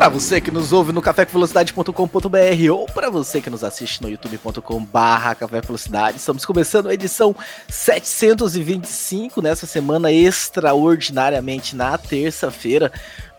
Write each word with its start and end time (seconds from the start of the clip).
Para 0.00 0.08
você 0.08 0.40
que 0.40 0.50
nos 0.50 0.72
ouve 0.72 0.92
no 0.92 1.02
cafécomvelocidade.com.br 1.02 2.72
ou 2.72 2.86
para 2.86 3.10
você 3.10 3.38
que 3.38 3.50
nos 3.50 3.62
assiste 3.62 4.00
no 4.00 4.08
youtube.com/barra 4.08 5.34
Café 5.34 5.60
Velocidade, 5.60 6.16
estamos 6.16 6.46
começando 6.46 6.88
a 6.88 6.94
edição 6.94 7.36
725 7.68 9.42
nessa 9.42 9.66
semana 9.66 10.10
extraordinariamente 10.10 11.76
na 11.76 11.98
terça-feira 11.98 12.90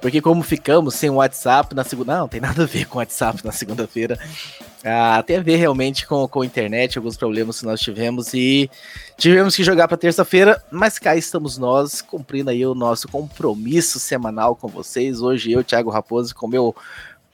porque 0.02 0.20
como 0.20 0.42
ficamos 0.42 0.96
sem 0.96 1.12
WhatsApp 1.12 1.76
na 1.76 1.84
segunda. 1.84 2.14
Não, 2.14 2.22
não 2.22 2.28
tem 2.28 2.42
nada 2.42 2.64
a 2.64 2.66
ver 2.66 2.86
com 2.86 2.98
WhatsApp 2.98 3.46
na 3.46 3.52
segunda-feira. 3.52 4.20
Ah, 4.84 5.22
tem 5.22 5.38
a 5.38 5.42
ver 5.42 5.58
realmente 5.58 6.08
com, 6.08 6.28
com 6.28 6.42
a 6.42 6.46
internet, 6.46 6.98
alguns 6.98 7.16
problemas 7.16 7.60
que 7.60 7.66
nós 7.66 7.80
tivemos 7.80 8.34
e 8.34 8.70
tivemos 9.16 9.56
que 9.56 9.64
jogar 9.64 9.88
para 9.88 9.96
terça-feira, 9.96 10.64
mas 10.72 10.98
cá 10.98 11.16
estamos 11.16 11.60
nós, 11.60 12.02
cumprindo 12.02 12.50
aí 12.50 12.66
o 12.66 12.74
nosso 12.74 13.08
compromisso 13.08 14.00
semanal 14.00 14.56
com 14.56 14.68
vocês. 14.68 15.22
Hoje 15.22 15.52
eu, 15.52 15.64
Thiago 15.64 15.92
Raposo, 15.92 16.34
com 16.34 16.48
meu 16.48 16.76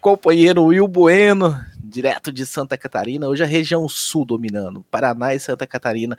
companheiro 0.02 0.66
Will 0.66 0.90
Bueno, 0.90 1.58
direto 1.82 2.34
de 2.34 2.46
Santa 2.46 2.78
Catarina. 2.78 3.30
Hoje 3.30 3.44
a 3.44 3.48
região 3.48 3.88
sul 3.88 4.26
dominando, 4.26 4.86
Paraná 4.92 5.34
e 5.34 5.40
Santa 5.40 5.66
Catarina 5.66 6.18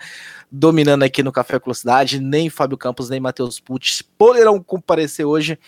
dominando 0.50 1.02
aqui 1.02 1.22
no 1.22 1.30
Café 1.30 1.58
Velocidade. 1.58 2.20
Nem 2.20 2.48
Fábio 2.48 2.78
Campos, 2.78 3.10
nem 3.10 3.20
Matheus 3.20 3.60
Pucci 3.60 4.02
poderão 4.02 4.62
comparecer 4.62 5.26
hoje 5.26 5.58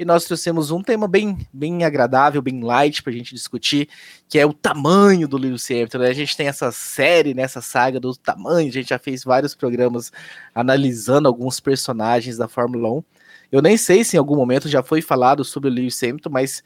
e 0.00 0.04
nós 0.06 0.24
trouxemos 0.24 0.70
um 0.70 0.82
tema 0.82 1.06
bem, 1.06 1.46
bem 1.52 1.84
agradável, 1.84 2.40
bem 2.40 2.62
light 2.62 3.02
para 3.02 3.12
a 3.12 3.14
gente 3.14 3.34
discutir, 3.34 3.86
que 4.30 4.38
é 4.38 4.46
o 4.46 4.52
tamanho 4.54 5.28
do 5.28 5.36
Lewis 5.36 5.70
Hamilton. 5.70 5.98
Né? 5.98 6.08
A 6.08 6.14
gente 6.14 6.34
tem 6.34 6.48
essa 6.48 6.72
série, 6.72 7.34
nessa 7.34 7.58
né, 7.58 7.62
saga 7.62 8.00
do 8.00 8.16
tamanho, 8.16 8.70
a 8.70 8.72
gente 8.72 8.88
já 8.88 8.98
fez 8.98 9.22
vários 9.22 9.54
programas 9.54 10.10
analisando 10.54 11.28
alguns 11.28 11.60
personagens 11.60 12.38
da 12.38 12.48
Fórmula 12.48 12.90
1. 12.90 13.04
Eu 13.52 13.60
nem 13.60 13.76
sei 13.76 14.02
se 14.02 14.16
em 14.16 14.18
algum 14.18 14.36
momento 14.36 14.70
já 14.70 14.82
foi 14.82 15.02
falado 15.02 15.44
sobre 15.44 15.68
o 15.68 15.72
Lewis 15.72 16.02
Hamilton, 16.02 16.30
mas 16.30 16.64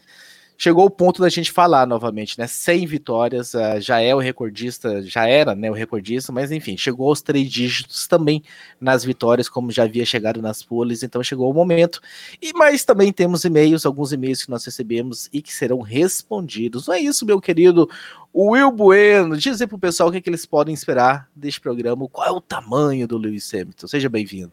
chegou 0.56 0.84
o 0.86 0.90
ponto 0.90 1.20
da 1.20 1.28
gente 1.28 1.50
falar 1.50 1.86
novamente, 1.86 2.38
né? 2.38 2.46
100 2.46 2.86
vitórias, 2.86 3.54
uh, 3.54 3.80
já 3.80 4.00
é 4.00 4.14
o 4.14 4.18
recordista, 4.18 5.02
já 5.02 5.26
era, 5.26 5.54
né, 5.54 5.70
o 5.70 5.74
recordista, 5.74 6.32
mas 6.32 6.50
enfim, 6.52 6.76
chegou 6.76 7.08
aos 7.08 7.20
três 7.20 7.50
dígitos 7.50 8.06
também 8.06 8.42
nas 8.80 9.04
vitórias, 9.04 9.48
como 9.48 9.70
já 9.70 9.84
havia 9.84 10.04
chegado 10.04 10.40
nas 10.40 10.62
poles, 10.62 11.02
então 11.02 11.22
chegou 11.22 11.50
o 11.50 11.54
momento. 11.54 12.00
E 12.40 12.52
mas 12.54 12.84
também 12.84 13.12
temos 13.12 13.44
e-mails, 13.44 13.84
alguns 13.84 14.12
e-mails 14.12 14.44
que 14.44 14.50
nós 14.50 14.64
recebemos 14.64 15.28
e 15.32 15.42
que 15.42 15.52
serão 15.52 15.80
respondidos. 15.80 16.86
Não 16.86 16.94
é 16.94 17.00
isso, 17.00 17.26
meu 17.26 17.40
querido 17.40 17.88
Will 18.34 18.70
Bueno, 18.70 19.36
dizer 19.36 19.66
pro 19.66 19.78
pessoal 19.78 20.08
o 20.08 20.12
que, 20.12 20.18
é 20.18 20.20
que 20.20 20.28
eles 20.28 20.46
podem 20.46 20.74
esperar 20.74 21.28
deste 21.34 21.60
programa, 21.60 22.08
qual 22.08 22.26
é 22.26 22.30
o 22.30 22.40
tamanho 22.40 23.06
do 23.06 23.16
Lewis 23.16 23.52
Hamilton. 23.52 23.86
Seja 23.86 24.08
bem-vindo. 24.08 24.52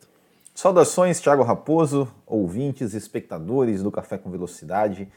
Saudações, 0.53 1.19
Thiago 1.19 1.43
Raposo, 1.43 2.07
ouvintes, 2.27 2.93
espectadores 2.93 3.81
do 3.81 3.91
Café 3.91 4.17
com 4.17 4.29
Velocidade. 4.29 5.07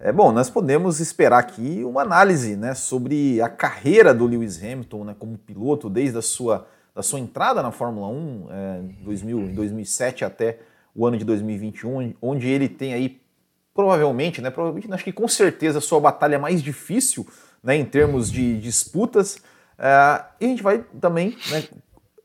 É, 0.00 0.12
bom, 0.12 0.30
nós 0.30 0.48
podemos 0.48 1.00
esperar 1.00 1.38
aqui 1.38 1.82
uma 1.84 2.02
análise 2.02 2.54
né, 2.54 2.72
sobre 2.72 3.40
a 3.42 3.48
carreira 3.48 4.14
do 4.14 4.26
Lewis 4.26 4.62
Hamilton 4.62 5.04
né, 5.04 5.16
como 5.18 5.36
piloto, 5.36 5.90
desde 5.90 6.16
a 6.16 6.22
sua, 6.22 6.68
da 6.94 7.02
sua 7.02 7.18
entrada 7.18 7.60
na 7.64 7.72
Fórmula 7.72 8.06
1 8.06 8.46
é, 8.48 8.80
2000, 9.02 9.54
2007 9.56 10.24
até 10.24 10.60
o 10.94 11.04
ano 11.04 11.16
de 11.16 11.24
2021, 11.24 12.14
onde 12.22 12.46
ele 12.46 12.68
tem 12.68 12.94
aí 12.94 13.20
provavelmente, 13.74 14.40
né, 14.40 14.50
provavelmente, 14.50 14.92
acho 14.92 15.02
que 15.02 15.12
com 15.12 15.26
certeza 15.26 15.78
a 15.78 15.80
sua 15.80 15.98
batalha 15.98 16.38
mais 16.38 16.62
difícil 16.62 17.26
né, 17.60 17.74
em 17.74 17.84
termos 17.84 18.30
de 18.30 18.56
disputas. 18.60 19.38
É, 19.76 20.22
e 20.40 20.44
a 20.44 20.48
gente 20.48 20.62
vai 20.62 20.84
também 21.00 21.36
né, 21.50 21.64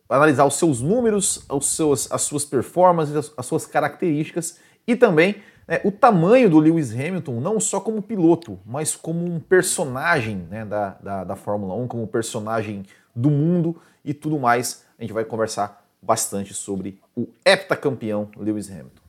analisar 0.07 0.45
os 0.45 0.59
seus 0.59 0.79
números, 0.79 1.44
os 1.50 1.75
seus, 1.75 2.11
as 2.11 2.22
suas 2.22 2.45
performances, 2.45 3.16
as, 3.16 3.34
as 3.35 3.47
suas 3.47 3.66
características 3.66 4.59
e 4.88 4.95
também 4.95 5.35
é, 5.67 5.81
o 5.83 5.91
tamanho 5.91 6.49
do 6.49 6.59
Lewis 6.59 6.91
Hamilton, 6.91 7.39
não 7.39 7.59
só 7.59 7.79
como 7.79 8.01
piloto, 8.01 8.59
mas 8.66 8.95
como 8.95 9.25
um 9.25 9.39
personagem 9.39 10.38
né, 10.49 10.66
da, 10.66 10.89
da, 11.01 11.23
da 11.23 11.35
Fórmula 11.35 11.73
1, 11.75 11.88
como 11.88 12.07
personagem 12.07 12.85
do 13.16 13.29
mundo 13.29 13.81
e 14.03 14.13
tudo 14.13 14.38
mais. 14.38 14.85
A 14.99 15.01
gente 15.01 15.13
vai 15.13 15.23
conversar 15.23 15.85
bastante 16.01 16.53
sobre 16.53 16.99
o 17.16 17.27
heptacampeão 17.45 18.29
Lewis 18.38 18.69
Hamilton. 18.69 19.03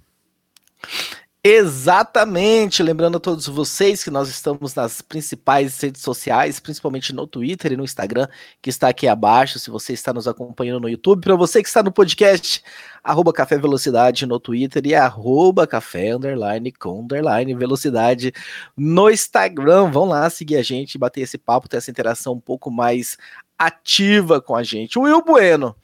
Exatamente! 1.47 2.83
Lembrando 2.83 3.19
a 3.19 3.21
todos 3.21 3.47
vocês 3.47 4.03
que 4.03 4.11
nós 4.11 4.31
estamos 4.31 4.75
nas 4.75 5.03
principais 5.03 5.79
redes 5.79 6.01
sociais, 6.01 6.59
principalmente 6.59 7.15
no 7.15 7.27
Twitter 7.27 7.73
e 7.73 7.77
no 7.77 7.85
Instagram, 7.85 8.27
que 8.63 8.71
está 8.71 8.89
aqui 8.89 9.07
abaixo, 9.07 9.59
se 9.59 9.69
você 9.69 9.93
está 9.93 10.11
nos 10.11 10.27
acompanhando 10.27 10.81
no 10.81 10.89
YouTube. 10.89 11.21
Para 11.21 11.37
você 11.37 11.61
que 11.61 11.69
está 11.69 11.83
no 11.83 11.93
podcast, 11.93 12.65
arroba 13.03 13.31
Café 13.31 13.59
Velocidade 13.59 14.25
no 14.25 14.41
Twitter 14.41 14.87
e 14.87 14.95
arroba 14.95 15.67
Café 15.67 16.15
Underline 16.15 16.73
com 16.73 17.03
Underline 17.03 17.55
Velocidade 17.55 18.33
no 18.75 19.11
Instagram. 19.11 19.91
Vão 19.91 20.07
lá 20.07 20.31
seguir 20.31 20.57
a 20.57 20.63
gente, 20.63 20.97
bater 20.97 21.21
esse 21.21 21.37
papo, 21.37 21.69
ter 21.69 21.77
essa 21.77 21.91
interação 21.91 22.33
um 22.33 22.41
pouco 22.41 22.71
mais 22.71 23.19
ativa 23.59 24.41
com 24.41 24.57
a 24.57 24.63
gente. 24.63 24.99
Will 24.99 25.23
Bueno! 25.23 25.77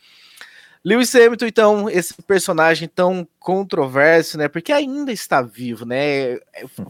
Lewis 0.82 1.14
Hamilton, 1.14 1.46
então, 1.46 1.90
esse 1.90 2.14
personagem 2.22 2.88
tão 2.88 3.28
controverso, 3.38 4.38
né? 4.38 4.48
Porque 4.48 4.72
ainda 4.72 5.12
está 5.12 5.42
vivo, 5.42 5.84
né? 5.84 6.38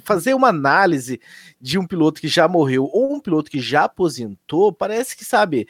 Fazer 0.00 0.32
uma 0.32 0.48
análise 0.48 1.20
de 1.60 1.76
um 1.76 1.84
piloto 1.84 2.20
que 2.20 2.28
já 2.28 2.46
morreu 2.46 2.84
ou 2.84 3.12
um 3.12 3.20
piloto 3.20 3.50
que 3.50 3.60
já 3.60 3.84
aposentou, 3.84 4.72
parece 4.72 5.16
que, 5.16 5.24
sabe, 5.24 5.66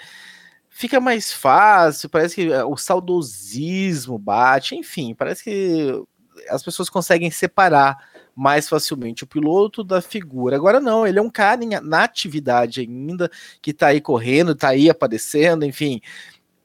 fica 0.69 1.00
mais 1.00 1.32
fácil, 1.32 2.10
parece 2.10 2.34
que 2.34 2.53
eh, 2.53 2.64
o 2.64 2.76
saudosismo 2.76 4.19
bate, 4.19 4.75
enfim, 4.75 5.14
parece 5.14 5.42
que 5.42 6.02
as 6.48 6.62
pessoas 6.62 6.91
conseguem 6.91 7.31
separar 7.31 7.98
mais 8.37 8.69
facilmente 8.69 9.25
o 9.25 9.26
piloto 9.26 9.82
da 9.82 10.00
figura. 10.00 10.56
Agora 10.56 10.81
não, 10.81 11.06
ele 11.06 11.19
é 11.19 11.22
um 11.22 11.31
cara 11.31 11.60
na 11.82 12.04
atividade 12.04 12.81
ainda, 12.81 13.31
que 13.60 13.72
tá 13.72 13.88
aí 13.88 14.00
correndo, 14.00 14.54
tá 14.54 14.69
aí 14.69 14.88
aparecendo, 14.88 15.64
enfim, 15.64 16.00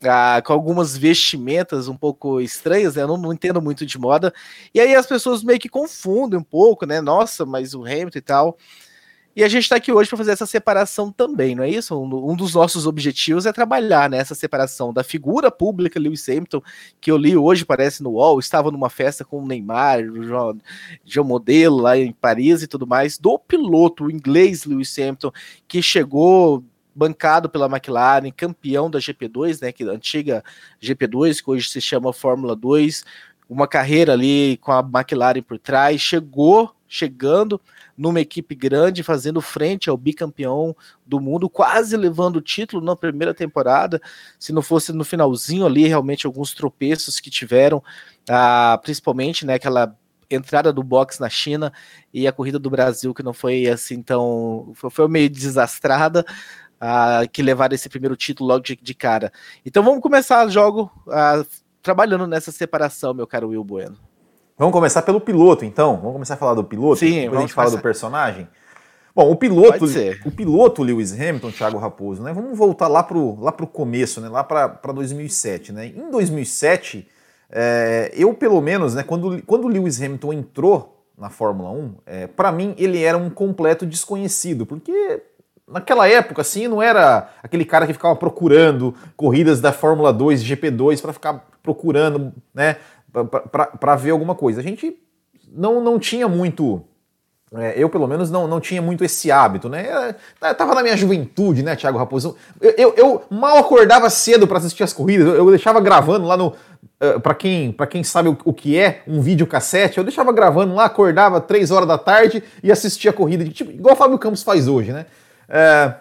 ah, 0.07 0.41
com 0.41 0.53
algumas 0.53 0.97
vestimentas 0.97 1.87
um 1.87 1.95
pouco 1.95 2.39
estranhas, 2.41 2.95
né? 2.95 3.03
Eu 3.03 3.07
não, 3.07 3.17
não, 3.17 3.33
entendo 3.33 3.61
muito 3.61 3.85
de 3.85 3.97
moda. 3.97 4.33
E 4.73 4.79
aí 4.79 4.95
as 4.95 5.05
pessoas 5.05 5.43
meio 5.43 5.59
que 5.59 5.69
confundem 5.69 6.39
um 6.39 6.43
pouco, 6.43 6.85
né? 6.85 7.01
Nossa, 7.01 7.45
mas 7.45 7.73
o 7.73 7.83
Hamilton 7.83 8.17
e 8.17 8.21
tal. 8.21 8.57
E 9.35 9.43
a 9.43 9.49
gente 9.49 9.63
está 9.63 9.75
aqui 9.75 9.91
hoje 9.91 10.07
para 10.07 10.17
fazer 10.17 10.31
essa 10.31 10.45
separação 10.45 11.11
também, 11.11 11.55
não 11.55 11.63
é 11.65 11.69
isso? 11.69 11.93
Um, 11.93 12.31
um, 12.31 12.35
dos 12.37 12.53
nossos 12.53 12.87
objetivos 12.87 13.45
é 13.45 13.51
trabalhar 13.51 14.09
nessa 14.09 14.33
né, 14.33 14.39
separação 14.39 14.93
da 14.93 15.03
figura 15.03 15.51
pública 15.51 15.99
Lewis 15.99 16.27
Hamilton, 16.29 16.61
que 17.01 17.11
eu 17.11 17.17
li 17.17 17.35
hoje, 17.35 17.65
parece 17.65 18.01
no 18.01 18.11
UOL, 18.11 18.39
estava 18.39 18.71
numa 18.71 18.89
festa 18.89 19.25
com 19.25 19.43
o 19.43 19.45
Neymar, 19.45 20.05
o 20.05 20.23
João 21.03 21.27
Modelo 21.27 21.81
lá 21.81 21.97
em 21.97 22.13
Paris 22.13 22.63
e 22.63 22.67
tudo 22.67 22.87
mais, 22.87 23.17
do 23.17 23.37
piloto 23.37 24.09
inglês 24.09 24.63
Lewis 24.63 24.97
Hamilton, 24.97 25.31
que 25.67 25.81
chegou 25.81 26.63
bancado 26.95 27.49
pela 27.49 27.67
McLaren, 27.67 28.31
campeão 28.31 28.89
da 28.89 28.99
GP2, 28.99 29.61
né, 29.61 29.71
que 29.71 29.83
é 29.83 29.87
antiga 29.87 30.43
GP2, 30.81 31.43
que 31.43 31.49
hoje 31.49 31.69
se 31.69 31.81
chama 31.81 32.13
Fórmula 32.13 32.55
2, 32.55 33.03
uma 33.49 33.67
carreira 33.67 34.13
ali 34.13 34.57
com 34.57 34.71
a 34.71 34.79
McLaren 34.79 35.41
por 35.41 35.59
trás, 35.59 35.99
chegou 35.99 36.73
chegando 36.87 37.59
numa 37.97 38.21
equipe 38.21 38.55
grande, 38.55 39.03
fazendo 39.03 39.41
frente 39.41 39.89
ao 39.89 39.97
bicampeão 39.97 40.75
do 41.05 41.19
mundo, 41.19 41.49
quase 41.49 41.97
levando 41.97 42.37
o 42.37 42.41
título 42.41 42.83
na 42.83 42.95
primeira 42.95 43.33
temporada, 43.33 44.01
se 44.39 44.53
não 44.53 44.61
fosse 44.61 44.93
no 44.93 45.03
finalzinho 45.03 45.65
ali, 45.65 45.87
realmente 45.87 46.25
alguns 46.25 46.53
tropeços 46.53 47.19
que 47.19 47.29
tiveram, 47.29 47.83
ah, 48.29 48.79
principalmente 48.81 49.45
né, 49.45 49.55
aquela 49.55 49.95
entrada 50.29 50.73
do 50.73 50.83
box 50.83 51.19
na 51.19 51.29
China 51.29 51.71
e 52.13 52.27
a 52.27 52.31
corrida 52.31 52.57
do 52.57 52.69
Brasil 52.69 53.13
que 53.13 53.23
não 53.23 53.33
foi 53.33 53.67
assim 53.67 54.01
tão 54.01 54.73
foi 54.73 55.07
meio 55.07 55.29
desastrada 55.29 56.25
uh, 56.85 57.29
que 57.31 57.41
levaram 57.41 57.73
esse 57.73 57.89
primeiro 57.89 58.15
título 58.15 58.49
logo 58.49 58.63
de, 58.63 58.75
de 58.75 58.93
cara. 58.93 59.31
Então 59.65 59.83
vamos 59.83 60.01
começar 60.01 60.45
o 60.45 60.49
jogo 60.49 60.91
uh, 61.07 61.45
trabalhando 61.81 62.27
nessa 62.27 62.51
separação, 62.51 63.13
meu 63.13 63.25
caro 63.25 63.49
Will 63.49 63.63
Bueno. 63.63 63.97
Vamos 64.57 64.73
começar 64.73 65.01
pelo 65.01 65.19
piloto, 65.19 65.65
então. 65.65 65.97
Vamos 65.97 66.13
começar 66.13 66.35
a 66.35 66.37
falar 66.37 66.53
do 66.53 66.63
piloto. 66.63 66.99
Sim, 66.99 67.21
depois 67.21 67.39
a 67.39 67.41
gente 67.41 67.53
fala 67.53 67.71
do 67.71 67.79
personagem. 67.79 68.47
Bom, 69.13 69.31
o 69.31 69.35
piloto, 69.35 69.85
o 70.25 70.31
piloto 70.31 70.83
Lewis 70.83 71.13
Hamilton, 71.13 71.51
Thiago 71.51 71.77
Raposo, 71.77 72.21
né? 72.21 72.33
Vamos 72.33 72.57
voltar 72.57 72.87
lá 72.87 73.01
pro, 73.01 73.39
lá 73.39 73.51
pro 73.51 73.65
começo, 73.65 74.19
né? 74.19 74.27
Lá 74.27 74.43
para 74.43 74.91
2007, 74.93 75.71
né? 75.71 75.87
Em 75.87 76.11
2007, 76.11 77.07
é, 77.49 78.11
eu 78.13 78.33
pelo 78.33 78.61
menos, 78.61 78.93
né? 78.93 79.03
Quando, 79.03 79.41
quando 79.43 79.65
o 79.65 79.67
Lewis 79.69 80.01
Hamilton 80.01 80.33
entrou 80.33 81.05
na 81.17 81.29
Fórmula 81.29 81.71
1, 81.71 81.95
é, 82.05 82.27
para 82.27 82.51
mim 82.51 82.75
ele 82.77 83.01
era 83.01 83.17
um 83.17 83.29
completo 83.29 83.85
desconhecido, 83.85 84.65
porque 84.65 85.23
naquela 85.67 86.07
época, 86.07 86.41
assim, 86.41 86.67
não 86.67 86.81
era 86.81 87.29
aquele 87.41 87.65
cara 87.65 87.87
que 87.87 87.93
ficava 87.93 88.15
procurando 88.15 88.93
corridas 89.15 89.59
da 89.59 89.71
Fórmula 89.71 90.13
2, 90.13 90.43
GP2, 90.43 91.01
para 91.01 91.13
ficar 91.13 91.45
procurando, 91.63 92.31
né, 92.53 92.77
para 93.81 93.95
ver 93.95 94.11
alguma 94.11 94.35
coisa. 94.35 94.59
A 94.59 94.63
gente 94.63 94.95
não, 95.51 95.81
não 95.81 95.97
tinha 95.97 96.27
muito. 96.27 96.83
É, 97.53 97.73
eu, 97.77 97.89
pelo 97.89 98.07
menos, 98.07 98.29
não, 98.29 98.47
não 98.47 98.59
tinha 98.59 98.81
muito 98.81 99.03
esse 99.03 99.31
hábito, 99.31 99.69
né? 99.69 100.15
Eu 100.41 100.55
tava 100.55 100.75
na 100.75 100.83
minha 100.83 100.97
juventude, 100.97 101.63
né, 101.63 101.75
Thiago 101.75 101.97
Raposo? 101.97 102.35
Eu, 102.59 102.73
eu, 102.77 102.93
eu 102.97 103.23
mal 103.29 103.57
acordava 103.57 104.09
cedo 104.09 104.47
para 104.47 104.57
assistir 104.57 104.83
as 104.83 104.91
corridas, 104.91 105.27
eu, 105.27 105.35
eu 105.35 105.49
deixava 105.49 105.79
gravando 105.79 106.27
lá 106.27 106.35
no. 106.35 106.53
Uh, 107.01 107.19
para 107.19 107.35
quem, 107.35 107.71
pra 107.71 107.87
quem 107.87 108.03
sabe 108.03 108.29
o, 108.29 108.37
o, 108.45 108.53
que 108.53 108.77
é 108.77 109.03
um 109.07 109.19
vídeo 109.19 109.45
cassete, 109.45 109.97
eu 109.97 110.03
deixava 110.03 110.31
gravando 110.31 110.73
lá, 110.73 110.85
acordava 110.85 111.41
3 111.41 111.69
horas 111.71 111.87
da 111.87 111.97
tarde 111.97 112.41
e 112.63 112.71
assistia 112.71 113.11
a 113.11 113.13
corrida, 113.13 113.43
tipo, 113.45 113.71
igual 113.71 113.95
o 113.95 113.97
Fábio 113.97 114.17
Campos 114.17 114.43
faz 114.43 114.67
hoje, 114.67 114.93
né? 114.93 115.05
É, 115.47 115.93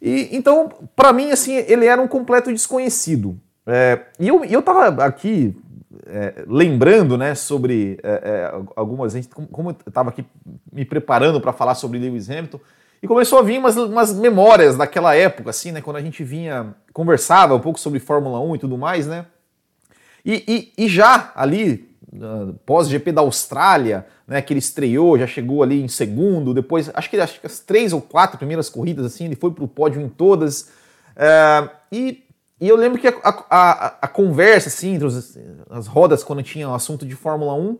e, 0.00 0.36
então, 0.36 0.70
para 0.94 1.12
mim, 1.12 1.30
assim, 1.30 1.54
ele 1.54 1.86
era 1.86 2.00
um 2.00 2.08
completo 2.08 2.52
desconhecido. 2.52 3.38
É, 3.66 4.00
e 4.18 4.28
eu, 4.28 4.44
eu 4.44 4.62
tava 4.62 5.04
aqui 5.04 5.54
é, 6.06 6.44
lembrando 6.46 7.18
né, 7.18 7.34
sobre 7.34 7.98
é, 8.02 8.10
é, 8.10 8.60
algumas. 8.76 9.14
Como 9.52 9.70
eu 9.70 9.76
estava 9.86 10.10
aqui 10.10 10.24
me 10.72 10.84
preparando 10.84 11.40
para 11.40 11.52
falar 11.52 11.74
sobre 11.74 11.98
Lewis 11.98 12.30
Hamilton, 12.30 12.60
e 13.02 13.06
começou 13.06 13.38
a 13.38 13.42
vir 13.42 13.58
umas, 13.58 13.76
umas 13.76 14.12
memórias 14.12 14.76
daquela 14.76 15.14
época, 15.14 15.50
assim, 15.50 15.70
né? 15.70 15.80
Quando 15.80 15.96
a 15.96 16.00
gente 16.00 16.24
vinha, 16.24 16.74
conversava 16.92 17.54
um 17.54 17.60
pouco 17.60 17.78
sobre 17.78 18.00
Fórmula 18.00 18.40
1 18.40 18.56
e 18.56 18.58
tudo 18.58 18.76
mais, 18.76 19.06
né? 19.06 19.26
E, 20.24 20.72
e, 20.76 20.84
e 20.84 20.88
já 20.88 21.32
ali, 21.34 21.87
pós-GP 22.64 23.12
da 23.12 23.20
Austrália, 23.20 24.06
né, 24.26 24.40
que 24.40 24.52
ele 24.52 24.58
estreou, 24.58 25.18
já 25.18 25.26
chegou 25.26 25.62
ali 25.62 25.82
em 25.82 25.88
segundo, 25.88 26.54
depois, 26.54 26.90
acho 26.94 27.10
que, 27.10 27.18
acho 27.18 27.40
que 27.40 27.46
as 27.46 27.60
três 27.60 27.92
ou 27.92 28.00
quatro 28.00 28.38
primeiras 28.38 28.68
corridas, 28.68 29.06
assim, 29.06 29.26
ele 29.26 29.36
foi 29.36 29.50
para 29.50 29.64
o 29.64 29.68
pódio 29.68 30.00
em 30.00 30.08
todas. 30.08 30.70
É, 31.16 31.68
e 31.92 32.24
e 32.60 32.68
eu 32.68 32.76
lembro 32.76 33.00
que 33.00 33.06
a, 33.06 33.14
a, 33.22 33.86
a 34.02 34.08
conversa, 34.08 34.68
assim, 34.68 34.94
entre 34.94 35.06
os, 35.06 35.38
as 35.70 35.86
rodas, 35.86 36.24
quando 36.24 36.42
tinha 36.42 36.68
o 36.68 36.74
assunto 36.74 37.06
de 37.06 37.14
Fórmula 37.14 37.54
1, 37.54 37.78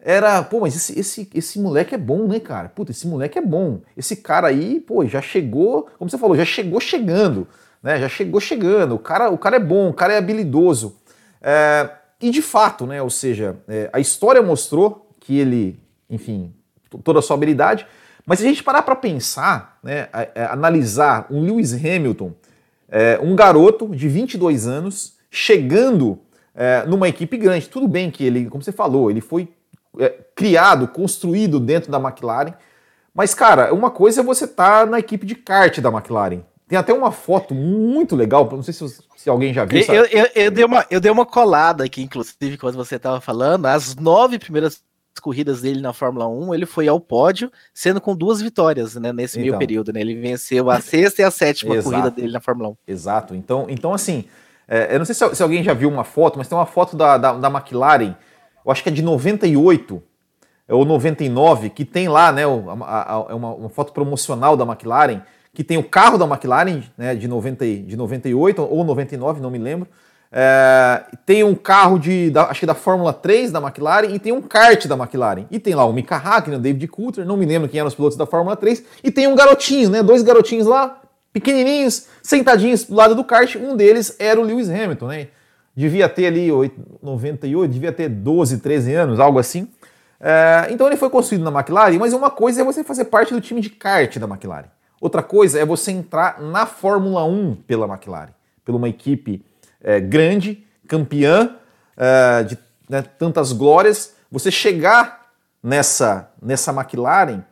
era, 0.00 0.42
pô, 0.42 0.60
mas 0.60 0.74
esse, 0.74 0.98
esse, 0.98 1.30
esse 1.32 1.60
moleque 1.60 1.94
é 1.94 1.98
bom, 1.98 2.26
né, 2.26 2.40
cara? 2.40 2.68
Puta, 2.68 2.90
esse 2.90 3.06
moleque 3.06 3.38
é 3.38 3.42
bom. 3.42 3.80
Esse 3.96 4.16
cara 4.16 4.48
aí, 4.48 4.80
pô, 4.80 5.06
já 5.06 5.22
chegou, 5.22 5.88
como 5.96 6.10
você 6.10 6.18
falou, 6.18 6.36
já 6.36 6.44
chegou 6.44 6.80
chegando, 6.80 7.46
né? 7.82 8.00
Já 8.00 8.08
chegou 8.08 8.40
chegando. 8.40 8.96
O 8.96 8.98
cara, 8.98 9.30
o 9.30 9.38
cara 9.38 9.56
é 9.56 9.60
bom, 9.60 9.90
o 9.90 9.94
cara 9.94 10.12
é 10.12 10.18
habilidoso. 10.18 10.96
É, 11.40 11.88
e 12.20 12.30
de 12.30 12.42
fato, 12.42 12.86
né? 12.86 13.02
Ou 13.02 13.10
seja, 13.10 13.56
é, 13.68 13.90
a 13.92 14.00
história 14.00 14.42
mostrou 14.42 15.10
que 15.20 15.38
ele, 15.38 15.78
enfim, 16.08 16.52
toda 17.04 17.18
a 17.18 17.22
sua 17.22 17.36
habilidade. 17.36 17.86
Mas 18.24 18.40
se 18.40 18.44
a 18.44 18.48
gente 18.48 18.62
parar 18.62 18.82
para 18.82 18.96
pensar, 18.96 19.78
né, 19.82 20.08
analisar 20.50 21.26
um 21.30 21.42
Lewis 21.42 21.72
Hamilton 21.72 22.32
é, 22.88 23.18
um 23.22 23.34
garoto 23.34 23.88
de 23.88 24.08
22 24.08 24.66
anos 24.66 25.16
chegando 25.30 26.18
é, 26.54 26.84
numa 26.86 27.08
equipe 27.08 27.36
grande. 27.36 27.68
Tudo 27.68 27.86
bem 27.86 28.10
que 28.10 28.24
ele, 28.24 28.46
como 28.46 28.62
você 28.62 28.72
falou, 28.72 29.10
ele 29.10 29.20
foi 29.20 29.48
é, 29.98 30.08
criado, 30.34 30.88
construído 30.88 31.60
dentro 31.60 31.90
da 31.90 32.00
McLaren. 32.00 32.54
Mas, 33.14 33.34
cara, 33.34 33.72
uma 33.72 33.90
coisa 33.90 34.20
é 34.20 34.24
você 34.24 34.44
estar 34.44 34.84
tá 34.84 34.90
na 34.90 34.98
equipe 34.98 35.26
de 35.26 35.34
kart 35.34 35.78
da 35.80 35.90
McLaren. 35.90 36.42
Tem 36.68 36.76
até 36.76 36.92
uma 36.92 37.12
foto 37.12 37.54
muito 37.54 38.16
legal, 38.16 38.48
não 38.50 38.62
sei 38.62 38.74
se, 38.74 38.84
se 39.16 39.30
alguém 39.30 39.54
já 39.54 39.64
viu. 39.64 39.80
Eu, 39.82 40.04
eu, 40.06 40.28
eu, 40.34 40.50
dei 40.50 40.64
uma, 40.64 40.86
eu 40.90 41.00
dei 41.00 41.12
uma 41.12 41.24
colada 41.24 41.84
aqui, 41.84 42.02
inclusive, 42.02 42.58
quando 42.58 42.74
você 42.74 42.96
estava 42.96 43.20
falando. 43.20 43.66
As 43.66 43.94
nove 43.94 44.38
primeiras 44.38 44.82
corridas 45.20 45.62
dele 45.62 45.80
na 45.80 45.92
Fórmula 45.92 46.28
1, 46.28 46.54
ele 46.54 46.66
foi 46.66 46.88
ao 46.88 47.00
pódio, 47.00 47.50
sendo 47.72 48.00
com 48.00 48.16
duas 48.16 48.40
vitórias, 48.40 48.96
né, 48.96 49.12
nesse 49.12 49.38
então, 49.38 49.46
meio 49.46 49.58
período, 49.58 49.92
né? 49.92 50.00
Ele 50.00 50.14
venceu 50.14 50.70
a 50.70 50.80
sexta 50.80 51.22
e 51.22 51.24
a 51.24 51.30
sétima 51.30 51.76
exato, 51.76 51.90
corrida 51.90 52.10
dele 52.10 52.32
na 52.32 52.40
Fórmula 52.40 52.70
1. 52.70 52.76
Exato. 52.86 53.34
Então, 53.34 53.66
então 53.68 53.94
assim, 53.94 54.24
é, 54.68 54.94
eu 54.94 54.98
não 54.98 55.06
sei 55.06 55.14
se, 55.14 55.34
se, 55.34 55.42
alguém 55.42 55.62
já 55.62 55.72
viu 55.72 55.88
uma 55.88 56.04
foto, 56.04 56.36
mas 56.36 56.48
tem 56.48 56.58
uma 56.58 56.66
foto 56.66 56.96
da, 56.96 57.16
da, 57.16 57.32
da 57.32 57.48
McLaren, 57.48 58.16
eu 58.64 58.72
acho 58.72 58.82
que 58.82 58.88
é 58.88 58.92
de 58.92 59.02
98 59.02 60.02
ou 60.68 60.84
99, 60.84 61.70
que 61.70 61.84
tem 61.84 62.08
lá, 62.08 62.32
né, 62.32 62.42
é 62.42 62.46
uma, 62.46 63.54
uma 63.54 63.68
foto 63.68 63.92
promocional 63.92 64.56
da 64.56 64.64
McLaren, 64.64 65.22
que 65.56 65.64
tem 65.64 65.78
o 65.78 65.82
carro 65.82 66.18
da 66.18 66.26
McLaren, 66.26 66.82
né, 66.98 67.14
de, 67.14 67.26
90, 67.26 67.64
de 67.64 67.96
98 67.96 68.60
ou 68.62 68.84
99, 68.84 69.40
não 69.40 69.50
me 69.50 69.56
lembro, 69.56 69.88
é, 70.30 71.02
tem 71.24 71.42
um 71.42 71.54
carro 71.54 71.98
de, 71.98 72.28
da, 72.28 72.50
acho 72.50 72.60
que 72.60 72.66
da 72.66 72.74
Fórmula 72.74 73.10
3 73.10 73.50
da 73.50 73.58
McLaren 73.58 74.08
e 74.08 74.18
tem 74.18 74.32
um 74.32 74.42
kart 74.42 74.86
da 74.86 74.94
McLaren. 74.94 75.46
E 75.50 75.58
tem 75.58 75.74
lá 75.74 75.86
o 75.86 75.94
Mika 75.94 76.14
Hakkinen, 76.14 76.58
o 76.58 76.60
David 76.60 76.86
Coulter, 76.88 77.24
não 77.24 77.38
me 77.38 77.46
lembro 77.46 77.70
quem 77.70 77.80
eram 77.80 77.88
os 77.88 77.94
pilotos 77.94 78.18
da 78.18 78.26
Fórmula 78.26 78.54
3. 78.54 78.84
E 79.02 79.10
tem 79.10 79.26
um 79.26 79.34
garotinho, 79.34 79.88
né? 79.88 80.02
Dois 80.02 80.22
garotinhos 80.22 80.66
lá, 80.66 81.00
pequenininhos, 81.32 82.06
sentadinhos 82.22 82.84
do 82.84 82.94
lado 82.94 83.14
do 83.14 83.24
kart. 83.24 83.56
Um 83.56 83.74
deles 83.74 84.14
era 84.18 84.38
o 84.38 84.44
Lewis 84.44 84.68
Hamilton, 84.68 85.06
né? 85.06 85.28
Devia 85.74 86.06
ter 86.06 86.26
ali 86.26 86.50
98, 87.02 87.72
devia 87.72 87.92
ter 87.92 88.10
12, 88.10 88.58
13 88.58 88.92
anos, 88.92 89.18
algo 89.18 89.38
assim. 89.38 89.68
É, 90.20 90.66
então 90.68 90.86
ele 90.86 90.98
foi 90.98 91.08
construído 91.08 91.50
na 91.50 91.50
McLaren, 91.50 91.98
mas 91.98 92.12
uma 92.12 92.30
coisa 92.30 92.60
é 92.60 92.64
você 92.64 92.84
fazer 92.84 93.06
parte 93.06 93.32
do 93.32 93.40
time 93.40 93.62
de 93.62 93.70
kart 93.70 94.18
da 94.18 94.26
McLaren. 94.26 94.76
Outra 95.00 95.22
coisa 95.22 95.58
é 95.58 95.64
você 95.64 95.90
entrar 95.90 96.40
na 96.40 96.66
Fórmula 96.66 97.24
1 97.24 97.56
pela 97.66 97.86
McLaren, 97.86 98.32
pela 98.64 98.78
uma 98.78 98.88
equipe 98.88 99.44
é, 99.80 100.00
grande, 100.00 100.64
campeã 100.88 101.56
é, 101.96 102.42
de 102.44 102.58
né, 102.88 103.02
tantas 103.02 103.52
glórias, 103.52 104.14
você 104.30 104.50
chegar 104.50 105.30
nessa, 105.62 106.30
nessa 106.40 106.72
McLaren 106.72 107.42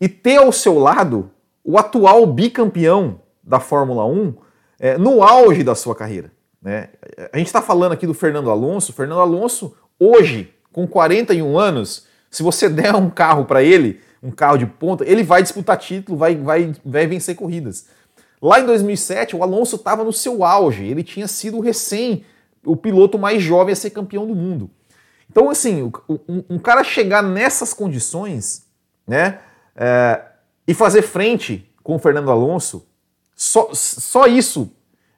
e 0.00 0.08
ter 0.08 0.36
ao 0.36 0.52
seu 0.52 0.78
lado 0.78 1.30
o 1.64 1.78
atual 1.78 2.26
bicampeão 2.26 3.20
da 3.42 3.58
Fórmula 3.58 4.04
1 4.04 4.34
é, 4.78 4.98
no 4.98 5.22
auge 5.22 5.64
da 5.64 5.74
sua 5.74 5.94
carreira. 5.94 6.30
Né? 6.60 6.88
A 7.32 7.38
gente 7.38 7.46
está 7.46 7.62
falando 7.62 7.92
aqui 7.92 8.06
do 8.06 8.14
Fernando 8.14 8.50
Alonso. 8.50 8.92
Fernando 8.92 9.20
Alonso, 9.20 9.76
hoje, 9.98 10.52
com 10.72 10.86
41 10.86 11.58
anos, 11.58 12.06
se 12.30 12.42
você 12.42 12.68
der 12.70 12.94
um 12.94 13.08
carro 13.08 13.44
para 13.44 13.62
ele, 13.62 14.00
um 14.22 14.30
carro 14.30 14.56
de 14.56 14.66
ponta, 14.66 15.04
ele 15.04 15.22
vai 15.22 15.42
disputar 15.42 15.76
título, 15.78 16.18
vai, 16.18 16.34
vai, 16.36 16.74
vai 16.84 17.06
vencer 17.06 17.34
corridas. 17.36 17.86
Lá 18.40 18.60
em 18.60 18.66
2007, 18.66 19.34
o 19.34 19.42
Alonso 19.42 19.76
estava 19.76 20.04
no 20.04 20.12
seu 20.12 20.44
auge, 20.44 20.84
ele 20.84 21.02
tinha 21.02 21.26
sido 21.26 21.60
recém 21.60 22.24
o 22.64 22.76
piloto 22.76 23.18
mais 23.18 23.42
jovem 23.42 23.72
a 23.72 23.76
ser 23.76 23.90
campeão 23.90 24.26
do 24.26 24.34
mundo. 24.34 24.70
Então, 25.30 25.50
assim, 25.50 25.90
um, 26.08 26.44
um 26.50 26.58
cara 26.58 26.82
chegar 26.82 27.22
nessas 27.22 27.72
condições, 27.72 28.66
né, 29.06 29.38
é, 29.74 30.22
e 30.66 30.74
fazer 30.74 31.02
frente 31.02 31.70
com 31.82 31.96
o 31.96 31.98
Fernando 31.98 32.30
Alonso, 32.30 32.86
só, 33.34 33.70
só 33.72 34.26
isso 34.26 34.72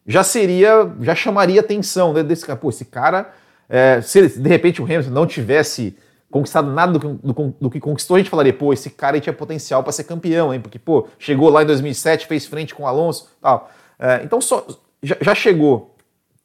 já 0.06 0.25
seria, 0.25 0.91
já 1.00 1.15
chamaria 1.15 1.61
atenção 1.61 2.12
né, 2.12 2.23
desse 2.23 2.45
cara. 2.45 2.59
Pô, 2.59 2.71
esse 2.71 2.85
cara, 2.85 3.33
é, 3.69 4.00
se 4.00 4.26
de 4.38 4.49
repente 4.49 4.81
o 4.81 4.85
Hamilton 4.85 5.11
não 5.11 5.26
tivesse 5.26 5.97
conquistado 6.30 6.70
nada 6.70 6.99
do, 6.99 7.14
do, 7.14 7.54
do, 7.61 7.70
que 7.70 7.80
conquistou, 7.80 8.16
a 8.16 8.18
gente 8.18 8.30
falaria, 8.30 8.52
pô, 8.52 8.73
esse 8.73 8.90
cara 8.90 9.16
aí 9.16 9.20
tinha 9.20 9.32
potencial 9.32 9.82
para 9.82 9.92
ser 9.92 10.04
campeão, 10.04 10.52
hein? 10.52 10.61
Porque, 10.61 10.78
pô, 10.78 11.08
chegou 11.18 11.49
lá 11.49 11.62
em 11.62 11.66
2007, 11.66 12.26
fez 12.26 12.47
frente 12.47 12.75
com 12.75 12.82
o 12.82 12.87
Alonso 12.87 13.28
tal. 13.40 13.70
É, 13.99 14.23
então, 14.23 14.40
só, 14.40 14.66
já, 15.02 15.16
já, 15.20 15.35
chegou 15.35 15.97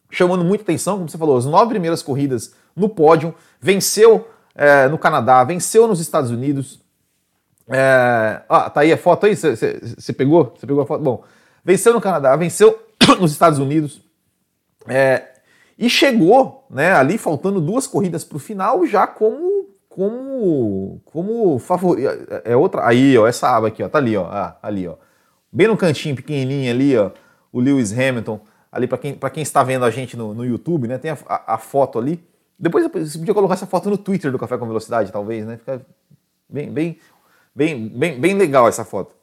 chamando 0.09 0.43
muita 0.43 0.63
atenção, 0.63 0.97
como 0.97 1.09
você 1.09 1.17
falou, 1.17 1.37
as 1.37 1.45
nove 1.45 1.69
primeiras 1.69 2.01
corridas 2.01 2.53
no 2.75 2.87
pódio, 2.87 3.35
venceu 3.59 4.27
é, 4.55 4.87
no 4.87 4.97
Canadá, 4.97 5.43
venceu 5.43 5.87
nos 5.87 5.99
Estados 5.99 6.31
Unidos. 6.31 6.79
É, 7.67 8.41
ah, 8.47 8.69
tá 8.69 8.81
aí 8.81 8.91
a 8.91 8.97
foto 8.97 9.25
aí, 9.25 9.35
você 9.35 10.13
pegou? 10.15 10.53
Você 10.57 10.65
pegou 10.65 10.83
a 10.83 10.85
foto? 10.85 11.03
Bom, 11.03 11.23
venceu 11.63 11.93
no 11.93 12.01
Canadá, 12.01 12.35
venceu 12.35 12.79
nos 13.19 13.31
Estados 13.31 13.59
Unidos. 13.59 14.01
É, 14.87 15.33
e 15.77 15.89
chegou, 15.89 16.65
né, 16.69 16.93
ali 16.93 17.17
faltando 17.17 17.59
duas 17.59 17.87
corridas 17.87 18.23
para 18.23 18.37
o 18.37 18.39
final, 18.39 18.85
já 18.85 19.07
como 19.07 19.72
como 19.95 20.99
como 21.05 21.59
favorito. 21.59 22.07
É, 22.45 22.53
é 22.53 22.57
outra. 22.57 22.87
Aí, 22.87 23.15
ó, 23.17 23.27
essa 23.27 23.55
aba 23.55 23.67
aqui, 23.67 23.83
ó, 23.83 23.89
tá 23.89 23.99
ali, 23.99 24.17
ó, 24.17 24.25
ah, 24.25 24.57
ali, 24.61 24.87
ó. 24.87 24.95
Bem 25.51 25.67
no 25.67 25.77
cantinho 25.77 26.15
pequenininho 26.15 26.71
ali, 26.71 26.97
ó, 26.97 27.11
o 27.51 27.59
Lewis 27.59 27.91
Hamilton, 27.91 28.41
ali 28.71 28.87
para 28.87 28.97
quem, 28.97 29.15
quem 29.15 29.43
está 29.43 29.61
vendo 29.63 29.85
a 29.85 29.91
gente 29.91 30.17
no, 30.17 30.33
no 30.33 30.43
YouTube, 30.43 30.87
né, 30.87 30.97
tem 30.97 31.11
a, 31.11 31.17
a, 31.27 31.53
a, 31.53 31.57
foto 31.59 31.99
ali. 31.99 32.23
Depois 32.57 32.83
você 32.91 33.19
podia 33.19 33.33
colocar 33.35 33.53
essa 33.53 33.67
foto 33.67 33.87
no 33.89 33.97
Twitter 33.97 34.31
do 34.31 34.39
Café 34.39 34.57
com 34.57 34.65
Velocidade, 34.65 35.11
talvez, 35.11 35.45
né? 35.45 35.57
Fica 35.57 35.85
bem, 36.49 36.71
bem, 36.71 36.97
bem, 37.53 37.87
bem, 37.89 38.19
bem 38.19 38.33
legal 38.33 38.67
essa 38.67 38.83
foto. 38.83 39.15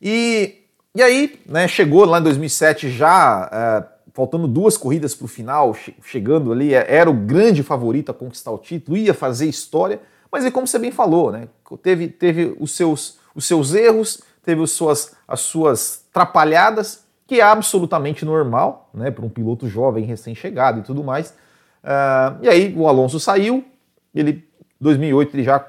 E, 0.00 0.64
e 0.94 1.02
aí, 1.02 1.38
né, 1.44 1.68
chegou 1.68 2.06
lá 2.06 2.20
em 2.20 2.22
2007 2.22 2.90
já 2.90 3.50
é, 3.52 3.91
faltando 4.12 4.46
duas 4.46 4.76
corridas 4.76 5.14
para 5.14 5.24
o 5.24 5.28
final, 5.28 5.74
chegando 6.02 6.52
ali, 6.52 6.74
é, 6.74 6.84
era 6.88 7.10
o 7.10 7.14
grande 7.14 7.62
favorito 7.62 8.10
a 8.10 8.14
conquistar 8.14 8.50
o 8.50 8.58
título, 8.58 8.96
ia 8.96 9.14
fazer 9.14 9.46
história, 9.46 10.00
mas 10.30 10.44
é 10.44 10.50
como 10.50 10.66
você 10.66 10.78
bem 10.78 10.90
falou, 10.90 11.30
né? 11.30 11.48
Teve, 11.82 12.08
teve 12.08 12.56
os, 12.58 12.72
seus, 12.72 13.18
os 13.34 13.46
seus 13.46 13.74
erros, 13.74 14.22
teve 14.42 14.62
as 14.62 14.70
suas, 14.70 15.14
as 15.26 15.40
suas 15.40 16.04
trapalhadas, 16.12 17.04
que 17.26 17.40
é 17.40 17.42
absolutamente 17.42 18.24
normal, 18.24 18.90
né? 18.92 19.10
Para 19.10 19.24
um 19.24 19.28
piloto 19.28 19.68
jovem, 19.68 20.04
recém-chegado 20.04 20.80
e 20.80 20.82
tudo 20.82 21.02
mais. 21.02 21.30
Uh, 21.82 22.42
e 22.42 22.48
aí 22.48 22.74
o 22.76 22.86
Alonso 22.86 23.18
saiu, 23.18 23.64
ele 24.14 24.46
2008 24.82 25.36
ele 25.36 25.44
já 25.44 25.60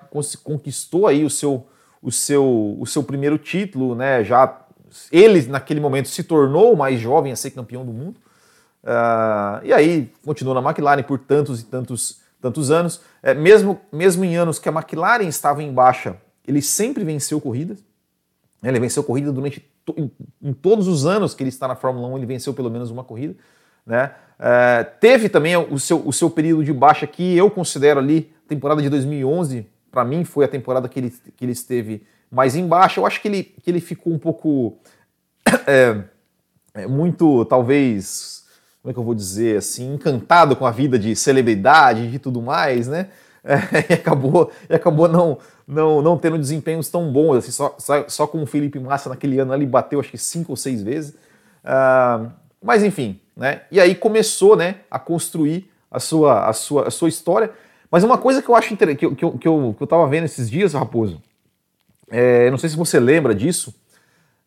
conquistou 0.43 1.07
aí 1.07 1.23
o 1.23 1.29
seu, 1.29 1.67
o 2.01 2.11
seu, 2.11 2.77
o 2.79 2.85
seu 2.85 3.03
primeiro 3.03 3.37
título, 3.37 3.95
né? 3.95 4.23
Já 4.23 4.59
ele 5.11 5.47
naquele 5.47 5.79
momento 5.79 6.09
se 6.09 6.23
tornou 6.23 6.73
o 6.73 6.77
mais 6.77 6.99
jovem 6.99 7.31
a 7.31 7.35
ser 7.35 7.51
campeão 7.51 7.85
do 7.85 7.93
mundo. 7.93 8.19
Uh, 8.83 9.63
e 9.63 9.71
aí 9.71 10.11
continuou 10.25 10.59
na 10.59 10.69
McLaren 10.69 11.03
por 11.03 11.17
tantos 11.19 11.61
e 11.61 11.65
tantos, 11.65 12.21
tantos 12.41 12.69
anos. 12.69 13.01
É, 13.21 13.33
mesmo, 13.33 13.79
mesmo 13.91 14.25
em 14.25 14.35
anos 14.35 14.59
que 14.59 14.67
a 14.67 14.71
McLaren 14.71 15.27
estava 15.27 15.63
em 15.63 15.71
baixa, 15.71 16.17
ele 16.45 16.61
sempre 16.61 17.03
venceu 17.03 17.39
corridas. 17.39 17.79
Ele 18.61 18.79
venceu 18.79 19.03
corrida 19.03 19.31
durante 19.31 19.65
em, 19.97 20.11
em, 20.41 20.53
todos 20.53 20.87
os 20.87 21.05
anos 21.05 21.33
que 21.33 21.43
ele 21.43 21.49
está 21.49 21.67
na 21.67 21.75
Fórmula 21.75 22.07
1, 22.07 22.17
ele 22.17 22.25
venceu 22.25 22.53
pelo 22.53 22.69
menos 22.69 22.89
uma 22.89 23.03
corrida. 23.03 23.35
Né? 23.85 24.11
É, 24.39 24.83
teve 24.83 25.27
também 25.27 25.55
o 25.57 25.77
seu, 25.79 26.05
o 26.07 26.13
seu 26.13 26.29
período 26.29 26.63
de 26.63 26.71
baixa 26.71 27.05
que 27.05 27.35
eu 27.35 27.49
considero 27.49 27.99
ali, 27.99 28.33
temporada 28.47 28.81
de 28.81 28.89
2011, 28.89 29.67
para 29.91 30.05
mim 30.05 30.23
foi 30.23 30.45
a 30.45 30.47
temporada 30.47 30.87
que 30.87 30.99
ele, 30.99 31.13
que 31.35 31.43
ele 31.45 31.51
esteve 31.51 32.05
mais 32.31 32.55
em 32.55 32.65
baixa. 32.65 32.99
Eu 32.99 33.05
acho 33.05 33.21
que 33.21 33.27
ele, 33.27 33.43
que 33.43 33.69
ele 33.69 33.79
ficou 33.79 34.13
um 34.13 34.19
pouco. 34.19 34.77
É, 35.65 36.03
é 36.73 36.87
muito, 36.87 37.45
talvez, 37.45 38.42
como 38.83 38.91
é 38.91 38.93
que 38.93 38.99
eu 38.99 39.03
vou 39.03 39.15
dizer 39.15 39.57
assim, 39.57 39.93
encantado 39.93 40.57
com 40.57 40.65
a 40.65 40.71
vida 40.71 40.99
de 40.99 41.15
celebridade 41.15 42.03
e 42.13 42.19
tudo 42.19 42.41
mais, 42.41 42.87
né? 42.87 43.07
É, 43.45 43.57
e 43.89 43.93
acabou, 43.95 44.49
e 44.69 44.73
acabou 44.73 45.05
não, 45.09 45.37
não, 45.67 46.01
não 46.01 46.17
tendo 46.17 46.37
desempenhos 46.37 46.87
tão 46.87 47.11
bons, 47.11 47.35
assim, 47.35 47.51
só, 47.51 47.75
só, 47.77 48.07
só 48.07 48.25
com 48.25 48.41
o 48.41 48.45
Felipe 48.45 48.79
Massa 48.79 49.09
naquele 49.09 49.37
ano 49.37 49.51
ali 49.51 49.65
bateu 49.65 49.99
acho 49.99 50.09
que 50.09 50.17
cinco 50.17 50.53
ou 50.53 50.55
seis 50.55 50.81
vezes. 50.81 51.13
Uh, 51.61 52.31
mas 52.61 52.81
enfim, 52.81 53.19
né? 53.35 53.63
E 53.69 53.81
aí 53.81 53.95
começou 53.95 54.55
né, 54.55 54.77
a 54.89 54.97
construir 54.97 55.69
a 55.91 55.99
sua, 55.99 56.47
a 56.47 56.53
sua, 56.53 56.87
a 56.87 56.89
sua 56.89 57.09
história. 57.09 57.51
Mas 57.91 58.05
uma 58.05 58.17
coisa 58.17 58.41
que 58.41 58.47
eu 58.47 58.55
acho 58.55 58.77
que, 58.77 59.05
eu, 59.05 59.13
que, 59.13 59.25
eu, 59.25 59.37
que, 59.37 59.47
eu, 59.47 59.87
tava 59.89 60.07
vendo 60.07 60.23
esses 60.23 60.49
dias, 60.49 60.73
Raposo, 60.73 61.21
é, 62.09 62.49
não 62.49 62.57
sei 62.57 62.69
se 62.69 62.77
você 62.77 62.97
lembra 62.97 63.35
disso. 63.35 63.75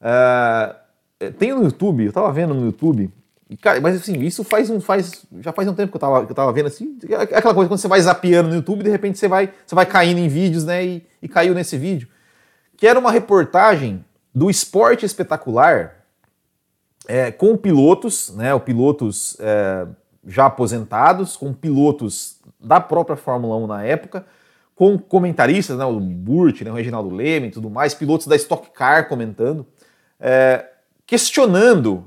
É, 0.01 0.75
é, 1.21 1.31
tem 1.31 1.53
no 1.53 1.65
YouTube, 1.65 2.07
eu 2.07 2.13
tava 2.15 2.33
vendo 2.33 2.55
no 2.55 2.65
YouTube. 2.65 3.13
Cara, 3.61 3.81
mas 3.81 3.97
assim, 3.97 4.21
isso 4.21 4.43
faz 4.43 4.69
um. 4.71 4.81
Faz, 4.81 5.25
já 5.41 5.53
faz 5.53 5.69
um 5.69 5.75
tempo 5.75 5.93
que 5.93 5.97
eu 5.97 6.01
tava, 6.01 6.27
que 6.27 6.33
eu 6.33 6.37
tava 6.37 6.53
vendo 6.53 6.67
assim. 6.67 6.99
É 7.09 7.37
aquela 7.37 7.55
coisa 7.55 7.69
quando 7.69 7.79
você 7.79 7.87
vai 7.87 8.01
zapeando 8.01 8.49
no 8.49 8.57
YouTube, 8.57 8.83
de 8.83 8.91
repente 8.91 9.19
você 9.19 9.29
vai, 9.29 9.53
você 9.65 9.75
vai 9.75 9.87
caindo 9.87 10.19
em 10.19 10.29
vídeos, 10.29 10.65
né? 10.65 10.85
E, 10.85 11.07
e 11.23 11.29
caiu 11.29 11.55
nesse 11.55 11.79
vídeo. 11.79 12.09
Que 12.77 12.87
era 12.87 12.99
uma 12.99 13.13
reportagem 13.13 14.05
do 14.35 14.51
esporte 14.51 15.07
espetacular 15.07 15.95
é, 17.07 17.31
com 17.31 17.57
pilotos, 17.57 18.35
né? 18.35 18.53
O 18.53 18.59
pilotos 18.59 19.37
é, 19.39 19.87
já 20.27 20.47
aposentados, 20.47 21.37
com 21.37 21.53
pilotos 21.53 22.41
da 22.61 22.81
própria 22.81 23.17
Fórmula 23.17 23.57
1 23.57 23.67
na 23.69 23.85
época, 23.85 24.27
com 24.75 24.99
comentaristas, 24.99 25.79
né, 25.79 25.85
o 25.85 25.99
Burt, 26.01 26.63
né, 26.63 26.71
o 26.71 26.75
Reginaldo 26.75 27.15
Leme 27.15 27.49
e 27.49 27.51
tudo 27.51 27.71
mais, 27.71 27.95
pilotos 27.95 28.27
da 28.27 28.37
Stock 28.37 28.71
Car 28.73 29.09
comentando, 29.09 29.65
é, 30.19 30.67
questionando 31.07 32.05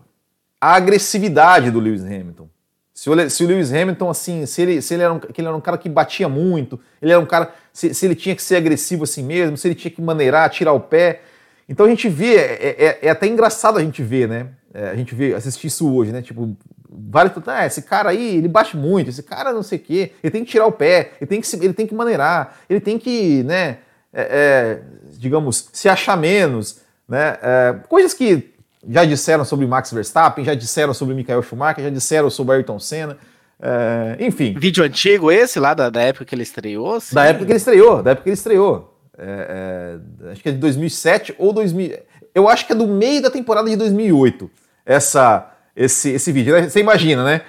a 0.60 0.75
agressividade 0.75 1.72
do 1.72 1.80
Lewis 1.80 2.04
Hamilton. 2.04 2.50
Se 2.94 3.10
o, 3.10 3.30
se 3.30 3.44
o, 3.44 3.48
Lewis 3.48 3.72
Hamilton, 3.72 4.10
assim, 4.10 4.46
se 4.46 4.62
ele, 4.62 4.82
se 4.82 4.94
ele, 4.94 5.04
era 5.04 5.13
um, 5.13 5.22
ele 5.38 5.48
era 5.48 5.56
um 5.56 5.62
cara 5.62 5.78
que 5.78 5.88
batia 5.88 6.28
muito, 6.28 6.80
ele 7.01 7.12
era 7.12 7.22
um 7.22 7.25
cara, 7.25 7.54
se, 7.72 7.94
se, 7.94 8.06
ele 8.06 8.16
tinha 8.16 8.36
que 8.36 8.44
ser 8.44 8.58
agressivo 8.58 9.06
assim 9.06 9.24
mesmo, 9.24 9.56
se 9.56 9.68
ele 9.68 9.75
tinha 9.75 9.89
que 9.89 10.01
maneirar, 10.01 10.50
tirar 10.50 10.74
o 10.74 10.82
pé. 10.82 11.22
Então 11.68 11.86
a 11.86 11.89
gente 11.89 12.10
vê, 12.10 12.36
é, 12.36 12.75
é, 12.78 13.00
é 13.04 13.10
até 13.10 13.25
engraçado 13.28 13.78
a 13.78 13.82
gente 13.82 14.04
ver, 14.04 14.28
né? 14.28 14.48
É, 14.74 14.89
a 14.89 14.96
gente 14.96 15.16
vê, 15.16 15.34
assistir 15.34 15.68
isso 15.68 15.89
hoje, 15.89 16.12
né? 16.12 16.22
Tipo, 16.22 16.58
vários 16.89 17.34
ah, 17.48 17.66
esse 17.66 17.84
cara 17.84 18.10
aí, 18.10 18.38
ele 18.38 18.48
bate 18.48 18.75
muito, 18.75 19.10
esse 19.10 19.24
cara 19.24 19.54
não 19.54 19.63
sei 19.63 19.78
o 19.78 19.82
quê, 19.82 20.12
ele 20.24 20.32
tem 20.32 20.44
que 20.44 20.51
tirar 20.51 20.66
o 20.66 20.72
pé, 20.72 21.12
ele 21.22 21.28
tem 21.28 21.39
que, 21.39 21.56
ele 21.56 21.74
tem 21.74 21.88
que 21.88 21.94
maneirar, 21.94 22.58
ele 22.70 22.80
tem 22.80 22.98
que, 22.98 23.44
né, 23.44 23.78
é, 24.12 24.22
é, 24.22 24.82
digamos, 25.18 25.70
se 25.72 25.88
achar 25.88 26.18
menos, 26.18 26.82
né, 27.08 27.38
é, 27.42 27.75
coisas 27.88 28.13
que 28.13 28.49
já 28.88 29.05
disseram 29.05 29.43
sobre 29.43 29.65
Max 29.65 29.91
Verstappen, 29.91 30.45
já 30.45 30.53
disseram 30.53 30.93
sobre 30.93 31.13
Michael 31.15 31.43
Schumacher, 31.43 31.83
já 31.83 31.89
disseram 31.89 32.29
sobre 32.29 32.55
Ayrton 32.55 32.79
Senna, 32.79 33.17
é, 33.62 34.17
enfim. 34.19 34.55
Vídeo 34.57 34.83
antigo 34.83 35.31
esse 35.31 35.59
lá 35.59 35.74
da, 35.74 35.89
da 35.89 36.01
época 36.01 36.25
que 36.25 36.33
ele 36.33 36.43
estreou? 36.43 37.00
Sim. 37.00 37.15
Da 37.15 37.25
época 37.25 37.45
que 37.45 37.51
ele 37.51 37.57
estreou, 37.57 38.01
da 38.01 38.12
época 38.12 38.24
que 38.24 38.29
ele 38.29 38.36
estreou. 38.36 38.98
É, 39.17 40.00
é, 40.25 40.31
acho 40.31 40.41
que 40.41 40.50
é 40.50 40.51
de 40.53 40.57
2007 40.59 41.36
ou 41.38 41.51
2000. 41.51 42.00
Eu 42.33 42.48
acho 42.48 42.65
que 42.65 42.71
é 42.71 42.75
do 42.75 42.88
meio 42.88 43.21
da 43.21 43.29
temporada 43.29 43.69
de 43.69 43.75
2008. 43.75 44.50
Essa 44.86 45.51
esse, 45.75 46.09
esse 46.12 46.31
vídeo. 46.31 46.53
Né? 46.53 46.69
Você 46.69 46.79
imagina, 46.79 47.24
né? 47.24 47.41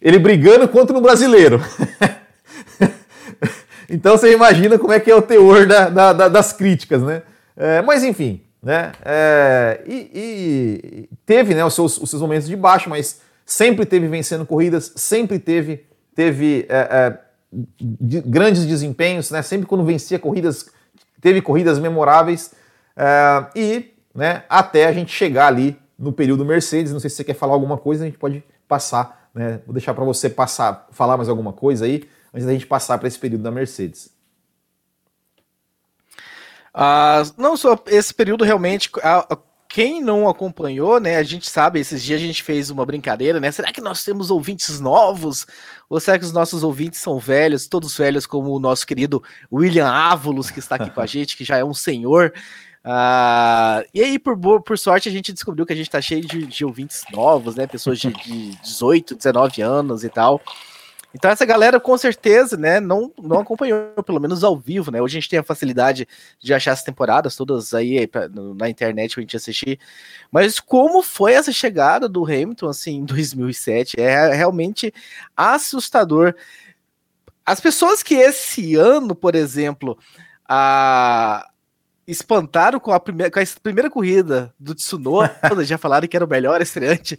Ele 0.00 0.18
brigando 0.18 0.68
contra 0.68 0.96
um 0.96 1.00
brasileiro. 1.00 1.60
então 3.90 4.16
você 4.16 4.32
imagina 4.32 4.78
como 4.78 4.92
é 4.92 5.00
que 5.00 5.10
é 5.10 5.14
o 5.14 5.22
teor 5.22 5.66
da, 5.66 5.88
da, 5.88 6.12
da, 6.12 6.28
das 6.28 6.52
críticas, 6.52 7.02
né? 7.02 7.22
É, 7.56 7.82
mas 7.82 8.04
enfim, 8.04 8.40
né? 8.62 8.92
É, 9.04 9.82
e, 9.86 10.10
e, 10.14 11.08
teve 11.24 11.54
né, 11.54 11.64
os, 11.64 11.74
seus, 11.74 11.98
os 11.98 12.10
seus 12.10 12.20
momentos 12.20 12.48
de 12.48 12.56
baixo, 12.56 12.90
mas 12.90 13.20
sempre 13.46 13.86
teve 13.86 14.06
vencendo 14.08 14.44
corridas, 14.44 14.92
sempre 14.96 15.38
teve, 15.38 15.86
teve 16.14 16.66
é, 16.68 16.76
é 16.76 17.18
de, 17.80 18.20
grandes 18.20 18.66
desempenhos, 18.66 19.30
né? 19.30 19.42
Sempre 19.42 19.66
quando 19.66 19.84
vencia 19.84 20.18
corridas, 20.18 20.66
teve 21.20 21.40
corridas 21.40 21.78
memoráveis. 21.78 22.52
É, 22.96 23.46
e 23.54 23.94
né, 24.14 24.42
até 24.48 24.86
a 24.86 24.92
gente 24.92 25.12
chegar 25.12 25.46
ali 25.46 25.78
no 25.98 26.12
período 26.12 26.44
Mercedes. 26.44 26.92
Não 26.92 27.00
sei 27.00 27.10
se 27.10 27.16
você 27.16 27.24
quer 27.24 27.34
falar 27.34 27.54
alguma 27.54 27.78
coisa, 27.78 28.04
a 28.04 28.06
gente 28.06 28.18
pode 28.18 28.42
passar, 28.66 29.30
né? 29.34 29.60
Vou 29.64 29.72
deixar 29.72 29.94
para 29.94 30.04
você 30.04 30.28
passar, 30.28 30.88
falar 30.90 31.16
mais 31.16 31.28
alguma 31.28 31.52
coisa 31.52 31.84
aí, 31.84 32.08
antes 32.34 32.46
da 32.46 32.52
gente 32.52 32.66
passar 32.66 32.98
para 32.98 33.08
esse 33.08 33.18
período 33.18 33.42
da 33.42 33.50
Mercedes. 33.50 34.17
Ah, 36.80 37.24
não 37.36 37.56
só 37.56 37.76
esse 37.88 38.14
período 38.14 38.44
realmente. 38.44 38.88
quem 39.68 40.00
não 40.00 40.28
acompanhou, 40.28 41.00
né? 41.00 41.16
A 41.16 41.24
gente 41.24 41.50
sabe, 41.50 41.80
esses 41.80 42.00
dias 42.00 42.22
a 42.22 42.24
gente 42.24 42.40
fez 42.40 42.70
uma 42.70 42.86
brincadeira, 42.86 43.40
né? 43.40 43.50
Será 43.50 43.72
que 43.72 43.80
nós 43.80 44.04
temos 44.04 44.30
ouvintes 44.30 44.78
novos? 44.78 45.44
Ou 45.90 45.98
será 45.98 46.16
que 46.16 46.24
os 46.24 46.32
nossos 46.32 46.62
ouvintes 46.62 47.00
são 47.00 47.18
velhos, 47.18 47.66
todos 47.66 47.96
velhos, 47.96 48.26
como 48.26 48.50
o 48.54 48.60
nosso 48.60 48.86
querido 48.86 49.20
William 49.52 49.88
Ávolos, 49.88 50.52
que 50.52 50.60
está 50.60 50.76
aqui 50.76 50.88
com 50.88 51.00
a 51.00 51.06
gente, 51.06 51.36
que 51.36 51.44
já 51.44 51.56
é 51.56 51.64
um 51.64 51.74
senhor? 51.74 52.32
Uh, 52.84 53.82
e 53.92 54.00
aí, 54.00 54.16
por, 54.16 54.62
por 54.62 54.78
sorte, 54.78 55.08
a 55.08 55.12
gente 55.12 55.32
descobriu 55.32 55.66
que 55.66 55.72
a 55.72 55.76
gente 55.76 55.90
tá 55.90 56.00
cheio 56.00 56.24
de, 56.24 56.46
de 56.46 56.64
ouvintes 56.64 57.02
novos, 57.12 57.56
né? 57.56 57.66
Pessoas 57.66 57.98
de, 57.98 58.12
de 58.12 58.54
18, 58.62 59.16
19 59.16 59.62
anos 59.62 60.04
e 60.04 60.08
tal. 60.08 60.40
Então 61.18 61.32
essa 61.32 61.44
galera 61.44 61.80
com 61.80 61.98
certeza, 61.98 62.56
né, 62.56 62.78
não, 62.78 63.12
não 63.20 63.40
acompanhou, 63.40 63.90
pelo 64.06 64.20
menos 64.20 64.44
ao 64.44 64.56
vivo, 64.56 64.92
né? 64.92 65.02
Hoje 65.02 65.18
a 65.18 65.20
gente 65.20 65.28
tem 65.28 65.40
a 65.40 65.42
facilidade 65.42 66.06
de 66.40 66.54
achar 66.54 66.70
as 66.70 66.84
temporadas 66.84 67.34
todas 67.34 67.74
aí 67.74 68.06
pra, 68.06 68.28
na 68.28 68.70
internet 68.70 69.14
pra 69.14 69.22
gente 69.22 69.36
assistir. 69.36 69.80
Mas 70.30 70.60
como 70.60 71.02
foi 71.02 71.32
essa 71.32 71.50
chegada 71.50 72.08
do 72.08 72.24
Hamilton 72.24 72.68
assim 72.68 72.98
em 72.98 73.04
2007? 73.04 74.00
É 74.00 74.32
realmente 74.32 74.94
assustador. 75.36 76.36
As 77.44 77.60
pessoas 77.60 78.00
que 78.00 78.14
esse 78.14 78.76
ano, 78.76 79.12
por 79.12 79.34
exemplo, 79.34 79.98
a 80.48 81.48
espantaram 82.08 82.80
com 82.80 82.90
a 82.90 82.98
primeira, 82.98 83.30
com 83.30 83.38
a 83.38 83.44
primeira 83.62 83.90
corrida 83.90 84.54
do 84.58 84.74
Tsunoda, 84.74 85.30
já 85.62 85.76
falaram 85.76 86.08
que 86.08 86.16
era 86.16 86.24
o 86.24 86.28
melhor 86.28 86.62
estreante. 86.62 87.18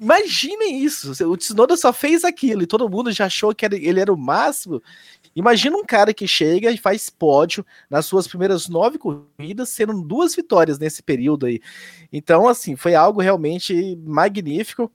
Imaginem 0.00 0.82
isso, 0.82 1.12
o 1.30 1.36
Tsunoda 1.36 1.76
só 1.76 1.92
fez 1.92 2.24
aquilo 2.24 2.62
e 2.62 2.66
todo 2.66 2.88
mundo 2.88 3.12
já 3.12 3.26
achou 3.26 3.54
que 3.54 3.66
ele 3.66 4.00
era 4.00 4.12
o 4.12 4.16
máximo. 4.16 4.82
Imagina 5.36 5.76
um 5.76 5.84
cara 5.84 6.14
que 6.14 6.26
chega 6.26 6.70
e 6.70 6.78
faz 6.78 7.10
pódio 7.10 7.64
nas 7.90 8.06
suas 8.06 8.26
primeiras 8.26 8.68
nove 8.68 8.96
corridas, 8.98 9.68
sendo 9.68 10.02
duas 10.02 10.34
vitórias 10.34 10.78
nesse 10.78 11.02
período 11.02 11.44
aí. 11.44 11.60
Então, 12.10 12.48
assim, 12.48 12.74
foi 12.74 12.94
algo 12.94 13.20
realmente 13.20 13.96
magnífico. 14.02 14.90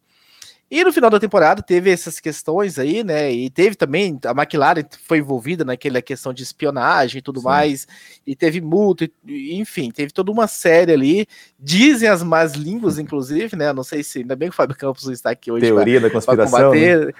E 0.70 0.84
no 0.84 0.92
final 0.92 1.10
da 1.10 1.20
temporada 1.20 1.62
teve 1.62 1.90
essas 1.90 2.20
questões 2.20 2.78
aí, 2.78 3.02
né? 3.02 3.32
E 3.32 3.50
teve 3.50 3.76
também 3.76 4.20
a 4.26 4.32
McLaren 4.32 4.84
foi 5.06 5.20
envolvida 5.20 5.64
naquela 5.64 6.02
questão 6.02 6.34
de 6.34 6.44
espionagem 6.44 7.20
e 7.20 7.22
tudo 7.22 7.40
Sim. 7.40 7.46
mais, 7.46 7.88
e 8.26 8.36
teve 8.36 8.60
multa, 8.60 9.10
e, 9.26 9.56
enfim, 9.56 9.90
teve 9.90 10.12
toda 10.12 10.30
uma 10.30 10.46
série 10.46 10.92
ali. 10.92 11.26
Dizem 11.58 12.10
as 12.10 12.22
más 12.22 12.54
línguas, 12.54 13.00
inclusive, 13.00 13.56
né? 13.56 13.72
Não 13.72 13.84
sei 13.84 14.04
se 14.04 14.20
ainda 14.20 14.36
bem 14.36 14.50
que 14.50 14.54
o 14.54 14.58
Fábio 14.58 14.76
Campos 14.76 15.08
está 15.08 15.32
aqui 15.32 15.50
hoje. 15.50 15.66
Teoria 15.66 16.02
pra, 16.02 16.10
da 16.10 16.14
conspiração. 16.14 16.74
Né? 16.74 17.14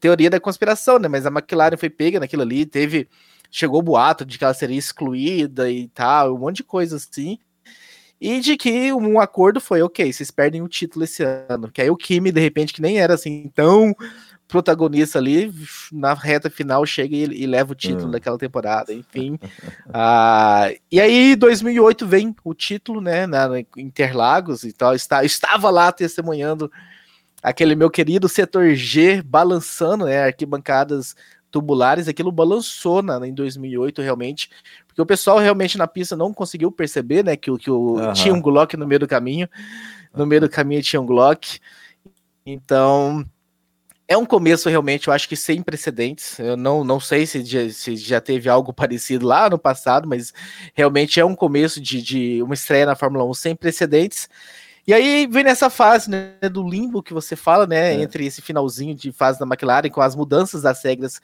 teoria 0.00 0.30
da 0.30 0.40
conspiração, 0.40 0.98
né? 1.00 1.08
Mas 1.08 1.26
a 1.26 1.30
McLaren 1.30 1.76
foi 1.76 1.90
pega 1.90 2.20
naquilo 2.20 2.42
ali, 2.42 2.64
teve. 2.64 3.08
Chegou 3.54 3.80
o 3.80 3.82
boato 3.82 4.24
de 4.24 4.38
que 4.38 4.44
ela 4.44 4.54
seria 4.54 4.78
excluída 4.78 5.70
e 5.70 5.86
tal, 5.88 6.34
um 6.34 6.38
monte 6.38 6.58
de 6.58 6.64
coisa 6.64 6.96
assim 6.96 7.38
e 8.22 8.38
de 8.38 8.56
que 8.56 8.92
um 8.92 9.18
acordo 9.18 9.60
foi, 9.60 9.82
ok, 9.82 10.12
vocês 10.12 10.30
perdem 10.30 10.62
o 10.62 10.68
título 10.68 11.04
esse 11.04 11.24
ano. 11.24 11.68
Que 11.72 11.82
aí 11.82 11.90
o 11.90 11.96
Kimi, 11.96 12.30
de 12.30 12.40
repente, 12.40 12.72
que 12.72 12.80
nem 12.80 13.00
era 13.00 13.14
assim 13.14 13.50
tão 13.52 13.92
protagonista 14.46 15.18
ali, 15.18 15.52
na 15.90 16.14
reta 16.14 16.48
final 16.48 16.86
chega 16.86 17.16
e, 17.16 17.42
e 17.42 17.46
leva 17.46 17.72
o 17.72 17.74
título 17.74 18.04
uhum. 18.04 18.10
daquela 18.12 18.38
temporada, 18.38 18.92
enfim. 18.92 19.40
ah, 19.92 20.70
e 20.88 21.00
aí, 21.00 21.34
2008 21.34 22.06
vem 22.06 22.36
o 22.44 22.54
título, 22.54 23.00
né, 23.00 23.26
na 23.26 23.48
Interlagos 23.76 24.62
e 24.62 24.72
tal. 24.72 24.94
Está, 24.94 25.24
estava 25.24 25.68
lá 25.68 25.90
testemunhando 25.90 26.70
aquele 27.42 27.74
meu 27.74 27.90
querido 27.90 28.28
setor 28.28 28.74
G 28.76 29.20
balançando, 29.20 30.04
né, 30.04 30.22
arquibancadas 30.22 31.16
tubulares, 31.52 32.08
aquilo 32.08 32.32
balançou 32.32 33.02
na, 33.02 33.24
em 33.26 33.32
2008 33.32 34.02
realmente, 34.02 34.50
porque 34.88 35.00
o 35.00 35.06
pessoal 35.06 35.38
realmente 35.38 35.78
na 35.78 35.86
pista 35.86 36.16
não 36.16 36.32
conseguiu 36.32 36.72
perceber, 36.72 37.22
né, 37.22 37.36
que, 37.36 37.56
que 37.58 37.70
o, 37.70 37.98
uhum. 37.98 38.12
tinha 38.14 38.34
um 38.34 38.40
Glock 38.40 38.76
no 38.76 38.86
meio 38.86 39.00
do 39.00 39.06
caminho, 39.06 39.48
no 40.12 40.26
meio 40.26 40.40
do 40.40 40.48
caminho 40.48 40.82
tinha 40.82 41.00
um 41.00 41.06
Glock, 41.06 41.60
então 42.44 43.24
é 44.08 44.16
um 44.16 44.26
começo 44.26 44.68
realmente, 44.68 45.08
eu 45.08 45.14
acho 45.14 45.28
que 45.28 45.36
sem 45.36 45.62
precedentes. 45.62 46.38
Eu 46.38 46.56
não, 46.56 46.84
não 46.84 47.00
sei 47.00 47.24
se 47.24 47.42
já, 47.44 47.70
se 47.70 47.96
já 47.96 48.20
teve 48.20 48.48
algo 48.48 48.72
parecido 48.74 49.26
lá 49.26 49.48
no 49.48 49.58
passado, 49.58 50.08
mas 50.08 50.32
realmente 50.74 51.20
é 51.20 51.24
um 51.24 51.34
começo 51.34 51.80
de, 51.80 52.02
de 52.02 52.42
uma 52.42 52.54
estreia 52.54 52.86
na 52.86 52.96
Fórmula 52.96 53.24
1 53.24 53.34
sem 53.34 53.56
precedentes. 53.56 54.28
E 54.86 54.92
aí 54.92 55.26
vem 55.26 55.44
nessa 55.44 55.70
fase 55.70 56.10
né, 56.10 56.34
do 56.50 56.68
limbo 56.68 57.02
que 57.02 57.14
você 57.14 57.36
fala, 57.36 57.66
né? 57.66 57.94
É. 57.94 58.02
Entre 58.02 58.26
esse 58.26 58.42
finalzinho 58.42 58.94
de 58.94 59.12
fase 59.12 59.38
da 59.38 59.46
McLaren 59.46 59.88
com 59.88 60.00
as 60.00 60.16
mudanças 60.16 60.62
das 60.62 60.82
regras 60.82 61.20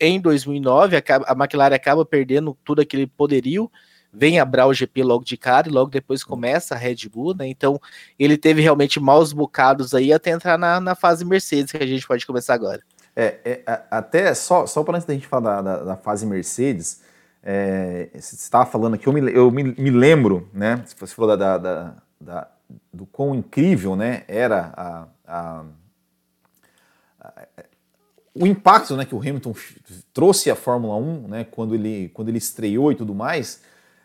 em 0.00 0.20
2009, 0.20 0.96
a, 0.96 1.32
McLaren 1.32 1.74
acaba 1.74 2.04
perdendo 2.04 2.56
tudo 2.64 2.80
aquele 2.80 3.06
poderio 3.06 3.70
vem 4.12 4.40
a 4.40 4.66
o 4.66 4.72
GP 4.72 5.02
logo 5.02 5.24
de 5.24 5.36
cara 5.36 5.68
e 5.68 5.70
logo 5.70 5.90
depois 5.90 6.24
começa 6.24 6.74
a 6.74 6.78
Red 6.78 7.08
Bull, 7.12 7.34
né? 7.34 7.46
Então 7.46 7.80
ele 8.18 8.36
teve 8.36 8.60
realmente 8.60 8.98
maus 8.98 9.32
bocados 9.32 9.94
aí 9.94 10.12
até 10.12 10.30
entrar 10.30 10.58
na, 10.58 10.80
na 10.80 10.94
fase 10.94 11.24
Mercedes, 11.24 11.72
que 11.72 11.82
a 11.82 11.86
gente 11.86 12.06
pode 12.06 12.26
começar 12.26 12.54
agora. 12.54 12.82
É, 13.14 13.38
é 13.44 13.82
até 13.90 14.32
só, 14.34 14.66
só 14.66 14.82
para 14.82 14.96
antes 14.96 15.06
da 15.06 15.14
gente 15.14 15.26
falar 15.26 15.60
da, 15.60 15.62
da, 15.62 15.84
da 15.84 15.96
fase 15.96 16.24
Mercedes, 16.24 17.02
é, 17.42 18.08
você 18.14 18.34
estava 18.34 18.66
falando 18.66 18.94
aqui, 18.94 19.06
eu, 19.06 19.12
me, 19.12 19.32
eu 19.32 19.50
me, 19.50 19.62
me, 19.62 19.90
lembro, 19.90 20.48
né? 20.52 20.82
Você 20.86 21.14
falou 21.14 21.36
da, 21.36 21.58
da, 21.58 21.94
da, 22.20 22.48
do 22.92 23.06
quão 23.06 23.34
incrível 23.34 23.96
né, 23.96 24.24
era 24.28 24.72
a, 24.76 25.06
a, 25.26 25.64
a, 27.20 27.44
o 28.34 28.46
impacto 28.46 28.96
né, 28.96 29.04
que 29.04 29.14
o 29.14 29.18
Hamilton 29.18 29.54
trouxe 30.12 30.50
à 30.50 30.54
Fórmula 30.54 30.96
1, 30.96 31.28
né, 31.28 31.46
quando, 31.50 31.74
ele, 31.74 32.10
quando 32.14 32.28
ele 32.28 32.38
estreou 32.38 32.92
e 32.92 32.94
tudo 32.94 33.14
mais. 33.14 33.62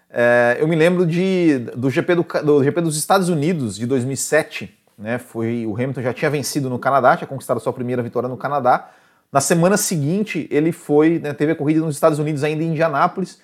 É, 0.10 0.58
eu 0.60 0.68
me 0.68 0.76
lembro 0.76 1.06
de, 1.06 1.60
do, 1.76 1.90
GP 1.90 2.16
do, 2.16 2.26
do 2.44 2.64
GP 2.64 2.82
dos 2.82 2.98
Estados 2.98 3.30
Unidos 3.30 3.76
de 3.76 3.86
2007. 3.86 4.80
Né, 4.98 5.18
foi, 5.18 5.66
o 5.66 5.74
Hamilton 5.74 6.02
já 6.02 6.14
tinha 6.14 6.30
vencido 6.30 6.70
no 6.70 6.78
Canadá, 6.78 7.18
tinha 7.18 7.28
conquistado 7.28 7.60
sua 7.60 7.74
primeira 7.74 8.02
vitória 8.02 8.30
no 8.30 8.38
Canadá. 8.38 8.92
Na 9.32 9.42
semana 9.42 9.76
seguinte, 9.76 10.48
ele 10.52 10.72
foi, 10.72 11.18
né, 11.18 11.34
teve 11.34 11.54
a 11.54 11.56
corrida 11.56 11.82
nos 11.82 11.96
Estados 11.96 12.20
Unidos, 12.20 12.44
ainda 12.44 12.64
em 12.64 12.68
Indianápolis, 12.68 13.40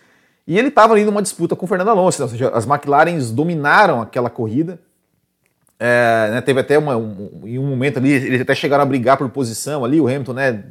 e 0.45 0.57
ele 0.57 0.67
estava 0.67 0.93
ali 0.93 1.03
numa 1.03 1.21
disputa 1.21 1.55
com 1.55 1.65
o 1.65 1.67
Fernando 1.67 1.89
Alonso, 1.89 2.21
ou 2.21 2.29
seja, 2.29 2.49
as 2.49 2.65
McLarens 2.65 3.31
dominaram 3.31 4.01
aquela 4.01 4.29
corrida. 4.29 4.79
É, 5.81 6.31
né, 6.31 6.41
teve 6.41 6.59
até 6.59 6.77
uma, 6.77 6.97
um, 6.97 7.41
em 7.45 7.57
um 7.57 7.65
momento 7.65 7.99
ali, 7.99 8.11
eles 8.11 8.41
até 8.41 8.53
chegaram 8.53 8.83
a 8.83 8.85
brigar 8.85 9.15
por 9.15 9.29
posição 9.29 9.85
ali, 9.85 10.01
o 10.01 10.07
Hamilton 10.07 10.33
né, 10.33 10.63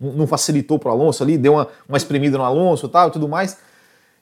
não 0.00 0.26
facilitou 0.26 0.76
para 0.76 0.88
o 0.88 0.92
Alonso 0.92 1.22
ali, 1.22 1.38
deu 1.38 1.52
uma, 1.52 1.68
uma 1.88 1.96
espremida 1.96 2.36
no 2.36 2.42
Alonso 2.42 2.88
tal, 2.88 3.08
e 3.08 3.12
tudo 3.12 3.28
mais. 3.28 3.56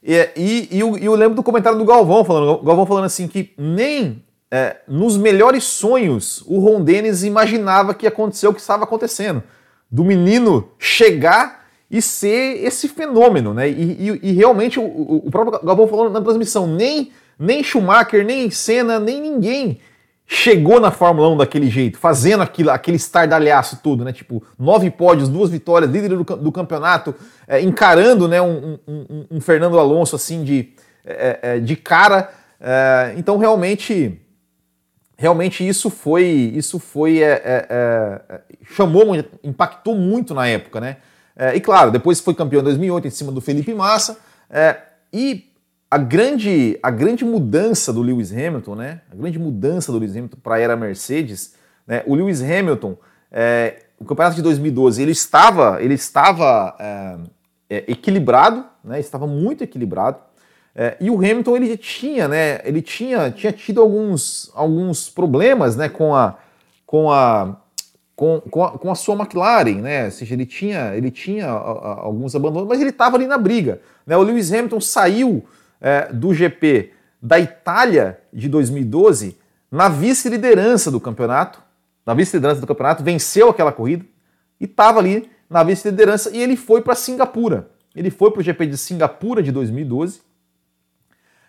E, 0.02 0.14
e, 0.36 0.68
e, 0.70 0.80
eu, 0.80 0.98
eu, 0.98 1.14
lembro 1.14 1.34
do 1.34 1.42
comentário 1.42 1.78
do 1.78 1.84
Galvão 1.86 2.24
falando, 2.24 2.62
Galvão 2.62 2.84
falando 2.84 3.04
assim 3.04 3.26
que 3.26 3.54
nem 3.56 4.22
é, 4.50 4.76
nos 4.86 5.16
melhores 5.16 5.64
sonhos 5.64 6.44
o 6.46 6.58
Ron 6.58 6.82
Dennis 6.82 7.22
imaginava 7.22 7.94
que 7.94 8.04
ia 8.04 8.10
acontecer 8.10 8.46
o 8.46 8.52
que 8.52 8.60
estava 8.60 8.84
acontecendo. 8.84 9.42
Do 9.90 10.04
menino 10.04 10.68
chegar 10.78 11.64
e 11.90 12.02
ser 12.02 12.64
esse 12.64 12.88
fenômeno, 12.88 13.54
né? 13.54 13.68
E, 13.68 14.20
e 14.22 14.32
realmente 14.32 14.78
o, 14.78 14.84
o, 15.26 15.30
próprio 15.30 15.58
Galvão 15.62 15.86
falando 15.86 16.12
na 16.12 16.20
transmissão, 16.20 16.66
nem, 16.66 17.12
nem 17.38 17.62
Schumacher, 17.62 18.24
nem 18.24 18.50
Senna, 18.50 18.98
nem 18.98 19.20
ninguém 19.20 19.80
chegou 20.32 20.80
na 20.80 20.90
Fórmula 20.90 21.28
1 21.28 21.36
daquele 21.36 21.68
jeito, 21.68 21.98
fazendo 21.98 22.42
aquilo, 22.42 22.70
aquele 22.70 22.96
estardalhaço 22.96 23.80
todo, 23.82 24.02
né? 24.02 24.14
Tipo, 24.14 24.42
nove 24.58 24.90
pódios, 24.90 25.28
duas 25.28 25.50
vitórias, 25.50 25.90
líder 25.90 26.08
do, 26.08 26.24
do 26.24 26.50
campeonato, 26.50 27.14
é, 27.46 27.60
encarando 27.60 28.26
né, 28.26 28.40
um, 28.40 28.78
um, 28.88 29.26
um, 29.30 29.40
Fernando 29.42 29.78
Alonso 29.78 30.16
assim 30.16 30.42
de, 30.42 30.72
é, 31.04 31.38
é, 31.42 31.58
de 31.60 31.76
cara. 31.76 32.30
É, 32.58 33.12
então, 33.18 33.36
realmente, 33.36 34.22
realmente 35.18 35.68
isso 35.68 35.90
foi, 35.90 36.24
isso 36.24 36.78
foi, 36.78 37.22
é, 37.22 37.66
é, 37.68 38.40
chamou, 38.74 39.14
impactou 39.44 39.94
muito 39.94 40.32
na 40.32 40.48
época, 40.48 40.80
né? 40.80 40.96
e 41.54 41.60
claro, 41.60 41.90
depois 41.90 42.20
foi 42.20 42.34
campeão 42.34 42.60
em 42.60 42.64
2008 42.64 43.06
em 43.08 43.10
cima 43.10 43.32
do 43.32 43.40
Felipe 43.40 43.74
Massa. 43.74 44.18
e 45.12 45.51
a 45.92 45.98
grande, 45.98 46.78
a 46.82 46.90
grande 46.90 47.22
mudança 47.22 47.92
do 47.92 48.00
Lewis 48.00 48.32
Hamilton, 48.32 48.74
né? 48.76 49.02
A 49.12 49.14
grande 49.14 49.38
mudança 49.38 49.92
do 49.92 49.98
Lewis 49.98 50.16
Hamilton 50.16 50.38
para 50.42 50.54
a 50.54 50.58
era 50.58 50.74
Mercedes, 50.74 51.52
né? 51.86 52.02
O 52.06 52.14
Lewis 52.14 52.40
Hamilton, 52.40 52.96
é, 53.30 53.82
o 54.00 54.04
campeonato 54.06 54.36
de 54.36 54.40
2012, 54.40 55.02
ele 55.02 55.10
estava, 55.10 55.82
ele 55.82 55.92
estava 55.92 56.74
é, 56.80 57.18
é, 57.68 57.84
equilibrado, 57.92 58.64
né? 58.82 59.00
Estava 59.00 59.26
muito 59.26 59.64
equilibrado. 59.64 60.16
É, 60.74 60.96
e 60.98 61.10
o 61.10 61.16
Hamilton 61.16 61.56
ele 61.56 61.76
tinha, 61.76 62.26
né? 62.26 62.60
Ele 62.64 62.80
tinha, 62.80 63.30
tinha 63.30 63.52
tido 63.52 63.82
alguns, 63.82 64.50
alguns 64.54 65.10
problemas, 65.10 65.76
né? 65.76 65.90
Com 65.90 66.14
a, 66.14 66.38
com 66.86 67.12
a 67.12 67.58
com, 68.16 68.40
com, 68.50 68.64
a, 68.64 68.78
com 68.78 68.90
a 68.90 68.94
sua 68.94 69.14
McLaren, 69.14 69.82
né? 69.82 70.06
Ou 70.06 70.10
seja, 70.10 70.32
ele 70.32 70.46
tinha, 70.46 70.96
ele 70.96 71.10
tinha 71.10 71.48
a, 71.48 71.50
a, 71.50 72.00
alguns 72.00 72.34
abandonos, 72.34 72.66
mas 72.66 72.80
ele 72.80 72.88
estava 72.88 73.18
ali 73.18 73.26
na 73.26 73.36
briga. 73.36 73.82
Né? 74.06 74.16
O 74.16 74.22
Lewis 74.22 74.50
Hamilton 74.50 74.80
saiu 74.80 75.44
é, 75.82 76.12
do 76.12 76.32
GP 76.32 76.92
da 77.20 77.38
Itália 77.40 78.20
de 78.32 78.48
2012 78.48 79.36
na 79.70 79.88
vice-liderança 79.88 80.90
do 80.90 81.00
campeonato, 81.00 81.60
na 82.06 82.14
vice-liderança 82.14 82.60
do 82.60 82.66
campeonato, 82.66 83.02
venceu 83.02 83.48
aquela 83.48 83.72
corrida 83.72 84.04
e 84.60 84.64
estava 84.64 85.00
ali 85.00 85.28
na 85.50 85.62
vice-liderança 85.62 86.30
e 86.30 86.40
ele 86.40 86.56
foi 86.56 86.80
para 86.80 86.94
Singapura. 86.94 87.68
Ele 87.94 88.10
foi 88.10 88.30
para 88.30 88.40
o 88.40 88.42
GP 88.42 88.66
de 88.66 88.78
Singapura 88.78 89.42
de 89.42 89.50
2012 89.50 90.22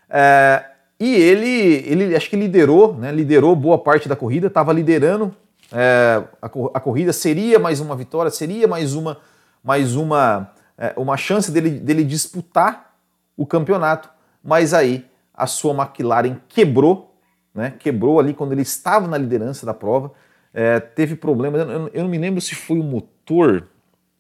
é, 0.10 0.66
e 1.00 1.16
ele, 1.16 1.84
ele 1.88 2.16
acho 2.16 2.30
que 2.30 2.36
liderou, 2.36 2.96
né, 2.96 3.12
liderou 3.12 3.56
boa 3.56 3.78
parte 3.78 4.10
da 4.10 4.16
corrida, 4.16 4.48
estava 4.48 4.74
liderando 4.74 5.36
é, 5.72 6.24
a, 6.42 6.46
a, 6.46 6.80
corrida, 6.80 7.12
seria 7.12 7.58
mais 7.60 7.80
uma 7.80 7.96
vitória, 7.96 8.30
seria 8.30 8.68
mais 8.68 8.94
uma, 8.94 9.18
mais 9.64 9.96
uma, 9.96 10.52
é, 10.78 10.94
uma 10.98 11.18
chance 11.18 11.52
dele, 11.52 11.72
dele 11.72 12.04
disputar 12.04 12.94
o 13.36 13.46
campeonato 13.46 14.10
mas 14.44 14.74
aí 14.74 15.06
a 15.34 15.48
sua 15.48 15.74
McLaren 15.74 16.38
quebrou, 16.48 17.16
né? 17.54 17.74
Quebrou 17.80 18.20
ali 18.20 18.34
quando 18.34 18.52
ele 18.52 18.62
estava 18.62 19.08
na 19.08 19.18
liderança 19.18 19.66
da 19.66 19.74
prova. 19.74 20.12
É, 20.54 20.80
teve 20.80 21.16
problemas. 21.16 21.62
Eu, 21.62 21.88
eu, 21.94 22.04
não 22.04 22.10
me 22.10 22.18
lembro 22.18 22.42
se 22.42 22.54
foi 22.54 22.80
o 22.80 22.84
motor. 22.84 23.68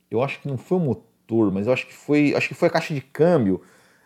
Eu 0.09 0.23
acho 0.23 0.39
que 0.39 0.47
não 0.47 0.57
foi 0.57 0.77
o 0.77 0.81
motor, 0.81 1.51
mas 1.51 1.67
eu 1.67 1.73
acho 1.73 1.86
que 1.88 1.93
foi, 1.93 2.33
acho 2.36 2.47
que 2.47 2.53
foi 2.53 2.67
a 2.67 2.71
caixa 2.71 2.93
de 2.93 3.01
câmbio. 3.01 3.62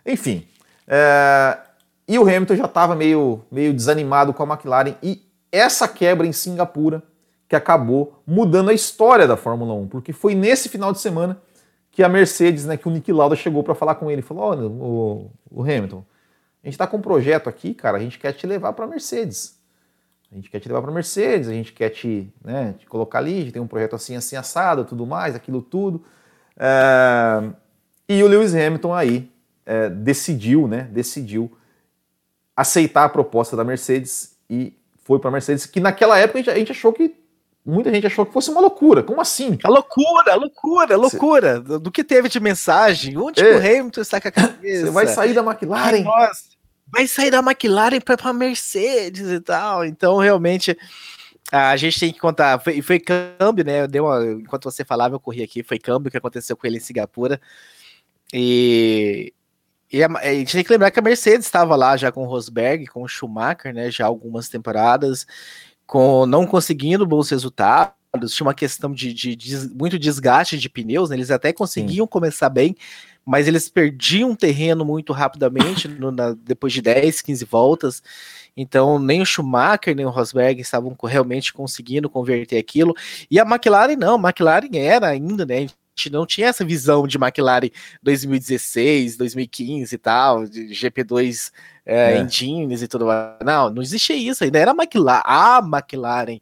Enfim. 0.05 0.47
É, 0.87 1.57
e 2.07 2.17
o 2.17 2.23
Hamilton 2.23 2.55
já 2.55 2.65
estava 2.65 2.95
meio, 2.95 3.43
meio 3.51 3.73
desanimado 3.73 4.33
com 4.33 4.43
a 4.43 4.47
McLaren. 4.47 4.95
E 5.03 5.21
essa 5.51 5.87
quebra 5.87 6.25
em 6.25 6.31
Singapura 6.31 7.03
que 7.47 7.55
acabou 7.55 8.21
mudando 8.25 8.69
a 8.69 8.73
história 8.73 9.27
da 9.27 9.37
Fórmula 9.37 9.73
1, 9.73 9.87
porque 9.87 10.11
foi 10.11 10.35
nesse 10.35 10.67
final 10.67 10.91
de 10.91 10.99
semana 10.99 11.41
que 11.97 12.03
a 12.03 12.09
Mercedes, 12.09 12.63
né, 12.63 12.77
que 12.77 12.87
o 12.87 12.91
Nick 12.91 13.11
Lauda 13.11 13.35
chegou 13.35 13.63
para 13.63 13.73
falar 13.73 13.95
com 13.95 14.11
ele, 14.11 14.21
falou: 14.21 14.43
"Olha, 14.43 14.67
o, 14.67 15.31
o 15.49 15.63
Hamilton, 15.63 16.05
a 16.63 16.67
gente 16.67 16.75
está 16.75 16.85
com 16.85 16.97
um 16.97 17.01
projeto 17.01 17.49
aqui, 17.49 17.73
cara, 17.73 17.97
a 17.97 17.99
gente 17.99 18.19
quer 18.19 18.33
te 18.33 18.45
levar 18.45 18.73
para 18.73 18.85
a 18.85 18.87
Mercedes. 18.87 19.57
A 20.31 20.35
gente 20.35 20.47
quer 20.47 20.59
te 20.59 20.67
levar 20.67 20.83
para 20.83 20.91
a 20.91 20.93
Mercedes, 20.93 21.49
a 21.49 21.53
gente 21.53 21.73
quer 21.73 21.89
te, 21.89 22.31
né, 22.45 22.75
te 22.77 22.85
colocar 22.85 23.17
ali, 23.17 23.51
tem 23.51 23.59
um 23.59 23.65
projeto 23.65 23.95
assim, 23.95 24.15
assim, 24.15 24.35
assado, 24.35 24.85
tudo 24.85 25.07
mais, 25.07 25.33
aquilo 25.33 25.59
tudo. 25.59 26.05
É... 26.55 27.49
E 28.07 28.21
o 28.21 28.27
Lewis 28.27 28.53
Hamilton 28.53 28.93
aí 28.93 29.31
é, 29.65 29.89
decidiu, 29.89 30.67
né, 30.67 30.83
decidiu 30.91 31.51
aceitar 32.55 33.05
a 33.05 33.09
proposta 33.09 33.57
da 33.57 33.63
Mercedes 33.63 34.37
e 34.47 34.71
foi 35.03 35.17
para 35.17 35.29
a 35.29 35.31
Mercedes, 35.31 35.65
que 35.65 35.79
naquela 35.79 36.19
época 36.19 36.51
a 36.51 36.59
gente 36.59 36.71
achou 36.71 36.93
que 36.93 37.15
muita 37.67 37.91
gente 37.91 38.07
achou 38.07 38.25
que 38.25 38.31
fosse 38.31 38.49
uma 38.49 38.61
loucura. 38.61 39.03
Como 39.03 39.19
assim? 39.19 39.57
A 39.61 39.69
loucura, 39.69 40.31
a 40.31 40.35
loucura, 40.35 40.95
a 40.95 40.97
loucura. 40.97 41.55
Cê... 41.55 41.79
Do 41.79 41.91
que 41.91 42.03
teve 42.03 42.29
de 42.29 42.39
mensagem? 42.39 43.17
Onde 43.17 43.41
é. 43.41 43.55
o 43.55 43.57
Hamilton 43.57 44.01
está 44.01 44.21
com 44.21 44.29
a 44.29 44.31
cabeça? 44.31 44.85
Você 44.85 44.91
vai 44.91 45.07
sair 45.07 45.33
da 45.33 45.41
McLaren? 45.41 46.01
Nossa, 46.01 46.43
vai 46.87 47.05
sair 47.05 47.29
da 47.29 47.39
McLaren 47.39 47.99
para 47.99 48.29
a 48.29 48.33
Mercedes 48.33 49.29
e 49.29 49.41
tal. 49.41 49.83
Então, 49.83 50.17
realmente, 50.17 50.77
a 51.51 51.75
gente 51.75 51.99
tem 51.99 52.13
que 52.13 52.19
contar. 52.19 52.57
Foi, 52.59 52.81
foi 52.81 52.99
câmbio, 52.99 53.65
né? 53.65 53.85
Deu 53.85 54.05
uma, 54.05 54.25
enquanto 54.25 54.63
você 54.63 54.85
falava, 54.85 55.15
eu 55.15 55.19
corri 55.19 55.43
aqui. 55.43 55.61
Foi 55.61 55.77
câmbio 55.77 56.09
que 56.09 56.17
aconteceu 56.17 56.55
com 56.55 56.65
ele 56.65 56.77
em 56.77 56.81
Singapura. 56.81 57.39
E, 58.33 59.33
e 59.91 60.01
a, 60.01 60.07
a, 60.07 60.33
gente 60.33 60.53
tem 60.53 60.63
que 60.63 60.71
lembrar 60.71 60.89
que 60.89 60.99
a 60.99 61.03
Mercedes 61.03 61.45
estava 61.45 61.75
lá 61.75 61.97
já 61.97 62.13
com 62.13 62.23
o 62.23 62.29
Rosberg, 62.29 62.87
com 62.87 63.03
o 63.03 63.07
Schumacher, 63.09 63.73
né? 63.73 63.91
Já 63.91 64.05
algumas 64.05 64.47
temporadas 64.47 65.27
com 65.87 66.25
não 66.25 66.45
conseguindo 66.45 67.07
bons 67.07 67.29
resultados, 67.29 67.95
tinha 68.27 68.45
uma 68.45 68.53
questão 68.53 68.91
de, 68.91 69.13
de, 69.13 69.35
de 69.35 69.69
muito 69.73 69.97
desgaste 69.97 70.57
de 70.57 70.69
pneus, 70.69 71.09
né? 71.09 71.15
eles 71.15 71.31
até 71.31 71.53
conseguiam 71.53 72.05
Sim. 72.05 72.09
começar 72.09 72.49
bem, 72.49 72.75
mas 73.25 73.47
eles 73.47 73.69
perdiam 73.69 74.35
terreno 74.35 74.83
muito 74.83 75.13
rapidamente 75.13 75.87
no, 75.87 76.11
na, 76.11 76.33
depois 76.33 76.73
de 76.73 76.81
10, 76.81 77.21
15 77.21 77.45
voltas. 77.45 78.03
Então, 78.55 78.97
nem 78.97 79.21
o 79.21 79.25
Schumacher 79.25 79.95
nem 79.95 80.05
o 80.05 80.09
Rosberg 80.09 80.59
estavam 80.59 80.95
realmente 81.03 81.53
conseguindo 81.53 82.09
converter 82.09 82.57
aquilo. 82.57 82.93
E 83.29 83.39
a 83.39 83.43
McLaren 83.43 83.95
não, 83.95 84.15
a 84.15 84.29
McLaren 84.29 84.69
era 84.73 85.07
ainda, 85.07 85.45
né? 85.45 85.67
Gente 85.97 86.11
não 86.11 86.25
tinha 86.25 86.47
essa 86.47 86.63
visão 86.63 87.07
de 87.07 87.17
McLaren 87.17 87.69
2016, 88.03 89.17
2015 89.17 89.95
e 89.95 89.97
tal, 89.97 90.45
de 90.45 90.67
GP2 90.67 91.51
é, 91.85 92.13
é. 92.13 92.19
engines 92.19 92.83
e 92.83 92.87
tudo 92.87 93.07
mais. 93.07 93.37
Não, 93.43 93.69
não 93.71 93.81
existia 93.81 94.15
isso, 94.15 94.43
ainda 94.43 94.59
era 94.59 94.71
a 94.71 94.75
McLaren, 94.75 95.23
a 95.25 95.59
McLaren. 95.59 96.39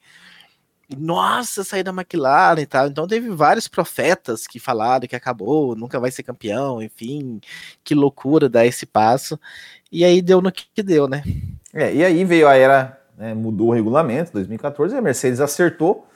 Nossa, 0.99 1.63
sair 1.63 1.81
da 1.81 1.91
McLaren 1.91 2.61
e 2.61 2.65
tal. 2.65 2.87
Então 2.87 3.07
teve 3.07 3.29
vários 3.29 3.67
profetas 3.67 4.45
que 4.45 4.59
falaram 4.59 5.07
que 5.07 5.15
acabou, 5.15 5.75
nunca 5.75 5.99
vai 5.99 6.11
ser 6.11 6.21
campeão, 6.21 6.81
enfim, 6.81 7.39
que 7.83 7.95
loucura 7.95 8.47
dar 8.47 8.65
esse 8.67 8.85
passo. 8.85 9.39
E 9.91 10.03
aí 10.03 10.21
deu 10.21 10.41
no 10.41 10.51
que 10.51 10.83
deu, 10.83 11.07
né? 11.07 11.23
É, 11.73 11.93
e 11.93 12.05
aí 12.05 12.23
veio 12.23 12.47
a 12.47 12.55
era, 12.55 13.01
né, 13.17 13.33
mudou 13.33 13.69
o 13.69 13.73
regulamento, 13.73 14.31
2014, 14.33 14.95
a 14.95 15.01
Mercedes 15.01 15.39
acertou. 15.39 16.07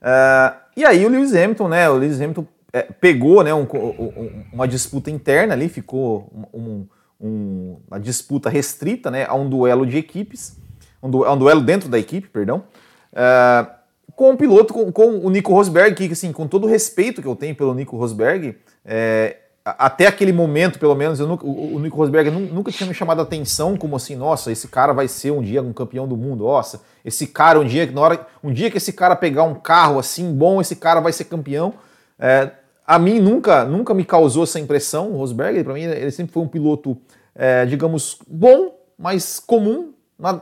Uh, 0.00 0.56
e 0.76 0.84
aí 0.84 1.04
o 1.04 1.08
Lewis 1.08 1.34
Hamilton, 1.34 1.68
né? 1.68 1.88
O 1.88 1.96
Lewis 1.96 2.20
Hamilton 2.20 2.46
é, 2.72 2.82
pegou 2.82 3.44
né, 3.44 3.52
um, 3.52 3.62
um, 3.62 4.44
uma 4.52 4.66
disputa 4.66 5.10
interna 5.10 5.52
ali, 5.52 5.68
ficou 5.68 6.48
um, 6.54 6.86
uma 7.22 8.00
disputa 8.00 8.50
restrita 8.50 9.10
né, 9.10 9.26
a 9.28 9.34
um 9.34 9.48
duelo 9.48 9.86
de 9.86 9.96
equipes, 9.96 10.58
um 11.02 11.10
duelo, 11.10 11.26
a 11.26 11.34
um 11.34 11.38
duelo 11.38 11.60
dentro 11.60 11.88
da 11.88 11.98
equipe, 11.98 12.28
perdão, 12.28 12.64
uh, 13.12 13.70
com 14.16 14.32
o 14.32 14.36
piloto, 14.36 14.74
com, 14.74 14.90
com, 14.90 15.18
o 15.18 15.30
Nico 15.30 15.52
Rosberg, 15.52 15.94
que 15.94 16.12
assim, 16.12 16.32
com 16.32 16.48
todo 16.48 16.64
o 16.64 16.68
respeito 16.68 17.22
que 17.22 17.28
eu 17.28 17.36
tenho 17.36 17.54
pelo 17.54 17.74
Nico 17.74 17.96
Rosberg, 17.96 18.56
é, 18.84 19.36
até 19.64 20.06
aquele 20.06 20.32
momento, 20.32 20.78
pelo 20.78 20.94
menos, 20.94 21.20
nunca, 21.20 21.46
o, 21.46 21.76
o, 21.76 21.78
Nico 21.78 21.96
Rosberg 21.96 22.30
nunca 22.30 22.72
tinha 22.72 22.88
me 22.88 22.94
chamado 22.94 23.20
a 23.20 23.22
atenção 23.22 23.76
como 23.76 23.94
assim, 23.94 24.16
nossa, 24.16 24.50
esse 24.50 24.66
cara 24.66 24.92
vai 24.92 25.06
ser 25.06 25.30
um 25.30 25.40
dia 25.40 25.62
um 25.62 25.72
campeão 25.72 26.08
do 26.08 26.16
mundo, 26.16 26.44
nossa, 26.44 26.82
esse 27.04 27.26
cara 27.26 27.60
um 27.60 27.64
dia, 27.64 27.90
na 27.90 28.00
hora, 28.00 28.26
um 28.42 28.52
dia 28.52 28.70
que 28.70 28.78
esse 28.78 28.92
cara 28.92 29.14
pegar 29.14 29.44
um 29.44 29.54
carro 29.54 29.98
assim 29.98 30.32
bom, 30.34 30.60
esse 30.60 30.76
cara 30.76 31.00
vai 31.00 31.12
ser 31.12 31.24
campeão. 31.24 31.74
É, 32.18 32.50
a 32.92 32.98
mim 32.98 33.18
nunca, 33.20 33.64
nunca 33.64 33.94
me 33.94 34.04
causou 34.04 34.44
essa 34.44 34.60
impressão, 34.60 35.12
o 35.12 35.16
Rosberg, 35.16 35.64
para 35.64 35.72
mim 35.72 35.84
ele 35.84 36.10
sempre 36.10 36.30
foi 36.30 36.42
um 36.42 36.46
piloto, 36.46 36.94
é, 37.34 37.64
digamos, 37.64 38.18
bom, 38.28 38.78
mas 38.98 39.40
comum, 39.40 39.94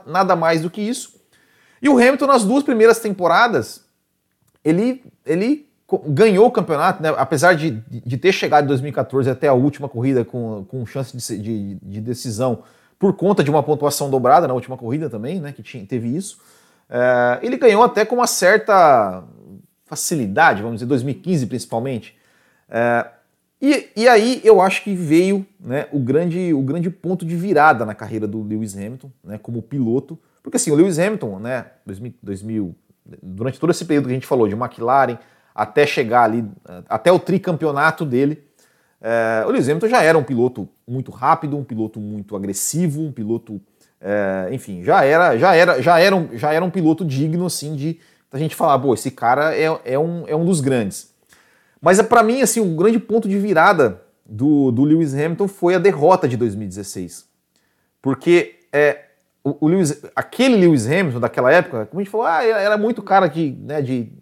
nada 0.05 0.35
mais 0.35 0.61
do 0.61 0.69
que 0.69 0.81
isso. 0.81 1.15
E 1.81 1.87
o 1.87 1.93
Hamilton 1.93 2.27
nas 2.27 2.43
duas 2.43 2.61
primeiras 2.61 2.99
temporadas, 2.99 3.85
ele, 4.65 5.01
ele 5.25 5.65
ganhou 6.09 6.45
o 6.45 6.51
campeonato, 6.51 7.01
né? 7.01 7.13
apesar 7.17 7.53
de, 7.53 7.71
de 7.89 8.17
ter 8.17 8.33
chegado 8.33 8.65
em 8.65 8.67
2014 8.67 9.29
até 9.29 9.47
a 9.47 9.53
última 9.53 9.87
corrida 9.87 10.25
com, 10.25 10.65
com 10.65 10.85
chance 10.85 11.15
de, 11.15 11.41
de, 11.41 11.75
de, 11.75 12.01
decisão 12.01 12.63
por 12.99 13.13
conta 13.13 13.45
de 13.45 13.49
uma 13.49 13.63
pontuação 13.63 14.09
dobrada 14.09 14.45
na 14.45 14.53
última 14.53 14.75
corrida 14.75 15.09
também, 15.09 15.39
né? 15.39 15.53
que 15.53 15.63
tinha, 15.63 15.85
teve 15.85 16.13
isso. 16.13 16.37
É, 16.89 17.39
ele 17.41 17.55
ganhou 17.55 17.81
até 17.81 18.03
com 18.03 18.15
uma 18.15 18.27
certa 18.27 19.23
facilidade, 19.85 20.61
vamos 20.61 20.79
dizer, 20.79 20.87
2015 20.87 21.47
principalmente. 21.47 22.19
É, 22.71 23.05
e, 23.61 23.89
e, 23.95 24.07
aí 24.07 24.41
eu 24.43 24.61
acho 24.61 24.83
que 24.83 24.95
veio 24.95 25.45
né, 25.59 25.87
o, 25.91 25.99
grande, 25.99 26.53
o 26.53 26.61
grande 26.61 26.89
ponto 26.89 27.25
de 27.25 27.35
virada 27.35 27.85
na 27.85 27.93
carreira 27.93 28.25
do 28.25 28.41
Lewis 28.41 28.75
Hamilton, 28.75 29.11
né, 29.23 29.37
como 29.37 29.61
piloto, 29.61 30.17
porque 30.41 30.55
assim, 30.55 30.71
o 30.71 30.75
Lewis 30.75 30.97
Hamilton, 30.97 31.37
né, 31.37 31.65
2000, 31.85 32.13
2000, 32.23 32.75
durante 33.21 33.59
todo 33.59 33.69
esse 33.69 33.85
período 33.85 34.05
que 34.05 34.11
a 34.11 34.15
gente 34.15 34.25
falou 34.25 34.47
de 34.47 34.55
McLaren, 34.55 35.19
até 35.53 35.85
chegar 35.85 36.23
ali, 36.23 36.43
até 36.89 37.11
o 37.11 37.19
tricampeonato 37.19 38.05
dele, 38.05 38.41
é, 38.99 39.43
o 39.45 39.51
Lewis 39.51 39.67
Hamilton 39.67 39.87
já 39.89 40.01
era 40.01 40.17
um 40.17 40.23
piloto 40.23 40.67
muito 40.87 41.11
rápido, 41.11 41.57
um 41.57 41.63
piloto 41.63 41.99
muito 41.99 42.35
agressivo, 42.35 43.01
um 43.01 43.11
piloto, 43.11 43.61
é, 43.99 44.49
enfim, 44.51 44.83
já 44.83 45.03
era, 45.03 45.37
já 45.37 45.53
era, 45.53 45.81
já 45.81 45.99
era, 45.99 46.15
um, 46.15 46.29
já 46.35 46.53
era 46.53 46.65
um 46.65 46.71
piloto 46.71 47.05
digno 47.05 47.45
assim 47.45 47.75
de 47.75 47.99
a 48.31 48.39
gente 48.39 48.55
falar, 48.55 48.79
pô, 48.79 48.93
esse 48.93 49.11
cara 49.11 49.55
é, 49.55 49.65
é, 49.83 49.99
um, 49.99 50.23
é 50.27 50.35
um 50.35 50.45
dos 50.45 50.61
grandes. 50.61 51.10
Mas 51.81 51.99
é 51.99 52.03
para 52.03 52.23
mim 52.23 52.41
assim, 52.41 52.59
o 52.59 52.65
um 52.65 52.75
grande 52.75 52.99
ponto 52.99 53.27
de 53.27 53.37
virada 53.37 54.01
do, 54.25 54.71
do 54.71 54.83
Lewis 54.83 55.13
Hamilton 55.13 55.47
foi 55.47 55.75
a 55.75 55.79
derrota 55.79 56.27
de 56.27 56.37
2016, 56.37 57.27
porque 58.01 58.59
é, 58.71 59.05
o, 59.43 59.65
o 59.65 59.67
Lewis, 59.67 60.01
aquele 60.15 60.55
Lewis 60.55 60.85
Hamilton 60.85 61.19
daquela 61.19 61.51
época, 61.51 61.87
como 61.87 61.99
a 61.99 62.03
gente 62.03 62.11
falou, 62.11 62.27
ah, 62.27 62.43
era 62.43 62.77
muito 62.77 63.01
cara 63.01 63.27
de, 63.27 63.51
né, 63.59 63.81
de 63.81 64.13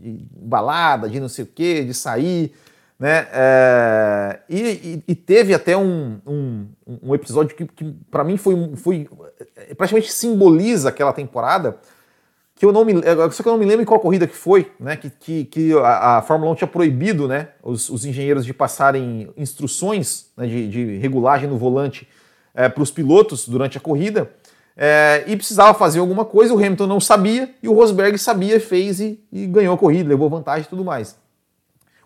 de 0.00 0.24
balada, 0.32 1.08
de 1.08 1.20
não 1.20 1.28
sei 1.28 1.44
o 1.44 1.48
quê, 1.48 1.84
de 1.84 1.92
sair, 1.92 2.52
né? 2.98 3.28
É, 3.32 4.40
e, 4.48 5.02
e, 5.06 5.14
teve 5.14 5.54
até 5.54 5.76
um, 5.76 6.20
um, 6.26 6.66
um 7.02 7.14
episódio 7.14 7.54
que, 7.54 7.66
que 7.66 7.94
para 8.10 8.24
mim 8.24 8.36
foi, 8.36 8.72
foi 8.76 9.08
praticamente 9.76 10.12
simboliza 10.12 10.88
aquela 10.88 11.12
temporada, 11.12 11.76
que 12.58 12.66
eu 12.66 12.72
não 12.72 12.84
me 12.84 12.92
só 13.30 13.42
que 13.42 13.48
eu 13.48 13.52
não 13.52 13.58
me 13.58 13.64
lembro 13.64 13.82
em 13.82 13.84
qual 13.84 14.00
corrida 14.00 14.26
que 14.26 14.34
foi, 14.34 14.70
né? 14.80 14.96
Que, 14.96 15.10
que, 15.10 15.44
que 15.44 15.72
a, 15.74 16.18
a, 16.18 16.22
Fórmula 16.22 16.50
1 16.52 16.54
tinha 16.56 16.68
proibido, 16.68 17.28
né? 17.28 17.50
Os, 17.62 17.88
os 17.88 18.04
engenheiros 18.04 18.44
de 18.44 18.52
passarem 18.52 19.30
instruções 19.36 20.30
né, 20.36 20.46
de, 20.46 20.68
de 20.68 20.96
regulagem 20.98 21.48
no 21.48 21.56
volante 21.56 22.08
é, 22.52 22.68
para 22.68 22.82
os 22.82 22.90
pilotos 22.90 23.48
durante 23.48 23.78
a 23.78 23.80
corrida 23.80 24.30
é, 24.76 25.24
e 25.26 25.36
precisava 25.36 25.76
fazer 25.76 25.98
alguma 25.98 26.24
coisa, 26.24 26.54
o 26.54 26.56
Hamilton 26.56 26.86
não 26.86 27.00
sabia, 27.00 27.52
e 27.60 27.68
o 27.68 27.72
Rosberg 27.72 28.16
sabia, 28.16 28.60
fez 28.60 29.00
e, 29.00 29.20
e 29.32 29.44
ganhou 29.44 29.74
a 29.74 29.78
corrida, 29.78 30.08
levou 30.08 30.30
vantagem 30.30 30.64
e 30.64 30.68
tudo 30.68 30.84
mais. 30.84 31.16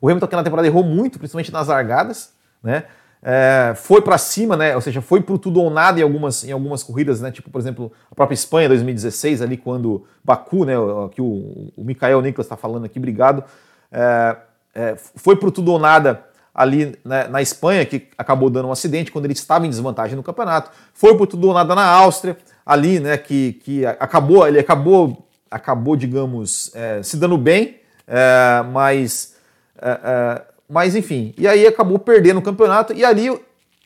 O 0.01 0.09
Hamilton 0.09 0.25
aquela 0.25 0.43
temporada 0.43 0.67
errou 0.67 0.83
muito, 0.83 1.19
principalmente 1.19 1.53
nas 1.53 1.69
largadas, 1.69 2.33
né? 2.63 2.85
É, 3.25 3.73
foi 3.77 4.03
para 4.03 4.19
cima, 4.19 4.57
né? 4.57 4.75
Ou 4.75 4.81
seja, 4.81 5.01
foi 5.01 5.21
pro 5.21 5.39
tudo 5.39 5.61
ou 5.61 5.71
nada 5.71 6.01
em 6.01 6.03
algumas, 6.03 6.43
em 6.43 6.51
algumas 6.51 6.83
corridas, 6.83 7.21
né? 7.21 7.31
Tipo, 7.31 7.51
por 7.51 7.61
exemplo, 7.61 7.93
a 8.11 8.15
própria 8.15 8.35
Espanha 8.35 8.69
2016, 8.69 9.41
ali 9.41 9.57
quando 9.57 10.05
Baku, 10.25 10.65
né? 10.65 10.75
Que 11.13 11.23
o, 11.23 11.73
o 11.77 11.85
Mikael 11.85 12.21
Niklas 12.21 12.47
está 12.47 12.57
falando 12.57 12.85
aqui, 12.85 12.99
obrigado. 12.99 13.45
É, 13.93 14.37
é, 14.75 14.97
foi 14.97 15.37
pro 15.37 15.53
tudo 15.53 15.71
ou 15.71 15.79
nada 15.79 16.25
ali 16.53 16.99
né, 17.05 17.29
na 17.29 17.41
Espanha, 17.41 17.87
que 17.87 18.09
acabou 18.19 18.51
dando 18.51 18.69
um 18.69 18.73
acidente 18.73 19.13
quando 19.13 19.25
ele 19.25 19.35
estava 19.35 19.67
em 19.67 19.71
desvantagem 19.71 20.17
no 20.17 20.23
campeonato. 20.23 20.71
Foi 20.93 21.17
pro 21.17 21.27
tudo 21.27 21.49
ou 21.49 21.55
nada 21.55 21.75
na 21.77 21.87
Áustria 21.87 22.37
ali, 22.67 22.99
né, 22.99 23.17
que, 23.17 23.55
que 23.65 23.87
acabou, 23.87 24.47
ele 24.47 24.59
acabou, 24.59 25.27
acabou 25.51 25.97
digamos, 25.97 26.71
é, 26.75 27.03
se 27.03 27.17
dando 27.17 27.39
bem, 27.39 27.81
é, 28.07 28.63
mas, 28.71 29.37
é 29.81 30.52
mas 30.73 30.97
enfim, 30.97 31.35
e 31.37 31.47
aí 31.47 31.67
acabou 31.67 31.99
perdendo 31.99 32.39
o 32.39 32.43
campeonato, 32.43 32.95
e 32.95 33.05
ali, 33.05 33.29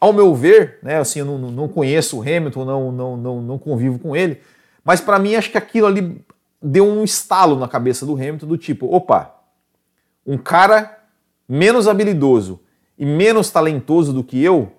ao 0.01 0.12
meu 0.12 0.35
ver, 0.35 0.79
né, 0.83 0.99
assim, 0.99 1.18
eu 1.18 1.25
não, 1.25 1.38
não 1.38 1.68
conheço 1.68 2.18
o 2.18 2.22
Hamilton, 2.22 2.64
não, 2.64 2.92
não, 2.92 3.16
não, 3.16 3.42
não 3.42 3.59
convivo 3.59 3.99
com 3.99 4.14
ele, 4.14 4.40
mas 4.85 5.01
para 5.01 5.18
mim 5.18 5.35
acho 5.35 5.51
que 5.51 5.59
aquilo 5.59 5.88
ali 5.88 6.25
deu 6.62 6.87
um 6.87 7.03
estalo 7.03 7.59
na 7.59 7.66
cabeça 7.66 8.07
do 8.07 8.14
Hamilton, 8.14 8.46
do 8.46 8.57
tipo, 8.57 8.87
opa, 8.94 9.35
um 10.25 10.38
cara 10.38 10.99
menos 11.49 11.88
habilidoso 11.88 12.61
e 12.96 13.05
menos 13.05 13.51
talentoso 13.51 14.12
do 14.12 14.22
que 14.22 14.40
eu 14.42 14.72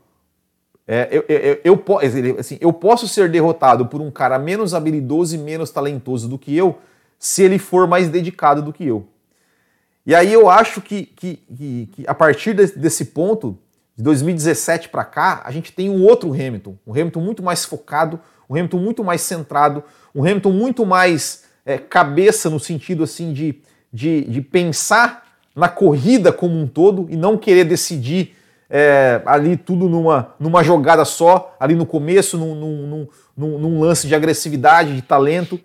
é, 0.87 1.09
eu, 1.11 1.25
eu, 1.27 1.59
eu, 1.65 2.39
assim, 2.39 2.57
eu 2.61 2.71
posso 2.71 3.09
ser 3.09 3.29
derrotado 3.29 3.87
por 3.87 3.99
um 3.99 4.09
cara 4.09 4.39
menos 4.39 4.73
habilidoso 4.73 5.35
e 5.35 5.37
menos 5.37 5.69
talentoso 5.69 6.29
do 6.29 6.39
que 6.39 6.55
eu, 6.55 6.77
se 7.19 7.43
ele 7.43 7.59
for 7.59 7.85
mais 7.85 8.07
dedicado 8.07 8.61
do 8.61 8.71
que 8.71 8.85
eu. 8.85 9.05
E 10.07 10.15
aí 10.15 10.31
eu 10.31 10.49
acho 10.49 10.79
que, 10.79 11.03
que, 11.03 11.35
que, 11.35 11.89
que 11.91 12.03
a 12.07 12.15
partir 12.15 12.53
desse, 12.53 12.79
desse 12.79 13.03
ponto, 13.03 13.59
de 13.93 14.01
2017 14.01 14.87
para 14.87 15.03
cá, 15.03 15.41
a 15.43 15.51
gente 15.51 15.73
tem 15.73 15.89
um 15.89 16.01
outro 16.01 16.31
Hamilton, 16.31 16.77
um 16.87 16.93
Hamilton 16.93 17.19
muito 17.19 17.43
mais 17.43 17.65
focado, 17.65 18.17
um 18.49 18.55
Hamilton 18.55 18.77
muito 18.77 19.03
mais 19.03 19.19
centrado, 19.19 19.83
um 20.15 20.21
Hamilton 20.21 20.51
muito 20.53 20.85
mais 20.85 21.43
é, 21.65 21.77
cabeça 21.77 22.49
no 22.49 22.57
sentido 22.57 23.03
assim 23.03 23.33
de, 23.33 23.61
de, 23.91 24.21
de 24.21 24.41
pensar 24.41 25.25
na 25.53 25.67
corrida 25.67 26.31
como 26.31 26.57
um 26.57 26.67
todo 26.67 27.07
e 27.09 27.17
não 27.17 27.37
querer 27.37 27.65
decidir 27.65 28.33
é, 28.69 29.21
ali 29.25 29.57
tudo 29.57 29.89
numa, 29.89 30.35
numa 30.39 30.63
jogada 30.63 31.03
só, 31.03 31.53
ali 31.59 31.75
no 31.75 31.85
começo, 31.85 32.37
num, 32.37 32.55
num, 32.55 33.07
num, 33.35 33.59
num 33.59 33.81
lance 33.81 34.07
de 34.07 34.15
agressividade, 34.15 34.95
de 34.95 35.01
talento. 35.01 35.59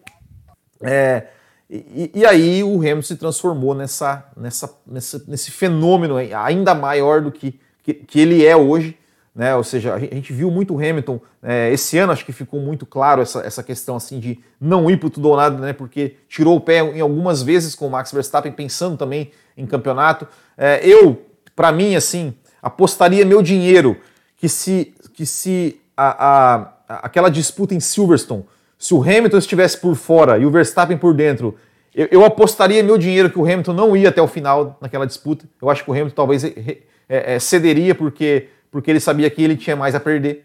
É, 0.83 1.27
e, 1.75 2.11
e, 2.17 2.27
aí 2.27 2.63
o 2.63 2.77
Hamilton 2.77 3.03
se 3.03 3.17
transformou 3.17 3.75
nessa, 3.75 4.31
nessa, 4.37 4.71
nessa, 4.87 5.25
nesse 5.27 5.51
fenômeno 5.51 6.17
ainda 6.17 6.75
maior 6.75 7.23
do 7.23 7.33
que, 7.33 7.59
que, 7.83 7.95
que 7.95 8.21
ele 8.21 8.45
é 8.45 8.55
hoje. 8.55 8.99
Né? 9.35 9.57
Ou 9.57 9.65
seja, 9.65 9.95
a 9.95 9.99
gente 9.99 10.35
viu 10.35 10.51
muito 10.51 10.75
o 10.75 10.77
Hamilton 10.77 11.19
é, 11.43 11.73
esse 11.73 11.97
ano, 11.97 12.13
acho 12.13 12.27
que 12.27 12.33
ficou 12.33 12.61
muito 12.61 12.85
claro 12.85 13.23
essa, 13.23 13.41
essa 13.41 13.63
questão 13.63 13.97
assim 13.97 14.21
de 14.21 14.39
não 14.61 14.91
ir 14.91 14.99
para 14.99 15.09
tudo 15.09 15.31
ou 15.31 15.37
nada, 15.37 15.57
né? 15.57 15.73
Porque 15.73 16.17
tirou 16.29 16.57
o 16.57 16.61
pé 16.61 16.81
em 16.81 17.01
algumas 17.01 17.43
vezes 17.43 17.75
com 17.75 17.87
o 17.87 17.91
Max 17.91 18.13
Verstappen, 18.13 18.53
pensando 18.53 18.99
também 18.99 19.31
em 19.57 19.65
campeonato. 19.65 20.29
É, 20.59 20.87
eu, 20.87 21.25
para 21.57 21.73
mim, 21.73 21.97
assim, 21.97 22.35
apostaria 22.61 23.25
meu 23.25 23.41
dinheiro 23.41 23.97
que 24.37 24.51
se, 24.51 24.95
que 25.15 25.25
se 25.25 25.81
a, 25.97 26.67
a, 26.87 26.99
aquela 26.99 27.31
disputa 27.31 27.75
em 27.75 27.81
Silverstone, 27.81 28.45
se 28.83 28.92
o 28.95 29.01
Hamilton 29.01 29.38
estivesse 29.38 29.79
por 29.79 29.95
fora 29.95 30.37
e 30.38 30.45
o 30.45 30.51
Verstappen 30.51 30.99
por 30.99 31.14
dentro, 31.14 31.57
eu, 31.95 32.09
eu, 32.11 32.25
apostaria 32.25 32.83
meu 32.83 32.99
dinheiro 32.99 33.31
que 33.31 33.38
o 33.38 33.45
Hamilton 33.45 33.73
não 33.73 33.97
ia 33.97 34.09
até 34.09 34.21
o 34.21 34.27
final 34.27 34.77
naquela 34.81 35.07
disputa. 35.07 35.45
Eu 35.61 35.71
acho 35.71 35.85
que 35.85 35.90
o 35.90 35.92
Hamilton 35.92 36.16
talvez 36.16 36.42
é, 36.42 36.81
é, 37.09 37.38
cederia 37.38 37.95
porque, 37.95 38.49
porque 38.73 38.90
ele 38.90 38.99
sabia 38.99 39.31
que 39.31 39.40
ele 39.40 39.57
tinha 39.57 39.77
mais 39.77 39.95
a 39.95 40.01
perder. 40.01 40.45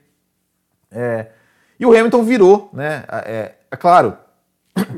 É, 0.91 1.25
e 1.79 1.85
o 1.87 1.89
Hamilton 1.89 2.23
virou, 2.23 2.69
né? 2.71 3.05
É, 3.25 3.53
é, 3.71 3.75
claro, 3.75 4.15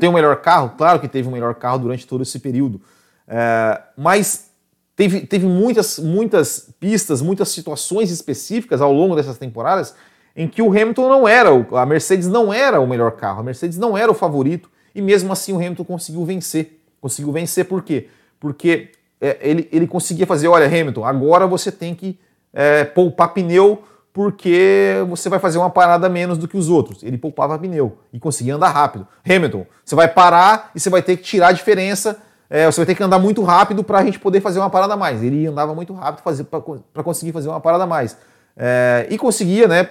tem 0.02 0.10
o 0.10 0.12
um 0.12 0.16
melhor 0.16 0.36
carro, 0.42 0.74
claro 0.78 1.00
que 1.00 1.08
teve 1.08 1.26
o 1.26 1.32
um 1.32 1.34
melhor 1.34 1.56
carro 1.56 1.80
durante 1.80 2.06
todo 2.06 2.24
esse 2.24 2.40
período, 2.40 2.82
é, 3.26 3.82
mas 3.96 4.52
teve, 4.98 5.22
teve 5.22 5.46
muitas, 5.46 5.98
muitas 5.98 6.70
pistas, 6.78 7.22
muitas 7.22 7.48
situações 7.48 8.12
específicas 8.12 8.82
ao 8.82 8.92
longo 8.92 9.16
dessas 9.16 9.38
temporadas 9.38 9.96
em 10.36 10.48
que 10.48 10.62
o 10.62 10.70
Hamilton 10.70 11.10
não 11.10 11.28
era, 11.28 11.50
a 11.74 11.86
Mercedes 11.86 12.28
não 12.28 12.54
era 12.54 12.80
o 12.80 12.88
melhor 12.88 13.12
carro, 13.12 13.42
a 13.42 13.44
Mercedes 13.44 13.78
não 13.78 13.98
era 13.98 14.12
o 14.12 14.16
favorito, 14.16 14.70
e 14.94 15.02
mesmo 15.02 15.32
assim 15.32 15.54
o 15.54 15.58
Hamilton 15.58 15.84
conseguiu 15.84 16.26
vencer. 16.26 16.80
Conseguiu 17.02 17.32
vencer 17.32 17.66
por 17.66 17.84
quê? 17.84 18.08
Porque 18.40 18.90
é, 19.22 19.38
ele, 19.42 19.68
ele 19.72 19.88
conseguia 19.88 20.26
fazer, 20.26 20.48
olha, 20.48 20.66
Hamilton, 20.66 21.04
agora 21.04 21.46
você 21.46 21.72
tem 21.72 21.94
que 21.94 22.20
é, 22.54 22.84
poupar 22.84 23.34
pneu 23.34 23.84
porque 24.12 24.96
você 25.08 25.30
vai 25.30 25.40
fazer 25.40 25.58
uma 25.58 25.70
parada 25.70 26.10
menos 26.10 26.38
do 26.38 26.48
que 26.48 26.58
os 26.58 26.70
outros. 26.70 27.04
Ele 27.04 27.18
poupava 27.18 27.58
pneu 27.58 27.98
e 28.12 28.20
conseguia 28.20 28.56
andar 28.56 28.70
rápido. 28.70 29.08
Hamilton, 29.28 29.66
você 29.86 29.96
vai 29.96 30.08
parar 30.08 30.72
e 30.76 30.80
você 30.80 30.90
vai 30.90 31.02
ter 31.02 31.18
que 31.18 31.24
tirar 31.24 31.50
a 31.50 31.52
diferença, 31.52 32.20
é, 32.50 32.66
você 32.66 32.82
vai 32.82 32.86
ter 32.88 32.96
que 32.96 33.04
andar 33.04 33.20
muito 33.20 33.44
rápido 33.44 33.84
para 33.84 34.00
a 34.00 34.04
gente 34.04 34.20
poder 34.20 34.42
fazer 34.42 34.60
uma 34.60 34.70
parada 34.70 34.98
mais. 34.98 35.22
Ele 35.22 35.46
andava 35.46 35.76
muito 35.76 35.94
rápido 35.94 36.46
para 36.92 37.04
conseguir 37.04 37.32
fazer 37.32 37.50
uma 37.50 37.62
parada 37.62 37.86
mais. 37.86 38.18
É, 38.58 39.08
e 39.10 39.18
conseguia, 39.18 39.68
né, 39.68 39.90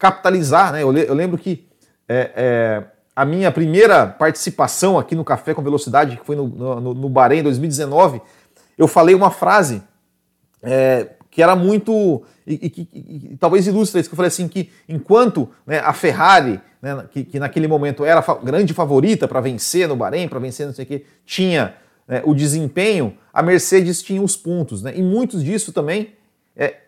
capitalizar, 0.00 0.72
né? 0.72 0.82
Eu, 0.82 0.96
eu 0.96 1.14
lembro 1.14 1.36
que 1.36 1.68
é, 2.08 2.30
é, 2.34 2.84
a 3.14 3.24
minha 3.24 3.52
primeira 3.52 4.06
participação 4.06 4.98
aqui 4.98 5.14
no 5.14 5.22
Café 5.22 5.52
com 5.52 5.62
Velocidade, 5.62 6.16
que 6.16 6.24
foi 6.24 6.34
no, 6.34 6.48
no, 6.48 6.94
no 6.94 7.08
Bahrein 7.08 7.42
2019, 7.42 8.22
eu 8.78 8.88
falei 8.88 9.14
uma 9.14 9.30
frase 9.30 9.82
é, 10.62 11.10
que 11.30 11.42
era 11.42 11.54
muito. 11.54 12.22
E, 12.46 12.54
e, 12.54 12.88
e, 12.92 13.32
e, 13.32 13.36
talvez 13.36 13.66
ilustra 13.66 14.00
isso, 14.00 14.08
que 14.08 14.14
eu 14.14 14.16
falei 14.16 14.28
assim: 14.28 14.48
que 14.48 14.70
enquanto 14.88 15.50
né, 15.66 15.80
a 15.80 15.92
Ferrari, 15.92 16.58
né, 16.80 17.04
que, 17.12 17.22
que, 17.22 17.38
naquele 17.38 17.68
momento 17.68 18.02
era 18.02 18.24
a 18.26 18.34
grande 18.36 18.72
favorita 18.72 19.28
para 19.28 19.40
vencer 19.42 19.86
no 19.86 19.96
Bahrein, 19.96 20.28
para 20.28 20.38
vencer 20.38 20.66
não 20.66 20.72
sei 20.72 20.86
o 20.86 20.88
que, 20.88 21.04
tinha 21.26 21.74
né, 22.08 22.22
o 22.24 22.34
desempenho, 22.34 23.18
a 23.34 23.42
Mercedes 23.42 24.02
tinha 24.02 24.22
os 24.22 24.34
pontos. 24.34 24.82
Né, 24.82 24.94
e 24.96 25.02
muitos 25.02 25.44
disso 25.44 25.74
também 25.74 26.14
é, 26.56 26.78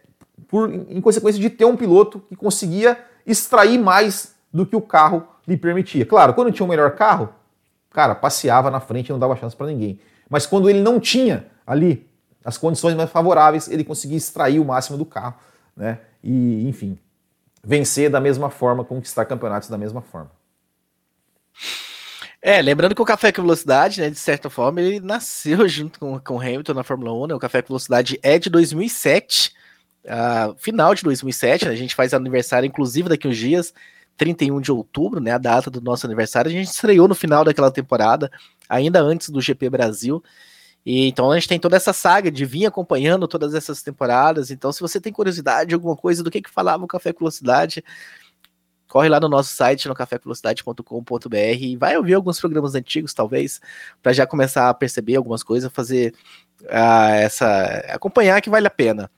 por, 0.52 0.70
em 0.70 1.00
consequência 1.00 1.40
de 1.40 1.48
ter 1.48 1.64
um 1.64 1.74
piloto 1.74 2.22
que 2.28 2.36
conseguia 2.36 3.02
extrair 3.26 3.78
mais 3.78 4.34
do 4.52 4.66
que 4.66 4.76
o 4.76 4.82
carro 4.82 5.26
lhe 5.48 5.56
permitia. 5.56 6.04
Claro, 6.04 6.34
quando 6.34 6.52
tinha 6.52 6.66
o 6.66 6.68
melhor 6.68 6.90
carro, 6.90 7.30
cara, 7.90 8.14
passeava 8.14 8.70
na 8.70 8.78
frente 8.78 9.08
e 9.08 9.12
não 9.12 9.18
dava 9.18 9.34
chance 9.34 9.56
para 9.56 9.68
ninguém. 9.68 9.98
Mas 10.28 10.44
quando 10.44 10.68
ele 10.68 10.82
não 10.82 11.00
tinha 11.00 11.46
ali 11.66 12.06
as 12.44 12.58
condições 12.58 12.94
mais 12.94 13.08
favoráveis, 13.08 13.66
ele 13.66 13.82
conseguia 13.82 14.18
extrair 14.18 14.60
o 14.60 14.64
máximo 14.66 14.98
do 14.98 15.06
carro, 15.06 15.36
né? 15.74 16.00
E, 16.22 16.68
enfim, 16.68 16.98
vencer 17.64 18.10
da 18.10 18.20
mesma 18.20 18.50
forma, 18.50 18.84
conquistar 18.84 19.24
campeonatos 19.24 19.70
da 19.70 19.78
mesma 19.78 20.02
forma. 20.02 20.30
É, 22.42 22.60
lembrando 22.60 22.94
que 22.94 23.00
o 23.00 23.06
Café 23.06 23.32
com 23.32 23.40
Velocidade, 23.40 24.02
né, 24.02 24.10
de 24.10 24.18
certa 24.18 24.50
forma, 24.50 24.82
ele 24.82 25.00
nasceu 25.00 25.64
junto 25.66 25.98
com, 25.98 26.20
com 26.20 26.38
Hamilton 26.38 26.74
na 26.74 26.84
Fórmula 26.84 27.10
1, 27.24 27.28
né? 27.28 27.34
O 27.34 27.38
Café 27.38 27.62
com 27.62 27.68
Velocidade 27.68 28.20
é 28.22 28.38
de 28.38 28.50
2007, 28.50 29.61
uh, 30.04 30.54
final 30.58 30.94
de 30.94 31.02
2007, 31.02 31.66
né, 31.66 31.70
a 31.72 31.76
gente 31.76 31.94
faz 31.94 32.14
aniversário, 32.14 32.66
inclusive 32.66 33.08
daqui 33.08 33.28
uns 33.28 33.36
dias, 33.36 33.72
31 34.16 34.60
de 34.60 34.70
outubro, 34.70 35.20
né, 35.20 35.32
a 35.32 35.38
data 35.38 35.70
do 35.70 35.80
nosso 35.80 36.06
aniversário, 36.06 36.50
a 36.50 36.52
gente 36.52 36.68
estreou 36.68 37.08
no 37.08 37.14
final 37.14 37.44
daquela 37.44 37.70
temporada, 37.70 38.30
ainda 38.68 39.00
antes 39.00 39.30
do 39.30 39.40
GP 39.40 39.70
Brasil, 39.70 40.22
e 40.84 41.06
então 41.06 41.30
a 41.30 41.34
gente 41.36 41.48
tem 41.48 41.60
toda 41.60 41.76
essa 41.76 41.92
saga 41.92 42.30
de 42.30 42.44
vir 42.44 42.66
acompanhando 42.66 43.28
todas 43.28 43.54
essas 43.54 43.82
temporadas, 43.82 44.50
então 44.50 44.72
se 44.72 44.80
você 44.80 45.00
tem 45.00 45.12
curiosidade, 45.12 45.74
alguma 45.74 45.96
coisa 45.96 46.22
do 46.22 46.30
que 46.30 46.42
que 46.42 46.50
falava 46.50 46.84
o 46.84 46.88
Café 46.88 47.12
com 47.12 47.20
Velocidade, 47.20 47.84
corre 48.92 49.08
lá 49.08 49.18
no 49.18 49.26
nosso 49.26 49.54
site, 49.54 49.88
no 49.88 49.94
cafévelocidade.com.br 49.94 51.36
e 51.58 51.76
vai 51.76 51.96
ouvir 51.96 52.12
alguns 52.12 52.38
programas 52.38 52.74
antigos, 52.74 53.14
talvez, 53.14 53.58
para 54.02 54.12
já 54.12 54.26
começar 54.26 54.68
a 54.68 54.74
perceber 54.74 55.16
algumas 55.16 55.42
coisas, 55.42 55.72
fazer 55.72 56.12
uh, 56.64 57.14
essa. 57.14 57.46
acompanhar 57.88 58.42
que 58.42 58.50
vale 58.50 58.66
a 58.66 58.70
pena. 58.70 59.10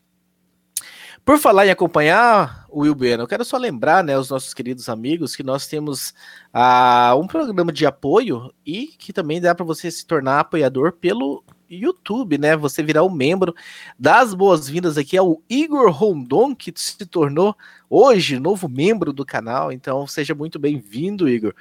Por 1.24 1.38
falar 1.38 1.66
em 1.66 1.70
acompanhar 1.70 2.66
o 2.68 2.80
Will 2.80 2.94
Bueno, 2.94 3.22
eu 3.22 3.26
quero 3.26 3.46
só 3.46 3.56
lembrar, 3.56 4.04
né, 4.04 4.18
os 4.18 4.28
nossos 4.28 4.52
queridos 4.52 4.90
amigos, 4.90 5.34
que 5.34 5.42
nós 5.42 5.66
temos 5.66 6.10
uh, 6.54 7.18
um 7.18 7.26
programa 7.26 7.72
de 7.72 7.86
apoio 7.86 8.52
e 8.66 8.88
que 8.88 9.10
também 9.10 9.40
dá 9.40 9.54
para 9.54 9.64
você 9.64 9.90
se 9.90 10.04
tornar 10.04 10.40
apoiador 10.40 10.92
pelo 10.92 11.42
YouTube, 11.68 12.36
né? 12.36 12.54
Você 12.56 12.82
virar 12.82 13.04
um 13.04 13.10
membro. 13.10 13.54
Das 13.98 14.34
boas-vindas 14.34 14.98
aqui 14.98 15.16
ao 15.16 15.40
Igor 15.48 15.90
Rondon, 15.90 16.54
que 16.54 16.70
se 16.76 17.06
tornou 17.06 17.56
hoje 17.88 18.38
novo 18.38 18.68
membro 18.68 19.10
do 19.10 19.24
canal. 19.24 19.72
Então, 19.72 20.06
seja 20.06 20.34
muito 20.34 20.58
bem-vindo, 20.58 21.26
Igor. 21.26 21.54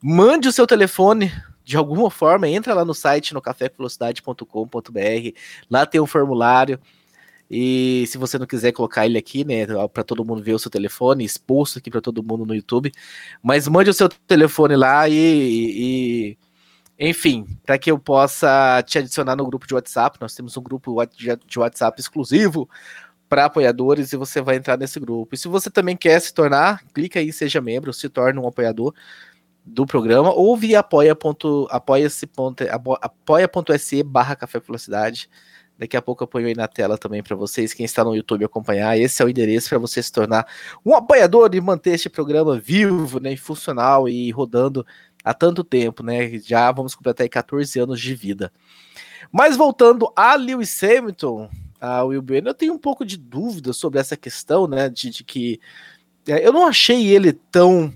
Mande 0.00 0.46
o 0.46 0.52
seu 0.52 0.66
telefone 0.66 1.32
de 1.64 1.76
alguma 1.76 2.10
forma, 2.10 2.48
entra 2.48 2.74
lá 2.74 2.84
no 2.84 2.94
site 2.94 3.34
no 3.34 3.40
cafévelocidade.com.br. 3.40 5.38
Lá 5.70 5.86
tem 5.86 6.00
um 6.00 6.06
formulário 6.06 6.78
e 7.54 8.06
se 8.06 8.16
você 8.16 8.38
não 8.38 8.46
quiser 8.46 8.72
colocar 8.72 9.04
ele 9.04 9.18
aqui, 9.18 9.44
né, 9.44 9.66
para 9.92 10.02
todo 10.02 10.24
mundo 10.24 10.42
ver 10.42 10.54
o 10.54 10.58
seu 10.58 10.70
telefone, 10.70 11.22
exposto 11.22 11.78
aqui 11.78 11.90
para 11.90 12.00
todo 12.00 12.22
mundo 12.22 12.46
no 12.46 12.54
YouTube, 12.54 12.90
mas 13.42 13.68
mande 13.68 13.90
o 13.90 13.92
seu 13.92 14.08
telefone 14.08 14.74
lá 14.74 15.06
e, 15.06 15.14
e 15.14 16.38
enfim, 16.98 17.46
para 17.66 17.76
que 17.76 17.90
eu 17.90 17.98
possa 17.98 18.82
te 18.86 18.96
adicionar 18.96 19.36
no 19.36 19.46
grupo 19.46 19.66
de 19.66 19.74
WhatsApp. 19.74 20.16
Nós 20.18 20.34
temos 20.34 20.56
um 20.56 20.62
grupo 20.62 20.96
de 21.46 21.58
WhatsApp 21.58 22.00
exclusivo 22.00 22.66
para 23.28 23.44
apoiadores 23.44 24.14
e 24.14 24.16
você 24.16 24.40
vai 24.40 24.56
entrar 24.56 24.78
nesse 24.78 24.98
grupo. 24.98 25.34
E 25.34 25.38
se 25.38 25.46
você 25.46 25.70
também 25.70 25.94
quer 25.94 26.18
se 26.20 26.32
tornar, 26.32 26.82
clica 26.94 27.20
aí, 27.20 27.30
seja 27.34 27.60
membro, 27.60 27.92
se 27.92 28.08
torne 28.08 28.40
um 28.40 28.48
apoiador 28.48 28.94
do 29.62 29.84
programa 29.84 30.32
ou 30.32 30.56
via 30.56 30.78
apoia.se 30.78 32.28
apoia 33.02 33.50
barra 34.04 34.36
café 34.36 34.58
velocidade. 34.58 35.28
Daqui 35.78 35.96
a 35.96 36.02
pouco 36.02 36.22
eu 36.22 36.28
ponho 36.28 36.46
aí 36.46 36.54
na 36.54 36.68
tela 36.68 36.96
também 36.96 37.22
para 37.22 37.34
vocês, 37.34 37.74
quem 37.74 37.84
está 37.84 38.04
no 38.04 38.14
YouTube 38.14 38.44
acompanhar. 38.44 38.96
Esse 38.98 39.22
é 39.22 39.24
o 39.24 39.28
endereço 39.28 39.68
para 39.68 39.78
você 39.78 40.02
se 40.02 40.12
tornar 40.12 40.46
um 40.84 40.94
apoiador 40.94 41.50
e 41.54 41.60
manter 41.60 41.94
este 41.94 42.08
programa 42.08 42.58
vivo, 42.58 43.18
né, 43.18 43.36
funcional 43.36 44.08
e 44.08 44.30
rodando 44.30 44.86
há 45.24 45.32
tanto 45.34 45.64
tempo, 45.64 46.02
né? 46.02 46.38
Já 46.38 46.70
vamos 46.72 46.94
completar 46.94 47.24
aí 47.24 47.28
14 47.28 47.78
anos 47.78 48.00
de 48.00 48.14
vida. 48.14 48.52
Mas 49.30 49.56
voltando 49.56 50.12
a 50.14 50.34
Lewis 50.34 50.82
Hamilton, 50.82 51.48
a 51.80 52.04
Will 52.04 52.22
Bueno, 52.22 52.50
eu 52.50 52.54
tenho 52.54 52.74
um 52.74 52.78
pouco 52.78 53.04
de 53.04 53.16
dúvida 53.16 53.72
sobre 53.72 53.98
essa 53.98 54.16
questão, 54.16 54.66
né? 54.66 54.88
De, 54.88 55.10
de 55.10 55.24
que 55.24 55.60
é, 56.26 56.46
eu 56.46 56.52
não 56.52 56.66
achei 56.66 57.08
ele 57.08 57.32
tão 57.32 57.92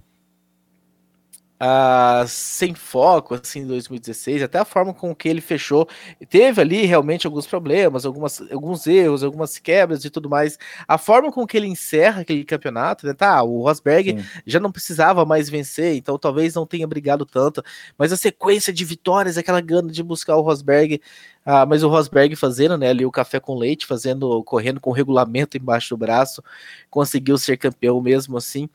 Uh, 1.59 2.29
sem 2.29 2.75
foco 2.75 3.35
assim 3.35 3.61
em 3.61 3.67
2016, 3.67 4.43
até 4.43 4.59
a 4.59 4.65
forma 4.65 4.93
com 4.93 5.15
que 5.15 5.27
ele 5.27 5.41
fechou, 5.41 5.89
teve 6.29 6.61
ali 6.61 6.85
realmente 6.85 7.27
alguns 7.27 7.47
problemas, 7.47 8.05
algumas, 8.05 8.43
alguns 8.53 8.87
erros, 8.87 9.25
algumas 9.25 9.59
quebras 9.59 10.05
e 10.05 10.11
tudo 10.11 10.29
mais. 10.29 10.59
A 10.87 10.99
forma 10.99 11.33
com 11.33 11.47
que 11.47 11.57
ele 11.57 11.67
encerra 11.67 12.21
aquele 12.21 12.45
campeonato, 12.45 13.07
né? 13.07 13.15
Tá, 13.15 13.43
o 13.43 13.63
Rosberg 13.63 14.21
Sim. 14.21 14.41
já 14.47 14.61
não 14.61 14.71
precisava 14.71 15.25
mais 15.25 15.49
vencer, 15.49 15.97
então 15.97 16.19
talvez 16.19 16.55
não 16.55 16.67
tenha 16.67 16.87
brigado 16.87 17.25
tanto, 17.25 17.63
mas 17.97 18.13
a 18.13 18.19
sequência 18.19 18.71
de 18.71 18.85
vitórias, 18.85 19.39
aquela 19.39 19.63
gana 19.63 19.91
de 19.91 20.03
buscar 20.03 20.37
o 20.37 20.43
Rosberg, 20.43 21.01
uh, 21.47 21.67
mas 21.67 21.83
o 21.83 21.89
Rosberg 21.89 22.37
fazendo, 22.37 22.77
né, 22.77 22.91
ali 22.91 23.07
o 23.07 23.11
café 23.11 23.41
com 23.41 23.55
leite, 23.55 23.87
fazendo, 23.87 24.45
correndo 24.45 24.79
com 24.79 24.91
regulamento 24.91 25.57
embaixo 25.57 25.89
do 25.89 25.97
braço, 25.97 26.43
conseguiu 26.91 27.39
ser 27.39 27.57
campeão 27.57 27.99
mesmo 28.03 28.37
assim. 28.37 28.69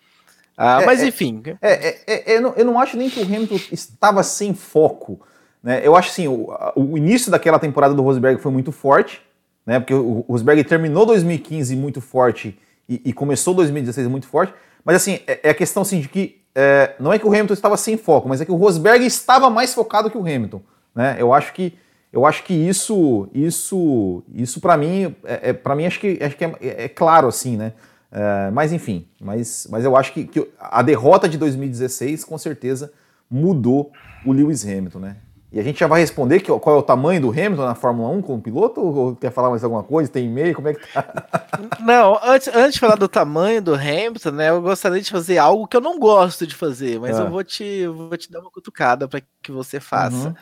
Ah, 0.57 0.81
é, 0.81 0.85
mas 0.85 1.01
é, 1.01 1.07
enfim. 1.07 1.41
É, 1.61 1.71
é, 1.71 1.99
é, 2.07 2.37
eu, 2.37 2.41
não, 2.41 2.53
eu 2.55 2.65
não 2.65 2.79
acho 2.79 2.97
nem 2.97 3.09
que 3.09 3.19
o 3.19 3.23
Hamilton 3.23 3.59
estava 3.71 4.21
sem 4.23 4.53
foco. 4.53 5.19
Né? 5.63 5.81
Eu 5.83 5.95
acho 5.95 6.09
assim, 6.09 6.27
o, 6.27 6.49
o 6.75 6.97
início 6.97 7.31
daquela 7.31 7.59
temporada 7.59 7.93
do 7.93 8.01
Rosberg 8.01 8.41
foi 8.41 8.51
muito 8.51 8.71
forte, 8.71 9.21
né? 9.65 9.79
Porque 9.79 9.93
o 9.93 10.25
Rosberg 10.27 10.63
terminou 10.63 11.05
2015 11.05 11.75
muito 11.75 12.01
forte 12.01 12.57
e, 12.89 13.01
e 13.05 13.13
começou 13.13 13.53
2016 13.53 14.07
muito 14.07 14.27
forte. 14.27 14.53
Mas 14.83 14.97
assim, 14.97 15.19
é, 15.27 15.39
é, 15.43 15.49
a 15.51 15.53
questão 15.53 15.83
assim, 15.83 15.99
de 15.99 16.09
que 16.09 16.41
é, 16.53 16.95
não 16.99 17.13
é 17.13 17.19
que 17.19 17.25
o 17.25 17.29
Hamilton 17.29 17.53
estava 17.53 17.77
sem 17.77 17.97
foco, 17.97 18.27
mas 18.27 18.41
é 18.41 18.45
que 18.45 18.51
o 18.51 18.55
Rosberg 18.55 19.05
estava 19.05 19.49
mais 19.49 19.73
focado 19.73 20.09
que 20.09 20.17
o 20.17 20.21
Hamilton. 20.21 20.61
Né? 20.93 21.15
Eu 21.19 21.33
acho 21.33 21.53
que 21.53 21.73
eu 22.11 22.25
acho 22.25 22.43
que 22.43 22.53
isso 22.53 23.29
isso 23.33 24.21
isso 24.33 24.59
para 24.59 24.75
mim 24.75 25.15
é, 25.23 25.49
é 25.49 25.53
para 25.53 25.75
mim 25.75 25.85
acho 25.85 25.99
que 25.99 26.19
acho 26.21 26.35
que 26.35 26.43
é, 26.43 26.55
é 26.59 26.89
claro 26.89 27.27
assim, 27.27 27.55
né? 27.55 27.71
É, 28.11 28.51
mas 28.51 28.73
enfim, 28.73 29.07
mas, 29.21 29.67
mas 29.69 29.85
eu 29.85 29.95
acho 29.95 30.11
que, 30.13 30.25
que, 30.25 30.47
a 30.59 30.81
derrota 30.81 31.29
de 31.29 31.37
2016 31.37 32.25
com 32.25 32.37
certeza 32.37 32.91
mudou 33.29 33.91
o 34.25 34.33
Lewis 34.33 34.65
Hamilton, 34.65 34.99
né? 34.99 35.17
E 35.51 35.59
a 35.59 35.63
gente 35.63 35.79
já 35.79 35.87
vai 35.87 35.99
responder 35.99 36.39
que, 36.39 36.49
qual 36.59 36.77
é 36.77 36.79
o 36.79 36.83
tamanho 36.83 37.19
do 37.19 37.29
Hamilton 37.29 37.65
na 37.65 37.75
Fórmula 37.75 38.09
1 38.09 38.21
como 38.21 38.41
piloto? 38.41 38.79
Ou 38.79 39.15
quer 39.17 39.31
falar 39.31 39.49
mais 39.49 39.61
alguma 39.63 39.83
coisa? 39.83 40.09
Tem 40.09 40.25
e-mail? 40.25 40.55
Como 40.55 40.69
é 40.69 40.73
que 40.73 40.93
tá? 40.93 41.05
Não, 41.81 42.17
antes, 42.23 42.47
antes 42.47 42.75
de 42.75 42.79
falar 42.79 42.95
do 42.95 43.09
tamanho 43.09 43.61
do 43.61 43.75
Hamilton, 43.75 44.31
né? 44.31 44.49
Eu 44.49 44.61
gostaria 44.61 45.01
de 45.01 45.11
fazer 45.11 45.37
algo 45.37 45.67
que 45.67 45.75
eu 45.75 45.81
não 45.81 45.99
gosto 45.99 46.47
de 46.47 46.55
fazer, 46.55 47.01
mas 47.01 47.19
eu 47.19 47.27
ah. 47.27 47.29
vou 47.29 47.43
te, 47.43 47.85
vou 47.85 48.15
te 48.15 48.31
dar 48.31 48.39
uma 48.39 48.49
cutucada 48.49 49.09
para 49.09 49.21
que 49.41 49.51
você 49.51 49.81
faça. 49.81 50.29
Uhum. 50.29 50.35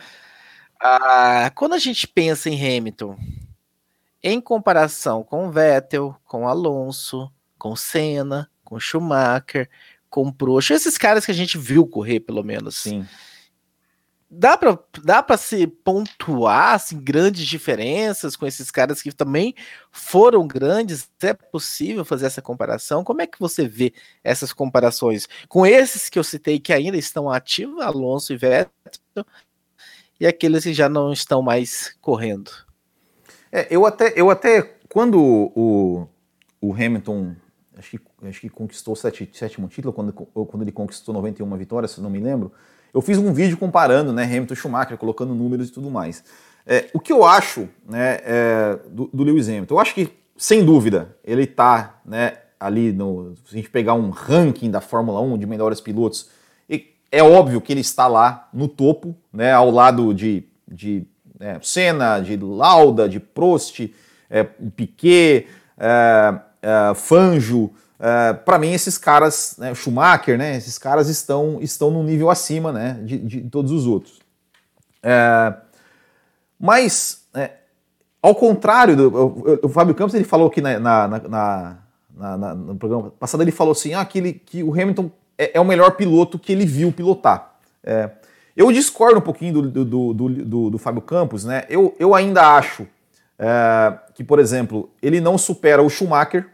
Ah, 0.80 1.52
quando 1.56 1.74
a 1.74 1.80
gente 1.80 2.08
pensa 2.08 2.48
em 2.48 2.78
Hamilton, 2.78 3.18
em 4.22 4.40
comparação 4.40 5.24
com 5.24 5.50
Vettel, 5.50 6.16
com 6.24 6.48
Alonso, 6.48 7.32
com 7.60 7.76
Senna, 7.76 8.50
com 8.64 8.80
Schumacher, 8.80 9.70
com 10.10 10.32
Prost, 10.32 10.72
esses 10.72 10.98
caras 10.98 11.26
que 11.26 11.32
a 11.32 11.36
gente 11.36 11.58
viu 11.58 11.86
correr, 11.86 12.22
pelo 12.22 12.44
menos. 12.44 12.78
Sim. 12.78 13.06
dá 14.30 14.58
para 14.58 14.78
dá 15.04 15.24
para 15.24 15.38
se 15.38 15.66
pontuar 15.68 16.76
assim, 16.76 17.00
grandes 17.00 17.46
diferenças 17.48 18.36
com 18.36 18.46
esses 18.46 18.70
caras 18.72 19.02
que 19.02 19.12
também 19.12 19.54
foram 19.92 20.48
grandes? 20.48 21.10
É 21.22 21.34
possível 21.34 22.06
fazer 22.06 22.26
essa 22.28 22.42
comparação? 22.42 23.04
Como 23.04 23.22
é 23.22 23.28
que 23.28 23.40
você 23.40 23.68
vê 23.68 23.94
essas 24.24 24.54
comparações 24.54 25.28
com 25.48 25.66
esses 25.66 26.10
que 26.10 26.18
eu 26.18 26.24
citei 26.24 26.60
que 26.60 26.74
ainda 26.74 26.98
estão 26.98 27.30
ativos, 27.30 27.82
Alonso 27.82 28.34
e 28.34 28.38
Vettel, 28.38 29.26
e 30.20 30.26
aqueles 30.26 30.64
que 30.64 30.74
já 30.74 30.90
não 30.90 31.12
estão 31.14 31.42
mais 31.42 31.96
correndo? 32.02 32.52
É, 33.52 33.68
eu 33.70 33.86
até 33.86 34.14
eu 34.16 34.30
até 34.30 34.62
quando 34.88 35.20
o, 35.56 36.08
o 36.62 36.74
Hamilton 36.74 37.36
acho 37.80 37.92
que, 37.92 38.00
acho 38.28 38.42
que 38.42 38.50
conquistou 38.50 38.94
o 38.94 38.96
sétimo 38.96 39.68
título, 39.68 39.94
quando, 39.94 40.14
quando 40.14 40.62
ele 40.62 40.72
conquistou 40.72 41.14
91 41.14 41.58
vitórias, 41.58 41.92
se 41.92 42.02
não 42.02 42.10
me 42.10 42.20
lembro, 42.20 42.52
eu 42.94 43.02
fiz 43.02 43.18
um 43.18 43.34
vídeo 43.34 43.58
comparando 43.58 44.14
né, 44.14 44.24
Hamilton 44.26 44.54
e 44.54 44.58
Schumacher, 44.58 44.98
colocando 44.98 45.34
números 45.34 45.70
e 45.70 45.72
tudo 45.72 45.90
mais. 45.90 46.24
É, 46.66 46.90
o 46.94 47.00
que 47.00 47.12
eu 47.12 47.26
acho 47.26 47.70
né, 47.88 48.20
é, 48.24 48.80
do, 48.90 49.10
do, 49.14 49.24
Lewis 49.24 49.48
Hamilton? 49.48 49.74
Eu 49.74 49.80
acho 49.80 49.96
que, 49.96 50.12
sem 50.38 50.64
dúvida, 50.64 51.16
ele 51.24 51.44
está 51.44 52.02
né, 52.06 52.34
ali, 52.60 52.92
no, 52.92 53.34
se 53.46 53.56
a 53.56 53.58
gente 53.58 53.70
pegar 53.70 53.94
um 53.94 54.10
ranking 54.10 54.70
da 54.70 54.82
Fórmula 54.82 55.22
1 55.22 55.38
de 55.38 55.46
melhores 55.46 55.80
pilotos, 55.82 56.30
é 57.12 57.24
óbvio 57.24 57.62
que 57.62 57.74
ele 57.74 57.82
está 57.82 58.08
lá 58.08 58.50
no 58.54 58.68
topo, 58.68 59.16
né, 59.34 59.52
ao 59.52 59.72
lado 59.72 60.14
de, 60.14 60.44
de 60.68 61.08
é, 61.40 61.58
Senna, 61.62 62.20
de 62.20 62.38
Lauda, 62.38 63.10
de 63.10 63.20
Prost, 63.20 63.92
é, 64.30 64.44
Piquet, 64.44 65.48
é, 65.78 66.40
é 66.62 66.94
Fanjo, 66.96 67.72
Uh, 68.00 68.34
para 68.46 68.58
mim, 68.58 68.72
esses 68.72 68.98
caras, 68.98 69.56
né, 69.58 69.76
Schumacher, 69.76 70.38
né, 70.38 70.56
esses 70.56 70.78
caras 70.78 71.10
estão, 71.10 71.58
estão 71.60 71.92
num 71.92 72.02
nível 72.02 72.30
acima 72.30 72.72
né, 72.72 72.98
de, 73.04 73.18
de 73.18 73.42
todos 73.42 73.74
os 73.74 73.86
outros. 73.86 74.22
Uh, 75.04 75.54
mas, 76.58 77.26
é, 77.34 77.52
ao 78.22 78.34
contrário, 78.34 78.96
do, 78.96 79.10
o, 79.10 79.66
o, 79.66 79.70
Fábio 79.70 79.94
Campos 79.94 80.14
ele 80.14 80.24
falou 80.24 80.48
aqui 80.48 80.62
na, 80.62 80.80
na, 80.80 81.08
na, 81.08 81.78
na, 82.38 82.56
no 82.56 82.76
programa 82.76 83.12
passado, 83.12 83.44
ele 83.44 83.52
falou 83.52 83.74
assim 83.74 83.94
ah, 83.94 84.06
que, 84.06 84.18
ele, 84.18 84.34
que 84.34 84.64
o 84.64 84.72
Hamilton 84.72 85.12
é, 85.38 85.58
é, 85.58 85.60
o 85.60 85.66
melhor 85.66 85.92
piloto 85.98 86.40
que 86.40 86.54
ele 86.54 86.66
viu 86.66 86.94
pilotar. 86.94 87.54
É, 87.84 88.10
eu 88.56 88.72
discordo 88.72 89.20
um 89.20 89.22
pouquinho 89.22 89.62
do, 89.62 89.70
do, 89.70 90.14
do, 90.14 90.14
do, 90.14 90.70
do 90.70 90.78
Fábio 90.78 91.02
Campos, 91.02 91.44
né? 91.44 91.64
Eu, 91.70 91.94
eu 92.00 92.16
ainda 92.16 92.56
acho 92.56 92.88
é, 93.40 93.98
que, 94.14 94.24
por 94.24 94.38
exemplo, 94.38 94.92
ele 95.02 95.22
não 95.22 95.38
supera 95.38 95.82
o 95.82 95.90
Schumacher, 95.90 96.48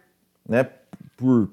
né? 0.47 0.67
por 1.17 1.49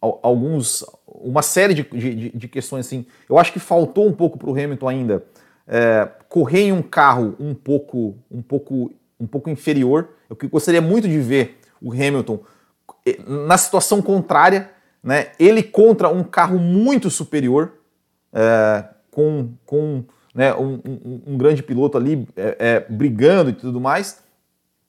alguns 0.00 0.84
uma 1.06 1.42
série 1.42 1.74
de, 1.74 1.82
de, 1.82 2.30
de, 2.30 2.48
questões 2.48 2.86
assim. 2.86 3.06
Eu 3.28 3.38
acho 3.38 3.52
que 3.52 3.58
faltou 3.58 4.06
um 4.06 4.12
pouco 4.12 4.38
para 4.38 4.48
o 4.48 4.52
Hamilton 4.52 4.88
ainda 4.88 5.24
é, 5.66 6.08
correr 6.28 6.64
em 6.64 6.72
um 6.72 6.82
carro 6.82 7.34
um 7.38 7.54
pouco 7.54 8.16
um 8.30 8.42
pouco 8.42 8.92
um 9.18 9.26
pouco 9.26 9.50
inferior. 9.50 10.10
Eu 10.28 10.36
gostaria 10.48 10.80
muito 10.80 11.08
de 11.08 11.18
ver 11.18 11.58
o 11.80 11.92
Hamilton 11.92 12.40
eh, 13.06 13.18
na 13.26 13.58
situação 13.58 14.00
contrária, 14.00 14.70
né? 15.02 15.32
Ele 15.38 15.62
contra 15.62 16.08
um 16.08 16.24
carro 16.24 16.58
muito 16.58 17.10
superior, 17.10 17.72
é, 18.32 18.84
com, 19.10 19.52
com 19.66 20.04
né, 20.34 20.54
um, 20.54 20.80
um, 20.84 21.22
um, 21.26 21.38
grande 21.38 21.62
piloto 21.62 21.98
ali 21.98 22.26
é, 22.36 22.56
é 22.58 22.86
brigando 22.88 23.50
e 23.50 23.52
tudo 23.52 23.80
mais. 23.80 24.22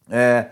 É, 0.09 0.47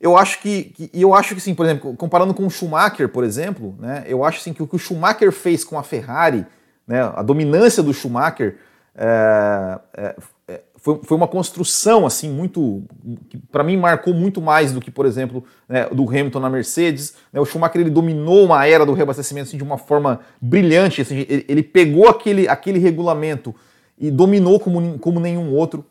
eu 0.00 0.16
acho 0.16 0.40
que, 0.40 0.64
que 0.64 0.90
eu 0.92 1.14
acho 1.14 1.34
que 1.34 1.40
sim, 1.40 1.54
por 1.54 1.64
exemplo, 1.64 1.94
comparando 1.96 2.34
com 2.34 2.46
o 2.46 2.50
Schumacher, 2.50 3.08
por 3.08 3.24
exemplo, 3.24 3.76
né, 3.78 4.04
eu 4.06 4.24
acho 4.24 4.40
assim, 4.40 4.52
que 4.52 4.62
o 4.62 4.66
que 4.66 4.76
o 4.76 4.78
Schumacher 4.78 5.30
fez 5.30 5.64
com 5.64 5.78
a 5.78 5.82
Ferrari, 5.82 6.44
né, 6.86 7.02
a 7.14 7.22
dominância 7.22 7.82
do 7.82 7.94
Schumacher 7.94 8.56
é, 8.94 9.78
é, 9.96 10.16
é 10.48 10.60
foi, 10.76 11.00
foi, 11.04 11.16
uma 11.16 11.28
construção 11.28 12.04
assim 12.04 12.28
muito, 12.28 12.82
que 13.28 13.38
para 13.38 13.62
mim 13.62 13.76
marcou 13.76 14.12
muito 14.12 14.42
mais 14.42 14.72
do 14.72 14.80
que, 14.80 14.90
por 14.90 15.06
exemplo, 15.06 15.44
né, 15.68 15.86
do 15.88 16.08
Hamilton 16.08 16.40
na 16.40 16.50
Mercedes. 16.50 17.14
Né, 17.32 17.40
o 17.40 17.44
Schumacher 17.44 17.80
ele 17.80 17.90
dominou 17.90 18.44
uma 18.44 18.66
era 18.66 18.84
do 18.84 18.92
reabastecimento 18.92 19.46
assim, 19.46 19.56
de 19.56 19.62
uma 19.62 19.78
forma 19.78 20.20
brilhante. 20.40 21.00
Assim, 21.00 21.24
ele, 21.28 21.46
ele, 21.48 21.62
pegou 21.62 22.08
aquele, 22.08 22.48
aquele 22.48 22.80
regulamento 22.80 23.54
e 23.98 24.10
dominou 24.10 24.58
como, 24.58 24.98
como 24.98 25.20
nenhum 25.20 25.54
outro. 25.54 25.84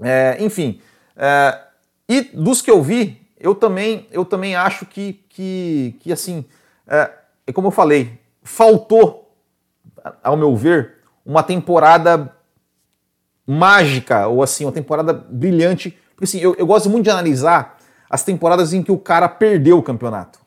É, 0.00 0.36
enfim, 0.40 0.80
é, 1.16 1.58
e 2.08 2.22
dos 2.22 2.60
que 2.60 2.70
eu 2.70 2.82
vi, 2.82 3.20
eu 3.38 3.54
também, 3.54 4.06
eu 4.10 4.24
também 4.24 4.54
acho 4.54 4.86
que, 4.86 5.14
que, 5.28 5.96
que 6.00 6.12
assim, 6.12 6.44
é, 6.86 7.10
é 7.46 7.52
como 7.52 7.68
eu 7.68 7.72
falei, 7.72 8.18
faltou, 8.42 9.34
ao 10.22 10.36
meu 10.36 10.54
ver, 10.54 10.96
uma 11.24 11.42
temporada 11.42 12.34
mágica, 13.46 14.26
ou 14.26 14.42
assim, 14.42 14.64
uma 14.64 14.72
temporada 14.72 15.12
brilhante. 15.12 15.96
Porque 16.10 16.24
assim, 16.24 16.38
eu, 16.38 16.54
eu 16.56 16.66
gosto 16.66 16.88
muito 16.90 17.04
de 17.04 17.10
analisar 17.10 17.78
as 18.08 18.22
temporadas 18.22 18.72
em 18.72 18.82
que 18.82 18.92
o 18.92 18.98
cara 18.98 19.28
perdeu 19.28 19.78
o 19.78 19.82
campeonato. 19.82 20.43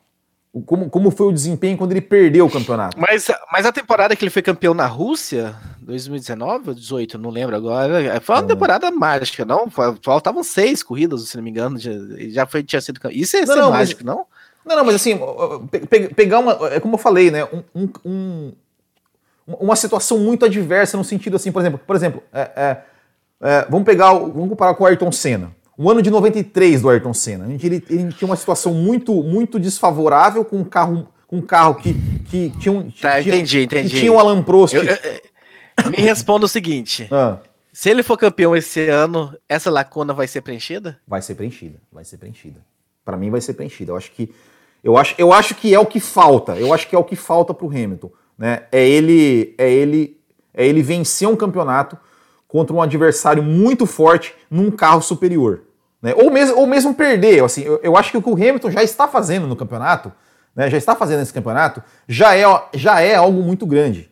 Como, 0.66 0.90
como 0.90 1.10
foi 1.10 1.26
o 1.26 1.32
desempenho 1.32 1.76
quando 1.76 1.92
ele 1.92 2.00
perdeu 2.00 2.46
o 2.46 2.50
campeonato. 2.50 2.98
Mas, 2.98 3.30
mas 3.52 3.66
a 3.66 3.72
temporada 3.72 4.14
que 4.14 4.24
ele 4.24 4.30
foi 4.30 4.42
campeão 4.42 4.74
na 4.74 4.86
Rússia, 4.86 5.54
2019 5.80 6.68
ou 6.68 6.74
18, 6.74 7.18
não 7.18 7.30
lembro 7.30 7.56
agora. 7.56 8.02
É, 8.02 8.20
foi 8.20 8.36
uma 8.36 8.42
temporada 8.42 8.90
mágica, 8.90 9.44
não? 9.44 9.68
Faltavam 10.02 10.42
seis 10.42 10.82
corridas, 10.82 11.22
se 11.28 11.36
não 11.36 11.44
me 11.44 11.50
engano. 11.50 11.78
Já, 11.78 11.92
já 12.28 12.46
foi, 12.46 12.62
tinha 12.62 12.80
sido. 12.80 13.00
Isso 13.10 13.36
é 13.36 13.46
não, 13.46 13.56
não, 13.56 13.70
mágico, 13.70 14.02
mas, 14.04 14.14
não? 14.14 14.26
Não, 14.64 14.76
não, 14.76 14.84
mas 14.84 14.94
assim, 14.96 15.18
pegar 16.14 16.40
uma. 16.40 16.52
É 16.68 16.80
como 16.80 16.94
eu 16.94 16.98
falei, 16.98 17.30
né? 17.30 17.44
Um, 17.74 17.88
um, 18.04 18.52
uma 19.46 19.76
situação 19.76 20.18
muito 20.18 20.44
adversa 20.44 20.96
no 20.96 21.04
sentido 21.04 21.36
assim, 21.36 21.50
por 21.50 21.62
exemplo, 21.62 21.80
por 21.86 21.96
exemplo, 21.96 22.22
é, 22.32 22.40
é, 22.40 22.82
é, 23.40 23.66
vamos 23.70 23.86
pegar, 23.86 24.12
vamos 24.12 24.50
comparar 24.50 24.74
com 24.74 24.84
o 24.84 24.86
Ayrton 24.86 25.10
Senna. 25.10 25.56
O 25.78 25.88
ano 25.88 26.02
de 26.02 26.10
93 26.10 26.82
do 26.82 26.90
Ayrton 26.90 27.14
Senna. 27.14 27.46
Ele, 27.46 27.84
ele 27.88 28.12
tinha 28.12 28.26
uma 28.28 28.34
situação 28.34 28.74
muito, 28.74 29.14
muito 29.22 29.60
desfavorável 29.60 30.44
com 30.44 30.56
um 30.56 30.64
carro, 30.64 31.06
com 31.28 31.36
um 31.36 31.40
carro 31.40 31.76
que, 31.76 31.94
que 32.28 32.52
tinha 32.58 32.72
um. 32.72 32.90
Tá, 32.90 33.22
tinha, 33.22 33.36
entendi, 33.36 33.62
entendi. 33.62 33.90
Que 33.90 34.00
tinha 34.00 34.12
um 34.12 34.18
Alan 34.18 34.42
Prost. 34.42 34.74
Eu, 34.74 34.82
eu, 34.82 35.90
me 35.90 35.98
responda 35.98 36.46
o 36.46 36.48
seguinte: 36.48 37.06
ah. 37.12 37.38
se 37.72 37.88
ele 37.88 38.02
for 38.02 38.18
campeão 38.18 38.56
esse 38.56 38.88
ano, 38.88 39.32
essa 39.48 39.70
lacuna 39.70 40.12
vai 40.12 40.26
ser 40.26 40.40
preenchida? 40.40 40.98
Vai 41.06 41.22
ser 41.22 41.36
preenchida, 41.36 41.78
vai 41.92 42.04
ser 42.04 42.16
preenchida. 42.16 42.60
Para 43.04 43.16
mim 43.16 43.30
vai 43.30 43.40
ser 43.40 43.54
preenchida. 43.54 43.92
Eu 43.92 43.96
acho 43.96 44.10
que 44.10 44.34
eu 44.82 44.96
acho, 44.96 45.14
eu 45.16 45.32
acho 45.32 45.54
que 45.54 45.72
é 45.72 45.78
o 45.78 45.86
que 45.86 46.00
falta. 46.00 46.56
Eu 46.56 46.74
acho 46.74 46.88
que 46.88 46.96
é 46.96 46.98
o 46.98 47.04
que 47.04 47.14
falta 47.14 47.54
para 47.54 47.66
o 47.66 47.70
Hamilton, 47.70 48.10
né? 48.36 48.64
É 48.72 48.84
ele, 48.84 49.54
é 49.56 49.70
ele, 49.70 50.18
é 50.52 50.66
ele 50.66 50.82
vencer 50.82 51.28
um 51.28 51.36
campeonato 51.36 51.96
contra 52.48 52.74
um 52.74 52.80
adversário 52.80 53.42
muito 53.42 53.84
forte 53.84 54.34
num 54.50 54.70
carro 54.70 55.02
superior, 55.02 55.62
né? 56.02 56.14
Ou 56.14 56.30
mesmo, 56.30 56.56
ou 56.56 56.66
mesmo 56.66 56.94
perder. 56.94 57.42
Assim, 57.42 57.62
eu, 57.62 57.80
eu 57.82 57.96
acho 57.96 58.10
que 58.10 58.16
o 58.16 58.22
que 58.22 58.28
o 58.28 58.34
Hamilton 58.34 58.70
já 58.70 58.82
está 58.82 59.08
fazendo 59.08 59.46
no 59.46 59.56
campeonato, 59.56 60.12
né? 60.54 60.70
Já 60.70 60.76
está 60.76 60.94
fazendo 60.94 61.20
nesse 61.20 61.32
campeonato, 61.32 61.82
já 62.08 62.36
é, 62.36 62.44
já 62.74 63.00
é 63.00 63.14
algo 63.14 63.42
muito 63.42 63.66
grande. 63.66 64.10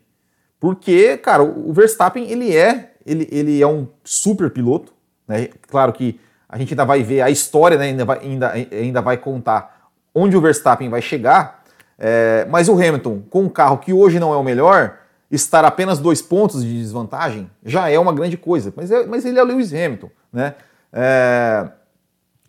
Porque, 0.58 1.16
cara, 1.18 1.42
o 1.42 1.72
Verstappen, 1.72 2.30
ele 2.30 2.56
é, 2.56 2.92
ele, 3.04 3.28
ele 3.30 3.62
é 3.62 3.66
um 3.66 3.86
super 4.02 4.50
piloto, 4.50 4.92
né? 5.28 5.48
Claro 5.68 5.92
que 5.92 6.18
a 6.48 6.58
gente 6.58 6.72
ainda 6.72 6.84
vai 6.84 7.02
ver 7.02 7.20
a 7.22 7.30
história, 7.30 7.76
né? 7.76 7.86
ainda, 7.86 8.04
vai, 8.04 8.18
ainda, 8.20 8.52
ainda 8.52 9.02
vai 9.02 9.16
contar 9.16 9.90
onde 10.14 10.36
o 10.36 10.40
Verstappen 10.40 10.88
vai 10.88 11.02
chegar, 11.02 11.62
é, 11.98 12.46
mas 12.48 12.68
o 12.68 12.74
Hamilton, 12.74 13.22
com 13.28 13.42
um 13.42 13.48
carro 13.48 13.78
que 13.78 13.92
hoje 13.92 14.18
não 14.18 14.32
é 14.32 14.36
o 14.36 14.42
melhor, 14.42 14.98
estar 15.30 15.64
apenas 15.64 15.98
dois 15.98 16.22
pontos 16.22 16.64
de 16.64 16.78
desvantagem 16.78 17.50
já 17.64 17.90
é 17.90 17.98
uma 17.98 18.12
grande 18.12 18.36
coisa. 18.36 18.72
Mas, 18.74 18.90
é, 18.90 19.04
mas 19.06 19.24
ele 19.24 19.38
é 19.38 19.42
o 19.42 19.46
Lewis 19.46 19.72
Hamilton, 19.72 20.10
né? 20.32 20.54
É, 20.92 21.68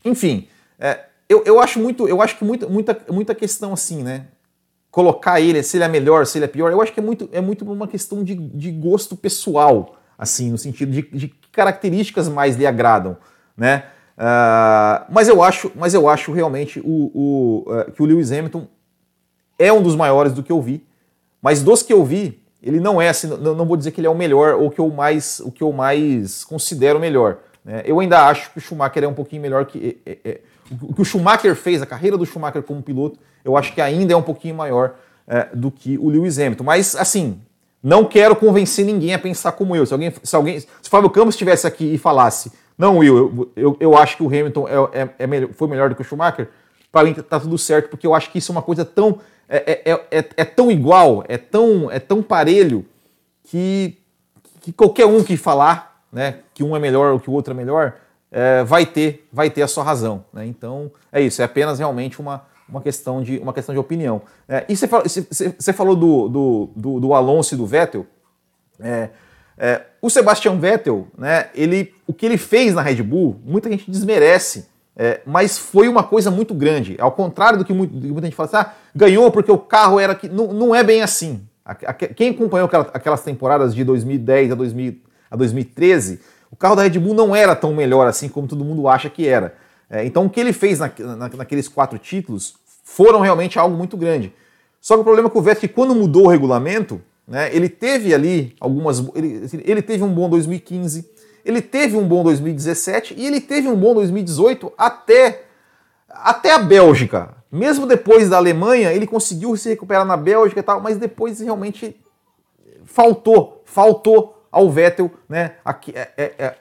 enfim, 0.05 0.47
é, 0.79 1.05
eu, 1.27 1.43
eu 1.45 1.59
acho 1.59 1.79
muito, 1.79 2.07
eu 2.07 2.21
acho 2.21 2.37
que 2.37 2.43
muita, 2.43 2.67
muita, 2.67 2.97
muita 3.09 3.35
questão 3.35 3.73
assim, 3.73 4.03
né? 4.03 4.27
colocar 4.97 5.39
ele, 5.39 5.61
se 5.61 5.77
ele 5.77 5.83
é 5.83 5.87
melhor, 5.87 6.25
se 6.25 6.39
ele 6.39 6.45
é 6.45 6.47
pior, 6.47 6.71
eu 6.71 6.81
acho 6.81 6.91
que 6.91 6.99
é 6.99 7.03
muito, 7.03 7.29
é 7.31 7.39
muito 7.39 7.63
uma 7.71 7.87
questão 7.87 8.23
de, 8.23 8.33
de 8.33 8.71
gosto 8.71 9.15
pessoal, 9.15 9.95
assim, 10.17 10.49
no 10.49 10.57
sentido 10.57 10.91
de, 10.91 11.03
de 11.03 11.27
características 11.51 12.27
mais 12.27 12.55
lhe 12.55 12.65
agradam, 12.65 13.15
né? 13.55 13.83
Uh, 14.17 15.05
mas 15.11 15.27
eu 15.27 15.43
acho, 15.43 15.71
mas 15.75 15.93
eu 15.93 16.09
acho 16.09 16.31
realmente 16.31 16.79
o, 16.83 17.11
o 17.13 17.65
uh, 17.67 17.91
que 17.91 18.01
o 18.01 18.05
Lewis 18.05 18.31
Hamilton 18.31 18.67
é 19.59 19.71
um 19.71 19.83
dos 19.83 19.95
maiores 19.95 20.33
do 20.33 20.41
que 20.41 20.51
eu 20.51 20.59
vi, 20.59 20.83
mas 21.39 21.61
dos 21.61 21.83
que 21.83 21.93
eu 21.93 22.03
vi, 22.03 22.41
ele 22.59 22.79
não 22.79 22.99
é 22.99 23.09
assim, 23.09 23.27
não, 23.27 23.53
não 23.53 23.67
vou 23.67 23.77
dizer 23.77 23.91
que 23.91 23.99
ele 23.99 24.07
é 24.07 24.09
o 24.09 24.15
melhor 24.15 24.55
ou 24.55 24.71
que 24.71 24.79
eu 24.79 24.89
mais, 24.89 25.39
o 25.41 25.51
que 25.51 25.61
eu 25.61 25.71
mais 25.71 26.43
considero 26.43 26.99
melhor. 26.99 27.37
Né? 27.67 27.83
Eu 27.85 27.99
ainda 27.99 28.25
acho 28.25 28.51
que 28.51 28.57
o 28.57 28.61
Schumacher 28.61 29.03
é 29.03 29.07
um 29.07 29.13
pouquinho 29.13 29.41
melhor 29.41 29.65
que 29.65 29.97
é, 30.05 30.17
é, 30.23 30.39
o 30.81 30.93
que 30.93 31.01
o 31.01 31.05
Schumacher 31.05 31.53
fez, 31.55 31.81
a 31.81 31.85
carreira 31.85 32.17
do 32.17 32.25
Schumacher 32.25 32.63
como 32.63 32.81
piloto, 32.81 33.19
eu 33.43 33.57
acho 33.57 33.73
que 33.73 33.81
ainda 33.81 34.13
é 34.13 34.15
um 34.15 34.21
pouquinho 34.21 34.55
maior 34.55 34.95
é, 35.27 35.49
do 35.53 35.69
que 35.69 35.97
o 35.97 36.09
Lewis 36.09 36.39
Hamilton. 36.39 36.63
Mas, 36.63 36.95
assim, 36.95 37.41
não 37.83 38.05
quero 38.05 38.35
convencer 38.35 38.85
ninguém 38.85 39.13
a 39.13 39.19
pensar 39.19 39.51
como 39.51 39.75
eu. 39.75 39.85
Se 39.85 39.93
alguém, 39.93 40.13
se 40.23 40.35
alguém, 40.35 40.59
se 40.59 40.67
o 40.67 40.89
Fábio 40.89 41.09
Campos 41.09 41.35
estivesse 41.35 41.67
aqui 41.67 41.93
e 41.93 41.97
falasse, 41.97 42.51
não, 42.77 42.97
Will, 42.99 43.17
eu, 43.17 43.51
eu, 43.55 43.77
eu 43.79 43.97
acho 43.97 44.17
que 44.17 44.23
o 44.23 44.27
Hamilton 44.27 44.67
é, 44.67 45.01
é, 45.01 45.09
é 45.19 45.27
melhor, 45.27 45.49
foi 45.53 45.67
melhor 45.67 45.89
do 45.89 45.95
que 45.95 46.01
o 46.01 46.05
Schumacher, 46.05 46.49
para 46.91 47.03
mim 47.03 47.13
tá 47.13 47.39
tudo 47.39 47.57
certo, 47.57 47.89
porque 47.89 48.07
eu 48.07 48.13
acho 48.13 48.31
que 48.31 48.37
isso 48.37 48.51
é 48.51 48.55
uma 48.55 48.61
coisa 48.61 48.85
tão. 48.85 49.19
É, 49.49 49.91
é, 49.91 49.91
é, 50.11 50.29
é 50.37 50.45
tão 50.45 50.69
igual, 50.69 51.23
é 51.27 51.37
tão, 51.37 51.89
é 51.89 51.99
tão 51.99 52.21
parelho 52.21 52.85
que, 53.43 53.97
que 54.59 54.73
qualquer 54.73 55.05
um 55.05 55.23
que 55.23 55.37
falar 55.37 55.96
né, 56.11 56.39
que 56.53 56.63
um 56.63 56.75
é 56.75 56.79
melhor 56.79 57.13
ou 57.13 57.19
que 57.19 57.29
o 57.29 57.33
outro 57.33 57.53
é 57.53 57.57
melhor, 57.57 57.95
é, 58.31 58.63
vai, 58.63 58.85
ter, 58.85 59.27
vai 59.31 59.49
ter 59.49 59.61
a 59.61 59.67
sua 59.67 59.83
razão. 59.83 60.25
Né? 60.33 60.45
Então, 60.45 60.91
é 61.11 61.21
isso, 61.21 61.41
é 61.41 61.45
apenas 61.45 61.79
realmente 61.79 62.19
uma, 62.19 62.43
uma, 62.67 62.81
questão, 62.81 63.21
de, 63.21 63.37
uma 63.39 63.53
questão 63.53 63.73
de 63.73 63.79
opinião. 63.79 64.21
É, 64.47 64.65
e 64.67 64.75
você 64.75 65.73
falou, 65.73 65.95
do, 65.95 66.27
do, 66.27 66.69
do, 66.75 66.99
do, 66.99 67.13
Alonso 67.13 67.53
e 67.53 67.57
do 67.57 67.65
Vettel. 67.65 68.05
É, 68.79 69.09
é, 69.57 69.81
o 70.01 70.09
Sebastian 70.09 70.57
Vettel, 70.57 71.07
né, 71.17 71.49
ele, 71.55 71.93
o 72.05 72.13
que 72.13 72.25
ele 72.25 72.37
fez 72.37 72.73
na 72.73 72.81
Red 72.81 73.01
Bull, 73.01 73.39
muita 73.43 73.69
gente 73.69 73.89
desmerece, 73.89 74.67
é, 74.99 75.21
mas 75.25 75.59
foi 75.59 75.87
uma 75.87 76.03
coisa 76.03 76.31
muito 76.31 76.55
grande. 76.55 76.95
Ao 76.99 77.11
contrário 77.11 77.59
do 77.59 77.65
que, 77.65 77.71
muito, 77.71 77.93
muita 77.95 78.23
gente 78.23 78.35
fala 78.35 78.47
assim, 78.47 78.57
ah, 78.57 78.73
ganhou 78.95 79.29
porque 79.29 79.51
o 79.51 79.57
carro 79.57 79.99
era 79.99 80.15
que. 80.15 80.27
Não, 80.27 80.47
não 80.47 80.73
é 80.73 80.83
bem 80.83 81.03
assim. 81.03 81.47
Quem 82.15 82.29
acompanhou 82.29 82.69
aquelas 82.93 83.21
temporadas 83.21 83.75
de 83.75 83.83
2010 83.83 84.53
a, 84.53 84.55
2000, 84.55 84.95
a 85.29 85.35
2013, 85.35 86.19
o 86.51 86.55
carro 86.55 86.75
da 86.75 86.83
Red 86.83 86.99
Bull 86.99 87.13
não 87.13 87.35
era 87.35 87.55
tão 87.55 87.73
melhor 87.73 88.07
assim 88.07 88.29
como 88.29 88.47
todo 88.47 88.63
mundo 88.63 88.87
acha 88.87 89.09
que 89.09 89.27
era. 89.27 89.55
É, 89.89 90.05
então 90.05 90.25
o 90.25 90.29
que 90.29 90.39
ele 90.39 90.53
fez 90.53 90.79
na, 90.79 90.91
na, 90.99 91.29
naqueles 91.29 91.67
quatro 91.67 91.97
títulos 91.97 92.55
foram 92.83 93.19
realmente 93.19 93.57
algo 93.57 93.75
muito 93.75 93.95
grande. 93.97 94.33
Só 94.79 94.95
que 94.95 95.01
o 95.01 95.03
problema 95.03 95.29
com 95.29 95.39
o 95.39 95.41
Vettel 95.41 95.57
é 95.57 95.67
que 95.67 95.73
quando 95.73 95.95
mudou 95.95 96.25
o 96.25 96.27
regulamento, 96.29 97.01
né, 97.27 97.53
ele 97.53 97.67
teve 97.67 98.13
ali 98.13 98.55
algumas. 98.59 99.03
Ele, 99.15 99.43
assim, 99.43 99.61
ele 99.65 99.81
teve 99.81 100.03
um 100.03 100.13
bom 100.13 100.29
2015, 100.29 101.09
ele 101.43 101.61
teve 101.61 101.97
um 101.97 102.07
bom 102.07 102.23
2017 102.23 103.15
e 103.17 103.25
ele 103.25 103.41
teve 103.41 103.67
um 103.67 103.75
bom 103.75 103.93
2018 103.93 104.71
até, 104.77 105.43
até 106.09 106.53
a 106.53 106.59
Bélgica. 106.59 107.35
Mesmo 107.51 107.85
depois 107.85 108.29
da 108.29 108.37
Alemanha, 108.37 108.91
ele 108.93 109.07
conseguiu 109.07 109.55
se 109.55 109.69
recuperar 109.69 110.05
na 110.05 110.17
Bélgica 110.17 110.59
e 110.59 110.63
tal, 110.63 110.81
mas 110.81 110.97
depois 110.97 111.39
realmente 111.39 111.95
faltou, 112.85 113.61
faltou 113.65 114.36
ao 114.57 114.71
Vettel, 114.71 115.11
né, 115.29 115.51
é, 115.93 116.09
é, 116.17 116.33
é, 116.39 116.55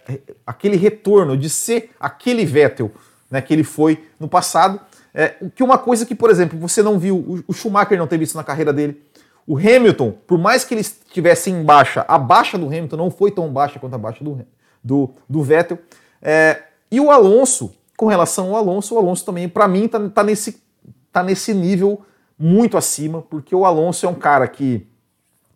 aquele 0.46 0.76
retorno 0.76 1.34
de 1.34 1.48
ser 1.48 1.92
aquele 1.98 2.44
Vettel, 2.44 2.90
né, 3.30 3.40
que 3.40 3.54
ele 3.54 3.64
foi 3.64 4.04
no 4.20 4.28
passado. 4.28 4.78
É, 5.14 5.34
que 5.54 5.62
uma 5.62 5.78
coisa 5.78 6.04
que, 6.04 6.14
por 6.14 6.28
exemplo, 6.28 6.58
você 6.58 6.82
não 6.82 6.98
viu, 6.98 7.42
o 7.48 7.52
Schumacher 7.54 7.96
não 7.96 8.06
teve 8.06 8.24
isso 8.24 8.36
na 8.36 8.44
carreira 8.44 8.70
dele, 8.70 9.02
o 9.46 9.56
Hamilton, 9.56 10.12
por 10.26 10.36
mais 10.38 10.62
que 10.62 10.74
ele 10.74 10.82
estivesse 10.82 11.50
em 11.50 11.62
baixa, 11.62 12.04
a 12.06 12.18
baixa 12.18 12.58
do 12.58 12.66
Hamilton 12.66 12.96
não 12.98 13.10
foi 13.10 13.30
tão 13.30 13.50
baixa 13.50 13.78
quanto 13.78 13.94
a 13.94 13.98
baixa 13.98 14.22
do, 14.22 14.44
do, 14.84 15.10
do 15.26 15.42
Vettel. 15.42 15.78
É, 16.20 16.64
e 16.90 17.00
o 17.00 17.10
Alonso, 17.10 17.74
com 17.96 18.06
relação 18.06 18.50
ao 18.50 18.56
Alonso, 18.56 18.94
o 18.94 18.98
Alonso 18.98 19.24
também, 19.24 19.48
para 19.48 19.66
mim, 19.66 19.88
tá, 19.88 20.06
tá, 20.10 20.22
nesse, 20.22 20.62
tá 21.10 21.22
nesse 21.22 21.54
nível 21.54 22.02
muito 22.38 22.76
acima, 22.76 23.22
porque 23.22 23.54
o 23.54 23.64
Alonso 23.64 24.04
é 24.04 24.08
um 24.08 24.14
cara 24.14 24.46
que, 24.46 24.86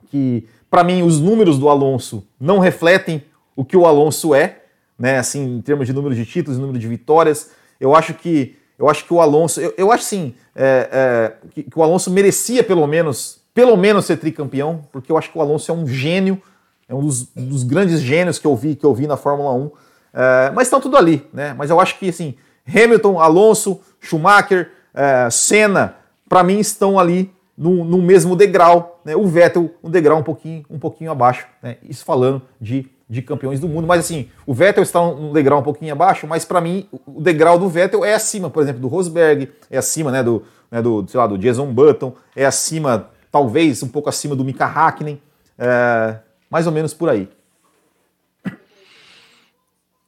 que 0.07 0.49
para 0.71 0.85
mim, 0.85 1.03
os 1.03 1.21
números 1.21 1.59
do 1.59 1.68
Alonso 1.68 2.25
não 2.41 2.61
refletem 2.61 3.25
o 3.57 3.64
que 3.64 3.77
o 3.77 3.85
Alonso 3.85 4.35
é, 4.35 4.62
né? 4.99 5.18
Assim, 5.18 5.57
em 5.57 5.61
termos 5.61 5.87
de 5.87 5.93
número 5.93 6.14
de 6.14 6.25
títulos, 6.25 6.59
número 6.59 6.79
de 6.79 6.87
vitórias. 6.87 7.51
Eu 7.81 7.95
acho 7.95 8.14
que 8.14 8.57
eu 8.79 8.89
acho 8.89 9.05
que 9.05 9.12
o 9.12 9.21
Alonso, 9.21 9.61
eu, 9.61 9.75
eu 9.77 9.93
acho 9.93 10.05
sim, 10.05 10.35
é, 10.57 10.89
é, 10.91 11.49
que, 11.51 11.64
que, 11.64 11.79
o 11.79 11.83
Alonso 11.83 12.11
merecia 12.11 12.64
pelo 12.64 12.87
menos 12.87 13.41
pelo 13.53 13.77
menos 13.77 14.07
ser 14.07 14.16
tricampeão, 14.16 14.83
porque 14.91 15.12
eu 15.12 15.18
acho 15.18 15.31
que 15.31 15.37
o 15.37 15.41
Alonso 15.41 15.71
é 15.71 15.75
um 15.75 15.87
gênio, 15.87 16.41
é 16.89 16.95
um 16.95 17.01
dos, 17.01 17.25
dos 17.35 17.62
grandes 17.62 18.01
gênios 18.01 18.39
que 18.39 18.47
eu 18.47 18.57
vi, 18.57 18.75
que 18.75 18.87
eu 18.87 18.95
vi 18.95 19.07
na 19.07 19.18
Fórmula 19.18 19.53
1. 19.53 19.71
É, 20.14 20.51
mas 20.55 20.68
estão 20.68 20.81
tudo 20.81 20.97
ali, 20.97 21.27
né? 21.33 21.55
Mas 21.59 21.68
eu 21.68 21.79
acho 21.79 21.99
que 21.99 22.09
assim, 22.09 22.37
Hamilton, 22.66 23.21
Alonso, 23.21 23.81
Schumacher, 24.01 24.71
é, 24.95 25.29
Senna, 25.31 25.97
para 26.29 26.43
mim 26.43 26.59
estão 26.59 26.99
ali 26.99 27.31
no, 27.61 27.85
no 27.85 27.99
mesmo 27.99 28.35
degrau. 28.35 29.03
Né? 29.05 29.15
O 29.15 29.27
Vettel, 29.27 29.71
um 29.85 29.91
degrau 29.91 30.19
um 30.19 30.23
pouquinho, 30.23 30.65
um 30.71 30.79
pouquinho 30.79 31.11
abaixo. 31.11 31.47
Né? 31.63 31.77
Isso 31.87 32.07
falando 32.07 32.41
de, 32.59 32.87
de 33.07 33.21
campeões 33.21 33.61
do 33.61 33.69
mundo. 33.69 33.87
Mas 33.87 34.01
assim, 34.01 34.31
o 34.47 34.55
Vettel 34.55 34.83
está 34.83 34.99
um 35.03 35.31
degrau 35.31 35.61
um 35.61 35.63
pouquinho 35.63 35.93
abaixo, 35.93 36.27
mas 36.27 36.47
para 36.47 36.59
mim 36.59 36.89
o 37.07 37.21
degrau 37.21 37.59
do 37.59 37.69
Vettel 37.69 38.03
é 38.03 38.15
acima, 38.15 38.49
por 38.49 38.63
exemplo, 38.63 38.81
do 38.81 38.89
Rosberg, 38.89 39.51
é 39.71 39.77
acima 39.77 40.11
né, 40.11 40.23
do, 40.23 40.43
né, 40.71 40.81
do, 40.81 41.07
sei 41.07 41.21
lá, 41.21 41.27
do 41.27 41.37
Jason 41.37 41.67
Button, 41.67 42.15
é 42.35 42.47
acima 42.47 43.11
talvez 43.31 43.83
um 43.83 43.89
pouco 43.89 44.09
acima 44.09 44.35
do 44.35 44.43
Mika 44.43 44.65
Hakkinen, 44.65 45.21
é, 45.59 46.17
mais 46.49 46.67
ou 46.67 46.73
menos 46.73 46.95
por 46.95 47.11
aí. 47.11 47.29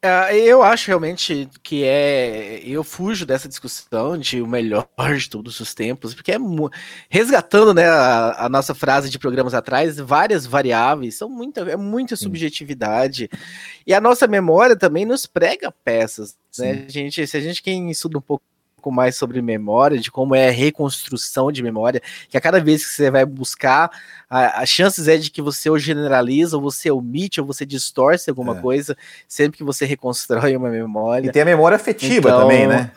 É, 0.05 0.36
eu 0.36 0.64
acho 0.64 0.88
realmente 0.88 1.48
que 1.62 1.84
é. 1.84 2.61
Eu 2.64 2.82
fujo 2.82 3.24
dessa 3.24 3.48
discussão 3.48 4.18
de 4.18 4.42
o 4.42 4.48
melhor 4.48 4.88
de 5.16 5.30
todos 5.30 5.61
os 5.61 5.74
tempos, 5.74 6.12
porque 6.12 6.32
é 6.32 6.38
resgatando 7.09 7.72
né, 7.72 7.86
a, 7.86 8.46
a 8.46 8.48
nossa 8.48 8.74
frase 8.74 9.09
de 9.09 9.16
programas 9.16 9.55
atrás, 9.55 9.98
várias 9.98 10.44
variáveis, 10.44 11.16
são 11.16 11.28
muita, 11.28 11.61
é 11.61 11.76
muita 11.76 12.16
subjetividade. 12.16 13.30
E 13.86 13.94
a 13.94 14.00
nossa 14.00 14.26
memória 14.26 14.74
também 14.74 15.07
nos 15.07 15.24
prega 15.24 15.72
peças. 15.84 16.36
Né? 16.59 16.84
A 16.88 16.90
gente, 16.90 17.24
se 17.24 17.36
a 17.36 17.40
gente 17.40 17.62
quem 17.62 17.88
estuda 17.88 18.18
um 18.18 18.22
pouco 18.22 18.44
pouco 18.82 18.90
mais 18.90 19.14
sobre 19.14 19.40
memória, 19.40 19.96
de 19.96 20.10
como 20.10 20.34
é 20.34 20.48
a 20.48 20.50
reconstrução 20.50 21.52
de 21.52 21.62
memória, 21.62 22.02
que 22.28 22.36
a 22.36 22.40
cada 22.40 22.60
vez 22.60 22.84
que 22.84 22.92
você 22.92 23.10
vai 23.10 23.24
buscar, 23.24 23.90
as 24.28 24.68
chances 24.68 25.06
é 25.06 25.16
de 25.16 25.30
que 25.30 25.40
você 25.40 25.70
ou 25.70 25.78
generaliza, 25.78 26.56
ou 26.56 26.62
você 26.62 26.90
omite, 26.90 27.40
ou 27.40 27.46
você 27.46 27.64
distorce 27.64 28.28
alguma 28.28 28.58
é. 28.58 28.60
coisa, 28.60 28.96
sempre 29.28 29.58
que 29.58 29.64
você 29.64 29.86
reconstrói 29.86 30.56
uma 30.56 30.68
memória. 30.68 31.28
E 31.28 31.32
tem 31.32 31.42
a 31.42 31.44
memória 31.44 31.76
afetiva 31.76 32.28
então, 32.28 32.40
também, 32.40 32.66
né? 32.66 32.90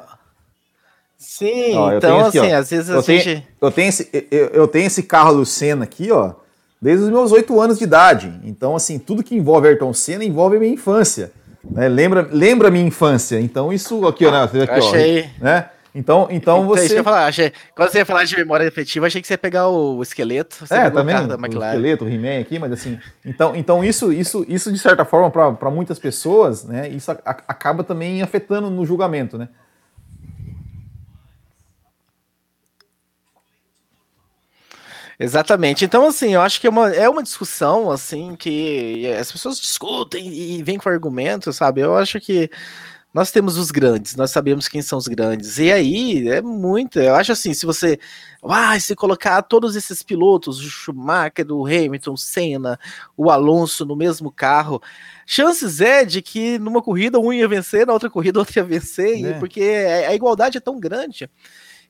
Sim, 1.17 1.75
ó, 1.75 1.93
então 1.93 2.25
aqui, 2.25 2.39
assim, 2.39 2.53
ó, 2.53 2.57
às 2.57 2.69
vezes 2.69 2.89
eu 2.89 2.99
a 2.99 3.03
tenho, 3.03 3.21
gente... 3.21 3.47
Eu 3.61 3.71
tenho, 3.71 3.89
esse, 3.89 4.27
eu, 4.31 4.47
eu 4.47 4.67
tenho 4.67 4.87
esse 4.87 5.03
carro 5.03 5.35
do 5.35 5.45
Senna 5.45 5.83
aqui, 5.83 6.11
ó, 6.11 6.33
desde 6.81 7.03
os 7.03 7.09
meus 7.09 7.31
oito 7.31 7.59
anos 7.61 7.77
de 7.77 7.83
idade. 7.83 8.39
Então, 8.43 8.75
assim, 8.75 8.97
tudo 8.97 9.23
que 9.23 9.35
envolve 9.35 9.67
Ayrton 9.67 9.93
Senna 9.93 10.23
envolve 10.23 10.57
a 10.57 10.59
minha 10.59 10.73
infância. 10.73 11.31
Né? 11.63 11.87
Lembra, 11.87 12.27
lembra 12.31 12.67
a 12.67 12.71
minha 12.71 12.85
infância. 12.85 13.39
Então, 13.39 13.73
isso 13.73 14.05
aqui, 14.07 14.25
ó, 14.25 14.31
né? 14.31 14.43
Aqui, 14.43 14.71
Achei. 14.71 15.29
Ó, 15.41 15.43
né? 15.43 15.69
Então, 15.95 16.27
então, 16.29 16.59
então 16.59 16.67
você. 16.67 16.87
Isso 16.87 17.03
falar, 17.05 17.25
achei... 17.25 17.53
Quando 17.73 17.89
você 17.89 17.99
ia 17.99 18.05
falar 18.05 18.25
de 18.25 18.35
memória 18.35 18.65
efetiva, 18.65 19.07
achei 19.07 19.21
que 19.21 19.27
você 19.27 19.35
ia 19.35 19.37
pegar 19.37 19.69
o 19.69 20.01
esqueleto. 20.03 20.65
é, 20.69 20.89
também. 20.89 21.15
O, 21.15 21.19
o 21.19 21.63
esqueleto, 21.63 22.03
o 22.03 22.09
He-Man 22.09 22.41
aqui, 22.41 22.59
mas 22.59 22.73
assim. 22.73 22.99
Então, 23.23 23.55
então 23.55 23.81
isso, 23.81 24.11
isso, 24.11 24.45
isso 24.49 24.73
de 24.73 24.77
certa 24.77 25.05
forma, 25.05 25.31
para 25.31 25.71
muitas 25.71 25.97
pessoas, 25.97 26.65
né, 26.65 26.89
isso 26.89 27.09
a, 27.11 27.15
acaba 27.23 27.81
também 27.81 28.21
afetando 28.21 28.69
no 28.69 28.85
julgamento, 28.85 29.37
né? 29.37 29.47
Exatamente. 35.17 35.85
Então, 35.85 36.07
assim, 36.07 36.33
eu 36.33 36.41
acho 36.41 36.59
que 36.59 36.67
é 36.67 36.69
uma, 36.69 36.93
é 36.93 37.07
uma 37.07 37.23
discussão, 37.23 37.89
assim, 37.89 38.35
que 38.35 39.07
as 39.17 39.31
pessoas 39.31 39.57
discutem 39.57 40.27
e 40.27 40.61
vêm 40.61 40.77
com 40.77 40.89
argumentos, 40.89 41.55
sabe? 41.55 41.79
Eu 41.79 41.95
acho 41.95 42.19
que 42.19 42.49
nós 43.15 43.31
temos 43.31 43.57
os 43.57 43.71
grandes, 43.71 44.17
nós 44.17 44.29
sabemos 44.29 44.67
quem 44.67 44.81
são 44.81 44.97
os 44.97 45.07
grandes. 45.07 45.57
E 45.57 45.71
aí 45.71 46.27
é 46.27 46.41
muito. 46.41 46.99
Eu 46.99 47.15
acho 47.15 47.31
assim, 47.31 47.53
se 47.53 47.65
você. 47.65 47.97
Ah, 48.43 48.77
se 48.77 48.93
colocar 48.93 49.41
todos 49.41 49.77
esses 49.77 50.03
pilotos, 50.03 50.59
o 50.59 50.69
Schumacher, 50.69 51.49
o 51.49 51.65
Hamilton, 51.65 52.11
o 52.11 52.17
Senna, 52.17 52.77
o 53.15 53.31
Alonso 53.31 53.85
no 53.85 53.95
mesmo 53.95 54.29
carro, 54.29 54.81
chances 55.25 55.79
é 55.79 56.03
de 56.03 56.21
que 56.21 56.59
numa 56.59 56.81
corrida 56.81 57.17
um 57.17 57.31
ia 57.31 57.47
vencer, 57.47 57.87
na 57.87 57.93
outra 57.93 58.09
corrida 58.09 58.37
outro 58.37 58.59
ia 58.59 58.65
vencer, 58.65 59.25
é. 59.25 59.39
porque 59.39 59.61
a 59.61 60.13
igualdade 60.13 60.57
é 60.57 60.61
tão 60.61 60.77
grande. 60.77 61.29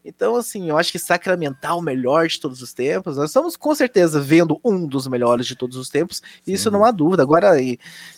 Então, 0.06 0.36
assim, 0.36 0.70
eu 0.70 0.78
acho 0.78 0.92
que 0.92 1.00
sacramentar 1.00 1.76
o 1.76 1.82
melhor 1.82 2.28
de 2.28 2.40
todos 2.40 2.62
os 2.62 2.72
tempos, 2.72 3.18
nós 3.18 3.32
estamos 3.32 3.58
com 3.58 3.74
certeza 3.74 4.22
vendo 4.22 4.60
um 4.64 4.86
dos 4.86 5.08
melhores 5.08 5.48
de 5.48 5.56
todos 5.56 5.76
os 5.78 5.90
tempos, 5.90 6.22
Sim. 6.44 6.54
isso 6.54 6.70
não 6.70 6.86
há 6.86 6.92
dúvida. 6.92 7.24
Agora, 7.24 7.54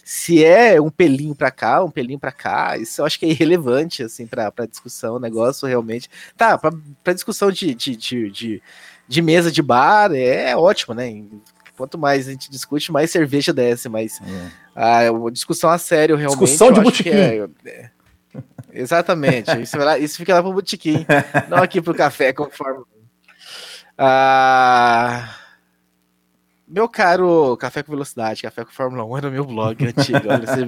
se 0.04 0.44
é 0.44 0.80
um 0.82 0.90
pelinho 0.90 1.34
para 1.34 1.50
cá, 1.50 1.82
um 1.84 1.90
pelinho 1.90 2.20
para 2.20 2.32
cá, 2.32 2.78
isso 2.78 3.00
eu 3.00 3.06
acho 3.06 3.18
que 3.18 3.26
é 3.26 3.30
irrelevante, 3.30 4.04
assim, 4.04 4.28
para 4.28 4.52
discussão, 4.70 5.16
o 5.16 5.20
negócio 5.20 5.68
realmente. 5.68 6.10
Tá, 6.36 6.58
para 6.58 7.14
discussão 7.14 7.50
de, 7.52 7.74
de, 7.74 7.96
de, 7.96 8.30
de, 8.30 8.62
de 9.08 9.22
mesa 9.22 9.50
de 9.50 9.62
bar, 9.62 10.12
é 10.14 10.56
ótimo, 10.58 10.94
né? 10.94 11.24
quanto 11.78 11.98
mais 11.98 12.28
a 12.28 12.32
gente 12.32 12.50
discute, 12.50 12.92
mais 12.92 13.12
cerveja 13.12 13.54
desce, 13.54 13.88
mas 13.88 14.20
é. 14.20 14.52
a, 14.76 15.10
a, 15.10 15.32
discussão 15.32 15.70
a 15.70 15.78
sério 15.78 16.16
realmente. 16.16 16.40
Discussão 16.40 16.72
de 16.72 16.82
botequim. 16.82 17.10
É, 17.10 17.48
é, 17.66 17.92
Exatamente. 18.78 19.51
Isso, 19.61 19.78
lá, 19.78 19.97
isso 19.97 20.17
fica 20.17 20.34
lá 20.34 20.41
pro 20.41 20.53
botequim, 20.53 21.05
não 21.49 21.57
aqui 21.57 21.82
pro 21.82 21.95
café, 21.95 22.32
conforme. 22.32 22.84
Ah, 23.97 25.34
meu 26.67 26.88
caro 26.88 27.57
Café 27.57 27.82
com 27.82 27.91
Velocidade, 27.91 28.41
Café 28.41 28.65
com 28.65 28.71
Fórmula 28.71 29.05
1 29.05 29.17
era 29.17 29.28
o 29.30 29.32
meu 29.32 29.45
blog 29.45 29.84
antigo. 29.88 30.19
Olha, 30.30 30.45
você 30.45 30.65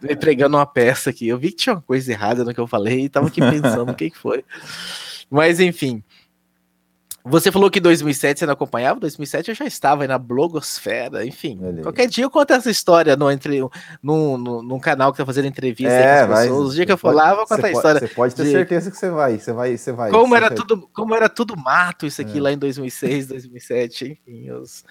me 0.00 0.16
pregando 0.16 0.56
uma 0.56 0.64
peça 0.64 1.10
aqui. 1.10 1.28
Eu 1.28 1.36
vi 1.36 1.50
que 1.50 1.56
tinha 1.56 1.74
uma 1.74 1.82
coisa 1.82 2.10
errada 2.12 2.44
no 2.44 2.54
que 2.54 2.60
eu 2.60 2.66
falei 2.66 3.04
e 3.04 3.08
tava 3.08 3.26
aqui 3.26 3.40
pensando 3.40 3.90
o 3.90 3.94
que, 3.94 4.10
que 4.10 4.18
foi. 4.18 4.44
Mas 5.28 5.60
enfim. 5.60 6.02
Você 7.24 7.52
falou 7.52 7.70
que 7.70 7.78
2007 7.78 8.40
você 8.40 8.46
não 8.46 8.54
acompanhava, 8.54 8.98
2007 9.00 9.50
eu 9.50 9.54
já 9.54 9.64
estava 9.64 10.02
aí 10.02 10.08
na 10.08 10.18
blogosfera, 10.18 11.24
enfim. 11.24 11.56
Beleza. 11.56 11.82
Qualquer 11.82 12.08
dia 12.08 12.24
eu 12.24 12.30
conto 12.30 12.52
essa 12.52 12.70
história 12.70 13.14
no, 13.16 13.30
entre, 13.30 13.60
num, 14.02 14.36
num, 14.36 14.62
num 14.62 14.80
canal 14.80 15.12
que 15.12 15.18
tá 15.18 15.26
fazendo 15.26 15.46
entrevista 15.46 15.92
é, 15.92 16.26
com 16.26 16.32
as 16.32 16.40
pessoas. 16.40 16.68
O 16.70 16.74
dia 16.74 16.86
que 16.86 16.92
eu 16.92 16.98
for 16.98 17.14
lá, 17.14 17.30
eu 17.30 17.36
vou 17.36 17.46
contar 17.46 17.68
a 17.68 17.72
história. 17.72 18.00
Você 18.00 18.08
pode 18.08 18.34
ter 18.34 18.44
de... 18.44 18.50
certeza 18.50 18.90
que 18.90 18.96
você 18.96 19.10
vai, 19.10 19.38
você 19.38 19.52
vai, 19.52 19.76
você 19.76 19.92
vai. 19.92 20.10
Como, 20.10 20.28
você 20.28 20.36
era, 20.36 20.50
Tudo, 20.50 20.88
como 20.92 21.14
era 21.14 21.28
tudo 21.28 21.56
mato 21.56 22.06
isso 22.06 22.20
aqui 22.20 22.38
é. 22.38 22.40
lá 22.40 22.52
em 22.52 22.58
2006, 22.58 23.28
2007, 23.28 24.20
enfim, 24.26 24.50
os 24.50 24.84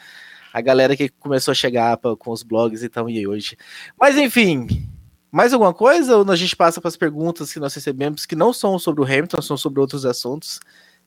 a 0.54 0.62
galera 0.62 0.96
que 0.96 1.10
começou 1.10 1.52
a 1.52 1.56
chegar 1.56 1.96
pra, 1.98 2.16
com 2.16 2.32
os 2.32 2.44
blogs 2.44 2.84
e 2.84 2.90
tal, 2.90 3.10
e 3.10 3.26
hoje. 3.26 3.58
Mas 4.00 4.18
enfim, 4.18 4.68
mais 5.32 5.54
alguma 5.54 5.74
coisa? 5.74 6.18
Ou 6.18 6.30
a 6.30 6.36
gente 6.36 6.56
passa 6.56 6.82
para 6.82 6.90
as 6.90 6.98
perguntas 6.98 7.54
que 7.54 7.60
nós 7.60 7.74
recebemos, 7.74 8.26
que 8.26 8.36
não 8.36 8.52
são 8.52 8.78
sobre 8.78 9.02
o 9.02 9.06
Hamilton, 9.06 9.42
são 9.42 9.58
sobre 9.58 9.80
outros 9.80 10.06
assuntos? 10.06 10.60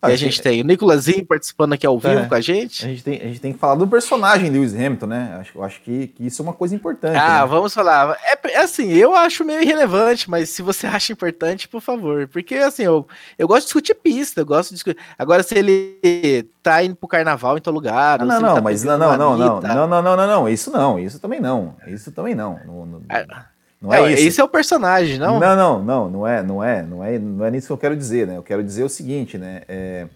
Ah, 0.04 0.10
e 0.10 0.12
a 0.12 0.16
gente 0.16 0.42
tem 0.42 0.60
o 0.60 0.64
Nicolazinho 0.64 1.24
participando 1.24 1.72
aqui 1.72 1.86
ao 1.86 1.98
vivo 1.98 2.20
é, 2.20 2.26
com 2.26 2.34
a 2.34 2.40
gente. 2.40 2.84
A 2.84 2.88
gente, 2.88 3.02
tem, 3.02 3.20
a 3.20 3.24
gente 3.24 3.40
tem 3.40 3.52
que 3.52 3.58
falar 3.58 3.74
do 3.74 3.86
personagem 3.88 4.50
Lewis 4.50 4.74
Hamilton, 4.74 5.06
né? 5.06 5.36
Acho, 5.40 5.62
acho 5.62 5.80
que, 5.80 6.08
que 6.08 6.26
isso 6.26 6.42
é 6.42 6.44
uma 6.44 6.52
coisa 6.52 6.74
importante. 6.74 7.16
Ah, 7.16 7.40
né? 7.40 7.46
vamos 7.46 7.72
falar. 7.72 8.18
É, 8.22 8.52
é, 8.52 8.58
assim, 8.58 8.92
eu 8.92 9.14
acho 9.14 9.44
meio 9.44 9.62
irrelevante, 9.62 10.28
mas 10.28 10.50
se 10.50 10.62
você 10.62 10.86
acha 10.88 11.12
importante, 11.12 11.68
por 11.68 11.80
favor. 11.80 12.28
Porque 12.28 12.56
assim, 12.56 12.82
eu, 12.82 13.06
eu 13.38 13.48
gosto 13.48 13.60
de 13.60 13.66
discutir 13.66 13.94
pista, 13.94 14.42
eu 14.42 14.46
gosto 14.46 14.70
de 14.70 14.74
discutir. 14.76 15.00
Agora, 15.18 15.42
se 15.42 15.56
ele 15.56 16.46
tá 16.62 16.82
indo 16.82 16.96
pro 16.96 17.08
carnaval 17.08 17.56
em 17.56 17.60
todo 17.60 17.74
lugar. 17.74 18.20
Ah, 18.20 18.24
não, 18.24 18.40
não, 18.40 18.54
tá 18.56 18.60
mas 18.60 18.84
não, 18.84 18.98
não, 18.98 19.16
não, 19.16 19.36
não, 19.36 19.60
não, 19.60 19.86
não, 19.88 20.02
não, 20.02 20.16
não, 20.16 20.26
não, 20.26 20.48
isso 20.48 20.70
não, 20.70 20.98
isso 20.98 21.18
também 21.18 21.40
não. 21.40 21.76
Isso 21.86 22.12
também 22.12 22.34
não. 22.34 22.58
não, 22.66 22.86
não... 22.86 23.02
Ah, 23.08 23.46
não 23.84 23.92
é, 23.92 24.00
é 24.00 24.12
isso. 24.14 24.28
Esse 24.28 24.40
é 24.40 24.44
o 24.44 24.48
personagem, 24.48 25.18
não? 25.18 25.38
Não, 25.38 25.54
não, 25.54 25.82
não, 25.82 26.10
não 26.10 26.26
é, 26.26 26.42
não 26.42 26.64
é, 26.64 26.82
não 26.82 27.04
é, 27.04 27.18
não 27.18 27.44
é 27.44 27.50
nisso 27.50 27.66
que 27.66 27.72
eu 27.72 27.78
quero 27.78 27.94
dizer, 27.94 28.26
né? 28.26 28.36
Eu 28.36 28.42
quero 28.42 28.64
dizer 28.64 28.82
o 28.82 28.88
seguinte, 28.88 29.36
né? 29.36 29.62
É, 29.68 30.06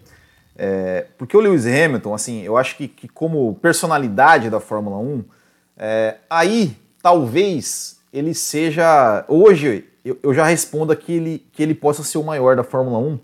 é, 0.56 1.06
porque 1.18 1.36
o 1.36 1.40
Lewis 1.40 1.66
Hamilton, 1.66 2.14
assim, 2.14 2.42
eu 2.42 2.56
acho 2.56 2.76
que, 2.76 2.88
que 2.88 3.06
como 3.06 3.54
personalidade 3.56 4.48
da 4.48 4.58
Fórmula 4.58 4.96
1, 4.96 5.24
é, 5.76 6.16
aí 6.30 6.76
talvez 7.02 8.00
ele 8.12 8.32
seja. 8.32 9.24
Hoje 9.28 9.84
eu, 10.04 10.18
eu, 10.22 10.32
já 10.32 10.46
respondo 10.46 10.96
que 10.96 11.12
ele, 11.12 11.46
que 11.52 11.62
ele 11.62 11.74
possa 11.74 12.02
ser 12.02 12.16
o 12.16 12.24
maior 12.24 12.56
da 12.56 12.64
Fórmula 12.64 12.98
1. 12.98 13.18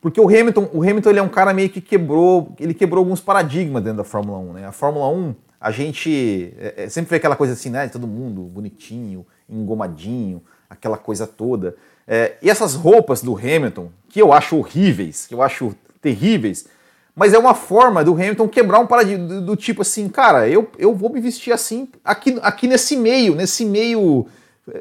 Porque 0.00 0.20
o 0.20 0.28
Hamilton, 0.28 0.70
o 0.72 0.82
Hamilton 0.82 1.10
ele 1.10 1.18
é 1.18 1.22
um 1.22 1.28
cara 1.28 1.52
meio 1.52 1.70
que 1.70 1.80
quebrou, 1.80 2.54
ele 2.58 2.74
quebrou 2.74 3.00
alguns 3.00 3.20
paradigmas 3.20 3.82
dentro 3.82 3.98
da 3.98 4.04
Fórmula 4.04 4.38
1. 4.38 4.52
Né? 4.52 4.66
A 4.66 4.72
Fórmula 4.72 5.08
1, 5.08 5.34
a 5.60 5.70
gente 5.70 6.54
é, 6.58 6.84
é, 6.84 6.88
sempre 6.88 7.10
vê 7.10 7.16
aquela 7.16 7.36
coisa 7.36 7.52
assim, 7.52 7.70
né? 7.70 7.88
Todo 7.88 8.06
mundo 8.06 8.42
bonitinho, 8.42 9.24
engomadinho, 9.52 10.42
aquela 10.68 10.96
coisa 10.96 11.26
toda. 11.26 11.76
É, 12.06 12.36
e 12.42 12.50
essas 12.50 12.74
roupas 12.74 13.22
do 13.22 13.36
Hamilton, 13.36 13.90
que 14.08 14.20
eu 14.20 14.32
acho 14.32 14.56
horríveis, 14.56 15.26
que 15.26 15.34
eu 15.34 15.42
acho 15.42 15.74
terríveis, 16.00 16.66
mas 17.14 17.34
é 17.34 17.38
uma 17.38 17.54
forma 17.54 18.02
do 18.02 18.14
Hamilton 18.14 18.48
quebrar 18.48 18.78
um 18.78 18.86
paradigma 18.86 19.26
do, 19.26 19.40
do, 19.42 19.56
tipo 19.56 19.82
assim, 19.82 20.08
cara, 20.08 20.48
eu, 20.48 20.70
eu 20.78 20.94
vou 20.94 21.10
me 21.10 21.20
vestir 21.20 21.52
assim 21.52 21.88
aqui, 22.02 22.38
aqui 22.42 22.66
nesse 22.66 22.96
meio, 22.96 23.34
nesse 23.34 23.64
meio 23.64 24.26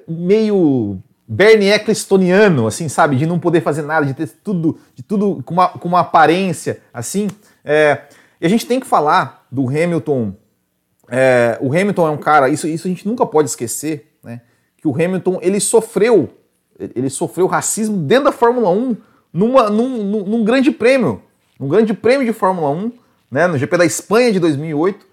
meio 0.07 0.99
Bernie 1.28 1.69
Ecclestoniano, 1.69 2.67
assim, 2.67 2.89
sabe, 2.89 3.15
de 3.15 3.26
não 3.26 3.39
poder 3.39 3.61
fazer 3.61 3.82
nada, 3.82 4.05
de 4.05 4.13
ter 4.13 4.28
tudo, 4.43 4.80
de 4.93 5.03
tudo 5.03 5.41
com 5.43 5.53
uma, 5.53 5.69
com 5.69 5.88
uma 5.88 6.01
aparência 6.01 6.82
assim. 6.93 7.30
É, 7.63 8.01
e 8.39 8.45
a 8.45 8.49
gente 8.49 8.65
tem 8.65 8.80
que 8.80 8.88
falar 8.88 9.45
do 9.51 9.67
Hamilton. 9.67 10.34
É, 11.09 11.57
o 11.61 11.67
Hamilton 11.67 12.07
é 12.07 12.11
um 12.11 12.17
cara, 12.17 12.49
isso, 12.49 12.67
isso 12.67 12.88
a 12.88 12.89
gente 12.89 13.07
nunca 13.07 13.26
pode 13.26 13.49
esquecer? 13.49 14.11
Que 14.82 14.88
o 14.88 14.94
Hamilton 14.94 15.40
ele 15.42 15.60
sofreu, 15.60 16.30
ele 16.80 17.10
sofreu 17.10 17.48
racismo 17.48 17.98
dentro 17.98 18.26
da 18.26 18.32
Fórmula 18.32 18.70
1 18.72 18.98
numa, 19.32 19.70
num, 19.70 20.04
num, 20.04 20.26
num, 20.26 20.44
grande 20.44 20.72
prêmio, 20.72 21.22
num 21.60 21.68
grande 21.68 21.94
prêmio 21.94 22.26
de 22.26 22.34
Fórmula 22.34 22.70
1, 22.72 22.92
né, 23.30 23.48
no 23.48 23.58
GP 23.58 23.78
da 23.78 23.86
Espanha 23.86 24.32
de 24.32 24.40
2008, 24.40 25.06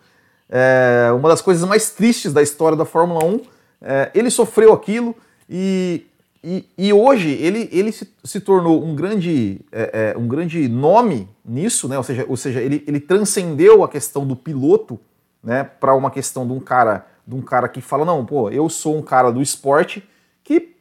é, 0.48 1.10
uma 1.14 1.28
das 1.28 1.40
coisas 1.40 1.68
mais 1.68 1.90
tristes 1.90 2.32
da 2.32 2.42
história 2.42 2.76
da 2.76 2.84
Fórmula 2.84 3.24
1. 3.24 3.40
É, 3.80 4.10
ele 4.14 4.30
sofreu 4.30 4.72
aquilo 4.72 5.14
e, 5.48 6.06
e, 6.42 6.64
e, 6.76 6.92
hoje 6.92 7.30
ele, 7.30 7.68
ele 7.70 7.92
se, 7.92 8.12
se 8.24 8.40
tornou 8.40 8.82
um 8.82 8.94
grande, 8.94 9.60
é, 9.70 10.12
é 10.14 10.18
um 10.18 10.26
grande 10.26 10.66
nome 10.66 11.28
nisso, 11.44 11.88
né, 11.88 11.96
ou 11.96 12.02
seja, 12.02 12.24
ou 12.28 12.36
seja 12.36 12.60
ele, 12.60 12.82
ele 12.88 12.98
transcendeu 12.98 13.84
a 13.84 13.88
questão 13.88 14.26
do 14.26 14.34
piloto 14.34 14.98
né, 15.42 15.62
para 15.62 15.94
uma 15.94 16.10
questão 16.10 16.46
de 16.46 16.52
um 16.52 16.60
cara 16.60 17.06
de 17.28 17.34
um 17.34 17.42
cara 17.42 17.68
que 17.68 17.82
fala, 17.82 18.06
não, 18.06 18.24
pô, 18.24 18.48
eu 18.48 18.70
sou 18.70 18.96
um 18.96 19.02
cara 19.02 19.30
do 19.30 19.42
esporte 19.42 20.02
que 20.42 20.74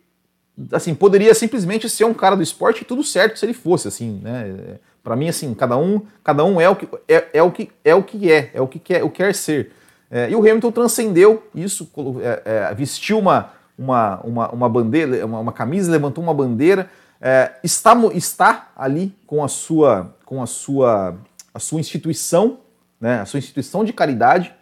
assim, 0.72 0.96
poderia 0.96 1.36
simplesmente 1.36 1.90
ser 1.90 2.06
um 2.06 2.14
cara 2.14 2.38
do 2.38 2.42
esporte 2.42 2.82
e 2.82 2.86
tudo 2.86 3.04
certo 3.04 3.38
se 3.38 3.46
ele 3.46 3.54
fosse, 3.54 3.90
assim, 3.90 4.22
né? 4.24 4.80
Para 5.04 5.16
mim, 5.16 5.28
assim, 5.28 5.54
cada 5.54 5.78
um, 5.78 6.02
cada 6.24 6.46
um 6.46 6.60
é 6.60 6.70
o 6.70 6.76
que 6.76 6.88
é, 7.06 7.28
é 7.34 7.44
o 7.44 7.52
que 7.52 7.70
é 7.84 7.94
o 7.94 8.02
que 8.02 8.32
é, 8.32 8.52
é 8.54 8.62
o 8.62 8.68
que 8.68 8.80
quer, 8.80 9.04
o 9.04 9.10
que 9.10 9.18
quer 9.18 9.36
ser. 9.36 9.74
É, 10.10 10.30
e 10.30 10.36
o 10.36 10.40
Hamilton 10.40 10.72
transcendeu 10.72 11.44
isso, 11.54 11.90
é, 12.22 12.70
é, 12.70 12.74
vestiu 12.74 13.20
uma, 13.20 13.52
uma, 13.78 14.22
uma, 14.22 14.50
uma 14.50 14.70
bandeira, 14.70 15.26
uma, 15.26 15.40
uma, 15.40 15.52
camisa, 15.52 15.92
levantou 15.92 16.24
uma 16.24 16.34
bandeira, 16.34 16.90
é, 17.20 17.52
está, 17.62 17.94
está 18.14 18.72
ali 18.76 19.14
com 19.28 19.44
a 19.44 19.50
sua, 19.50 20.16
com 20.26 20.42
a 20.42 20.46
sua, 20.46 21.18
a 21.54 21.60
sua 21.60 21.82
instituição, 21.82 22.60
né? 23.02 23.20
A 23.20 23.26
sua 23.26 23.38
instituição 23.38 23.84
de 23.84 23.92
caridade 23.92 24.54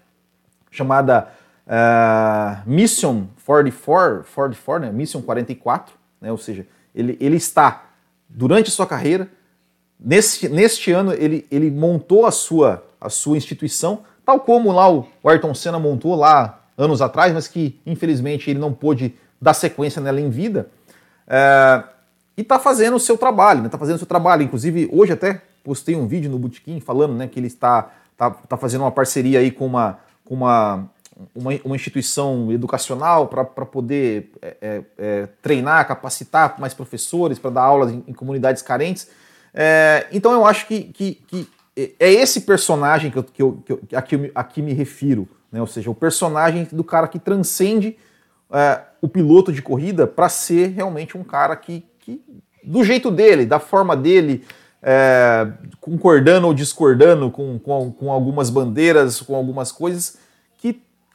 chamada 0.72 1.30
Uh, 1.66 2.62
Mission 2.70 3.26
44, 3.44 4.24
44 4.34 4.86
né? 4.86 4.92
Mission 4.92 5.22
44, 5.22 5.96
né? 6.22 6.32
ou 6.32 6.38
seja, 6.38 6.66
ele, 6.94 7.18
ele 7.20 7.38
está, 7.38 7.86
durante 8.30 8.70
sua 8.70 8.86
carreira, 8.86 9.28
neste, 10.00 10.48
neste 10.48 10.92
ano, 10.92 11.12
ele, 11.14 11.46
ele 11.50 11.72
montou 11.72 12.26
a 12.26 12.32
sua, 12.32 12.84
a 13.02 13.10
sua 13.10 13.38
instituição, 13.38 14.04
tal 14.24 14.40
como 14.40 14.72
lá 14.72 14.92
o 14.92 15.08
Ayrton 15.24 15.54
Senna 15.54 15.80
montou 15.80 16.16
lá 16.16 16.62
anos 16.78 17.02
atrás, 17.02 17.34
mas 17.34 17.48
que 17.48 17.80
infelizmente 17.86 18.50
ele 18.50 18.60
não 18.60 18.74
pôde 18.74 19.16
dar 19.42 19.54
sequência 19.54 20.02
nela 20.02 20.22
em 20.22 20.30
vida. 20.30 20.70
Uh, 21.28 21.96
e 22.38 22.42
está 22.42 22.60
fazendo 22.60 22.96
o 22.96 23.00
seu 23.00 23.18
trabalho, 23.18 23.60
está 23.60 23.64
né? 23.64 23.70
Tá 23.70 23.78
fazendo 23.78 23.96
o 23.96 24.00
seu 24.00 24.08
trabalho. 24.08 24.44
Inclusive, 24.44 24.90
hoje 24.92 25.14
até 25.14 25.42
postei 25.64 25.96
um 25.96 26.06
vídeo 26.06 26.30
no 26.30 26.38
Botequim 26.38 26.80
falando 26.80 27.14
né, 27.16 27.28
que 27.28 27.40
ele 27.40 27.48
está, 27.48 27.92
está, 28.12 28.28
está 28.44 28.58
fazendo 28.58 28.82
uma 28.82 28.92
parceria 28.92 29.40
aí 29.40 29.50
com 29.52 29.66
uma, 29.66 30.00
com 30.24 30.36
uma 30.36 30.90
uma, 31.34 31.52
uma 31.64 31.76
instituição 31.76 32.52
educacional 32.52 33.28
para 33.28 33.46
poder 33.46 34.32
é, 34.42 34.58
é, 34.62 34.84
é, 34.98 35.28
treinar, 35.42 35.88
capacitar 35.88 36.60
mais 36.60 36.74
professores 36.74 37.40
para 37.40 37.52
dar 37.52 37.62
aulas 37.64 37.92
em, 37.92 38.04
em 38.08 38.14
comunidades 38.14 38.62
carentes. 38.62 39.08
É, 39.54 40.08
então 40.12 40.34
eu 40.34 40.46
acho 40.46 40.68
que, 40.68 40.84
que, 40.84 41.16
que, 41.28 41.48
é 41.78 42.12
esse 42.12 42.42
personagem 42.42 43.12
que 43.12 43.18
eu, 43.18 43.24
que 43.24 43.42
eu, 43.42 43.64
que 43.66 43.74
eu 43.74 43.80
aqui, 43.94 44.32
aqui 44.34 44.62
me 44.62 44.74
refiro, 44.74 45.28
né? 45.52 45.62
ou 45.62 45.68
seja, 45.68 45.90
o 45.90 45.96
personagem 45.96 46.68
do 46.72 46.84
cara 46.84 47.08
que 47.08 47.20
transcende 47.20 47.98
é, 48.52 48.82
o 49.02 49.08
piloto 49.08 49.52
de 49.52 49.62
corrida 49.62 50.06
para 50.06 50.30
ser 50.30 50.68
realmente 50.68 51.18
um 51.18 51.24
cara 51.24 51.56
que, 51.56 51.86
que, 52.00 52.22
do 52.64 52.84
jeito 52.84 53.12
dele, 53.12 53.46
da 53.46 53.60
forma 53.60 53.96
dele, 53.96 54.44
é, 54.82 55.48
concordando 55.80 56.48
ou 56.48 56.54
discordando 56.54 57.32
com, 57.32 57.58
com, 57.60 57.92
com 57.92 58.12
algumas 58.12 58.50
bandeiras, 58.50 59.22
com 59.22 59.36
algumas 59.36 59.72
coisas, 59.72 60.18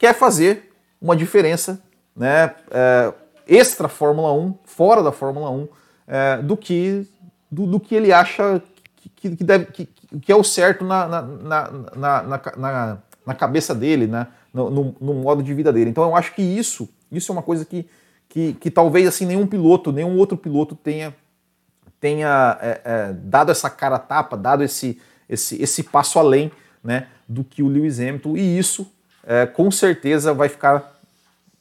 quer 0.01 0.15
fazer 0.15 0.73
uma 0.99 1.15
diferença 1.15 1.79
né, 2.15 2.55
é, 2.71 3.13
extra 3.47 3.87
Fórmula 3.87 4.33
1, 4.33 4.55
fora 4.63 5.03
da 5.03 5.11
Fórmula 5.11 5.51
1, 5.51 5.67
é, 6.07 6.37
do, 6.41 6.57
que, 6.57 7.07
do, 7.51 7.67
do, 7.67 7.79
que 7.79 7.93
ele 7.93 8.11
acha 8.11 8.63
que, 9.15 9.35
que, 9.35 9.43
deve, 9.43 9.65
que, 9.65 9.85
que 10.19 10.31
é 10.31 10.35
o 10.35 10.43
certo 10.43 10.83
na, 10.83 11.07
na, 11.07 11.21
na, 11.95 12.41
na, 12.57 12.97
na 13.23 13.35
cabeça 13.35 13.75
dele, 13.75 14.07
né, 14.07 14.25
no, 14.51 14.71
no, 14.71 14.95
no, 14.99 15.13
modo 15.13 15.43
de 15.43 15.53
vida 15.53 15.71
dele. 15.71 15.91
Então 15.91 16.03
eu 16.03 16.15
acho 16.15 16.33
que 16.33 16.41
isso, 16.41 16.89
isso 17.11 17.31
é 17.31 17.33
uma 17.33 17.43
coisa 17.43 17.63
que, 17.63 17.87
que, 18.27 18.53
que 18.53 18.71
talvez 18.71 19.07
assim 19.07 19.27
nenhum 19.27 19.45
piloto, 19.45 19.91
nenhum 19.91 20.17
outro 20.17 20.35
piloto 20.35 20.73
tenha, 20.73 21.15
tenha 21.99 22.57
é, 22.59 22.81
é, 22.83 23.13
dado 23.13 23.51
essa 23.51 23.69
cara 23.69 23.99
tapa, 23.99 24.35
dado 24.35 24.63
esse, 24.63 24.99
esse, 25.29 25.61
esse 25.61 25.83
passo 25.83 26.17
além 26.17 26.51
né, 26.83 27.05
do 27.29 27.43
que 27.43 27.61
o 27.61 27.67
Lewis 27.67 27.99
Hamilton, 27.99 28.35
e 28.35 28.57
isso 28.57 28.91
é, 29.25 29.45
com 29.45 29.69
certeza 29.69 30.33
vai 30.33 30.49
ficar, 30.49 30.99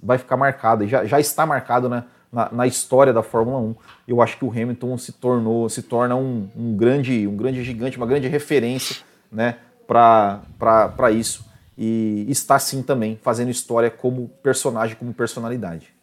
vai 0.02 0.18
ficar 0.18 0.36
marcado, 0.36 0.86
já, 0.86 1.04
já 1.04 1.20
está 1.20 1.44
marcado 1.44 1.88
né, 1.88 2.04
na, 2.32 2.48
na, 2.52 2.66
história 2.66 3.12
da 3.12 3.22
Fórmula 3.22 3.58
1. 3.58 3.74
Eu 4.08 4.22
acho 4.22 4.38
que 4.38 4.44
o 4.44 4.50
Hamilton 4.50 4.96
se 4.98 5.12
tornou, 5.12 5.68
se 5.68 5.82
torna 5.82 6.16
um, 6.16 6.48
um 6.56 6.76
grande, 6.76 7.26
um 7.26 7.36
grande 7.36 7.62
gigante, 7.62 7.96
uma 7.96 8.06
grande 8.06 8.28
referência 8.28 8.96
né, 9.30 9.56
para 9.86 11.10
isso. 11.10 11.48
E 11.76 12.26
está 12.28 12.58
sim 12.58 12.82
também 12.82 13.18
fazendo 13.22 13.50
história 13.50 13.90
como 13.90 14.28
personagem, 14.42 14.96
como 14.96 15.14
personalidade. 15.14 15.94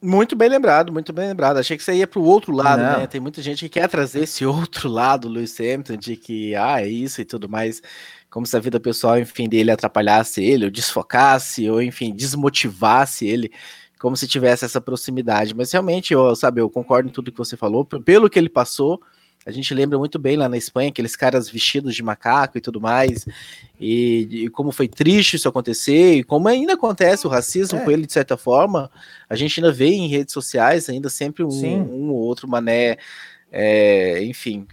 Muito 0.00 0.36
bem 0.36 0.48
lembrado, 0.48 0.92
muito 0.92 1.12
bem 1.12 1.28
lembrado. 1.28 1.58
Achei 1.58 1.76
que 1.76 1.82
você 1.82 1.92
ia 1.94 2.06
para 2.06 2.20
o 2.20 2.24
outro 2.24 2.52
lado, 2.52 2.80
Não. 2.80 3.00
né? 3.00 3.06
Tem 3.06 3.20
muita 3.20 3.42
gente 3.42 3.68
que 3.68 3.80
quer 3.80 3.88
trazer 3.88 4.22
esse 4.22 4.46
outro 4.46 4.88
lado, 4.88 5.28
Lewis 5.28 5.58
Hamilton, 5.58 5.96
de 5.96 6.16
que 6.16 6.54
ah, 6.54 6.80
é 6.80 6.86
isso 6.86 7.20
e 7.20 7.24
tudo 7.24 7.48
mais 7.48 7.82
como 8.30 8.46
se 8.46 8.56
a 8.56 8.60
vida 8.60 8.78
pessoal, 8.78 9.18
enfim, 9.18 9.48
dele 9.48 9.70
atrapalhasse 9.70 10.42
ele, 10.42 10.66
ou 10.66 10.70
desfocasse, 10.70 11.68
ou 11.68 11.82
enfim, 11.82 12.14
desmotivasse 12.14 13.26
ele, 13.26 13.50
como 13.98 14.16
se 14.16 14.28
tivesse 14.28 14.64
essa 14.64 14.80
proximidade. 14.80 15.54
Mas 15.54 15.72
realmente, 15.72 16.12
eu, 16.12 16.34
sabe, 16.36 16.60
eu 16.60 16.68
concordo 16.68 17.08
em 17.08 17.12
tudo 17.12 17.32
que 17.32 17.38
você 17.38 17.56
falou, 17.56 17.84
pelo 17.84 18.28
que 18.28 18.38
ele 18.38 18.48
passou. 18.48 19.00
A 19.46 19.50
gente 19.50 19.72
lembra 19.72 19.96
muito 19.96 20.18
bem 20.18 20.36
lá 20.36 20.46
na 20.46 20.58
Espanha, 20.58 20.90
aqueles 20.90 21.16
caras 21.16 21.48
vestidos 21.48 21.94
de 21.94 22.02
macaco 22.02 22.58
e 22.58 22.60
tudo 22.60 22.80
mais, 22.80 23.26
e, 23.80 24.44
e 24.44 24.48
como 24.50 24.70
foi 24.70 24.86
triste 24.88 25.36
isso 25.36 25.48
acontecer, 25.48 26.16
e 26.16 26.24
como 26.24 26.48
ainda 26.48 26.74
acontece 26.74 27.26
o 27.26 27.30
racismo 27.30 27.78
é. 27.78 27.84
com 27.84 27.90
ele, 27.90 28.04
de 28.04 28.12
certa 28.12 28.36
forma, 28.36 28.90
a 29.26 29.34
gente 29.34 29.58
ainda 29.58 29.72
vê 29.72 29.86
em 29.86 30.06
redes 30.06 30.34
sociais 30.34 30.90
ainda 30.90 31.08
sempre 31.08 31.44
um, 31.44 31.48
um 31.48 32.10
ou 32.10 32.18
outro 32.18 32.46
mané, 32.46 32.98
é, 33.50 34.22
enfim, 34.24 34.66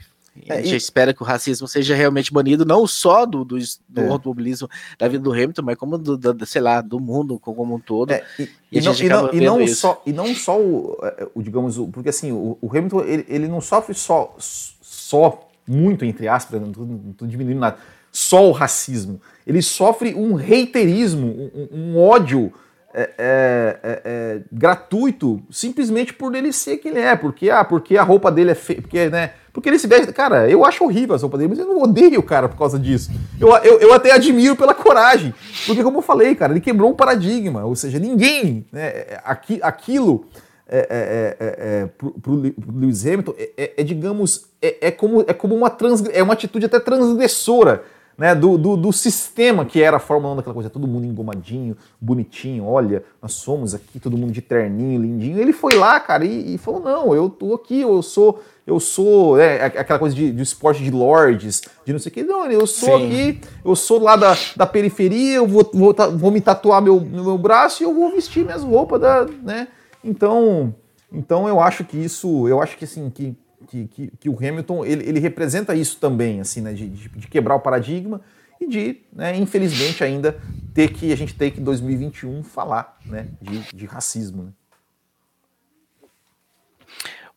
a 0.49 0.55
gente 0.57 0.73
e... 0.73 0.77
espera 0.77 1.13
que 1.13 1.21
o 1.21 1.25
racismo 1.25 1.67
seja 1.67 1.95
realmente 1.95 2.31
banido, 2.31 2.65
não 2.65 2.85
só 2.85 3.25
do, 3.25 3.45
do, 3.45 3.57
do 3.87 4.01
é. 4.01 4.07
automobilismo 4.07 4.69
da 4.99 5.07
vida 5.07 5.23
do 5.23 5.31
Hamilton, 5.31 5.61
mas 5.61 5.77
como 5.77 5.97
do, 5.97 6.17
do, 6.17 6.45
sei 6.45 6.61
lá, 6.61 6.81
do 6.81 6.99
mundo 6.99 7.39
como 7.39 7.75
um 7.75 7.79
todo. 7.79 8.11
É, 8.11 8.23
e, 8.37 8.43
e, 8.43 8.79
e, 8.79 8.81
não, 8.81 8.93
e, 8.93 9.09
não, 9.09 9.33
e 9.33 9.41
não 9.41 9.67
só, 9.67 10.01
e 10.05 10.13
não 10.13 10.35
só 10.35 10.59
o, 10.59 10.97
é, 11.03 11.27
o 11.33 11.41
digamos, 11.41 11.77
o, 11.77 11.87
porque 11.87 12.09
assim, 12.09 12.31
o, 12.31 12.57
o 12.61 12.69
Hamilton 12.69 13.01
ele, 13.01 13.25
ele 13.29 13.47
não 13.47 13.61
sofre 13.61 13.93
só, 13.93 14.35
só 14.37 15.47
muito, 15.67 16.03
entre 16.05 16.27
aspas, 16.27 16.61
não 16.61 16.69
estou 17.11 17.27
diminuindo 17.27 17.59
nada, 17.59 17.77
só 18.11 18.47
o 18.47 18.51
racismo. 18.51 19.21
Ele 19.45 19.61
sofre 19.61 20.13
um 20.13 20.33
reiterismo, 20.33 21.27
um, 21.27 21.67
um 21.71 21.97
ódio 21.97 22.53
é, 22.93 23.01
é, 23.17 23.79
é, 23.83 24.01
é, 24.05 24.41
gratuito 24.49 25.43
simplesmente 25.51 26.13
por 26.13 26.33
ele 26.33 26.53
ser 26.53 26.77
quem 26.77 26.91
ele 26.91 27.01
é, 27.01 27.13
porque, 27.13 27.49
ah, 27.49 27.65
porque 27.65 27.97
a 27.97 28.03
roupa 28.03 28.31
dele 28.31 28.51
é 28.51 28.55
feia, 28.55 28.81
porque, 28.81 29.09
né, 29.09 29.33
porque 29.55 29.69
ele 29.69 29.79
se 29.79 29.87
veste. 29.87 30.11
Cara, 30.11 30.49
eu 30.49 30.65
acho 30.65 30.83
horrível 30.83 31.15
a 31.15 31.17
roupa 31.17 31.37
dele, 31.37 31.51
mas 31.51 31.59
eu 31.59 31.65
não 31.65 31.81
odeio 31.81 32.19
o 32.19 32.23
cara 32.23 32.49
por 32.49 32.57
causa 32.57 32.77
disso. 32.77 33.09
Eu, 33.39 33.47
eu, 33.63 33.79
eu 33.79 33.93
até 33.93 34.11
admiro 34.11 34.53
pela 34.53 34.73
coragem, 34.73 35.33
porque, 35.65 35.81
como 35.81 35.99
eu 35.99 36.01
falei, 36.01 36.35
cara, 36.35 36.51
ele 36.51 36.59
quebrou 36.59 36.91
um 36.91 36.93
paradigma, 36.93 37.63
ou 37.63 37.73
seja, 37.73 37.97
ninguém, 37.97 38.65
né, 38.69 39.17
aqui, 39.23 39.59
aquilo. 39.63 40.25
É, 40.67 40.79
é, 40.79 41.45
é, 41.45 41.81
é 41.83 41.85
pro, 41.95 42.09
pro 42.09 42.33
Lewis 42.75 43.05
Hamilton 43.05 43.35
é, 43.37 43.73
é 43.77 43.83
digamos, 43.83 44.47
é, 44.59 44.89
como, 44.89 45.21
é 45.27 45.31
como 45.31 45.53
uma, 45.53 45.69
trans, 45.69 46.03
é 46.11 46.23
uma 46.23 46.33
atitude 46.33 46.65
até 46.65 46.79
transgressora 46.79 47.83
né, 48.17 48.33
do, 48.33 48.57
do, 48.57 48.75
do, 48.75 48.93
sistema 48.93 49.65
que 49.65 49.81
era 49.81 49.97
a 49.97 49.99
Fórmula 49.99 50.33
1, 50.33 50.37
daquela 50.37 50.53
coisa, 50.53 50.69
todo 50.69 50.87
mundo 50.87 51.05
engomadinho, 51.05 51.77
bonitinho, 51.99 52.65
olha, 52.65 53.03
nós 53.21 53.33
somos 53.33 53.75
aqui, 53.75 53.99
todo 53.99 54.17
mundo 54.17 54.31
de 54.31 54.41
terninho, 54.41 55.01
lindinho. 55.01 55.39
Ele 55.39 55.53
foi 55.53 55.75
lá, 55.75 55.99
cara, 55.99 56.25
e, 56.25 56.55
e 56.55 56.57
falou: 56.57 56.79
não, 56.79 57.13
eu 57.13 57.29
tô 57.29 57.53
aqui, 57.53 57.81
eu 57.81 58.01
sou, 58.01 58.41
eu 58.65 58.79
sou, 58.79 59.39
é, 59.39 59.65
aquela 59.65 59.99
coisa 59.99 60.15
de, 60.15 60.31
de 60.31 60.41
esporte 60.41 60.83
de 60.83 60.89
lords, 60.89 61.61
de 61.85 61.93
não 61.93 61.99
sei 61.99 62.11
o 62.11 62.13
que, 62.13 62.23
não, 62.23 62.49
eu 62.49 62.65
sou 62.65 62.97
Sim. 62.97 63.05
aqui, 63.05 63.41
eu 63.63 63.75
sou 63.75 64.01
lá 64.01 64.15
da, 64.15 64.35
da 64.55 64.65
periferia, 64.65 65.35
eu 65.35 65.47
vou, 65.47 65.69
vou, 65.73 65.95
vou 66.17 66.31
me 66.31 66.41
tatuar 66.41 66.81
meu, 66.81 66.99
meu 66.99 67.37
braço 67.37 67.83
e 67.83 67.85
eu 67.85 67.93
vou 67.93 68.11
vestir 68.11 68.43
minhas 68.43 68.63
roupas, 68.63 68.99
da, 68.99 69.25
né? 69.43 69.67
Então, 70.03 70.73
então 71.11 71.47
eu 71.47 71.59
acho 71.59 71.83
que 71.83 71.97
isso, 71.97 72.47
eu 72.47 72.61
acho 72.61 72.77
que 72.77 72.85
assim, 72.85 73.09
que 73.09 73.37
que, 73.65 73.87
que, 73.87 74.11
que 74.19 74.29
o 74.29 74.37
Hamilton 74.37 74.85
ele, 74.85 75.09
ele, 75.09 75.19
representa 75.19 75.73
isso 75.73 75.97
também, 75.99 76.39
assim, 76.39 76.61
né, 76.61 76.73
de, 76.73 76.87
de, 76.87 77.09
de 77.09 77.27
quebrar 77.27 77.55
o 77.55 77.59
paradigma 77.59 78.21
e 78.59 78.67
de, 78.67 79.01
né, 79.11 79.35
infelizmente, 79.35 80.03
ainda 80.03 80.37
ter 80.73 80.89
que 80.89 81.11
a 81.11 81.17
gente 81.17 81.33
ter 81.33 81.51
que 81.51 81.59
em 81.59 81.63
2021 81.63 82.43
falar 82.43 82.97
né, 83.05 83.27
de, 83.41 83.75
de 83.75 83.85
racismo. 83.85 84.43
Né? 84.43 84.49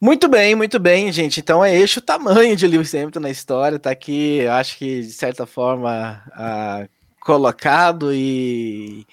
Muito 0.01 0.29
bem, 0.29 0.55
muito 0.55 0.79
bem, 0.79 1.11
gente. 1.13 1.41
Então 1.41 1.65
é 1.65 1.75
este 1.77 1.99
o 1.99 2.03
tamanho 2.03 2.55
de 2.55 2.67
Lewis 2.69 2.95
Hamilton 2.95 3.21
na 3.21 3.31
história. 3.31 3.79
Tá 3.81 3.91
aqui, 3.91 4.47
acho 4.47 4.79
que 4.79 5.03
de 5.03 5.11
certa 5.13 5.45
forma 5.45 6.23
uh, 6.37 6.89
colocado 7.21 8.13
e 8.15 9.05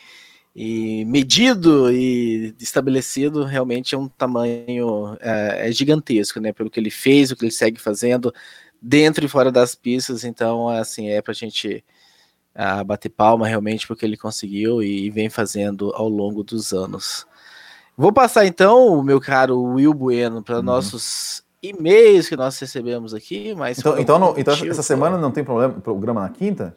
e 0.55 1.03
medido 1.05 1.91
e 1.91 2.55
estabelecido 2.59 3.43
realmente 3.43 3.93
é 3.93 3.97
um 3.97 4.07
tamanho 4.07 5.17
é, 5.19 5.67
é, 5.67 5.71
gigantesco, 5.71 6.39
né? 6.39 6.53
Pelo 6.53 6.69
que 6.69 6.79
ele 6.79 6.89
fez, 6.91 7.31
o 7.31 7.35
que 7.35 7.43
ele 7.45 7.51
segue 7.51 7.79
fazendo 7.79 8.33
dentro 8.81 9.25
e 9.25 9.27
fora 9.27 9.51
das 9.51 9.75
pistas. 9.75 10.23
Então, 10.23 10.69
assim, 10.69 11.09
é 11.09 11.21
para 11.21 11.31
a 11.31 11.35
gente 11.35 11.83
uh, 12.55 12.85
bater 12.85 13.09
palma 13.09 13.47
realmente 13.47 13.87
porque 13.87 14.05
ele 14.05 14.17
conseguiu 14.17 14.81
e 14.83 15.09
vem 15.09 15.29
fazendo 15.29 15.91
ao 15.95 16.07
longo 16.07 16.43
dos 16.43 16.73
anos. 16.73 17.27
Vou 17.97 18.11
passar 18.11 18.45
então, 18.45 19.01
meu 19.01 19.21
caro 19.21 19.61
Will 19.61 19.93
Bueno, 19.93 20.43
para 20.43 20.57
uhum. 20.57 20.63
nossos 20.63 21.43
e-mails 21.63 22.27
que 22.27 22.35
nós 22.35 22.59
recebemos 22.59 23.13
aqui. 23.13 23.55
Mas 23.55 23.79
então, 23.79 23.97
então, 23.97 24.19
não, 24.19 24.37
então 24.37 24.53
essa 24.53 24.83
semana 24.83 25.17
não 25.17 25.31
tem 25.31 25.43
problema, 25.43 25.73
programa 25.75 26.21
na 26.21 26.29
quinta? 26.29 26.75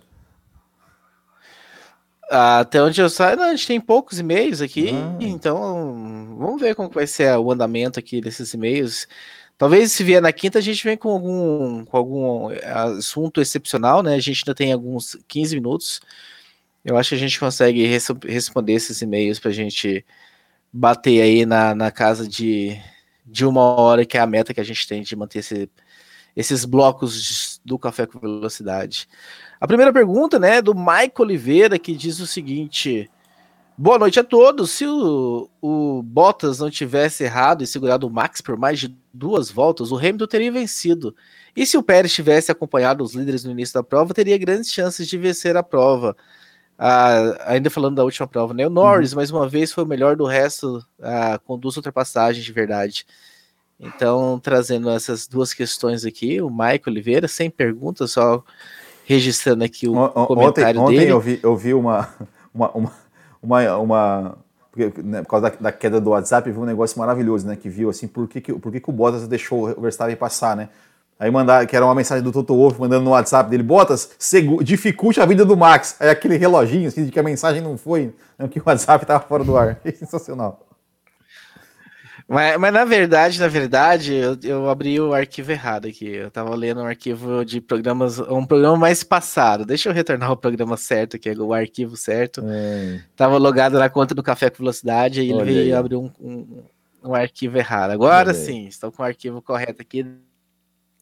Até 2.31 2.83
onde 2.83 3.01
eu 3.01 3.09
saio, 3.09 3.41
a 3.41 3.51
gente 3.51 3.67
tem 3.67 3.81
poucos 3.81 4.19
e-mails 4.19 4.61
aqui, 4.61 4.91
ah. 4.91 5.17
então 5.19 6.37
vamos 6.39 6.61
ver 6.61 6.75
como 6.75 6.91
vai 6.91 7.07
ser 7.07 7.35
o 7.39 7.51
andamento 7.51 7.99
aqui 7.99 8.21
desses 8.21 8.53
e-mails. 8.53 9.09
Talvez 9.57 9.93
se 9.93 10.05
vier 10.05 10.21
na 10.21 10.31
quinta 10.31 10.59
a 10.59 10.63
gente 10.63 10.85
vem 10.85 10.97
com 10.97 11.09
algum, 11.09 11.85
com 11.87 11.97
algum 11.97 12.49
assunto 12.99 13.41
excepcional, 13.41 14.03
né? 14.03 14.15
A 14.15 14.21
gente 14.21 14.43
ainda 14.45 14.55
tem 14.55 14.73
alguns 14.73 15.17
15 15.27 15.55
minutos. 15.57 16.01
Eu 16.85 16.99
acho 16.99 17.09
que 17.09 17.15
a 17.15 17.19
gente 17.19 17.41
consegue 17.41 17.87
res 17.87 18.09
responder 18.27 18.75
esses 18.75 19.01
e-mails 19.01 19.41
para 19.41 19.51
a 19.51 19.55
gente 19.55 20.05
bater 20.73 21.21
aí 21.23 21.47
na, 21.47 21.75
na 21.75 21.91
casa 21.91 22.29
de, 22.29 22.79
de 23.25 23.45
uma 23.45 23.63
hora, 23.63 24.05
que 24.05 24.17
é 24.17 24.21
a 24.21 24.27
meta 24.27 24.53
que 24.55 24.61
a 24.61 24.65
gente 24.65 24.87
tem 24.87 25.03
de 25.03 25.17
manter 25.17 25.41
esse, 25.41 25.71
esses 26.37 26.65
blocos 26.65 27.61
do 27.65 27.79
Café 27.79 28.07
com 28.07 28.19
Velocidade. 28.19 29.09
A 29.61 29.67
primeira 29.67 29.93
pergunta, 29.93 30.39
né, 30.39 30.63
do 30.63 30.75
Maico 30.75 31.23
Oliveira, 31.23 31.79
que 31.79 31.97
diz 31.97 32.21
o 32.21 32.27
seguinte: 32.27 33.11
Boa 33.81 33.97
noite 33.97 34.19
a 34.19 34.25
todos. 34.25 34.73
Se 34.73 34.85
o, 34.85 35.49
o, 35.63 36.03
Bottas 36.03 36.59
não 36.59 36.69
tivesse 36.69 37.23
errado 37.23 37.63
e 37.63 37.67
segurado 37.67 38.09
o 38.09 38.11
Max 38.11 38.41
por 38.41 38.57
mais 38.57 38.81
de 38.81 38.93
duas 39.15 39.53
voltas, 39.53 39.93
o 39.93 39.97
Hamilton 39.97 40.27
teria 40.27 40.51
vencido. 40.51 41.15
E 41.55 41.65
se 41.65 41.79
o 41.79 41.83
Pérez 41.83 42.13
tivesse 42.13 42.51
acompanhado 42.51 43.05
os 43.05 43.15
líderes 43.15 43.45
no 43.45 43.53
início 43.53 43.75
da 43.75 43.83
prova, 43.85 44.13
teria 44.13 44.37
grandes 44.37 44.73
chances 44.73 45.07
de 45.07 45.17
vencer 45.17 45.57
a 45.57 45.63
prova. 45.63 46.17
Ah, 46.79 47.53
ainda 47.53 47.69
falando 47.69 47.97
da 47.97 48.05
última 48.05 48.29
prova, 48.29 48.55
né? 48.55 48.67
O 48.67 48.71
Norris, 48.71 49.13
uhum. 49.13 49.17
mais 49.17 49.31
uma 49.33 49.49
vez, 49.49 49.73
foi 49.73 49.83
o 49.83 49.87
melhor 49.87 50.15
do 50.15 50.25
resto 50.25 50.85
ah, 51.03 51.41
com 51.45 51.59
duas 51.59 51.77
ultrapassagens 51.77 52.45
de 52.45 52.53
verdade. 52.53 53.05
Então, 53.81 54.39
trazendo 54.41 54.89
essas 54.91 55.27
duas 55.27 55.53
questões 55.53 56.05
aqui, 56.05 56.41
o 56.41 56.49
Maico 56.49 56.89
Oliveira, 56.89 57.27
sem 57.27 57.51
perguntas, 57.51 58.13
só 58.13 58.45
registrando 59.05 59.65
aqui 59.65 59.89
o, 59.89 59.95
o 59.97 60.27
comentário 60.27 60.81
ontem, 60.81 60.99
dele. 60.99 61.13
Ontem 61.13 61.13
eu 61.13 61.21
vi, 61.21 61.41
eu 61.43 61.57
vi 61.57 61.75
uma, 61.75 62.09
uma, 62.55 62.71
uma, 62.71 62.93
uma, 63.43 63.79
uma 63.79 64.39
porque, 64.71 65.03
né, 65.03 65.23
por 65.23 65.31
causa 65.31 65.51
da, 65.51 65.57
da, 65.57 65.73
queda 65.73 66.01
do 66.01 66.11
WhatsApp, 66.11 66.51
vi 66.51 66.59
um 66.59 66.65
negócio 66.65 66.99
maravilhoso, 66.99 67.47
né? 67.47 67.57
Que 67.57 67.69
viu 67.69 67.91
assim, 67.91 68.07
por 68.07 68.29
que, 68.29 68.41
que, 68.41 68.53
por 68.53 68.71
que, 68.71 68.79
que 68.79 68.91
o 68.91 68.93
Bottas 68.93 69.27
deixou 69.27 69.69
o 69.71 69.81
Verstappen 69.81 70.15
passar, 70.15 70.57
né? 70.57 70.69
Aí 71.19 71.31
mandar, 71.31 71.67
que 71.67 71.75
era 71.75 71.85
uma 71.85 71.95
mensagem 71.95 72.23
do 72.23 72.31
Toto 72.31 72.55
Wolff 72.55 72.81
mandando 72.81 73.05
no 73.05 73.11
WhatsApp 73.11 73.51
dele, 73.51 73.63
Bottas, 73.63 74.11
dificulte 74.63 75.21
a 75.21 75.27
vida 75.27 75.45
do 75.45 75.57
Max. 75.57 75.97
Aí 75.99 76.09
aquele 76.09 76.37
reloginho, 76.37 76.87
assim, 76.87 77.05
de 77.05 77.11
que 77.11 77.19
a 77.19 77.25
mensagem 77.25 77.61
não 77.61 77.77
foi, 77.77 78.15
né, 78.39 78.47
que 78.47 78.61
o 78.61 78.63
WhatsApp 78.65 79.03
estava 79.03 79.25
fora 79.25 79.43
do 79.43 79.57
ar. 79.57 79.81
Sensacional. 79.99 80.65
Mas, 82.31 82.59
mas, 82.59 82.73
na 82.73 82.85
verdade, 82.85 83.41
na 83.41 83.49
verdade, 83.49 84.13
eu, 84.13 84.37
eu, 84.43 84.69
abri 84.69 85.01
o 85.01 85.15
arquivo 85.15 85.51
errado 85.51 85.89
aqui. 85.89 86.09
Eu 86.09 86.31
tava 86.31 86.55
lendo 86.55 86.83
um 86.83 86.87
arquivo 86.87 87.43
de 87.43 87.59
programas, 87.59 88.21
um 88.21 88.45
programa 88.45 88.77
mais 88.77 89.03
passado. 89.03 89.65
Deixa 89.65 89.89
eu 89.89 89.95
retornar 89.95 90.31
o 90.31 90.37
programa 90.37 90.77
certo, 90.77 91.19
que 91.19 91.31
é 91.31 91.33
o 91.33 91.55
arquivo 91.55 91.97
certo. 91.97 92.45
É. 92.47 93.01
Tava 93.17 93.39
logado 93.39 93.79
na 93.79 93.89
conta 93.89 94.15
do 94.15 94.23
Café 94.23 94.51
com 94.51 94.59
Velocidade 94.59 95.23
e 95.23 95.33
ele 95.33 95.73
abrir 95.73 95.97
um, 95.97 96.11
um, 96.21 96.63
um, 97.03 97.15
arquivo 97.15 97.57
errado. 97.57 97.93
Agora 97.93 98.35
sim, 98.35 98.67
estou 98.67 98.93
com 98.93 99.03
o 99.03 99.07
arquivo 99.07 99.41
correto 99.41 99.81
aqui 99.81 100.05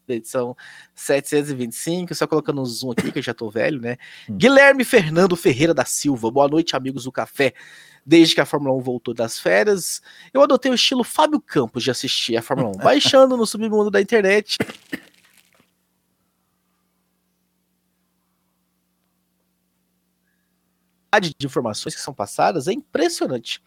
da 0.06 0.14
edição 0.14 0.56
725, 0.94 2.14
só 2.14 2.26
colocando 2.26 2.60
um 2.60 2.64
zoom 2.64 2.92
aqui, 2.92 3.12
que 3.12 3.18
eu 3.18 3.22
já 3.22 3.34
tô 3.34 3.50
velho, 3.50 3.80
né? 3.80 3.96
Hum. 4.28 4.36
Guilherme 4.36 4.84
Fernando 4.84 5.36
Ferreira 5.36 5.74
da 5.74 5.84
Silva, 5.84 6.30
boa 6.30 6.48
noite, 6.48 6.76
amigos 6.76 7.04
do 7.04 7.12
Café 7.12 7.52
desde 8.06 8.36
que 8.36 8.40
a 8.40 8.46
Fórmula 8.46 8.72
1 8.76 8.80
voltou 8.80 9.12
das 9.12 9.36
férias, 9.36 10.00
eu 10.32 10.40
adotei 10.40 10.70
o 10.70 10.76
estilo 10.76 11.02
Fábio 11.02 11.40
Campos 11.40 11.82
de 11.82 11.90
assistir 11.90 12.36
a 12.36 12.42
Fórmula 12.42 12.68
1, 12.68 12.78
baixando 12.84 13.36
no 13.36 13.44
submundo 13.44 13.90
da 13.90 14.00
internet 14.00 14.56
de 21.20 21.34
informações 21.44 21.94
que 21.94 22.00
são 22.00 22.14
passadas 22.14 22.68
é 22.68 22.72
impressionante. 22.72 23.62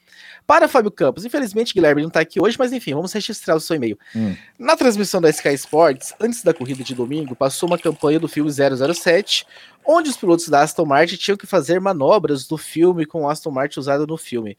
Para 0.45 0.67
Fábio 0.67 0.91
Campos, 0.91 1.25
infelizmente 1.25 1.73
Guilherme 1.73 2.01
não 2.01 2.07
está 2.07 2.19
aqui 2.19 2.41
hoje, 2.41 2.57
mas 2.57 2.73
enfim, 2.73 2.93
vamos 2.93 3.13
registrar 3.13 3.55
o 3.55 3.59
seu 3.59 3.75
e-mail. 3.75 3.97
Hum. 4.15 4.35
Na 4.57 4.75
transmissão 4.75 5.21
da 5.21 5.29
Sky 5.29 5.53
Sports, 5.53 6.13
antes 6.19 6.43
da 6.43 6.53
corrida 6.53 6.83
de 6.83 6.95
domingo, 6.95 7.35
passou 7.35 7.67
uma 7.67 7.77
campanha 7.77 8.19
do 8.19 8.27
filme 8.27 8.51
007, 8.51 9.45
onde 9.85 10.09
os 10.09 10.17
pilotos 10.17 10.49
da 10.49 10.61
Aston 10.61 10.85
Martin 10.85 11.15
tinham 11.15 11.37
que 11.37 11.47
fazer 11.47 11.79
manobras 11.79 12.47
do 12.47 12.57
filme 12.57 13.05
com 13.05 13.23
o 13.23 13.29
Aston 13.29 13.51
Martin 13.51 13.79
usado 13.79 14.05
no 14.05 14.17
filme. 14.17 14.57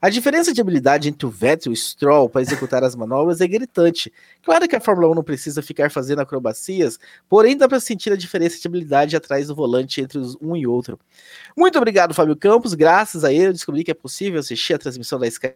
A 0.00 0.08
diferença 0.08 0.52
de 0.52 0.60
habilidade 0.60 1.08
entre 1.08 1.26
o 1.26 1.30
Vettel 1.30 1.72
e 1.72 1.74
o 1.74 1.76
Stroll 1.76 2.28
para 2.28 2.40
executar 2.40 2.84
as 2.84 2.94
manobras 2.94 3.40
é 3.40 3.48
gritante. 3.48 4.12
Claro 4.42 4.68
que 4.68 4.76
a 4.76 4.80
Fórmula 4.80 5.10
1 5.10 5.14
não 5.16 5.24
precisa 5.24 5.60
ficar 5.60 5.90
fazendo 5.90 6.20
acrobacias, 6.20 6.98
porém 7.28 7.56
dá 7.56 7.68
para 7.68 7.80
sentir 7.80 8.12
a 8.12 8.16
diferença 8.16 8.60
de 8.60 8.68
habilidade 8.68 9.16
atrás 9.16 9.48
do 9.48 9.54
volante 9.54 10.00
entre 10.00 10.20
um 10.40 10.54
e 10.54 10.66
outro. 10.66 10.98
Muito 11.56 11.76
obrigado, 11.76 12.14
Fábio 12.14 12.36
Campos. 12.36 12.74
Graças 12.74 13.24
a 13.24 13.32
ele, 13.32 13.48
eu 13.48 13.52
descobri 13.52 13.82
que 13.82 13.90
é 13.90 13.94
possível 13.94 14.38
assistir 14.38 14.74
a 14.74 14.78
transmissão 14.78 15.18
da 15.18 15.26
Sky 15.26 15.54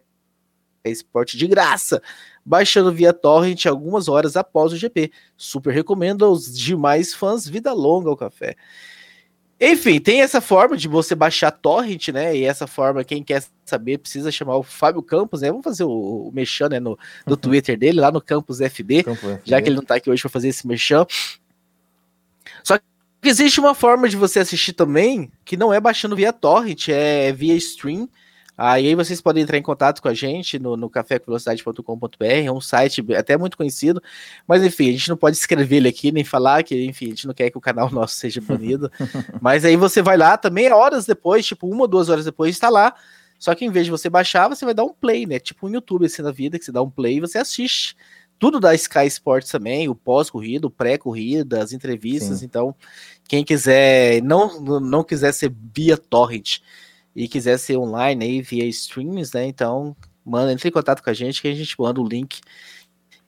Sport 0.85 1.35
de 1.35 1.47
graça, 1.47 2.01
baixando 2.45 2.91
via 2.91 3.13
torrent 3.13 3.65
algumas 3.65 4.09
horas 4.09 4.35
após 4.35 4.73
o 4.73 4.77
GP. 4.77 5.11
Super 5.37 5.73
recomendo 5.73 6.25
aos 6.25 6.53
demais 6.53 7.13
fãs. 7.13 7.47
Vida 7.47 7.71
longa 7.71 8.09
ao 8.09 8.17
café. 8.17 8.55
Enfim, 9.65 9.99
tem 9.99 10.21
essa 10.21 10.41
forma 10.41 10.75
de 10.75 10.87
você 10.87 11.15
baixar 11.15 11.49
torrent, 11.51 12.09
né? 12.09 12.35
E 12.35 12.43
essa 12.43 12.67
forma, 12.67 13.03
quem 13.03 13.23
quer 13.23 13.43
saber, 13.63 13.97
precisa 13.97 14.29
chamar 14.29 14.57
o 14.57 14.63
Fábio 14.63 15.01
Campos, 15.01 15.41
né? 15.41 15.49
Vamos 15.49 15.63
fazer 15.63 15.85
o, 15.85 16.27
o 16.27 16.31
merchan, 16.33 16.67
né, 16.67 16.79
no, 16.79 16.99
no 17.25 17.37
Twitter 17.37 17.77
dele, 17.77 18.01
lá 18.01 18.11
no 18.11 18.21
Campus 18.21 18.59
FB, 18.59 19.03
Campo 19.03 19.39
já 19.45 19.61
que 19.61 19.69
ele 19.69 19.77
não 19.77 19.83
tá 19.83 19.95
aqui 19.95 20.09
hoje 20.09 20.21
para 20.21 20.29
fazer 20.29 20.49
esse 20.49 20.67
merchan. 20.67 21.05
Existe 23.25 23.61
uma 23.61 23.73
forma 23.73 24.09
de 24.09 24.17
você 24.17 24.39
assistir 24.39 24.73
também, 24.73 25.31
que 25.45 25.55
não 25.55 25.73
é 25.73 25.79
baixando 25.79 26.13
via 26.13 26.33
torrent, 26.33 26.89
é 26.89 27.31
via 27.31 27.55
stream. 27.55 28.09
Aí 28.57 28.93
vocês 28.93 29.19
podem 29.19 29.43
entrar 29.43 29.57
em 29.57 29.63
contato 29.63 30.01
com 30.01 30.07
a 30.07 30.13
gente 30.13 30.59
no, 30.59 30.77
no 30.77 30.89
cafévelocidade.com.br, 30.89 32.23
é 32.23 32.51
um 32.51 32.61
site 32.61 33.03
até 33.15 33.35
muito 33.35 33.57
conhecido, 33.57 34.01
mas 34.47 34.63
enfim, 34.63 34.89
a 34.89 34.91
gente 34.91 35.09
não 35.09 35.17
pode 35.17 35.37
escrever 35.37 35.77
ele 35.77 35.89
aqui, 35.89 36.11
nem 36.11 36.23
falar 36.23 36.61
que, 36.63 36.85
enfim, 36.85 37.07
a 37.07 37.09
gente 37.09 37.25
não 37.25 37.33
quer 37.33 37.49
que 37.49 37.57
o 37.57 37.61
canal 37.61 37.89
nosso 37.91 38.15
seja 38.15 38.39
banido. 38.39 38.91
mas 39.41 39.65
aí 39.65 39.75
você 39.75 40.01
vai 40.01 40.17
lá 40.17 40.37
também, 40.37 40.71
horas 40.71 41.05
depois, 41.05 41.45
tipo 41.45 41.67
uma 41.67 41.81
ou 41.81 41.87
duas 41.87 42.09
horas 42.09 42.25
depois, 42.25 42.55
está 42.55 42.69
lá. 42.69 42.93
Só 43.39 43.53
que 43.55 43.65
em 43.65 43.69
vez 43.69 43.85
de 43.85 43.91
você 43.91 44.09
baixar, 44.09 44.47
você 44.47 44.63
vai 44.63 44.73
dar 44.73 44.85
um 44.85 44.93
play, 44.93 45.25
né? 45.25 45.37
Tipo 45.37 45.67
um 45.67 45.69
YouTube 45.69 46.05
assim 46.05 46.23
da 46.23 46.31
vida, 46.31 46.57
que 46.57 46.63
você 46.63 46.71
dá 46.71 46.81
um 46.81 46.89
play 46.89 47.17
e 47.17 47.19
você 47.19 47.39
assiste. 47.39 47.95
Tudo 48.39 48.59
da 48.59 48.73
Sky 48.73 49.05
Sports 49.07 49.51
também, 49.51 49.89
o 49.89 49.95
pós-corrida, 49.95 50.67
o 50.67 50.69
pré-corrida, 50.69 51.61
as 51.61 51.73
entrevistas. 51.73 52.39
Sim. 52.39 52.45
Então, 52.45 52.75
quem 53.27 53.43
quiser, 53.43 54.21
não, 54.21 54.61
não 54.79 55.03
quiser 55.03 55.33
ser 55.33 55.53
via 55.75 55.97
torrent, 55.97 56.59
e 57.15 57.27
quiser 57.27 57.57
ser 57.57 57.77
online 57.77 58.25
aí 58.25 58.41
via 58.41 58.65
streams, 58.65 59.33
né? 59.33 59.45
Então, 59.45 59.95
manda, 60.25 60.51
entre 60.51 60.69
em 60.69 60.71
contato 60.71 61.03
com 61.03 61.09
a 61.09 61.13
gente 61.13 61.41
que 61.41 61.47
a 61.47 61.53
gente 61.53 61.79
manda 61.79 62.01
o 62.01 62.07
link. 62.07 62.41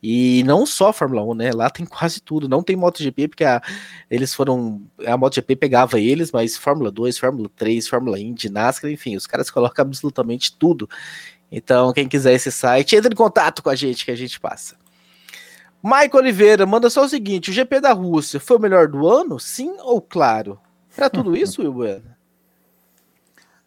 E 0.01 0.43
não 0.43 0.65
só 0.65 0.93
Fórmula 0.93 1.23
1, 1.23 1.33
né? 1.33 1.51
Lá 1.51 1.69
tem 1.69 1.85
quase 1.85 2.21
tudo. 2.21 2.47
Não 2.47 2.61
tem 2.61 2.75
MotoGP, 2.75 3.27
porque 3.29 3.43
a, 3.43 3.61
eles 4.09 4.33
foram. 4.33 4.81
A 5.05 5.17
MotoGP 5.17 5.55
pegava 5.55 5.99
eles, 5.99 6.31
mas 6.31 6.57
Fórmula 6.57 6.91
2, 6.91 7.17
Fórmula 7.17 7.49
3, 7.55 7.87
Fórmula 7.87 8.19
Indy, 8.19 8.49
NASCAR, 8.49 8.91
enfim, 8.91 9.15
os 9.15 9.25
caras 9.25 9.49
colocam 9.49 9.83
absolutamente 9.83 10.55
tudo. 10.55 10.87
Então, 11.51 11.93
quem 11.93 12.07
quiser 12.07 12.33
esse 12.33 12.51
site, 12.51 12.95
entre 12.95 13.13
em 13.13 13.17
contato 13.17 13.63
com 13.63 13.69
a 13.69 13.75
gente 13.75 14.05
que 14.05 14.11
a 14.11 14.15
gente 14.15 14.39
passa. 14.39 14.75
Maico 15.81 16.17
Oliveira 16.17 16.65
manda 16.65 16.89
só 16.89 17.05
o 17.05 17.09
seguinte: 17.09 17.49
o 17.49 17.53
GP 17.53 17.79
da 17.79 17.93
Rússia 17.93 18.39
foi 18.39 18.57
o 18.57 18.59
melhor 18.59 18.87
do 18.87 19.07
ano? 19.07 19.39
Sim 19.39 19.75
ou 19.79 20.01
claro? 20.01 20.59
Para 20.95 21.09
tudo 21.09 21.35
isso, 21.37 21.61
Will 21.61 21.73
Bueno? 21.73 22.14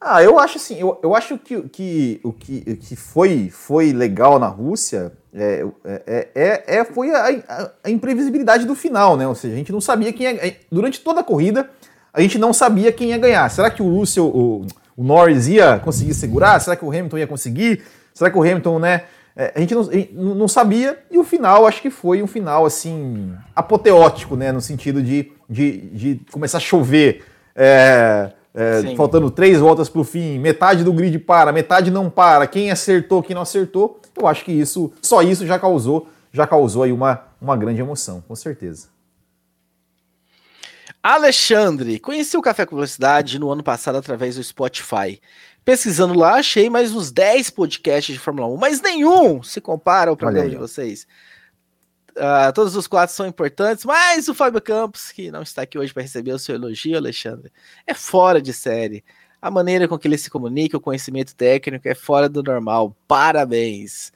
Ah, 0.01 0.23
eu 0.23 0.39
acho 0.39 0.59
assim, 0.59 0.79
eu, 0.79 0.99
eu 1.03 1.15
acho 1.15 1.37
que, 1.39 1.61
que 1.63 2.21
o 2.23 2.33
que, 2.33 2.77
que 2.77 2.95
foi, 2.95 3.51
foi 3.51 3.93
legal 3.93 4.39
na 4.39 4.47
Rússia 4.47 5.13
é, 5.35 5.67
é, 5.85 6.29
é, 6.35 6.77
é 6.79 6.85
foi 6.85 7.11
a, 7.11 7.29
a, 7.49 7.71
a, 7.85 7.91
imprevisibilidade 7.91 8.65
do 8.65 8.77
final, 8.77 9.17
né? 9.17 9.27
Ou 9.27 9.35
seja, 9.35 9.55
a 9.55 9.57
gente 9.57 9.73
não 9.73 9.81
sabia 9.81 10.13
quem 10.13 10.27
ia. 10.27 10.57
Durante 10.71 11.01
toda 11.01 11.21
a 11.21 11.25
corrida, 11.25 11.69
a 12.13 12.21
gente 12.21 12.39
não 12.39 12.53
sabia 12.53 12.93
quem 12.93 13.09
ia 13.09 13.19
ganhar. 13.19 13.49
Será 13.51 13.71
que 13.71 13.83
o 13.83 13.93
Russell, 13.93 14.27
o, 14.27 14.67
o 14.97 15.03
Norris 15.03 15.49
ia 15.49 15.81
conseguir 15.81 16.15
segurar? 16.15 16.61
Será 16.61 16.77
que 16.77 16.85
o 16.85 16.91
Hamilton 16.91 17.19
ia 17.19 17.27
conseguir? 17.27 17.83
Será 18.15 18.31
que 18.31 18.39
o 18.39 18.43
Hamilton, 18.43 18.79
né? 18.79 19.03
É, 19.35 19.53
a 19.55 19.61
gente 19.61 19.75
não, 19.75 20.35
não 20.35 20.49
sabia, 20.49 20.99
e 21.11 21.19
o 21.19 21.23
final 21.23 21.67
acho 21.67 21.81
que 21.81 21.91
foi 21.91 22.23
um 22.23 22.27
final 22.27 22.67
assim 22.67 23.33
apoteótico, 23.55 24.37
né? 24.37 24.53
No 24.53 24.61
sentido 24.61 25.03
de, 25.03 25.33
de, 25.51 25.81
de 25.91 26.21
começar 26.31 26.59
a 26.59 26.61
chover. 26.61 27.25
É, 27.55 28.31
é, 28.55 28.95
faltando 28.97 29.31
três 29.31 29.61
voltas 29.61 29.89
para 29.89 30.01
o 30.01 30.05
fim, 30.05 30.39
metade 30.39 30.83
do 30.83 30.93
grid 30.93 31.19
para, 31.19 31.53
metade 31.53 31.91
não 31.91 32.11
para, 32.11 32.47
quem 32.47 32.71
acertou, 32.71 33.23
quem 33.23 33.35
não 33.35 33.43
acertou, 33.43 34.01
eu 34.17 34.27
acho 34.27 34.45
que 34.45 34.53
isso, 34.53 34.93
só 35.03 35.23
isso 35.23 35.47
já 35.47 35.59
causou, 35.59 36.09
já 36.33 36.47
causou 36.47 36.83
aí 36.83 36.93
uma, 36.93 37.23
uma 37.41 37.57
grande 37.57 37.81
emoção, 37.81 38.23
com 38.27 38.35
certeza. 38.35 38.89
Alexandre, 41.03 42.01
conheci 42.01 42.37
o 42.37 42.43
Café 42.43 42.67
com 42.67 42.75
Velocidade 42.75 43.39
no 43.39 43.51
ano 43.51 43.63
passado 43.63 43.97
através 43.97 44.35
do 44.35 44.43
Spotify. 44.43 45.21
Pesquisando 45.65 46.19
lá, 46.19 46.35
achei 46.35 46.69
mais 46.69 46.93
uns 46.95 47.11
10 47.11 47.51
podcasts 47.51 48.13
de 48.13 48.19
Fórmula 48.19 48.49
1, 48.49 48.57
mas 48.57 48.81
nenhum 48.81 49.43
se 49.43 49.61
compara 49.61 50.11
ao 50.11 50.17
programa 50.17 50.49
de 50.49 50.57
vocês. 50.57 51.07
Uh, 52.19 52.53
todos 52.53 52.75
os 52.75 52.89
quatro 52.89 53.15
são 53.15 53.27
importantes, 53.27 53.85
mas 53.85 54.27
o 54.27 54.35
Fábio 54.35 54.61
Campos, 54.61 55.13
que 55.13 55.31
não 55.31 55.43
está 55.43 55.63
aqui 55.63 55.79
hoje 55.79 55.95
para 55.95 56.03
receber 56.03 56.33
o 56.33 56.39
seu 56.39 56.57
elogio, 56.57 56.97
Alexandre, 56.97 57.53
é 57.87 57.95
fora 57.95 58.43
de 58.43 58.53
série. 58.53 59.05
A 59.41 59.53
maneira 59.53 59.87
com 59.87 59.97
que 59.97 60.09
ele 60.09 60.19
se 60.19 60.29
comunica, 60.29 60.77
o 60.77 60.81
conhecimento 60.81 61.35
técnico 61.37 61.87
é 61.89 61.95
fora 61.95 62.29
do 62.29 62.43
normal. 62.43 62.97
Parabéns. 63.07 64.13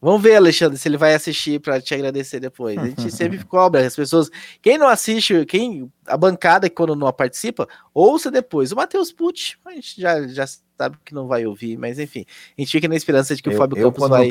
Vamos 0.00 0.22
ver, 0.22 0.34
Alexandre, 0.34 0.78
se 0.78 0.88
ele 0.88 0.96
vai 0.96 1.14
assistir 1.14 1.60
para 1.60 1.80
te 1.80 1.94
agradecer 1.94 2.40
depois. 2.40 2.78
A 2.78 2.86
gente 2.86 3.10
sempre 3.10 3.38
cobra 3.46 3.86
as 3.86 3.94
pessoas. 3.94 4.30
Quem 4.60 4.78
não 4.78 4.88
assiste, 4.88 5.44
quem 5.44 5.92
a 6.06 6.16
bancada 6.16 6.68
quando 6.70 6.96
não 6.96 7.12
participa, 7.12 7.68
ouça 7.92 8.30
depois. 8.30 8.72
O 8.72 8.76
Matheus 8.76 9.12
Pucci, 9.12 9.56
a 9.64 9.72
gente 9.72 10.00
já, 10.00 10.26
já 10.26 10.46
sabe 10.76 10.96
que 11.04 11.14
não 11.14 11.28
vai 11.28 11.46
ouvir, 11.46 11.76
mas 11.76 11.98
enfim, 11.98 12.24
a 12.58 12.60
gente 12.60 12.72
fica 12.72 12.88
na 12.88 12.96
esperança 12.96 13.36
de 13.36 13.42
que 13.42 13.50
eu, 13.50 13.52
o 13.52 13.56
Fábio 13.56 13.78
eu, 13.78 13.92
Campos 13.92 14.08
vai, 14.08 14.28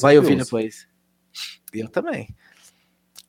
vai 0.00 0.18
ouvir 0.18 0.36
depois. 0.36 0.86
Eu 1.72 1.88
também. 1.88 2.28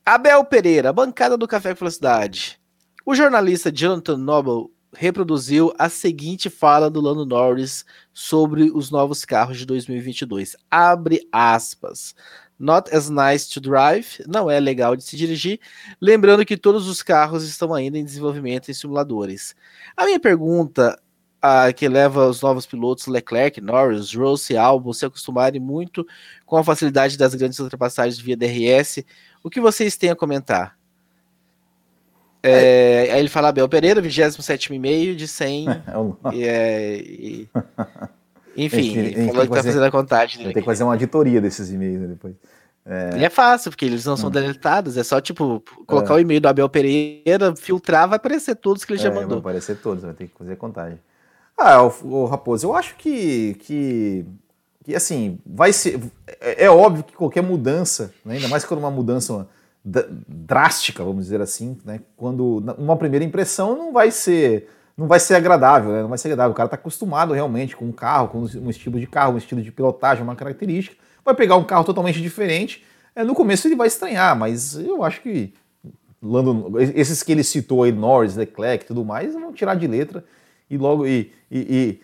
Abel 0.08 0.44
Pereira, 0.44 0.92
bancada 0.92 1.36
do 1.36 1.48
Café 1.48 1.74
com 1.74 1.80
Velocidade. 1.80 2.60
O 3.04 3.12
jornalista 3.12 3.72
Jonathan 3.74 4.16
Noble 4.16 4.70
reproduziu 4.94 5.74
a 5.76 5.88
seguinte 5.88 6.48
fala 6.48 6.88
do 6.88 7.00
Lando 7.00 7.26
Norris 7.26 7.84
sobre 8.14 8.70
os 8.72 8.88
novos 8.88 9.24
carros 9.24 9.58
de 9.58 9.66
2022. 9.66 10.54
Abre 10.70 11.26
aspas. 11.32 12.14
Not 12.56 12.94
as 12.94 13.10
nice 13.10 13.50
to 13.50 13.60
drive, 13.60 14.22
não 14.28 14.48
é 14.48 14.60
legal 14.60 14.94
de 14.94 15.02
se 15.02 15.16
dirigir. 15.16 15.58
Lembrando 16.00 16.46
que 16.46 16.56
todos 16.56 16.86
os 16.86 17.02
carros 17.02 17.42
estão 17.42 17.74
ainda 17.74 17.98
em 17.98 18.04
desenvolvimento 18.04 18.70
em 18.70 18.74
simuladores. 18.74 19.56
A 19.96 20.04
minha 20.04 20.20
pergunta 20.20 20.96
a, 21.42 21.72
que 21.72 21.88
leva 21.88 22.28
os 22.28 22.40
novos 22.40 22.64
pilotos 22.64 23.06
Leclerc, 23.06 23.60
Norris, 23.60 24.14
Rose 24.14 24.52
e 24.52 24.56
Albon 24.56 24.92
se 24.92 25.04
acostumarem 25.04 25.60
muito 25.60 26.06
com 26.44 26.56
a 26.56 26.64
facilidade 26.64 27.18
das 27.18 27.34
grandes 27.34 27.58
ultrapassagens 27.58 28.18
via 28.18 28.36
DRS 28.36 29.04
o 29.46 29.50
que 29.50 29.60
vocês 29.60 29.96
têm 29.96 30.10
a 30.10 30.16
comentar? 30.16 30.76
É, 32.42 33.10
aí 33.12 33.20
ele 33.20 33.28
fala 33.28 33.50
Abel 33.50 33.68
Pereira, 33.68 34.02
27,5 34.02 35.14
de 35.14 35.28
100. 35.28 35.66
e, 36.34 36.44
é, 36.44 36.96
e, 36.96 37.48
enfim, 38.56 38.98
ele 38.98 39.26
falou 39.28 39.46
que 39.46 39.54
tá 39.54 39.62
fazendo 39.62 39.84
a 39.84 39.90
contagem. 39.92 40.42
Vai 40.42 40.52
ter 40.52 40.60
que 40.60 40.66
fazer 40.66 40.82
uma 40.82 40.94
auditoria 40.94 41.40
desses 41.40 41.70
e-mails 41.70 42.00
né, 42.00 42.08
depois. 42.08 42.34
É... 42.84 43.18
E 43.18 43.24
é 43.24 43.30
fácil, 43.30 43.70
porque 43.70 43.84
eles 43.84 44.04
não 44.04 44.16
são 44.16 44.30
hum. 44.30 44.32
deletados, 44.32 44.96
é 44.96 45.04
só 45.04 45.20
tipo 45.20 45.62
colocar 45.86 46.14
é. 46.14 46.16
o 46.16 46.20
e-mail 46.20 46.40
do 46.40 46.48
Abel 46.48 46.68
Pereira, 46.68 47.54
filtrar, 47.54 48.08
vai 48.08 48.16
aparecer 48.16 48.56
todos 48.56 48.84
que 48.84 48.94
ele 48.94 49.00
já 49.00 49.10
é, 49.10 49.14
mandou. 49.14 49.40
Vai 49.40 49.52
aparecer 49.52 49.76
todos, 49.76 50.02
vai 50.02 50.14
ter 50.14 50.26
que 50.26 50.36
fazer 50.36 50.54
a 50.54 50.56
contagem. 50.56 50.98
Ah, 51.56 51.84
o, 51.84 51.92
o 52.02 52.24
Raposo, 52.26 52.66
eu 52.66 52.74
acho 52.74 52.96
que, 52.96 53.54
que 53.60 54.26
que 54.86 54.94
assim, 54.94 55.40
vai 55.44 55.72
ser. 55.72 56.00
É, 56.40 56.66
é, 56.66 56.70
óbvio 56.70 57.02
que 57.02 57.12
qualquer 57.12 57.42
mudança, 57.42 58.14
né, 58.24 58.36
ainda 58.36 58.46
mais 58.46 58.64
quando 58.64 58.78
uma 58.78 58.90
mudança 58.90 59.48
drástica, 59.84 61.02
vamos 61.02 61.24
dizer 61.24 61.40
assim, 61.40 61.76
né, 61.84 62.00
quando 62.16 62.62
uma 62.78 62.96
primeira 62.96 63.24
impressão 63.24 63.76
não 63.76 63.92
vai 63.92 64.12
ser 64.12 64.68
não 64.96 65.08
vai 65.08 65.18
ser 65.18 65.34
agradável, 65.34 65.90
né, 65.90 66.02
não 66.02 66.08
vai 66.08 66.16
ser 66.16 66.28
agradável. 66.28 66.52
O 66.52 66.54
cara 66.54 66.68
está 66.68 66.76
acostumado 66.76 67.34
realmente 67.34 67.76
com 67.76 67.84
um 67.84 67.92
carro, 67.92 68.28
com 68.28 68.38
um 68.38 68.70
estilo 68.70 69.00
de 69.00 69.08
carro, 69.08 69.34
um 69.34 69.38
estilo 69.38 69.60
de 69.60 69.72
pilotagem, 69.72 70.22
uma 70.22 70.36
característica, 70.36 70.96
vai 71.24 71.34
pegar 71.34 71.56
um 71.56 71.64
carro 71.64 71.82
totalmente 71.82 72.22
diferente. 72.22 72.84
É, 73.12 73.24
no 73.24 73.34
começo 73.34 73.66
ele 73.66 73.74
vai 73.74 73.88
estranhar, 73.88 74.38
mas 74.38 74.76
eu 74.76 75.02
acho 75.02 75.20
que 75.20 75.52
Lando, 76.22 76.80
esses 76.80 77.24
que 77.24 77.32
ele 77.32 77.42
citou 77.42 77.82
aí, 77.82 77.90
Norris, 77.90 78.36
Leclerc 78.36 78.84
e 78.84 78.86
tudo 78.86 79.04
mais, 79.04 79.34
vão 79.34 79.52
tirar 79.52 79.74
de 79.74 79.88
letra 79.88 80.24
e 80.70 80.78
logo 80.78 81.04
e, 81.06 81.32
e, 81.50 81.58
e 81.58 82.00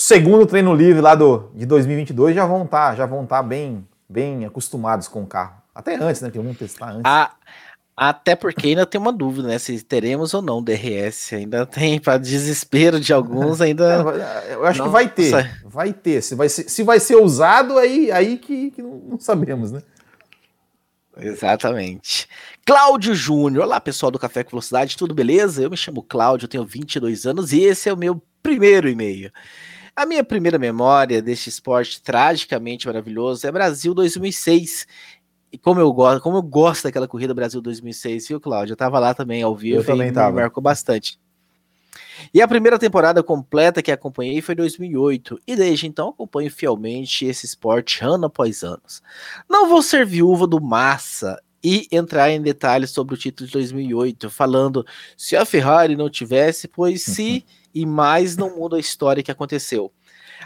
segundo 0.00 0.46
treino 0.46 0.74
livre 0.74 1.02
lá 1.02 1.14
do, 1.14 1.50
de 1.54 1.66
2022 1.66 2.34
já 2.34 2.46
vão 2.46 2.64
estar 2.64 2.90
tá, 2.90 2.96
já 2.96 3.06
vão 3.06 3.26
tá 3.26 3.42
bem, 3.42 3.86
bem 4.08 4.46
acostumados 4.46 5.06
com 5.06 5.22
o 5.22 5.26
carro. 5.26 5.60
Até 5.74 5.94
antes, 5.94 6.22
né? 6.22 6.30
Que 6.30 6.38
vamos 6.38 6.56
testar 6.56 6.90
antes. 6.90 7.02
A, 7.04 7.32
até 7.96 8.34
porque 8.34 8.68
ainda 8.68 8.86
tem 8.86 9.00
uma 9.00 9.12
dúvida, 9.12 9.46
né? 9.48 9.58
Se 9.58 9.78
teremos 9.82 10.32
ou 10.32 10.40
não 10.40 10.62
DRS. 10.62 11.34
Ainda 11.34 11.66
tem, 11.66 12.00
para 12.00 12.16
desespero 12.16 12.98
de 12.98 13.12
alguns, 13.12 13.60
ainda. 13.62 14.44
É, 14.48 14.54
eu 14.54 14.64
acho 14.64 14.78
não, 14.78 14.86
que 14.86 14.92
vai 14.92 15.08
ter. 15.08 15.60
Vai 15.64 15.92
ter. 15.92 16.22
Se 16.22 16.34
vai 16.34 16.48
ser, 16.48 16.68
se 16.68 16.82
vai 16.82 16.98
ser 16.98 17.16
usado, 17.16 17.78
aí, 17.78 18.10
aí 18.10 18.38
que, 18.38 18.70
que 18.70 18.82
não, 18.82 18.96
não 19.10 19.20
sabemos, 19.20 19.70
né? 19.70 19.82
Exatamente. 21.18 22.26
Cláudio 22.64 23.14
Júnior. 23.14 23.64
Olá, 23.64 23.78
pessoal 23.80 24.10
do 24.10 24.18
Café 24.18 24.42
com 24.42 24.50
Velocidade, 24.50 24.96
tudo 24.96 25.14
beleza? 25.14 25.62
Eu 25.62 25.70
me 25.70 25.76
chamo 25.76 26.02
Cláudio, 26.02 26.48
tenho 26.48 26.64
22 26.64 27.26
anos 27.26 27.52
e 27.52 27.60
esse 27.60 27.88
é 27.88 27.92
o 27.92 27.96
meu 27.96 28.22
primeiro 28.42 28.88
e-mail. 28.88 29.30
A 30.00 30.06
minha 30.06 30.24
primeira 30.24 30.58
memória 30.58 31.20
deste 31.20 31.50
esporte 31.50 32.00
tragicamente 32.00 32.86
maravilhoso 32.86 33.46
é 33.46 33.52
Brasil 33.52 33.92
2006. 33.92 34.86
E 35.52 35.58
como 35.58 35.78
eu 35.78 35.92
gosto, 35.92 36.22
como 36.22 36.38
eu 36.38 36.42
gosto 36.42 36.84
daquela 36.84 37.06
corrida 37.06 37.34
Brasil 37.34 37.60
2006, 37.60 38.28
viu, 38.28 38.40
Cláudio? 38.40 38.72
Eu 38.72 38.76
tava 38.78 38.98
lá 38.98 39.12
também 39.12 39.42
ao 39.42 39.54
vivo 39.54 39.80
eu 39.80 39.84
também 39.84 40.10
tava. 40.10 40.30
me 40.30 40.40
marcou 40.40 40.62
bastante. 40.62 41.20
E 42.32 42.40
a 42.40 42.48
primeira 42.48 42.78
temporada 42.78 43.22
completa 43.22 43.82
que 43.82 43.92
acompanhei 43.92 44.40
foi 44.40 44.54
2008, 44.54 45.38
e 45.46 45.54
desde 45.54 45.86
então 45.86 46.08
acompanho 46.08 46.50
fielmente 46.50 47.26
esse 47.26 47.44
esporte 47.44 48.02
ano 48.02 48.24
após 48.24 48.62
ano. 48.62 48.80
Não 49.50 49.68
vou 49.68 49.82
ser 49.82 50.06
viúva 50.06 50.46
do 50.46 50.62
Massa 50.62 51.38
e 51.62 51.86
entrar 51.92 52.30
em 52.30 52.40
detalhes 52.40 52.88
sobre 52.88 53.14
o 53.14 53.18
título 53.18 53.46
de 53.46 53.52
2008, 53.52 54.30
falando 54.30 54.82
se 55.14 55.36
a 55.36 55.44
Ferrari 55.44 55.94
não 55.94 56.08
tivesse, 56.08 56.66
pois 56.68 57.02
se 57.02 57.44
e 57.74 57.86
mais 57.86 58.36
não 58.36 58.56
muda 58.56 58.76
a 58.76 58.80
história 58.80 59.22
que 59.22 59.30
aconteceu. 59.30 59.92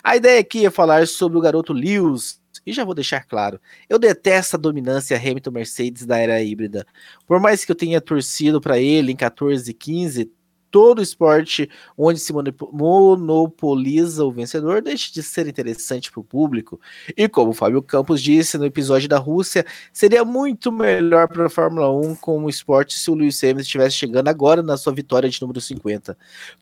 A 0.02 0.16
ideia 0.16 0.40
aqui 0.40 0.66
é 0.66 0.70
falar 0.70 1.06
sobre 1.06 1.38
o 1.38 1.40
garoto 1.40 1.72
Lewis 1.72 2.40
E 2.66 2.72
já 2.72 2.84
vou 2.84 2.94
deixar 2.94 3.24
claro, 3.24 3.60
eu 3.88 3.98
detesto 3.98 4.56
a 4.56 4.58
dominância 4.58 5.16
Hamilton-Mercedes 5.16 6.06
da 6.06 6.18
era 6.18 6.42
híbrida. 6.42 6.86
Por 7.26 7.40
mais 7.40 7.64
que 7.64 7.72
eu 7.72 7.76
tenha 7.76 8.00
torcido 8.00 8.60
para 8.60 8.78
ele 8.78 9.12
em 9.12 9.16
14 9.16 9.70
e 9.70 9.74
15, 9.74 10.32
todo 10.74 11.00
esporte 11.00 11.70
onde 11.96 12.18
se 12.18 12.32
monopoliza 12.32 14.24
o 14.24 14.32
vencedor 14.32 14.82
deixa 14.82 15.12
de 15.12 15.22
ser 15.22 15.46
interessante 15.46 16.10
para 16.10 16.18
o 16.18 16.24
público. 16.24 16.80
E 17.16 17.28
como 17.28 17.52
o 17.52 17.54
Fábio 17.54 17.80
Campos 17.80 18.20
disse 18.20 18.58
no 18.58 18.66
episódio 18.66 19.08
da 19.08 19.16
Rússia, 19.16 19.64
seria 19.92 20.24
muito 20.24 20.72
melhor 20.72 21.28
para 21.28 21.46
a 21.46 21.48
Fórmula 21.48 21.88
1 21.92 22.16
como 22.16 22.50
esporte 22.50 22.98
se 22.98 23.08
o 23.08 23.14
Lewis 23.14 23.40
Hamilton 23.44 23.60
estivesse 23.60 23.94
chegando 23.94 24.26
agora 24.26 24.64
na 24.64 24.76
sua 24.76 24.92
vitória 24.92 25.30
de 25.30 25.40
número 25.40 25.60
50. 25.60 26.18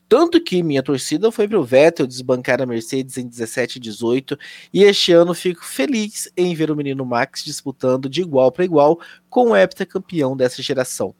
Tanto 0.07 0.39
que 0.39 0.61
minha 0.61 0.83
torcida 0.83 1.31
foi 1.31 1.47
para 1.47 1.59
o 1.59 1.63
Vettel 1.63 2.05
desbancar 2.05 2.61
a 2.61 2.67
Mercedes 2.67 3.17
em 3.17 3.27
17 3.27 3.77
e 3.77 3.79
18, 3.79 4.37
e 4.71 4.83
este 4.83 5.11
ano 5.11 5.33
fico 5.33 5.65
feliz 5.65 6.31
em 6.37 6.53
ver 6.53 6.69
o 6.69 6.75
menino 6.75 7.03
Max 7.03 7.43
disputando 7.43 8.07
de 8.07 8.21
igual 8.21 8.51
para 8.51 8.63
igual 8.63 8.99
com 9.27 9.49
o 9.49 9.57
heptacampeão 9.57 10.37
dessa 10.37 10.61
geração. 10.61 11.15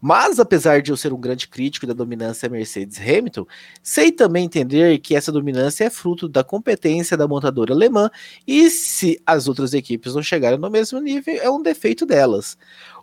Mas, 0.00 0.40
apesar 0.40 0.80
de 0.80 0.90
eu 0.90 0.96
ser 0.96 1.12
um 1.12 1.20
grande 1.20 1.46
crítico 1.46 1.86
da 1.86 1.92
dominância 1.92 2.48
Mercedes-Hamilton, 2.48 3.46
sei 3.82 4.10
também 4.10 4.46
entender 4.46 4.98
que 4.98 5.14
essa 5.14 5.30
dominância 5.30 5.84
é 5.84 5.90
fruto 5.90 6.26
da 6.26 6.42
competência 6.42 7.16
da 7.16 7.28
montadora 7.28 7.74
alemã 7.74 8.10
e 8.46 8.70
se 8.70 9.20
as 9.26 9.46
outras 9.46 9.74
equipes 9.74 10.14
não 10.14 10.22
chegarem 10.22 10.58
no 10.58 10.70
mesmo 10.70 10.98
nível, 11.00 11.34
é 11.36 11.50
um 11.50 11.62
defeito 11.62 12.06
delas. 12.06 12.56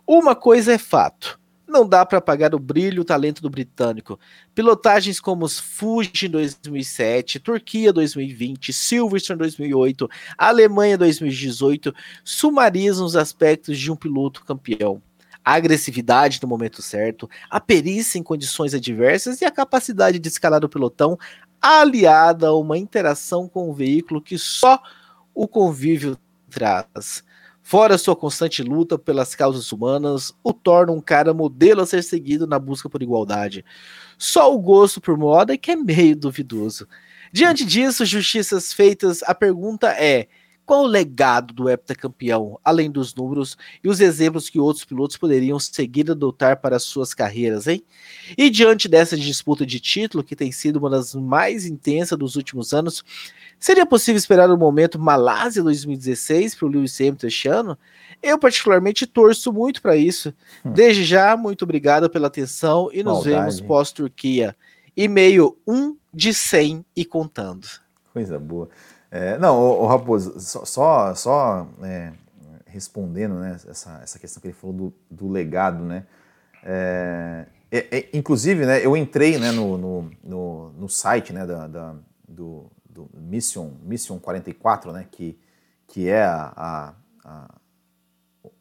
Uma 0.06 0.34
coisa 0.34 0.72
é 0.72 0.78
fato. 0.78 1.38
Não 1.68 1.86
dá 1.86 2.04
para 2.06 2.16
apagar 2.16 2.54
o 2.54 2.58
brilho 2.58 2.96
e 2.96 3.00
o 3.00 3.04
talento 3.04 3.42
do 3.42 3.50
britânico. 3.50 4.18
Pilotagens 4.54 5.20
como 5.20 5.44
os 5.44 5.60
Fuji 5.60 6.24
em 6.24 6.30
2007, 6.30 7.38
Turquia 7.38 7.92
2020, 7.92 8.72
Silverstone 8.72 9.38
2008, 9.38 10.08
Alemanha 10.38 10.96
2018 10.96 11.94
sumarizam 12.24 13.04
os 13.04 13.14
aspectos 13.14 13.78
de 13.78 13.92
um 13.92 13.96
piloto 13.96 14.42
campeão 14.44 15.02
a 15.48 15.54
agressividade 15.54 16.40
no 16.42 16.46
momento 16.46 16.82
certo, 16.82 17.28
a 17.48 17.58
perícia 17.58 18.18
em 18.18 18.22
condições 18.22 18.74
adversas 18.74 19.40
e 19.40 19.46
a 19.46 19.50
capacidade 19.50 20.18
de 20.18 20.28
escalar 20.28 20.62
o 20.62 20.68
pelotão, 20.68 21.18
aliada 21.58 22.48
a 22.48 22.54
uma 22.54 22.76
interação 22.76 23.48
com 23.48 23.70
o 23.70 23.72
veículo 23.72 24.20
que 24.20 24.36
só 24.36 24.78
o 25.34 25.48
convívio 25.48 26.18
traz. 26.50 27.24
Fora 27.62 27.96
sua 27.96 28.14
constante 28.14 28.62
luta 28.62 28.98
pelas 28.98 29.34
causas 29.34 29.72
humanas, 29.72 30.34
o 30.44 30.52
torna 30.52 30.92
um 30.92 31.00
cara 31.00 31.32
modelo 31.32 31.80
a 31.80 31.86
ser 31.86 32.02
seguido 32.02 32.46
na 32.46 32.58
busca 32.58 32.90
por 32.90 33.02
igualdade. 33.02 33.64
Só 34.18 34.54
o 34.54 34.58
gosto 34.58 35.00
por 35.00 35.16
moda 35.16 35.54
é 35.54 35.56
que 35.56 35.70
é 35.70 35.76
meio 35.76 36.14
duvidoso. 36.14 36.86
Diante 37.32 37.64
disso, 37.64 38.04
justiças 38.04 38.74
feitas, 38.74 39.22
a 39.22 39.34
pergunta 39.34 39.88
é: 39.92 40.28
qual 40.68 40.82
o 40.82 40.86
legado 40.86 41.54
do 41.54 41.66
heptacampeão, 41.66 42.60
além 42.62 42.90
dos 42.90 43.14
números 43.14 43.56
e 43.82 43.88
os 43.88 44.00
exemplos 44.00 44.50
que 44.50 44.60
outros 44.60 44.84
pilotos 44.84 45.16
poderiam 45.16 45.58
seguir 45.58 46.08
e 46.08 46.10
adotar 46.10 46.60
para 46.60 46.78
suas 46.78 47.14
carreiras, 47.14 47.66
hein? 47.66 47.82
E 48.36 48.50
diante 48.50 48.86
dessa 48.86 49.16
disputa 49.16 49.64
de 49.64 49.80
título, 49.80 50.22
que 50.22 50.36
tem 50.36 50.52
sido 50.52 50.76
uma 50.76 50.90
das 50.90 51.14
mais 51.14 51.64
intensas 51.64 52.18
dos 52.18 52.36
últimos 52.36 52.74
anos, 52.74 53.02
seria 53.58 53.86
possível 53.86 54.18
esperar 54.18 54.50
o 54.50 54.56
um 54.56 54.58
momento 54.58 54.98
Malásia 54.98 55.62
2016 55.62 56.54
para 56.54 56.66
o 56.66 56.68
Lewis 56.68 57.00
Hamilton 57.00 57.26
este 57.26 57.48
ano? 57.48 57.78
Eu, 58.22 58.38
particularmente, 58.38 59.06
torço 59.06 59.50
muito 59.50 59.80
para 59.80 59.96
isso. 59.96 60.34
Hum. 60.62 60.72
Desde 60.72 61.02
já, 61.02 61.34
muito 61.34 61.62
obrigado 61.62 62.10
pela 62.10 62.26
atenção 62.26 62.90
e 62.92 63.02
nos 63.02 63.24
Maldade. 63.24 63.36
vemos 63.36 63.60
pós-Turquia. 63.62 64.54
E-mail 64.94 65.56
1 65.66 65.96
de 66.12 66.34
100 66.34 66.84
e 66.94 67.06
contando. 67.06 67.66
Coisa 68.12 68.38
boa. 68.38 68.68
É, 69.10 69.38
não, 69.38 69.58
o, 69.58 69.82
o 69.82 69.86
Raposo, 69.86 70.38
só, 70.40 70.64
só, 70.64 71.14
só 71.14 71.68
é, 71.82 72.12
respondendo 72.66 73.36
né, 73.36 73.56
essa, 73.68 74.00
essa 74.02 74.18
questão 74.18 74.40
que 74.40 74.48
ele 74.48 74.54
falou 74.54 74.76
do, 74.76 74.94
do 75.10 75.28
legado, 75.28 75.82
né? 75.82 76.04
É, 76.62 77.46
é, 77.70 77.98
é 77.98 78.08
inclusive, 78.12 78.66
né, 78.66 78.84
eu 78.84 78.96
entrei 78.96 79.38
né, 79.38 79.50
no, 79.50 79.78
no, 79.78 80.10
no, 80.22 80.72
no 80.72 80.88
site 80.88 81.32
né, 81.32 81.46
da, 81.46 81.66
da, 81.66 81.94
do, 82.26 82.70
do 82.88 83.08
Mission, 83.14 83.72
Mission 83.82 84.18
44, 84.18 84.92
né, 84.92 85.06
que, 85.10 85.38
que 85.86 86.08
é 86.08 86.22
a, 86.22 86.52
a, 86.56 86.94
a 87.24 87.54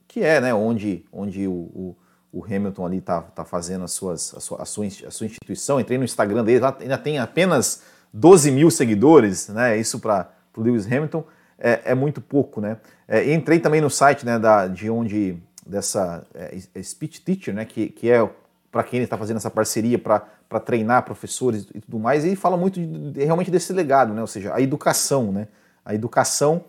que 0.07 0.23
é 0.23 0.39
né, 0.39 0.53
onde, 0.53 1.05
onde 1.11 1.47
o, 1.47 1.51
o, 1.51 1.97
o 2.31 2.45
Hamilton 2.45 2.85
ali 2.85 2.97
está 2.97 3.21
tá 3.21 3.43
fazendo 3.43 3.83
as 3.83 3.91
suas, 3.91 4.33
a, 4.33 4.39
sua, 4.39 4.61
a, 4.61 4.65
sua, 4.65 4.85
a 4.85 5.11
sua 5.11 5.25
instituição. 5.25 5.79
Entrei 5.79 5.97
no 5.97 6.05
Instagram 6.05 6.43
dele, 6.43 6.59
lá 6.59 6.75
ainda 6.79 6.97
tem 6.97 7.19
apenas 7.19 7.83
12 8.13 8.51
mil 8.51 8.71
seguidores, 8.71 9.49
né? 9.49 9.77
Isso 9.77 9.99
para 9.99 10.31
para 10.57 10.61
o 10.61 10.63
Lewis 10.63 10.91
Hamilton 10.91 11.23
é, 11.59 11.81
é, 11.85 11.95
muito 11.95 12.19
pouco, 12.19 12.59
né? 12.59 12.77
É, 13.07 13.33
entrei 13.33 13.59
também 13.59 13.79
no 13.79 13.89
site 13.89 14.25
né, 14.25 14.39
da, 14.39 14.67
de 14.67 14.89
onde 14.89 15.37
dessa 15.65 16.25
é, 16.33 16.57
é 16.73 16.83
speech 16.83 17.21
teacher, 17.21 17.53
né, 17.53 17.65
que, 17.65 17.89
que 17.89 18.09
é 18.09 18.27
para 18.71 18.83
quem 18.83 19.01
está 19.01 19.17
fazendo 19.17 19.37
essa 19.37 19.49
parceria 19.49 19.97
para 19.97 20.59
treinar 20.59 21.03
professores 21.03 21.67
e 21.73 21.79
tudo 21.79 21.99
mais, 21.99 22.23
e 22.23 22.27
ele 22.27 22.35
fala 22.35 22.57
muito 22.57 22.79
de, 22.79 23.11
de, 23.11 23.23
realmente 23.23 23.49
desse 23.49 23.71
legado, 23.73 24.13
né? 24.13 24.21
Ou 24.21 24.27
seja, 24.27 24.53
a 24.53 24.61
educação, 24.61 25.31
né? 25.31 25.47
A 25.85 25.95
educação 25.95 26.65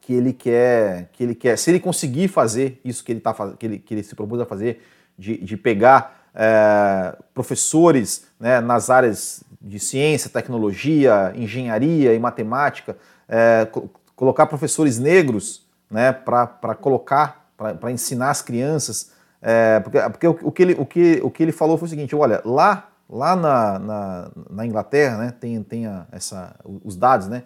que 0.00 0.14
ele 0.14 0.32
quer, 0.32 1.10
que 1.12 1.22
ele 1.22 1.34
quer, 1.34 1.58
se 1.58 1.70
ele 1.70 1.80
conseguir 1.80 2.28
fazer 2.28 2.80
isso 2.84 3.04
que 3.04 3.12
ele, 3.12 3.20
tá, 3.20 3.34
que 3.58 3.66
ele, 3.66 3.78
que 3.78 3.92
ele 3.92 4.02
se 4.02 4.14
propôs 4.14 4.40
a 4.40 4.46
fazer, 4.46 4.82
de, 5.18 5.36
de 5.38 5.56
pegar 5.56 6.28
é, 6.34 7.16
professores 7.34 8.26
né, 8.38 8.60
nas 8.60 8.88
áreas 8.88 9.42
de 9.60 9.78
ciência, 9.78 10.30
tecnologia, 10.30 11.32
engenharia 11.34 12.14
e 12.14 12.18
matemática, 12.18 12.96
é, 13.28 13.68
colocar 14.14 14.46
professores 14.46 14.98
negros 14.98 15.66
né, 15.90 16.12
para 16.12 16.74
colocar, 16.74 17.50
para 17.56 17.90
ensinar 17.90 18.30
as 18.30 18.42
crianças. 18.42 19.10
É, 19.40 19.80
porque 19.80 20.00
porque 20.00 20.26
o, 20.26 20.38
o, 20.42 20.52
que 20.52 20.62
ele, 20.62 20.76
o, 20.78 20.86
que, 20.86 21.20
o 21.22 21.30
que 21.30 21.42
ele 21.42 21.52
falou 21.52 21.78
foi 21.78 21.86
o 21.86 21.88
seguinte: 21.88 22.14
olha, 22.14 22.40
lá, 22.44 22.88
lá 23.08 23.36
na, 23.36 23.78
na, 23.78 24.30
na 24.50 24.66
Inglaterra 24.66 25.18
né, 25.18 25.34
tem, 25.38 25.62
tem 25.62 25.86
a, 25.86 26.06
essa, 26.12 26.54
os 26.84 26.96
dados 26.96 27.28
né, 27.28 27.42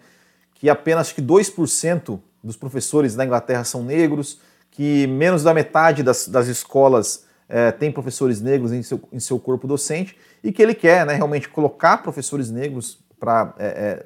que 0.55 0.69
apenas 0.69 1.11
que 1.11 1.21
2% 1.21 2.19
dos 2.43 2.57
professores 2.57 3.15
da 3.15 3.25
Inglaterra 3.25 3.63
são 3.63 3.83
negros, 3.83 4.39
que 4.69 5.07
menos 5.07 5.43
da 5.43 5.53
metade 5.53 6.03
das, 6.03 6.27
das 6.27 6.47
escolas 6.47 7.25
é, 7.47 7.71
tem 7.71 7.91
professores 7.91 8.41
negros 8.41 8.71
em 8.71 8.81
seu, 8.81 8.99
em 9.11 9.19
seu 9.19 9.39
corpo 9.39 9.67
docente 9.67 10.17
e 10.43 10.51
que 10.51 10.61
ele 10.61 10.75
quer 10.75 11.05
né, 11.05 11.13
realmente 11.13 11.47
colocar 11.47 11.97
professores 11.99 12.51
negros 12.51 12.99
para 13.19 13.53
é, 13.57 13.65
é, 13.65 14.05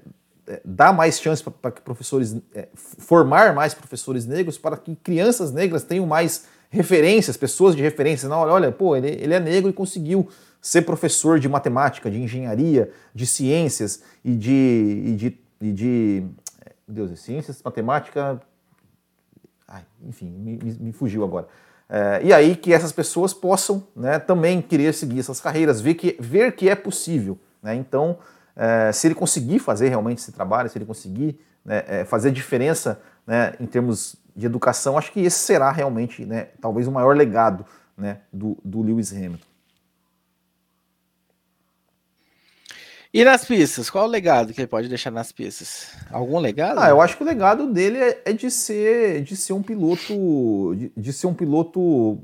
é, 0.53 0.61
dar 0.63 0.93
mais 0.93 1.19
chance 1.19 1.43
para 1.43 1.71
que 1.71 1.81
professores, 1.81 2.35
é, 2.53 2.67
formar 2.75 3.53
mais 3.55 3.73
professores 3.73 4.25
negros 4.25 4.57
para 4.57 4.77
que 4.77 4.95
crianças 4.95 5.51
negras 5.51 5.83
tenham 5.83 6.05
mais 6.05 6.45
referências, 6.69 7.35
pessoas 7.35 7.75
de 7.75 7.81
referência. 7.81 8.29
Não, 8.29 8.39
olha, 8.39 8.51
olha 8.51 8.71
pô, 8.71 8.95
ele, 8.95 9.09
ele 9.09 9.33
é 9.33 9.39
negro 9.39 9.69
e 9.69 9.73
conseguiu 9.73 10.29
ser 10.61 10.83
professor 10.83 11.39
de 11.39 11.49
matemática, 11.49 12.11
de 12.11 12.21
engenharia, 12.21 12.91
de 13.13 13.25
ciências 13.25 14.03
e 14.23 14.35
de, 14.35 15.03
e 15.05 15.15
de, 15.15 15.39
e 15.61 15.71
de 15.71 16.23
Deus, 16.87 17.19
ciências, 17.19 17.61
matemática, 17.63 18.39
ai, 19.67 19.83
enfim, 20.05 20.29
me, 20.29 20.57
me 20.79 20.91
fugiu 20.91 21.23
agora. 21.23 21.47
É, 21.89 22.21
e 22.23 22.33
aí 22.33 22.55
que 22.55 22.73
essas 22.73 22.91
pessoas 22.91 23.33
possam 23.33 23.87
né, 23.95 24.19
também 24.19 24.61
querer 24.61 24.93
seguir 24.93 25.19
essas 25.19 25.39
carreiras, 25.39 25.79
ver 25.79 25.95
que, 25.95 26.17
ver 26.19 26.53
que 26.55 26.69
é 26.69 26.75
possível. 26.75 27.37
Né? 27.61 27.75
Então, 27.75 28.17
é, 28.55 28.91
se 28.91 29.07
ele 29.07 29.15
conseguir 29.15 29.59
fazer 29.59 29.89
realmente 29.89 30.19
esse 30.19 30.31
trabalho, 30.31 30.69
se 30.69 30.77
ele 30.77 30.85
conseguir 30.85 31.39
né, 31.63 31.83
é, 31.87 32.05
fazer 32.05 32.31
diferença 32.31 32.99
né, 33.25 33.53
em 33.59 33.65
termos 33.65 34.15
de 34.35 34.45
educação, 34.45 34.97
acho 34.97 35.11
que 35.11 35.21
esse 35.21 35.39
será 35.39 35.71
realmente 35.71 36.25
né, 36.25 36.49
talvez 36.61 36.87
o 36.87 36.91
maior 36.91 37.15
legado 37.15 37.65
né, 37.97 38.19
do, 38.31 38.57
do 38.63 38.81
Lewis 38.81 39.11
Hamilton. 39.11 39.47
E 43.13 43.23
nas 43.23 43.45
pistas, 43.45 43.89
qual 43.89 44.05
o 44.05 44.09
legado 44.09 44.53
que 44.53 44.59
ele 44.59 44.67
pode 44.67 44.89
deixar 44.89 45.11
nas 45.11 45.31
pistas? 45.31 45.91
Algum 46.11 46.39
legado? 46.39 46.79
Ah, 46.79 46.89
eu 46.89 47.01
acho 47.01 47.15
que 47.15 47.23
o 47.23 47.25
legado 47.25 47.71
dele 47.71 47.97
é, 47.97 48.21
é 48.25 48.33
de 48.33 48.51
ser 48.51 49.21
de 49.23 49.35
ser 49.35 49.53
um 49.53 49.63
piloto 49.63 50.75
de, 50.75 50.91
de, 50.95 51.13
ser 51.13 51.27
um 51.27 51.33
piloto 51.33 52.19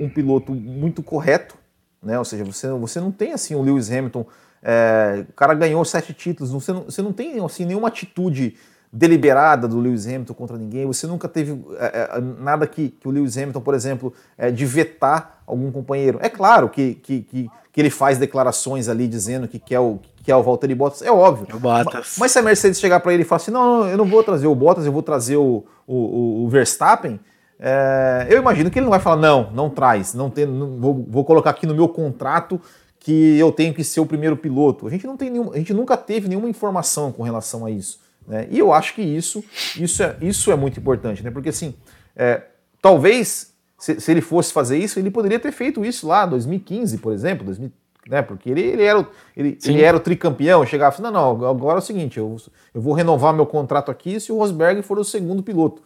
um 0.00 0.08
piloto 0.08 0.54
muito 0.54 1.02
correto, 1.02 1.56
né? 2.02 2.18
Ou 2.18 2.24
seja, 2.24 2.44
você, 2.44 2.68
você 2.70 3.00
não 3.00 3.12
tem 3.12 3.32
assim 3.32 3.54
o 3.54 3.62
Lewis 3.62 3.90
Hamilton, 3.90 4.26
é, 4.62 5.26
o 5.28 5.32
cara 5.34 5.54
ganhou 5.54 5.84
sete 5.84 6.12
títulos, 6.12 6.52
você 6.52 6.72
não, 6.72 6.84
você 6.84 7.02
não 7.02 7.12
tem 7.12 7.44
assim 7.44 7.64
nenhuma 7.64 7.88
atitude 7.88 8.56
deliberada 8.92 9.68
do 9.68 9.78
Lewis 9.78 10.06
Hamilton 10.06 10.34
contra 10.34 10.56
ninguém. 10.56 10.86
Você 10.86 11.06
nunca 11.06 11.28
teve 11.28 11.52
é, 11.78 12.08
é, 12.16 12.20
nada 12.20 12.66
que, 12.66 12.88
que, 12.88 13.06
o 13.06 13.10
Lewis 13.10 13.36
Hamilton, 13.36 13.60
por 13.60 13.74
exemplo, 13.74 14.12
é, 14.36 14.50
de 14.50 14.64
vetar 14.64 15.37
algum 15.48 15.72
companheiro. 15.72 16.18
É 16.22 16.28
claro 16.28 16.68
que, 16.68 16.94
que, 16.94 17.22
que, 17.22 17.50
que, 17.72 17.80
ele 17.80 17.90
faz 17.90 18.18
declarações 18.18 18.88
ali 18.88 19.08
dizendo 19.08 19.48
que 19.48 19.58
quer 19.58 19.80
o, 19.80 19.98
que 20.16 20.24
quer 20.24 20.36
o 20.36 20.42
Valtteri 20.42 20.74
Bottas, 20.74 21.02
é 21.02 21.10
óbvio. 21.10 21.56
O 21.56 21.58
Bottas. 21.58 22.16
Mas, 22.18 22.32
se 22.32 22.38
a 22.38 22.42
Mercedes 22.42 22.78
chegar 22.78 23.00
para 23.00 23.14
ele 23.14 23.22
e 23.22 23.26
falar 23.26 23.36
assim: 23.38 23.50
não, 23.50 23.88
eu 23.88 23.96
não 23.96 24.04
vou 24.04 24.22
trazer 24.22 24.46
o 24.46 24.54
Bottas, 24.54 24.84
eu 24.86 24.92
vou 24.92 25.02
trazer 25.02 25.36
o, 25.36 25.64
o, 25.86 26.44
o 26.44 26.48
Verstappen. 26.48 27.18
É, 27.58 28.26
eu 28.30 28.38
imagino 28.38 28.70
que 28.70 28.78
ele 28.78 28.84
não 28.84 28.90
vai 28.90 29.00
falar, 29.00 29.16
não, 29.16 29.50
não 29.50 29.68
traz, 29.68 30.14
não 30.14 30.30
tem, 30.30 30.46
não, 30.46 30.78
vou, 30.78 31.04
vou 31.08 31.24
colocar 31.24 31.50
aqui 31.50 31.66
no 31.66 31.74
meu 31.74 31.88
contrato 31.88 32.60
que 33.00 33.36
eu 33.36 33.50
tenho 33.50 33.74
que 33.74 33.82
ser 33.82 34.00
o 34.00 34.06
primeiro 34.06 34.36
piloto. 34.36 34.86
A 34.86 34.90
gente 34.90 35.06
não 35.06 35.16
tem 35.16 35.30
nenhum, 35.30 35.52
a 35.52 35.56
gente 35.56 35.72
nunca 35.72 35.96
teve 35.96 36.28
nenhuma 36.28 36.48
informação 36.48 37.10
com 37.10 37.22
relação 37.22 37.64
a 37.64 37.70
isso. 37.70 38.00
Né? 38.26 38.46
E 38.50 38.58
eu 38.58 38.72
acho 38.72 38.94
que 38.94 39.02
isso, 39.02 39.42
isso, 39.76 40.02
é, 40.02 40.16
isso 40.20 40.52
é 40.52 40.56
muito 40.56 40.78
importante, 40.78 41.22
né? 41.22 41.30
porque 41.30 41.48
assim, 41.48 41.74
é, 42.14 42.42
talvez 42.80 43.54
se, 43.78 44.00
se, 44.00 44.10
ele 44.10 44.20
fosse 44.20 44.52
fazer 44.52 44.76
isso, 44.76 44.98
ele 44.98 45.10
poderia 45.10 45.38
ter 45.38 45.52
feito 45.52 45.84
isso 45.84 46.06
lá 46.06 46.26
em 46.26 46.30
2015, 46.30 46.98
por 46.98 47.12
exemplo, 47.12 47.44
2000, 47.44 47.72
né? 48.08 48.22
porque 48.22 48.50
ele, 48.50 48.60
ele, 48.60 48.82
era, 48.82 49.00
o, 49.00 49.06
ele, 49.36 49.56
ele 49.64 49.82
era 49.82 49.96
o 49.96 50.00
tricampeão, 50.00 50.66
chegava 50.66 50.94
assim, 50.94 51.02
não, 51.02 51.12
não, 51.12 51.46
agora 51.46 51.78
é 51.78 51.82
o 51.82 51.82
seguinte, 51.82 52.18
eu, 52.18 52.36
eu 52.74 52.80
vou 52.80 52.92
renovar 52.92 53.32
meu 53.32 53.46
contrato 53.46 53.90
aqui 53.90 54.18
se 54.18 54.32
o 54.32 54.38
Rosberg 54.38 54.82
for 54.82 54.98
o 54.98 55.04
segundo 55.04 55.42
piloto. 55.42 55.80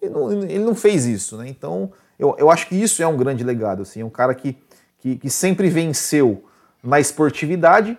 Ele 0.00 0.12
não, 0.12 0.32
ele 0.32 0.58
não 0.58 0.74
fez 0.74 1.06
isso, 1.06 1.36
né? 1.38 1.48
então 1.48 1.90
eu, 2.18 2.36
eu 2.38 2.50
acho 2.50 2.68
que 2.68 2.76
isso 2.76 3.02
é 3.02 3.06
um 3.06 3.16
grande 3.16 3.42
legado, 3.42 3.82
assim, 3.82 4.02
é 4.02 4.04
um 4.04 4.10
cara 4.10 4.34
que, 4.34 4.56
que, 4.98 5.16
que 5.16 5.30
sempre 5.30 5.70
venceu 5.70 6.44
na 6.82 7.00
esportividade 7.00 7.96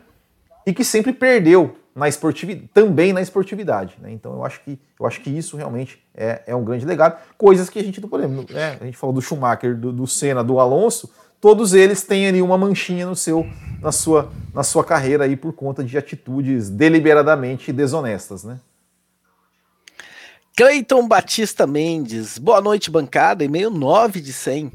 e 0.66 0.74
que 0.74 0.84
sempre 0.84 1.12
perdeu 1.12 1.76
na 1.95 2.07
esportividade, 2.07 2.69
também 2.73 3.13
na 3.13 3.21
esportividade. 3.21 3.95
Né? 3.99 4.11
Então 4.11 4.33
eu 4.33 4.45
acho 4.45 4.61
que 4.61 4.79
eu 4.99 5.05
acho 5.05 5.21
que 5.21 5.29
isso 5.29 5.57
realmente 5.57 6.01
é, 6.15 6.43
é 6.47 6.55
um 6.55 6.63
grande 6.63 6.85
legado. 6.85 7.19
Coisas 7.37 7.69
que 7.69 7.79
a 7.79 7.83
gente 7.83 7.99
não 8.01 8.09
podemos. 8.09 8.45
Né? 8.47 8.77
A 8.79 8.85
gente 8.85 8.97
falou 8.97 9.13
do 9.13 9.21
Schumacher, 9.21 9.75
do, 9.75 9.91
do 9.91 10.07
Senna, 10.07 10.43
do 10.43 10.59
Alonso. 10.59 11.09
Todos 11.41 11.73
eles 11.73 12.03
têm 12.03 12.27
ali 12.27 12.41
uma 12.41 12.57
manchinha 12.57 13.05
no 13.05 13.15
seu, 13.15 13.47
na 13.81 13.91
sua, 13.93 14.29
na 14.53 14.61
sua 14.61 14.83
carreira 14.83 15.23
aí 15.23 15.37
por 15.37 15.53
conta 15.53 15.83
de 15.83 15.97
atitudes 15.97 16.69
deliberadamente 16.69 17.71
desonestas, 17.71 18.43
né? 18.43 18.59
Cleiton 20.55 21.07
Batista 21.07 21.65
Mendes, 21.65 22.37
boa 22.37 22.59
noite, 22.59 22.91
bancada, 22.91 23.45
e-mail 23.45 23.69
9 23.69 24.19
de 24.19 24.33
100. 24.33 24.73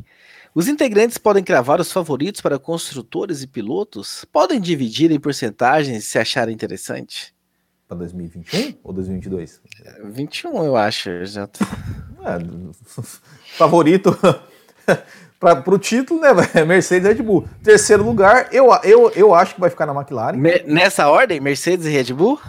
Os 0.54 0.68
integrantes 0.68 1.18
podem 1.18 1.42
cravar 1.42 1.80
os 1.80 1.90
favoritos 1.90 2.40
para 2.40 2.60
construtores 2.60 3.42
e 3.42 3.46
pilotos? 3.48 4.24
Podem 4.32 4.60
dividir 4.60 5.10
em 5.10 5.18
porcentagens 5.18 6.04
se 6.04 6.16
acharem 6.16 6.54
interessante? 6.54 7.34
Para 7.88 7.98
2021 7.98 8.74
ou 8.84 8.92
2022? 8.92 9.60
21, 10.04 10.64
eu 10.64 10.76
acho. 10.76 11.24
Já... 11.26 11.48
É, 12.26 12.38
favorito 13.58 14.16
para 15.38 15.74
o 15.74 15.78
título, 15.78 16.22
né? 16.22 16.30
Mercedes 16.64 17.04
e 17.04 17.12
Red 17.12 17.22
Bull. 17.22 17.46
Terceiro 17.62 18.02
lugar, 18.02 18.48
eu, 18.50 18.70
eu, 18.82 19.10
eu 19.10 19.34
acho 19.34 19.56
que 19.56 19.60
vai 19.60 19.68
ficar 19.68 19.84
na 19.84 19.92
McLaren. 19.92 20.34
Me, 20.34 20.62
nessa 20.62 21.06
ordem, 21.06 21.38
Mercedes 21.38 21.84
e 21.84 21.90
Red 21.90 22.14
Bull? 22.14 22.40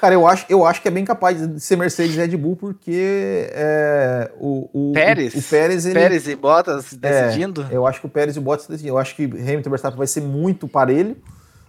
Cara, 0.00 0.14
eu 0.14 0.26
acho, 0.26 0.44
eu 0.48 0.66
acho 0.66 0.82
que 0.82 0.88
é 0.88 0.90
bem 0.90 1.04
capaz 1.04 1.40
de 1.40 1.58
ser 1.58 1.76
Mercedes 1.76 2.14
e 2.14 2.18
Red 2.18 2.36
Bull, 2.36 2.54
porque 2.54 3.48
é, 3.50 4.30
o, 4.38 4.90
o, 4.90 4.92
Pérez, 4.92 5.34
o, 5.34 5.38
o 5.38 5.42
Pérez, 5.42 5.86
ele, 5.86 5.94
Pérez 5.94 6.28
e 6.28 6.36
Bottas 6.36 6.92
decidindo. 6.92 7.66
É, 7.70 7.76
eu 7.76 7.86
acho 7.86 8.00
que 8.00 8.06
o 8.06 8.10
Pérez 8.10 8.36
e 8.36 8.38
o 8.38 8.42
Bottas 8.42 8.66
decidindo. 8.66 8.94
Eu 8.94 8.98
acho 8.98 9.16
que 9.16 9.24
Hamilton 9.24 9.68
e 9.68 9.70
Verstappen 9.70 9.96
vai 9.96 10.06
ser 10.06 10.20
muito 10.20 10.68
parelho. 10.68 11.16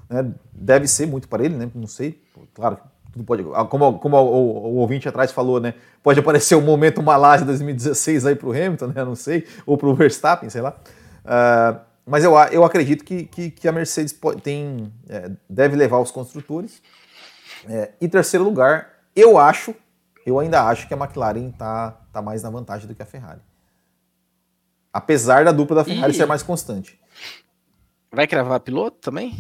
Né? 0.10 0.30
Deve 0.52 0.88
ser 0.88 1.08
muito 1.08 1.28
parelho, 1.28 1.58
né? 1.58 1.70
Não 1.74 1.88
sei. 1.88 2.22
Claro, 2.54 2.78
tudo 3.14 3.24
pode. 3.24 3.46
Ah, 3.54 3.64
como, 3.64 3.98
como 3.98 4.18
o, 4.18 4.22
o, 4.22 4.74
o, 4.74 4.76
ouvinte 4.76 5.08
atrás 5.08 5.32
falou, 5.32 5.62
né? 5.62 5.74
Pode 6.04 6.20
aparecer 6.20 6.56
o 6.56 6.60
um 6.60 6.62
momento 6.62 7.02
Malásia 7.02 7.46
2016 7.46 8.26
aí 8.26 8.36
pro 8.36 8.52
Hamilton, 8.52 8.88
né? 8.88 9.06
Não 9.06 9.16
sei. 9.16 9.46
Ou 9.66 9.78
pro 9.78 9.96
Verstappen, 9.96 10.50
sei 10.50 10.62
lá. 10.62 10.76
Uh, 11.24 11.80
mas 12.06 12.24
eu, 12.24 12.34
eu 12.52 12.64
acredito 12.64 13.04
que, 13.04 13.24
que, 13.26 13.52
que 13.52 13.68
a 13.68 13.72
Mercedes 13.72 14.14
pode, 14.14 14.42
tem, 14.42 14.92
é, 15.10 15.30
deve 15.50 15.76
levar 15.76 16.00
os 16.00 16.10
construtores. 16.10 16.82
É, 17.68 17.94
em 18.00 18.08
terceiro 18.08 18.44
lugar, 18.44 18.90
eu 19.16 19.38
acho, 19.38 19.76
eu 20.26 20.40
ainda 20.40 20.64
acho 20.64 20.88
que 20.88 20.94
a 20.94 20.98
McLaren 20.98 21.50
está 21.50 21.92
tá 22.12 22.22
mais 22.22 22.44
na 22.44 22.50
vantagem 22.50 22.88
do 22.88 22.96
que 22.96 23.02
a 23.02 23.06
Ferrari. 23.06 23.42
Apesar 24.92 25.46
da 25.46 25.52
dupla 25.52 25.78
da 25.78 25.84
Ferrari 25.84 26.14
e... 26.14 26.16
ser 26.16 26.26
mais 26.26 26.44
constante. 26.44 27.00
Vai 28.12 28.26
cravar 28.26 28.60
piloto 28.60 28.98
também? 29.00 29.34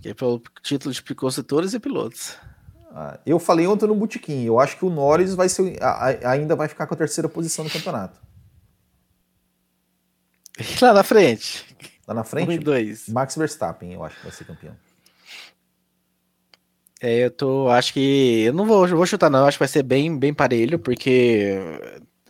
Que 0.00 0.10
é 0.10 0.14
pelo 0.14 0.42
título 0.62 0.92
de 0.92 1.02
construtores 1.14 1.74
e 1.74 1.80
pilotos. 1.80 2.36
Ah, 2.90 3.18
eu 3.26 3.38
falei 3.38 3.66
ontem 3.66 3.86
no 3.86 3.94
Botequim, 3.94 4.44
eu 4.44 4.60
acho 4.60 4.76
que 4.76 4.84
o 4.84 4.90
Norris 4.90 5.34
vai 5.34 5.48
ser, 5.48 5.78
ainda 6.24 6.54
vai 6.54 6.68
ficar 6.68 6.86
com 6.86 6.94
a 6.94 6.96
terceira 6.96 7.28
posição 7.28 7.64
no 7.64 7.70
campeonato. 7.70 8.20
Lá 10.80 10.92
na 10.92 11.02
frente. 11.02 11.76
Lá 12.06 12.14
na 12.14 12.24
frente? 12.24 12.58
Um 12.58 12.62
dois. 12.62 13.08
Max 13.08 13.34
Verstappen, 13.34 13.92
eu 13.92 14.04
acho 14.04 14.16
que 14.16 14.22
vai 14.22 14.32
ser 14.32 14.44
campeão. 14.44 14.76
É, 17.04 17.26
eu 17.26 17.30
tô, 17.30 17.68
acho 17.68 17.92
que, 17.92 18.44
eu 18.44 18.54
não 18.54 18.64
vou, 18.64 18.88
vou 18.88 19.04
chutar 19.04 19.28
não, 19.28 19.44
acho 19.44 19.58
que 19.58 19.62
vai 19.62 19.68
ser 19.68 19.82
bem, 19.82 20.18
bem 20.18 20.32
parelho, 20.32 20.78
porque 20.78 21.54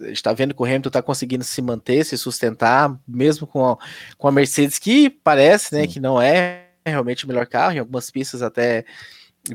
a 0.01 0.09
gente 0.09 0.20
tá 0.20 0.33
vendo 0.33 0.53
que 0.53 0.61
o 0.61 0.64
Hamilton 0.64 0.91
tá 0.91 1.01
conseguindo 1.01 1.45
se 1.45 1.62
manter, 1.62 2.05
se 2.05 2.18
sustentar, 2.18 2.93
mesmo 3.07 3.47
com 3.47 3.64
a, 3.64 3.79
com 4.18 4.27
a 4.27 4.33
Mercedes, 4.33 4.81
que 4.81 5.09
parece, 5.09 5.72
né, 5.72 5.83
Sim. 5.83 5.89
que 5.89 6.01
não 6.01 6.20
é 6.20 6.70
realmente 6.85 7.25
o 7.25 7.29
melhor 7.29 7.47
carro, 7.47 7.77
em 7.77 7.79
algumas 7.79 8.11
pistas 8.11 8.43
até 8.43 8.85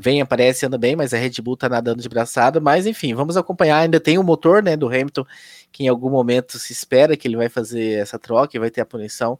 vem, 0.00 0.22
aparece, 0.22 0.64
anda 0.64 0.78
bem, 0.78 0.96
mas 0.96 1.12
a 1.12 1.18
Red 1.18 1.32
Bull 1.42 1.54
tá 1.54 1.68
nadando 1.68 2.00
de 2.00 2.08
braçada, 2.08 2.58
mas 2.58 2.86
enfim, 2.86 3.12
vamos 3.12 3.36
acompanhar, 3.36 3.76
ainda 3.76 4.00
tem 4.00 4.16
o 4.16 4.24
motor, 4.24 4.62
né, 4.62 4.74
do 4.74 4.86
Hamilton, 4.86 5.26
que 5.70 5.84
em 5.84 5.88
algum 5.88 6.08
momento 6.08 6.58
se 6.58 6.72
espera 6.72 7.14
que 7.14 7.28
ele 7.28 7.36
vai 7.36 7.50
fazer 7.50 8.00
essa 8.00 8.18
troca 8.18 8.56
e 8.56 8.58
vai 8.58 8.70
ter 8.70 8.80
a 8.80 8.86
punição. 8.86 9.38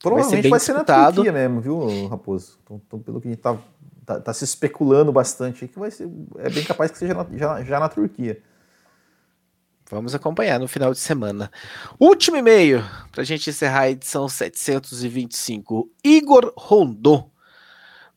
Provavelmente 0.00 0.48
vai 0.48 0.58
ser, 0.58 0.72
vai 0.72 0.84
ser 0.84 0.92
na 0.92 1.12
Turquia 1.12 1.30
mesmo, 1.30 1.60
viu, 1.60 2.08
Raposo? 2.08 2.58
Então, 2.64 2.82
então, 2.84 2.98
pelo 2.98 3.20
que 3.20 3.28
a 3.28 3.30
gente 3.30 3.40
tá 3.40 3.56
tá, 4.04 4.20
tá, 4.20 4.32
se 4.32 4.44
especulando 4.44 5.12
bastante 5.12 5.68
que 5.68 5.78
vai 5.78 5.90
ser, 5.90 6.08
é 6.38 6.50
bem 6.50 6.64
capaz 6.64 6.90
que 6.90 6.98
seja 6.98 7.14
na, 7.14 7.26
já, 7.36 7.62
já 7.62 7.80
na 7.80 7.88
Turquia. 7.88 8.42
Vamos 9.90 10.14
acompanhar 10.14 10.58
no 10.58 10.66
final 10.66 10.92
de 10.92 10.98
semana. 10.98 11.50
Último 12.00 12.36
e-mail 12.36 12.82
para 13.10 13.20
a 13.20 13.24
gente 13.24 13.50
encerrar 13.50 13.80
a 13.80 13.90
edição 13.90 14.26
725. 14.26 15.90
Igor 16.02 16.52
Rondon. 16.56 17.30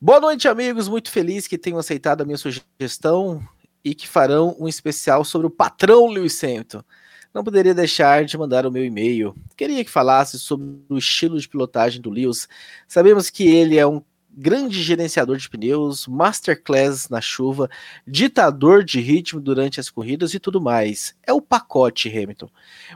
Boa 0.00 0.18
noite, 0.18 0.48
amigos. 0.48 0.88
Muito 0.88 1.10
feliz 1.10 1.46
que 1.46 1.58
tenham 1.58 1.78
aceitado 1.78 2.22
a 2.22 2.24
minha 2.24 2.38
sugestão 2.38 3.46
e 3.84 3.94
que 3.94 4.08
farão 4.08 4.56
um 4.58 4.66
especial 4.66 5.22
sobre 5.22 5.46
o 5.46 5.50
patrão 5.50 6.06
Lewis 6.06 6.42
Hamilton. 6.42 6.82
Não 7.34 7.44
poderia 7.44 7.74
deixar 7.74 8.24
de 8.24 8.38
mandar 8.38 8.64
o 8.64 8.72
meu 8.72 8.82
e-mail. 8.82 9.36
Queria 9.54 9.84
que 9.84 9.90
falasse 9.90 10.38
sobre 10.38 10.66
o 10.88 10.96
estilo 10.96 11.38
de 11.38 11.46
pilotagem 11.46 12.00
do 12.00 12.08
Lewis. 12.08 12.48
Sabemos 12.88 13.28
que 13.28 13.46
ele 13.46 13.76
é 13.76 13.86
um 13.86 14.02
grande 14.36 14.82
gerenciador 14.82 15.38
de 15.38 15.48
pneus, 15.48 16.06
masterclass 16.06 17.08
na 17.08 17.22
chuva, 17.22 17.70
ditador 18.06 18.84
de 18.84 19.00
ritmo 19.00 19.40
durante 19.40 19.80
as 19.80 19.88
corridas 19.88 20.34
e 20.34 20.38
tudo 20.38 20.60
mais. 20.60 21.14
É 21.26 21.32
o 21.32 21.40
pacote 21.40 22.08
Hamilton. 22.08 22.50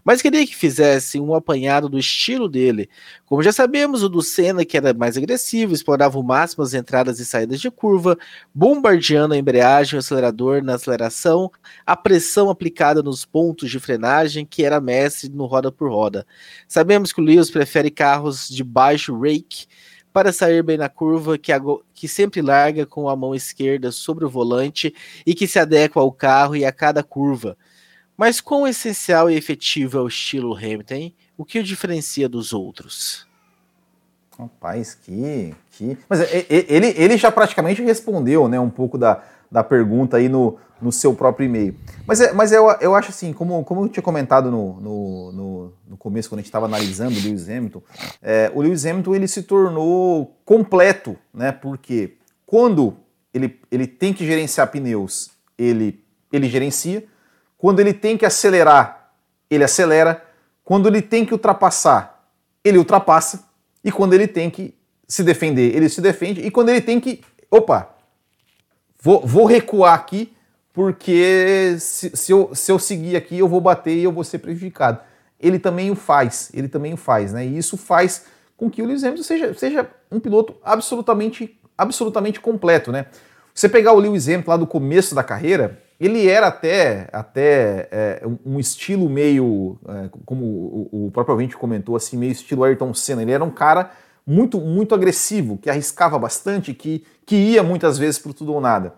Mas 0.05 0.21
queria 0.21 0.47
que 0.47 0.55
fizesse 0.55 1.19
um 1.19 1.35
apanhado 1.35 1.89
do 1.89 1.99
estilo 1.99 2.49
dele. 2.49 2.91
Como 3.25 3.43
já 3.43 3.53
sabemos, 3.53 4.03
o 4.03 4.09
do 4.09 4.21
Senna, 4.21 4.65
que 4.65 4.77
era 4.77 4.93
mais 4.93 5.17
agressivo, 5.17 5.73
explorava 5.73 6.19
o 6.19 6.23
máximo 6.23 6.63
as 6.63 6.75
entradas 6.75 7.19
e 7.21 7.25
saídas 7.25 7.61
de 7.61 7.71
curva, 7.71 8.19
bombardeando 8.55 9.33
a 9.33 9.39
embreagem 9.39 9.97
o 9.97 10.01
acelerador 10.01 10.63
na 10.63 10.75
aceleração, 10.75 11.51
a 11.87 11.97
pressão 11.97 12.51
aplicada 12.51 13.03
nos 13.03 13.25
pontos 13.25 13.71
de 13.71 13.81
frenagem, 13.81 14.45
que 14.45 14.63
era 14.63 14.81
mestre 14.81 15.31
no 15.31 15.47
roda 15.47 15.73
por 15.73 15.91
roda. 15.91 16.27
Sabemos 16.69 17.13
que 17.13 17.21
o 17.21 17.25
Lewis 17.25 17.51
prefere 17.51 17.91
carros 17.91 18.49
de 18.49 18.63
baixo 18.63 19.19
rake 19.19 19.67
para 20.13 20.33
sair 20.33 20.63
bem 20.63 20.77
na 20.77 20.89
curva, 20.89 21.39
que, 21.39 21.53
que 21.95 22.09
sempre 22.09 22.43
larga 22.43 22.85
com 22.85 23.09
a 23.09 23.17
mão 23.17 23.35
esquerda 23.35 23.93
sobre 23.93 24.25
o 24.25 24.31
volante 24.31 24.95
e 25.25 25.35
que 25.35 25.47
se 25.47 25.59
adequa 25.59 26.01
ao 26.01 26.11
carro 26.11 26.57
e 26.57 26.65
a 26.65 26.73
cada 26.73 27.03
curva. 27.03 27.57
Mas 28.17 28.41
quão 28.41 28.67
essencial 28.67 29.31
e 29.31 29.37
efetivo 29.37 29.99
é 29.99 30.01
o 30.03 30.09
estilo 30.09 30.55
Hamilton? 30.55 31.13
O 31.39 31.45
que 31.45 31.59
o 31.59 31.65
diferencia 31.65 32.29
dos 32.29 32.53
outros? 32.53 33.27
Rapaz, 34.39 34.95
que. 34.95 35.55
que... 35.73 35.97
Mas 36.09 36.21
ele, 36.49 36.95
ele 36.97 37.17
já 37.17 37.31
praticamente 37.31 37.83
respondeu 37.83 38.49
né, 38.49 38.59
um 38.59 38.71
pouco 38.71 38.99
da, 38.99 39.23
da 39.51 39.65
pergunta 39.65 40.17
aí 40.17 40.29
no, 40.29 40.59
no 40.81 40.91
seu 40.91 41.15
próprio 41.15 41.47
e-mail. 41.47 41.75
Mas, 42.07 42.21
é, 42.21 42.33
mas 42.33 42.53
eu, 42.53 42.69
eu 42.81 42.95
acho 42.95 43.11
assim, 43.11 43.33
como, 43.33 43.63
como 43.65 43.85
eu 43.85 43.89
tinha 43.89 44.03
comentado 44.03 44.51
no, 44.51 44.81
no, 44.81 45.33
no, 45.33 45.73
no 45.89 45.97
começo, 45.97 46.29
quando 46.29 46.39
a 46.39 46.43
gente 46.43 46.49
estava 46.49 46.67
analisando 46.67 47.19
o 47.19 47.23
Lewis 47.23 47.49
Hamilton, 47.49 47.83
é, 48.23 48.51
o 48.55 48.63
Lewis 48.63 48.87
Hamilton 48.87 49.15
ele 49.15 49.29
se 49.29 49.43
tornou 49.43 50.37
completo, 50.45 51.17
né? 51.33 51.53
Porque 51.53 52.17
quando 52.47 52.97
ele, 53.33 53.61
ele 53.71 53.87
tem 53.87 54.13
que 54.13 54.27
gerenciar 54.27 54.71
pneus, 54.71 55.31
ele, 55.57 56.03
ele 56.33 56.49
gerencia. 56.49 57.05
Quando 57.57 57.81
ele 57.81 57.93
tem 57.93 58.17
que 58.17 58.27
acelerar, 58.27 59.13
ele 59.49 59.65
acelera. 59.65 60.25
Quando 60.65 60.89
ele 60.89 61.03
tem 61.03 61.25
que 61.25 61.33
ultrapassar, 61.33 62.25
ele 62.65 62.79
ultrapassa. 62.79 63.45
E 63.85 63.93
quando 63.93 64.15
ele 64.15 64.27
tem 64.27 64.51
que 64.51 64.75
se 65.07 65.23
defender, 65.23 65.75
ele 65.75 65.89
se 65.89 66.01
defende. 66.01 66.41
E 66.41 66.51
quando 66.51 66.71
ele 66.71 66.81
tem 66.81 67.01
que. 67.01 67.23
Opa! 67.51 67.91
Vou, 69.03 69.27
vou 69.27 69.47
recuar 69.47 69.95
aqui 69.95 70.33
porque 70.73 71.77
se, 71.79 72.17
se, 72.17 72.33
eu, 72.33 72.55
se 72.55 72.71
eu 72.71 72.79
seguir 72.79 73.17
aqui 73.17 73.39
eu 73.39 73.49
vou 73.49 73.61
bater 73.61 73.97
e 73.97 74.05
eu 74.05 74.13
vou 74.13 74.25
ser 74.25 74.39
prejudicado. 74.39 75.01
Ele 75.39 75.59
também 75.59 75.91
o 75.91 75.97
faz, 75.97 76.51
ele 76.53 76.69
também 76.69 76.93
o 76.93 76.97
faz, 76.97 77.33
né? 77.33 77.47
E 77.47 77.57
isso 77.57 77.77
faz 77.77 78.27
com 78.57 78.71
que 78.71 78.83
o 78.83 78.85
Lewis 78.85 79.03
Hamilton 79.03 79.23
seja, 79.23 79.55
seja 79.55 79.91
um 80.11 80.21
piloto 80.21 80.55
absolutamente, 80.63 81.59
absolutamente 81.77 82.41
completo, 82.41 82.93
né? 82.93 83.07
Você 83.55 83.69
pegar 83.69 83.93
o 83.93 83.99
Lewis 83.99 84.29
Hamilton 84.29 84.51
lá 84.51 84.57
do 84.57 84.67
começo 84.67 85.15
da 85.15 85.25
carreira, 85.25 85.83
ele 85.99 86.29
era 86.29 86.47
até, 86.47 87.09
até 87.13 87.89
é, 87.91 88.23
um 88.45 88.61
estilo 88.61 89.09
meio, 89.09 89.79
é, 89.89 90.11
como 90.25 90.45
o, 90.45 91.07
o 91.07 91.11
próprio 91.11 91.35
ouvinte 91.35 91.57
comentou, 91.57 91.97
assim, 91.97 92.17
meio 92.17 92.33
estilo 92.33 92.65
Ayrton 92.65 92.95
Senna. 92.95 93.23
Ele 93.23 93.33
era 93.33 93.45
um 93.45 93.51
cara 93.51 93.91
muito, 94.27 94.61
muito 94.61 94.95
agressivo, 94.95 95.59
que 95.59 95.69
arriscava 95.69 96.19
bastante, 96.19 96.73
que, 96.73 97.05
que 97.27 97.35
ia 97.35 97.63
muitas 97.63 97.99
vezes 97.99 98.19
para 98.19 98.33
tudo 98.33 98.55
ou 98.55 98.61
nada. 98.61 98.95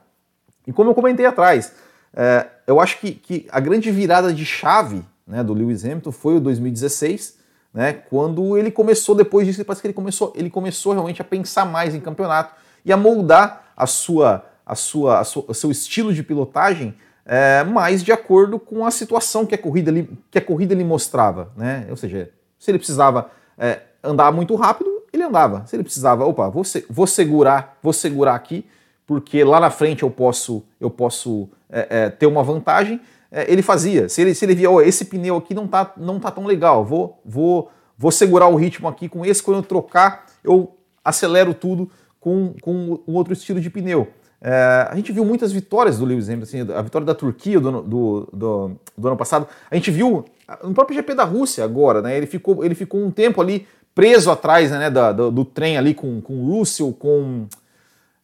E 0.66 0.72
como 0.72 0.90
eu 0.90 0.94
comentei 0.94 1.26
atrás, 1.26 1.72
É, 2.14 2.46
eu 2.66 2.78
acho 2.78 3.00
que, 3.00 3.12
que, 3.12 3.46
a 3.50 3.58
grande 3.58 3.90
virada 3.90 4.34
de 4.34 4.44
chave 4.44 5.02
né, 5.26 5.42
do 5.42 5.54
Lewis 5.54 5.82
Hamilton 5.82 6.12
foi 6.12 6.36
o 6.36 6.40
2016, 6.40 7.38
né, 7.72 7.94
quando 7.94 8.54
ele 8.58 8.70
começou, 8.70 9.14
depois 9.14 9.46
disso, 9.46 9.64
parece 9.64 9.80
que 9.80 9.86
ele 9.86 9.94
começou, 9.94 10.30
ele 10.36 10.50
começou 10.50 10.92
realmente 10.92 11.22
a 11.22 11.24
pensar 11.24 11.64
mais 11.64 11.94
em 11.94 12.00
campeonato 12.00 12.54
e 12.84 12.92
a 12.92 12.98
moldar 12.98 13.72
a 13.74 13.86
sua, 13.86 14.44
a 14.66 14.74
sua, 14.74 15.20
a 15.20 15.24
sua 15.24 15.44
o 15.48 15.54
seu 15.54 15.70
estilo 15.70 16.12
de 16.12 16.22
pilotagem 16.22 16.94
é, 17.24 17.64
mais 17.64 18.02
de 18.02 18.12
acordo 18.12 18.58
com 18.58 18.84
a 18.84 18.90
situação 18.90 19.46
que 19.46 19.54
a 19.54 19.58
corrida 19.58 19.90
lhe, 19.90 20.08
que 20.30 20.38
a 20.38 20.42
corrida 20.42 20.74
lhe 20.74 20.84
mostrava. 20.84 21.52
Né? 21.56 21.86
Ou 21.88 21.96
seja, 21.96 22.30
se 22.58 22.70
ele 22.70 22.78
precisava 22.78 23.30
é, 23.56 23.80
andar 24.02 24.32
muito 24.32 24.54
rápido, 24.54 24.90
ele 25.12 25.22
andava. 25.22 25.64
Se 25.66 25.76
ele 25.76 25.82
precisava, 25.82 26.24
opa, 26.24 26.48
vou, 26.48 26.62
vou 26.90 27.06
segurar, 27.06 27.78
vou 27.82 27.92
segurar 27.92 28.34
aqui, 28.34 28.66
porque 29.12 29.44
lá 29.44 29.60
na 29.60 29.68
frente 29.68 30.02
eu 30.04 30.10
posso, 30.10 30.64
eu 30.80 30.88
posso 30.88 31.50
é, 31.68 31.86
é, 31.90 32.08
ter 32.08 32.26
uma 32.26 32.42
vantagem, 32.42 32.98
é, 33.30 33.52
ele 33.52 33.60
fazia. 33.60 34.08
Se 34.08 34.22
ele, 34.22 34.34
se 34.34 34.42
ele 34.42 34.54
via, 34.54 34.70
oh, 34.70 34.80
esse 34.80 35.04
pneu 35.04 35.36
aqui 35.36 35.52
não 35.52 35.68
tá, 35.68 35.92
não 35.98 36.18
tá 36.18 36.30
tão 36.30 36.46
legal, 36.46 36.82
vou, 36.82 37.20
vou, 37.22 37.70
vou 37.98 38.10
segurar 38.10 38.48
o 38.48 38.56
ritmo 38.56 38.88
aqui 38.88 39.10
com 39.10 39.22
esse, 39.22 39.42
quando 39.42 39.58
eu 39.58 39.62
trocar, 39.62 40.24
eu 40.42 40.74
acelero 41.04 41.52
tudo 41.52 41.90
com, 42.18 42.54
com 42.62 43.00
um 43.06 43.14
outro 43.14 43.34
estilo 43.34 43.60
de 43.60 43.68
pneu. 43.68 44.08
É, 44.40 44.88
a 44.90 44.96
gente 44.96 45.12
viu 45.12 45.26
muitas 45.26 45.52
vitórias 45.52 45.98
do 45.98 46.06
Lewis 46.06 46.30
Hamilton, 46.30 46.42
assim, 46.44 46.72
a 46.72 46.80
vitória 46.80 47.04
da 47.04 47.14
Turquia 47.14 47.60
do, 47.60 47.82
do, 47.82 48.28
do, 48.32 48.70
do, 48.96 49.08
ano 49.08 49.16
passado. 49.18 49.46
A 49.70 49.74
gente 49.74 49.90
viu 49.90 50.24
no 50.64 50.72
próprio 50.72 50.96
GP 50.96 51.14
da 51.14 51.24
Rússia 51.24 51.62
agora, 51.62 52.00
né? 52.00 52.16
Ele 52.16 52.26
ficou, 52.26 52.64
ele 52.64 52.74
ficou 52.74 53.04
um 53.04 53.10
tempo 53.10 53.42
ali 53.42 53.66
preso 53.94 54.30
atrás 54.30 54.70
né, 54.70 54.88
da, 54.88 55.12
do, 55.12 55.30
do, 55.30 55.44
trem 55.44 55.76
ali 55.76 55.92
com, 55.92 56.18
com 56.22 56.32
o 56.32 56.56
Russell, 56.56 56.94
com. 56.98 57.46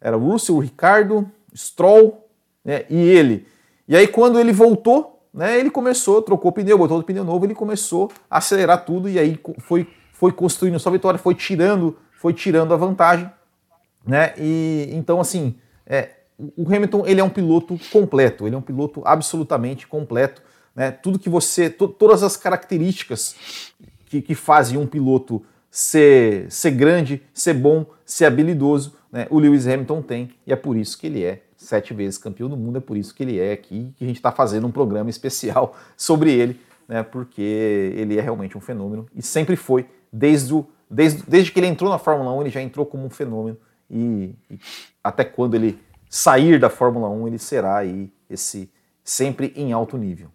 Era 0.00 0.16
Russell, 0.16 0.58
Ricardo, 0.58 1.30
Stroll 1.54 2.28
né, 2.64 2.84
e 2.88 2.96
ele. 2.96 3.46
E 3.86 3.96
aí, 3.96 4.06
quando 4.06 4.38
ele 4.38 4.52
voltou, 4.52 5.26
né, 5.32 5.58
ele 5.58 5.70
começou, 5.70 6.22
trocou 6.22 6.50
o 6.50 6.54
pneu, 6.54 6.78
botou 6.78 6.98
o 6.98 7.02
pneu 7.02 7.24
novo, 7.24 7.44
ele 7.44 7.54
começou 7.54 8.10
a 8.30 8.38
acelerar 8.38 8.84
tudo 8.84 9.08
e 9.08 9.18
aí 9.18 9.38
foi, 9.58 9.88
foi 10.12 10.32
construindo 10.32 10.78
sua 10.78 10.92
vitória, 10.92 11.18
foi 11.18 11.34
tirando, 11.34 11.96
foi 12.12 12.32
tirando 12.32 12.74
a 12.74 12.76
vantagem. 12.76 13.30
Né? 14.06 14.34
E 14.38 14.90
então, 14.92 15.20
assim, 15.20 15.56
é, 15.86 16.10
o 16.56 16.66
Hamilton 16.66 17.04
ele 17.06 17.20
é 17.20 17.24
um 17.24 17.30
piloto 17.30 17.78
completo, 17.92 18.46
ele 18.46 18.54
é 18.54 18.58
um 18.58 18.62
piloto 18.62 19.02
absolutamente 19.04 19.86
completo. 19.86 20.42
Né? 20.74 20.90
Tudo 20.90 21.18
que 21.18 21.28
você. 21.28 21.68
To, 21.68 21.88
todas 21.88 22.22
as 22.22 22.36
características 22.36 23.34
que, 24.06 24.22
que 24.22 24.34
fazem 24.34 24.78
um 24.78 24.86
piloto 24.86 25.44
ser, 25.70 26.50
ser 26.50 26.70
grande, 26.70 27.22
ser 27.34 27.54
bom, 27.54 27.86
ser 28.04 28.26
habilidoso, 28.26 28.96
né? 29.10 29.26
o 29.30 29.38
Lewis 29.38 29.66
Hamilton 29.66 30.02
tem, 30.02 30.30
e 30.46 30.52
é 30.52 30.56
por 30.56 30.76
isso 30.76 30.98
que 30.98 31.06
ele 31.06 31.24
é 31.24 31.42
sete 31.56 31.92
vezes 31.92 32.18
campeão 32.18 32.48
do 32.48 32.56
mundo, 32.56 32.78
é 32.78 32.80
por 32.80 32.96
isso 32.96 33.14
que 33.14 33.22
ele 33.22 33.38
é 33.38 33.52
aqui, 33.52 33.92
que 33.96 34.04
a 34.04 34.06
gente 34.06 34.16
está 34.16 34.30
fazendo 34.30 34.66
um 34.66 34.70
programa 34.70 35.10
especial 35.10 35.76
sobre 35.96 36.32
ele, 36.32 36.60
né? 36.86 37.02
porque 37.02 37.42
ele 37.42 38.18
é 38.18 38.20
realmente 38.20 38.56
um 38.56 38.60
fenômeno, 38.60 39.06
e 39.14 39.22
sempre 39.22 39.56
foi, 39.56 39.86
desde, 40.12 40.54
o, 40.54 40.66
desde, 40.90 41.22
desde 41.26 41.50
que 41.50 41.58
ele 41.58 41.66
entrou 41.66 41.90
na 41.90 41.98
Fórmula 41.98 42.32
1, 42.32 42.42
ele 42.42 42.50
já 42.50 42.62
entrou 42.62 42.86
como 42.86 43.04
um 43.04 43.10
fenômeno, 43.10 43.56
e, 43.90 44.34
e 44.50 44.58
até 45.02 45.24
quando 45.24 45.54
ele 45.54 45.78
sair 46.08 46.58
da 46.58 46.70
Fórmula 46.70 47.08
1, 47.08 47.28
ele 47.28 47.38
será 47.38 47.78
aí 47.78 48.10
esse 48.28 48.70
sempre 49.02 49.52
em 49.56 49.72
alto 49.72 49.96
nível. 49.96 50.28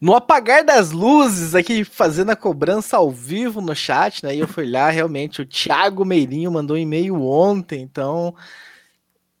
No 0.00 0.14
apagar 0.14 0.62
das 0.64 0.90
luzes, 0.90 1.54
aqui 1.54 1.82
fazendo 1.84 2.30
a 2.30 2.36
cobrança 2.36 2.98
ao 2.98 3.10
vivo 3.10 3.60
no 3.60 3.74
chat, 3.74 4.22
né? 4.24 4.34
E 4.34 4.40
eu 4.40 4.48
fui 4.48 4.70
lá, 4.70 4.90
realmente, 4.90 5.40
o 5.40 5.46
Thiago 5.46 6.04
Meirinho 6.04 6.52
mandou 6.52 6.76
um 6.76 6.80
e-mail 6.80 7.22
ontem, 7.22 7.82
então. 7.82 8.34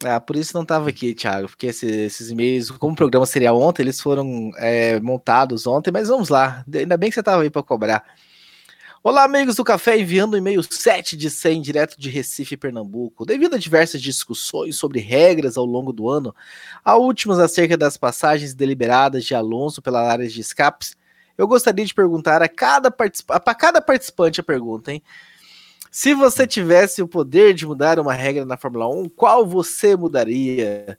Ah, 0.04 0.20
por 0.20 0.36
isso 0.36 0.54
não 0.54 0.62
estava 0.62 0.88
aqui, 0.90 1.14
Thiago, 1.14 1.48
porque 1.48 1.66
esses, 1.66 1.90
esses 1.90 2.30
e-mails, 2.30 2.70
como 2.70 2.92
o 2.92 2.96
programa 2.96 3.24
seria 3.26 3.52
ontem, 3.54 3.82
eles 3.82 4.00
foram 4.00 4.50
é, 4.56 5.00
montados 5.00 5.66
ontem, 5.66 5.90
mas 5.90 6.08
vamos 6.08 6.28
lá, 6.28 6.64
ainda 6.72 6.96
bem 6.98 7.08
que 7.08 7.14
você 7.14 7.20
estava 7.20 7.42
aí 7.42 7.50
para 7.50 7.62
cobrar. 7.62 8.04
Olá, 9.08 9.22
amigos 9.22 9.54
do 9.54 9.62
Café, 9.62 9.96
enviando 10.00 10.34
um 10.34 10.36
e-mail 10.36 10.60
7 10.64 11.16
de 11.16 11.30
100 11.30 11.62
direto 11.62 11.96
de 11.96 12.10
Recife, 12.10 12.56
Pernambuco. 12.56 13.24
Devido 13.24 13.54
a 13.54 13.56
diversas 13.56 14.02
discussões 14.02 14.74
sobre 14.74 14.98
regras 14.98 15.56
ao 15.56 15.64
longo 15.64 15.92
do 15.92 16.10
ano, 16.10 16.34
a 16.84 16.96
últimas 16.96 17.38
acerca 17.38 17.76
das 17.76 17.96
passagens 17.96 18.52
deliberadas 18.52 19.24
de 19.24 19.32
Alonso 19.32 19.80
pela 19.80 20.02
área 20.02 20.26
de 20.26 20.40
escapes, 20.40 20.96
eu 21.38 21.46
gostaria 21.46 21.84
de 21.84 21.94
perguntar 21.94 22.42
a 22.42 22.48
cada, 22.48 22.90
participa 22.90 23.38
para 23.38 23.54
cada 23.54 23.80
participante 23.80 24.40
a 24.40 24.42
pergunta, 24.42 24.92
hein? 24.92 25.00
Se 25.88 26.12
você 26.12 26.44
tivesse 26.44 27.00
o 27.00 27.06
poder 27.06 27.54
de 27.54 27.64
mudar 27.64 28.00
uma 28.00 28.12
regra 28.12 28.44
na 28.44 28.56
Fórmula 28.56 28.88
1, 28.88 29.08
qual 29.10 29.46
você 29.46 29.94
mudaria? 29.94 30.98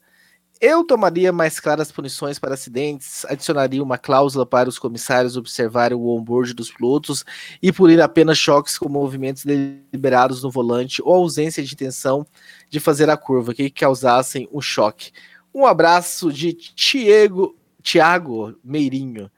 Eu 0.59 0.83
tomaria 0.83 1.31
mais 1.31 1.59
claras 1.59 1.91
punições 1.91 2.39
para 2.39 2.55
acidentes, 2.55 3.23
adicionaria 3.25 3.83
uma 3.83 3.97
cláusula 3.97 4.43
para 4.43 4.67
os 4.67 4.79
comissários 4.79 5.37
observarem 5.37 5.95
o 5.95 6.07
onboard 6.07 6.51
dos 6.55 6.71
pilotos 6.71 7.23
e 7.61 7.71
punir 7.71 8.01
apenas 8.01 8.39
choques 8.39 8.75
com 8.75 8.89
movimentos 8.89 9.45
deliberados 9.45 10.41
no 10.41 10.49
volante 10.49 10.99
ou 11.03 11.13
ausência 11.13 11.63
de 11.63 11.71
intenção 11.71 12.25
de 12.71 12.79
fazer 12.79 13.07
a 13.07 13.15
curva 13.15 13.53
que 13.53 13.69
causassem 13.69 14.49
um 14.51 14.59
choque. 14.59 15.11
Um 15.53 15.63
abraço 15.67 16.33
de 16.33 16.53
Tiago, 16.53 17.55
Thiago 17.83 18.57
Meirinho, 18.63 19.29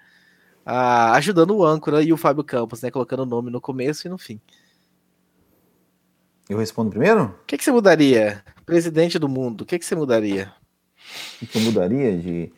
ah, 0.65 1.11
ajudando 1.15 1.51
o 1.51 1.65
âncora 1.65 2.01
e 2.01 2.13
o 2.13 2.17
Fábio 2.17 2.45
Campos, 2.45 2.81
né, 2.81 2.89
colocando 2.89 3.23
o 3.23 3.25
nome 3.25 3.51
no 3.51 3.59
começo 3.59 4.07
e 4.07 4.09
no 4.09 4.17
fim. 4.17 4.39
Eu 6.49 6.57
respondo 6.57 6.89
primeiro? 6.89 7.25
O 7.25 7.45
que, 7.45 7.57
que 7.57 7.63
você 7.63 7.71
mudaria? 7.73 8.41
Presidente 8.65 9.19
do 9.19 9.27
mundo, 9.27 9.61
o 9.61 9.65
que, 9.65 9.77
que 9.77 9.85
você 9.85 9.95
mudaria? 9.95 10.53
O 11.41 11.47
que 11.47 11.57
eu 11.57 11.61
mudaria 11.61 12.17
de. 12.17 12.51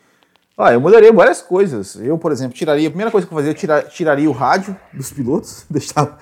Ah, 0.57 0.73
eu 0.73 0.81
mudaria 0.81 1.11
várias 1.11 1.41
coisas. 1.41 1.95
Eu, 1.95 2.17
por 2.17 2.31
exemplo, 2.31 2.55
tiraria. 2.55 2.87
A 2.87 2.91
primeira 2.91 3.11
coisa 3.11 3.25
que 3.25 3.33
eu 3.33 3.37
fazia, 3.37 3.51
eu 3.51 3.55
tira, 3.55 3.81
tiraria 3.83 4.29
o 4.29 4.33
rádio 4.33 4.75
dos 4.93 5.11
pilotos, 5.11 5.65
deixava. 5.69 6.17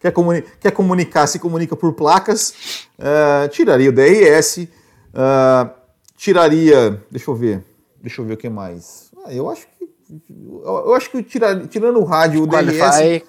Quer, 0.00 0.12
comuni 0.12 0.42
quer 0.60 0.70
comunicar, 0.70 1.26
se 1.26 1.38
comunica 1.38 1.74
por 1.74 1.92
placas. 1.92 2.86
Uh, 2.98 3.48
tiraria 3.50 3.90
o 3.90 3.92
DRS. 3.92 4.58
Uh, 4.58 4.68
ah, 5.14 5.74
tiraria. 6.16 7.02
Deixa 7.10 7.30
eu 7.30 7.34
ver. 7.34 7.64
Deixa 8.00 8.20
eu 8.20 8.24
ver 8.24 8.34
o 8.34 8.36
que 8.36 8.48
mais. 8.48 9.10
Ah, 9.24 9.32
eu 9.32 9.48
acho 9.50 9.66
que. 9.66 9.88
Eu 10.64 10.94
acho 10.94 11.10
que 11.10 11.22
tirar, 11.22 11.66
tirando 11.66 11.98
o 11.98 12.04
rádio, 12.04 12.44
o 12.44 12.48
Qualify. 12.48 12.78
DRS. 12.78 13.22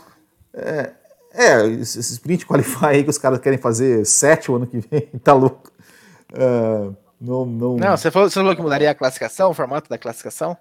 É, 0.53 0.91
é, 1.33 1.65
esse 1.67 1.99
sprint 1.99 2.45
qualify 2.45 2.87
aí 2.87 3.03
que 3.03 3.09
os 3.09 3.17
caras 3.17 3.39
querem 3.39 3.59
fazer 3.59 4.05
sete 4.05 4.51
o 4.51 4.55
ano 4.55 4.67
que 4.67 4.79
vem, 4.79 5.07
tá 5.23 5.33
louco. 5.33 5.71
Uh, 6.31 6.95
não, 7.19 7.45
não... 7.45 7.75
não 7.77 7.97
você, 7.97 8.09
falou, 8.09 8.29
você 8.29 8.39
falou 8.39 8.55
que 8.55 8.61
mudaria 8.61 8.91
a 8.91 8.95
classificação, 8.95 9.51
o 9.51 9.53
formato 9.53 9.89
da 9.89 9.97
classificação? 9.97 10.57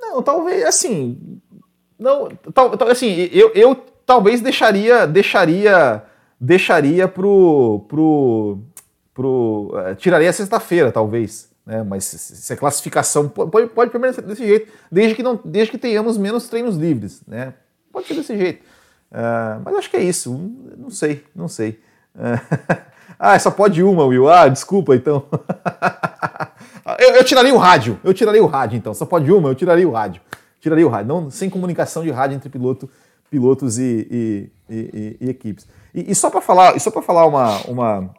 Não, 0.00 0.22
talvez, 0.22 0.64
assim. 0.64 1.40
Não, 1.98 2.28
tal, 2.52 2.76
tal, 2.76 2.88
assim, 2.88 3.28
eu, 3.32 3.52
eu 3.54 3.74
talvez 4.06 4.40
deixaria, 4.40 5.06
deixaria, 5.06 6.02
deixaria 6.40 7.06
pro, 7.06 7.84
pro, 7.88 8.58
pro 9.12 9.72
uh, 9.74 9.94
tiraria 9.96 10.32
sexta-feira, 10.32 10.90
talvez, 10.90 11.50
né? 11.66 11.82
Mas 11.82 12.04
se 12.04 12.52
a 12.52 12.56
classificação 12.56 13.28
pode, 13.28 13.68
pode 13.68 13.90
permanecer 13.90 14.24
desse 14.24 14.46
jeito, 14.46 14.72
desde 14.90 15.14
que 15.14 15.22
não, 15.22 15.38
desde 15.44 15.72
que 15.72 15.78
tenhamos 15.78 16.16
menos 16.16 16.48
treinos 16.48 16.76
livres, 16.76 17.22
né? 17.26 17.54
Pode 17.92 18.06
ser 18.06 18.14
desse 18.14 18.36
jeito. 18.36 18.62
Uh, 19.10 19.60
mas 19.64 19.74
acho 19.76 19.90
que 19.90 19.96
é 19.96 20.02
isso. 20.02 20.32
Não 20.76 20.90
sei, 20.90 21.24
não 21.34 21.48
sei. 21.48 21.80
Uh, 22.14 22.76
Ah, 23.18 23.38
só 23.38 23.50
pode 23.50 23.82
uma, 23.82 24.04
Will. 24.04 24.28
Ah, 24.28 24.48
desculpa, 24.48 24.94
então. 24.94 25.26
eu, 27.00 27.16
eu, 27.16 27.24
tiraria 27.24 27.52
o 27.52 27.58
rádio. 27.58 27.98
Eu 28.04 28.14
tiraria 28.14 28.42
o 28.42 28.46
rádio, 28.46 28.76
então. 28.76 28.94
Só 28.94 29.04
pode 29.04 29.30
uma, 29.32 29.48
eu 29.48 29.54
tiraria 29.54 29.88
o 29.88 29.90
rádio. 29.90 30.22
Tiraria 30.60 30.86
o 30.86 30.90
rádio. 30.90 31.08
Não, 31.08 31.30
sem 31.30 31.50
comunicação 31.50 32.04
de 32.04 32.10
rádio 32.10 32.36
entre 32.36 32.48
piloto, 32.48 32.88
pilotos 33.28 33.78
e, 33.78 34.06
e, 34.10 34.50
e, 34.70 35.16
e 35.20 35.28
equipes. 35.28 35.66
E, 35.92 36.14
só 36.14 36.30
para 36.30 36.40
falar, 36.40 36.78
só 36.78 36.90
para 36.90 37.02
falar 37.02 37.26
uma, 37.26 37.60
uma, 37.62 38.10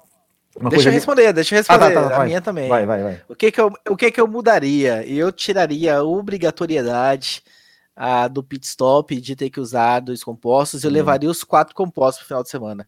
uma 0.58 0.70
deixa 0.70 0.90
eu 0.90 0.94
responder, 0.94 1.32
deixa 1.32 1.56
eu 1.56 1.60
responder. 1.60 1.86
Ah, 1.86 1.92
tá, 1.94 2.10
tá, 2.10 2.16
a 2.16 2.18
vai, 2.18 2.28
minha 2.28 2.42
também. 2.42 2.68
Vai, 2.68 2.86
vai, 2.86 3.04
vai. 3.04 3.22
O 3.30 3.36
que 3.36 3.52
que 3.52 3.62
eu, 3.62 3.72
o 3.90 3.96
que 3.96 4.12
que 4.12 4.20
eu 4.20 4.28
mudaria? 4.28 5.08
Eu 5.08 5.32
tiraria 5.32 5.98
a 5.98 6.04
obrigatoriedade 6.04 7.42
a, 7.96 8.28
do 8.28 8.44
pit 8.44 8.66
stop 8.66 9.20
de 9.22 9.36
ter 9.36 9.50
que 9.50 9.62
usar 9.62 10.02
dois 10.02 10.24
compostos. 10.24 10.84
Eu 10.84 10.90
hum. 10.90 10.94
levaria 10.94 11.30
os 11.30 11.44
quatro 11.44 11.74
compostos 11.74 12.18
para 12.20 12.26
o 12.26 12.28
final 12.28 12.44
de 12.44 12.50
semana. 12.50 12.88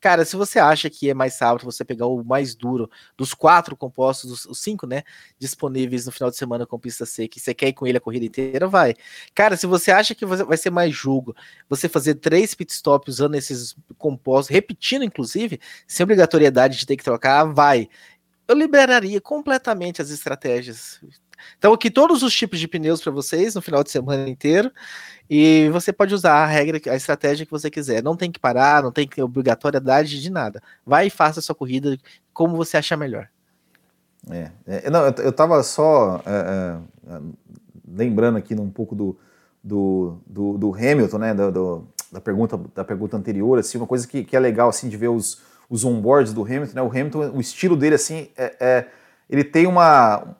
Cara, 0.00 0.24
se 0.24 0.36
você 0.36 0.58
acha 0.60 0.88
que 0.88 1.10
é 1.10 1.14
mais 1.14 1.34
sábado 1.34 1.64
você 1.64 1.84
pegar 1.84 2.06
o 2.06 2.22
mais 2.22 2.54
duro 2.54 2.88
dos 3.16 3.34
quatro 3.34 3.76
compostos, 3.76 4.46
os 4.46 4.60
cinco, 4.60 4.86
né, 4.86 5.02
disponíveis 5.38 6.06
no 6.06 6.12
final 6.12 6.30
de 6.30 6.36
semana 6.36 6.66
com 6.66 6.78
pista 6.78 7.04
seca, 7.04 7.36
e 7.36 7.40
você 7.40 7.52
quer 7.52 7.68
ir 7.68 7.72
com 7.72 7.86
ele 7.86 7.98
a 7.98 8.00
corrida 8.00 8.24
inteira, 8.24 8.68
vai. 8.68 8.94
Cara, 9.34 9.56
se 9.56 9.66
você 9.66 9.90
acha 9.90 10.14
que 10.14 10.24
vai 10.24 10.56
ser 10.56 10.70
mais 10.70 10.94
jogo, 10.94 11.34
você 11.68 11.88
fazer 11.88 12.14
três 12.14 12.54
pit 12.54 12.72
stops 12.72 13.14
usando 13.14 13.34
esses 13.34 13.76
compostos, 13.96 14.54
repetindo 14.54 15.04
inclusive, 15.04 15.60
sem 15.86 16.04
obrigatoriedade 16.04 16.78
de 16.78 16.86
ter 16.86 16.96
que 16.96 17.04
trocar, 17.04 17.44
vai. 17.44 17.88
Eu 18.46 18.54
liberaria 18.56 19.20
completamente 19.20 20.00
as 20.00 20.10
estratégias. 20.10 21.00
Então, 21.58 21.72
aqui 21.72 21.90
todos 21.90 22.22
os 22.22 22.34
tipos 22.34 22.58
de 22.58 22.68
pneus 22.68 23.00
para 23.00 23.12
vocês 23.12 23.54
no 23.54 23.62
final 23.62 23.82
de 23.82 23.90
semana 23.90 24.28
inteiro. 24.28 24.70
E 25.30 25.68
você 25.70 25.92
pode 25.92 26.14
usar 26.14 26.34
a 26.34 26.46
regra, 26.46 26.80
a 26.90 26.96
estratégia 26.96 27.44
que 27.44 27.52
você 27.52 27.70
quiser. 27.70 28.02
Não 28.02 28.16
tem 28.16 28.30
que 28.30 28.38
parar, 28.38 28.82
não 28.82 28.92
tem 28.92 29.06
que 29.06 29.20
obrigatoriedade 29.20 30.20
de 30.20 30.30
nada. 30.30 30.62
Vai 30.84 31.08
e 31.08 31.10
faça 31.10 31.40
a 31.40 31.42
sua 31.42 31.54
corrida 31.54 31.98
como 32.32 32.56
você 32.56 32.76
achar 32.76 32.96
melhor. 32.96 33.28
É, 34.30 34.50
é 34.66 34.90
não, 34.90 35.06
eu, 35.06 35.14
eu 35.18 35.32
tava 35.32 35.62
só 35.62 36.22
é, 36.26 36.78
é, 37.10 37.20
lembrando 37.86 38.38
aqui 38.38 38.54
um 38.54 38.70
pouco 38.70 38.94
do, 38.94 39.16
do, 39.62 40.18
do, 40.26 40.58
do 40.58 40.74
Hamilton, 40.74 41.18
né, 41.18 41.34
do, 41.34 41.52
do, 41.52 41.88
da, 42.12 42.20
pergunta, 42.20 42.60
da 42.74 42.84
pergunta 42.84 43.16
anterior, 43.16 43.58
assim, 43.58 43.78
uma 43.78 43.86
coisa 43.86 44.06
que, 44.06 44.24
que 44.24 44.36
é 44.36 44.40
legal, 44.40 44.68
assim, 44.68 44.88
de 44.88 44.96
ver 44.96 45.08
os, 45.08 45.42
os 45.68 45.84
onboards 45.84 46.32
do 46.32 46.42
Hamilton, 46.42 46.74
né, 46.74 46.82
o 46.82 46.88
Hamilton, 46.88 47.30
o 47.34 47.40
estilo 47.40 47.76
dele, 47.76 47.94
assim, 47.94 48.28
é, 48.36 48.56
é 48.60 48.86
ele 49.28 49.44
tem 49.44 49.66
uma, 49.66 50.36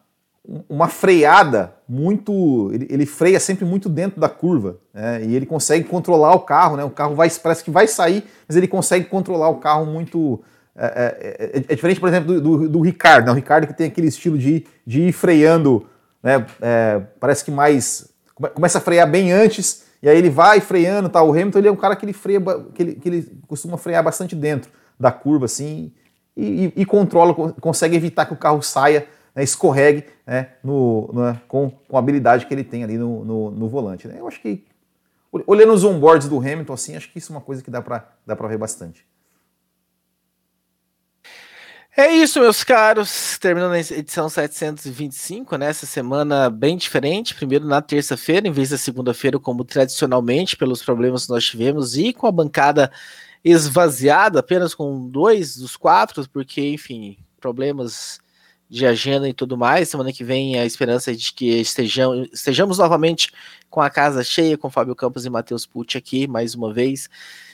uma 0.69 0.89
freada 0.89 1.75
muito. 1.87 2.71
Ele, 2.73 2.87
ele, 2.91 3.07
freia 3.07 3.39
sempre 3.39 3.65
muito 3.65 3.89
dentro 3.89 4.19
da 4.19 4.29
curva. 4.29 4.79
Né? 4.95 5.25
E 5.25 5.37
ele 5.37 5.45
consegue 5.45 5.85
controlar 5.85 6.35
o 6.35 6.41
carro, 6.41 6.77
né? 6.77 6.85
O 6.85 6.91
carro 6.91 7.15
vai, 7.15 7.29
parece 7.31 7.63
que 7.63 7.71
vai 7.71 7.87
sair, 7.87 8.25
mas 8.47 8.57
ele 8.57 8.67
consegue 8.67 9.05
controlar 9.05 9.51
o 9.51 9.57
carro 9.57 9.85
muito. 9.85 10.43
É, 10.75 10.87
é, 10.87 11.59
é, 11.59 11.65
é 11.69 11.75
diferente, 11.75 12.01
por 12.01 12.09
exemplo, 12.09 12.41
do, 12.41 12.41
do, 12.41 12.69
do 12.69 12.81
Ricardo. 12.81 13.27
Né? 13.27 13.33
O 13.33 13.35
Ricardo 13.35 13.67
que 13.67 13.75
tem 13.75 13.89
aquele 13.89 14.09
estilo 14.09 14.39
de, 14.39 14.65
de 14.87 15.03
ir 15.03 15.13
freando, 15.13 15.87
né? 16.23 16.47
É, 16.63 17.03
parece 17.21 17.45
que 17.45 17.51
mais. 17.51 18.09
Começa 18.55 18.79
a 18.79 18.81
frear 18.81 19.11
bem 19.11 19.33
antes, 19.33 19.83
e 20.01 20.09
aí 20.09 20.17
ele 20.17 20.31
vai 20.31 20.61
freando. 20.61 21.11
Tá? 21.11 21.23
O 21.23 21.33
Hamilton 21.33 21.59
ele 21.59 21.69
é 21.69 21.73
um 21.73 21.77
cara 21.77 21.95
que 21.95 22.07
ele 22.07 22.13
freia, 22.15 22.41
que 22.73 22.83
ele, 22.83 22.95
que 22.95 23.09
ele 23.09 23.41
costuma 23.47 23.77
frear 23.77 24.03
bastante 24.03 24.35
dentro 24.35 24.71
da 24.99 25.11
curva, 25.13 25.45
assim, 25.45 25.93
e, 26.37 26.67
e, 26.67 26.73
e 26.77 26.85
controla, 26.87 27.35
consegue 27.61 27.97
evitar 27.97 28.27
que 28.27 28.33
o 28.33 28.37
carro 28.37 28.63
saia 28.63 29.07
né, 29.39 29.45
escorregue 29.45 30.05
né, 30.27 30.49
no, 30.65 31.09
no, 31.13 31.41
com, 31.47 31.71
com 31.71 31.97
a 31.97 32.01
habilidade 32.01 32.45
que 32.45 32.53
ele 32.53 32.65
tem 32.65 32.83
ali 32.83 32.99
no, 32.99 33.25
no, 33.25 33.51
no 33.53 33.69
volante. 33.69 34.09
Né? 34.09 34.17
Eu 34.19 34.27
acho 34.27 34.41
que, 34.43 34.65
olhando 35.47 35.73
os 35.73 35.85
onboards 35.85 36.29
do 36.29 36.39
Hamilton, 36.39 36.73
assim, 36.73 36.97
acho 36.97 37.09
que 37.13 37.19
isso 37.19 37.33
é 37.33 37.37
uma 37.37 37.41
coisa 37.41 37.63
que 37.63 37.71
dá 37.71 37.81
para 37.81 38.09
dá 38.27 38.35
ver 38.35 38.59
bastante. 38.59 39.07
É 41.97 42.13
isso, 42.13 42.41
meus 42.41 42.65
caros. 42.65 43.39
Terminando 43.39 43.73
a 43.73 43.79
edição 43.79 44.29
725, 44.29 45.57
né? 45.57 45.73
Semana 45.73 46.51
bem 46.51 46.77
diferente. 46.77 47.35
Primeiro 47.35 47.65
na 47.65 47.81
terça-feira, 47.81 48.47
em 48.47 48.53
vez 48.53 48.71
da 48.71 48.79
segunda-feira, 48.79 49.39
como 49.39 49.65
tradicionalmente, 49.65 50.57
pelos 50.57 50.83
problemas 50.83 51.27
que 51.27 51.33
nós 51.33 51.45
tivemos, 51.45 51.97
e 51.97 52.13
com 52.13 52.27
a 52.27 52.33
bancada 52.33 52.91
esvaziada, 53.45 54.41
apenas 54.41 54.75
com 54.75 55.09
dois 55.09 55.57
dos 55.57 55.77
quatro, 55.77 56.29
porque, 56.29 56.71
enfim, 56.71 57.19
problemas 57.41 58.21
de 58.69 58.87
agenda 58.87 59.29
e 59.29 59.33
tudo 59.33 59.57
mais. 59.57 59.89
Semana 59.89 60.13
que 60.13 60.23
vem 60.23 60.59
a 60.59 60.65
esperança 60.65 61.11
é 61.11 61.15
de 61.15 61.33
que 61.33 61.61
estejamos, 61.61 62.29
estejamos 62.33 62.79
novamente 62.79 63.33
com 63.71 63.81
a 63.81 63.89
casa 63.89 64.23
cheia, 64.23 64.59
com 64.59 64.71
Fábio 64.71 64.95
Campos 64.95 65.25
e 65.25 65.31
Matheus 65.31 65.65
Pucci 65.65 65.97
aqui, 65.97 66.27
mais 66.27 66.55
uma 66.55 66.73
vez. 66.73 67.09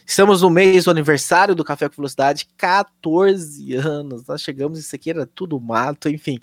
Estamos 0.07 0.43
no 0.43 0.51
mês 0.51 0.85
do 0.85 0.91
aniversário 0.91 1.55
do 1.55 1.65
Café 1.65 1.89
com 1.89 1.97
Velocidade, 1.97 2.47
14 2.59 3.75
anos. 3.75 4.27
Nós 4.27 4.43
chegamos, 4.43 4.79
isso 4.79 4.95
aqui 4.95 5.09
era 5.09 5.25
tudo 5.25 5.59
mato, 5.59 6.11
enfim. 6.11 6.39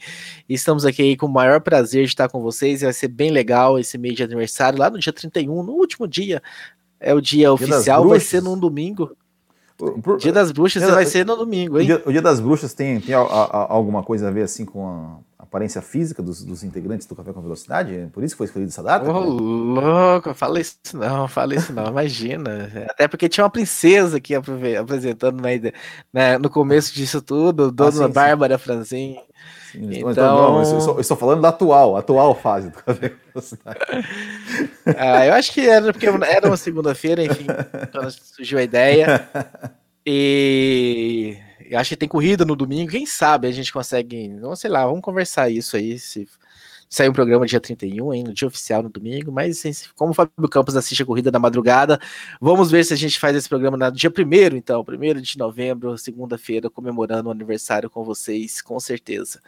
Estamos 0.50 0.84
aqui 0.84 1.16
com 1.16 1.28
o 1.28 1.32
maior 1.32 1.62
prazer 1.62 2.06
de 2.06 2.10
estar 2.10 2.28
com 2.28 2.42
vocês. 2.42 2.82
Vai 2.82 2.94
ser 2.94 3.08
bem 3.08 3.30
legal 3.30 3.78
esse 3.78 3.98
mês 3.98 4.16
de 4.16 4.24
aniversário, 4.24 4.80
lá 4.80 4.90
no 4.90 4.98
dia 4.98 5.14
31, 5.14 5.64
no 5.64 5.74
último 5.74 6.08
dia. 6.08 6.42
É 7.00 7.14
o 7.14 7.22
dia, 7.22 7.40
dia 7.40 7.54
oficial, 7.54 8.08
vai 8.08 8.20
ser 8.20 8.42
num 8.42 8.58
domingo. 8.58 9.16
Por, 10.02 10.18
dia 10.18 10.32
das 10.32 10.52
Bruxas 10.52 10.84
dia, 10.84 10.94
vai 10.94 11.06
ser 11.06 11.26
no 11.26 11.36
domingo, 11.36 11.80
hein? 11.80 11.84
O 11.84 11.86
dia, 11.86 12.04
o 12.06 12.12
dia 12.12 12.22
das 12.22 12.40
Bruxas 12.40 12.74
tem, 12.74 13.00
tem 13.00 13.16
a, 13.16 13.22
a, 13.22 13.74
alguma 13.74 14.04
coisa 14.04 14.28
a 14.28 14.32
ver 14.32 14.44
assim 14.44 14.64
com 14.64 14.86
a 14.86 15.44
aparência 15.44 15.82
física 15.82 16.22
dos, 16.22 16.44
dos, 16.44 16.64
integrantes 16.64 17.08
do 17.08 17.16
Café 17.16 17.34
com 17.34 17.42
Velocidade? 17.42 17.96
É 17.96 18.06
por 18.06 18.24
isso 18.24 18.36
que 18.36 18.38
foi 18.38 18.46
escolhido 18.46 18.70
essa 18.70 18.84
data? 18.84 19.12
Ô, 19.12 19.16
oh, 19.16 19.20
louco, 19.20 20.34
fala 20.34 20.60
isso 20.62 20.78
não, 20.94 21.28
fala 21.28 21.56
isso 21.56 21.74
não, 21.74 21.88
imagina. 21.88 22.72
Até 22.90 23.08
porque 23.08 23.28
tinha 23.28 23.44
uma 23.44 23.50
princesa 23.50 24.18
aqui 24.18 24.36
apresentando 24.36 25.42
né, 26.14 26.38
no 26.38 26.50
começo 26.50 26.94
disso 26.94 27.22
tudo, 27.22 27.72
Dona 27.72 28.06
ah, 28.06 28.08
Bárbara 28.08 28.58
Franzin. 28.58 29.18
Então, 29.76 30.12
então 30.12 30.36
não, 30.36 30.58
eu, 30.58 30.78
estou, 30.78 31.00
estou, 31.00 31.18
falando 31.18 31.42
da 31.42 31.50
atual, 31.50 31.96
atual 31.96 32.36
fase 32.36 32.70
do 32.70 32.78
Café 32.78 33.10
com 33.10 33.18
ah, 34.98 35.26
eu 35.26 35.34
acho 35.34 35.54
que 35.54 35.68
era 35.68 35.94
porque 35.94 36.08
era 36.08 36.48
uma 36.48 36.58
segunda-feira, 36.58 37.24
enfim, 37.24 37.46
quando 37.92 38.12
surgiu 38.12 38.58
a 38.58 38.64
ideia. 38.64 39.30
E 40.06 41.38
eu 41.70 41.80
acho 41.80 41.90
que 41.90 41.96
tem 41.96 42.10
corrida 42.10 42.44
no 42.44 42.56
domingo. 42.56 42.92
Quem 42.92 43.06
sabe 43.06 43.48
a 43.48 43.52
gente 43.52 43.72
consegue. 43.72 44.28
Não 44.28 44.56
sei 44.56 44.70
lá, 44.70 44.86
vamos 44.86 45.02
conversar 45.02 45.50
isso 45.50 45.78
aí. 45.78 45.98
Se 45.98 46.28
sair 46.92 47.08
um 47.08 47.14
programa 47.14 47.48
dia 47.48 47.60
31, 47.62 48.14
hein, 48.14 48.24
no 48.26 48.34
dia 48.34 48.46
oficial 48.46 48.84
no 48.84 48.90
domingo. 48.90 49.32
Mas 49.32 49.90
como 49.96 50.12
o 50.12 50.14
Fábio 50.14 50.50
Campos 50.50 50.76
assiste 50.76 51.02
a 51.02 51.06
corrida 51.06 51.32
da 51.32 51.40
madrugada, 51.40 51.98
vamos 52.40 52.70
ver 52.70 52.84
se 52.84 52.94
a 52.94 52.98
gente 52.98 53.18
faz 53.18 53.34
esse 53.34 53.48
programa 53.48 53.78
no 53.78 53.92
dia 53.92 54.10
1 54.10 54.58
então, 54.58 54.86
1 54.88 55.22
de 55.22 55.38
novembro, 55.38 55.98
segunda-feira, 55.98 56.70
comemorando 56.70 57.30
o 57.30 57.32
aniversário 57.32 57.90
com 57.90 58.04
vocês, 58.04 58.62
com 58.62 58.78
certeza. 58.78 59.40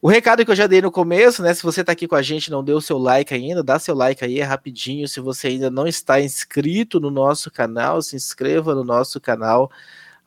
O 0.00 0.08
recado 0.08 0.44
que 0.44 0.50
eu 0.50 0.54
já 0.54 0.68
dei 0.68 0.80
no 0.80 0.92
começo, 0.92 1.42
né? 1.42 1.52
Se 1.52 1.62
você 1.62 1.80
está 1.80 1.90
aqui 1.92 2.06
com 2.06 2.14
a 2.14 2.22
gente 2.22 2.50
não 2.50 2.62
deu 2.62 2.80
seu 2.80 2.98
like 2.98 3.34
ainda, 3.34 3.62
dá 3.62 3.78
seu 3.78 3.94
like 3.94 4.24
aí, 4.24 4.38
é 4.38 4.44
rapidinho. 4.44 5.08
Se 5.08 5.18
você 5.18 5.48
ainda 5.48 5.70
não 5.70 5.88
está 5.88 6.20
inscrito 6.20 7.00
no 7.00 7.10
nosso 7.10 7.50
canal, 7.50 8.00
se 8.00 8.14
inscreva 8.14 8.74
no 8.74 8.84
nosso 8.84 9.20
canal. 9.20 9.72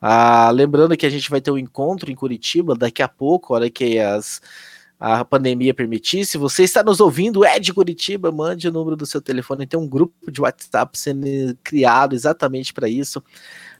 Ah, 0.00 0.50
lembrando 0.50 0.96
que 0.96 1.06
a 1.06 1.10
gente 1.10 1.30
vai 1.30 1.40
ter 1.40 1.50
um 1.50 1.58
encontro 1.58 2.10
em 2.10 2.14
Curitiba 2.14 2.74
daqui 2.74 3.02
a 3.02 3.08
pouco, 3.08 3.54
hora 3.54 3.70
que 3.70 3.98
as, 3.98 4.42
a 4.98 5.24
pandemia 5.24 5.72
permitir. 5.72 6.24
Se 6.24 6.36
você 6.36 6.64
está 6.64 6.82
nos 6.82 7.00
ouvindo, 7.00 7.44
é 7.44 7.58
de 7.60 7.72
Curitiba, 7.72 8.32
mande 8.32 8.68
o 8.68 8.72
número 8.72 8.96
do 8.96 9.06
seu 9.06 9.20
telefone. 9.20 9.66
Tem 9.66 9.78
um 9.78 9.86
grupo 9.86 10.30
de 10.30 10.40
WhatsApp 10.40 10.98
sendo 10.98 11.26
criado 11.62 12.14
exatamente 12.14 12.72
para 12.72 12.88
isso. 12.88 13.22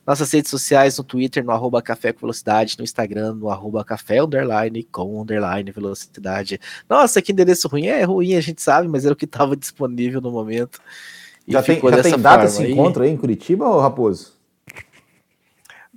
Nossas 0.06 0.32
redes 0.32 0.50
sociais 0.50 0.96
no 0.96 1.04
Twitter, 1.04 1.44
no 1.44 1.50
arroba 1.50 1.82
Café 1.82 2.12
com 2.12 2.20
Velocidade, 2.20 2.76
no 2.78 2.84
Instagram, 2.84 3.34
no 3.34 3.50
arroba 3.50 3.84
Café 3.84 4.22
Underline 4.22 4.84
com 4.84 5.20
Underline 5.20 5.70
Velocidade. 5.70 6.58
Nossa, 6.88 7.20
que 7.20 7.32
endereço 7.32 7.68
ruim. 7.68 7.88
É 7.88 8.04
ruim, 8.04 8.34
a 8.34 8.40
gente 8.40 8.62
sabe, 8.62 8.88
mas 8.88 9.04
era 9.04 9.12
o 9.12 9.16
que 9.16 9.26
estava 9.26 9.56
disponível 9.56 10.20
no 10.20 10.30
momento. 10.30 10.80
já 11.46 11.62
tem, 11.62 11.80
já 11.80 12.02
tem 12.02 12.18
data 12.18 12.44
esse 12.44 12.62
aí. 12.62 12.72
encontro 12.72 13.02
aí 13.02 13.10
em 13.10 13.16
Curitiba, 13.16 13.68
ou 13.68 13.80
Raposo? 13.80 14.37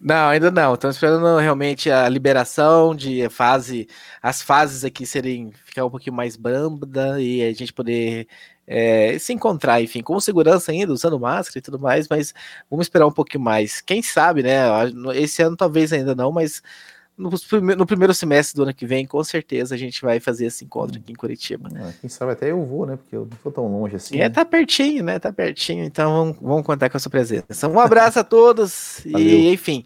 Não, 0.03 0.29
ainda 0.29 0.49
não. 0.49 0.73
Estamos 0.73 0.95
esperando 0.95 1.37
realmente 1.37 1.91
a 1.91 2.09
liberação 2.09 2.95
de 2.95 3.29
fase, 3.29 3.87
as 4.19 4.41
fases 4.41 4.83
aqui 4.83 5.05
serem 5.05 5.51
ficar 5.63 5.85
um 5.85 5.91
pouquinho 5.91 6.15
mais 6.15 6.35
branda 6.35 7.21
e 7.21 7.43
a 7.43 7.53
gente 7.53 7.71
poder 7.71 8.27
é, 8.65 9.19
se 9.19 9.31
encontrar, 9.31 9.79
enfim, 9.79 10.01
com 10.01 10.19
segurança 10.19 10.71
ainda, 10.71 10.91
usando 10.91 11.19
máscara 11.19 11.59
e 11.59 11.61
tudo 11.61 11.77
mais, 11.77 12.07
mas 12.09 12.33
vamos 12.67 12.85
esperar 12.87 13.05
um 13.05 13.11
pouquinho 13.11 13.43
mais. 13.43 13.79
Quem 13.79 14.01
sabe, 14.01 14.41
né? 14.41 14.63
Esse 15.13 15.43
ano 15.43 15.55
talvez 15.55 15.93
ainda 15.93 16.15
não, 16.15 16.31
mas 16.31 16.63
no, 17.17 17.29
no 17.77 17.85
primeiro 17.85 18.13
semestre 18.13 18.55
do 18.55 18.63
ano 18.63 18.73
que 18.73 18.85
vem, 18.85 19.05
com 19.05 19.23
certeza 19.23 19.75
a 19.75 19.77
gente 19.77 20.01
vai 20.01 20.19
fazer 20.19 20.45
esse 20.47 20.65
encontro 20.65 20.97
aqui 20.97 21.11
em 21.11 21.15
Curitiba. 21.15 21.69
Ah, 21.75 21.91
quem 21.99 22.09
sabe 22.09 22.31
até 22.31 22.51
eu 22.51 22.65
vou, 22.65 22.85
né? 22.85 22.95
Porque 22.95 23.15
eu 23.15 23.27
não 23.29 23.37
sou 23.43 23.51
tão 23.51 23.67
longe 23.67 23.95
assim. 23.95 24.15
É, 24.15 24.23
né? 24.23 24.29
tá 24.29 24.43
pertinho, 24.43 25.03
né? 25.03 25.19
Tá 25.19 25.31
pertinho, 25.31 25.83
então 25.83 26.11
vamos, 26.11 26.37
vamos 26.41 26.65
contar 26.65 26.89
com 26.89 26.97
a 26.97 26.99
sua 26.99 27.11
presença. 27.11 27.67
Um 27.67 27.79
abraço 27.79 28.19
a 28.19 28.23
todos 28.23 29.05
e, 29.05 29.51
enfim. 29.51 29.85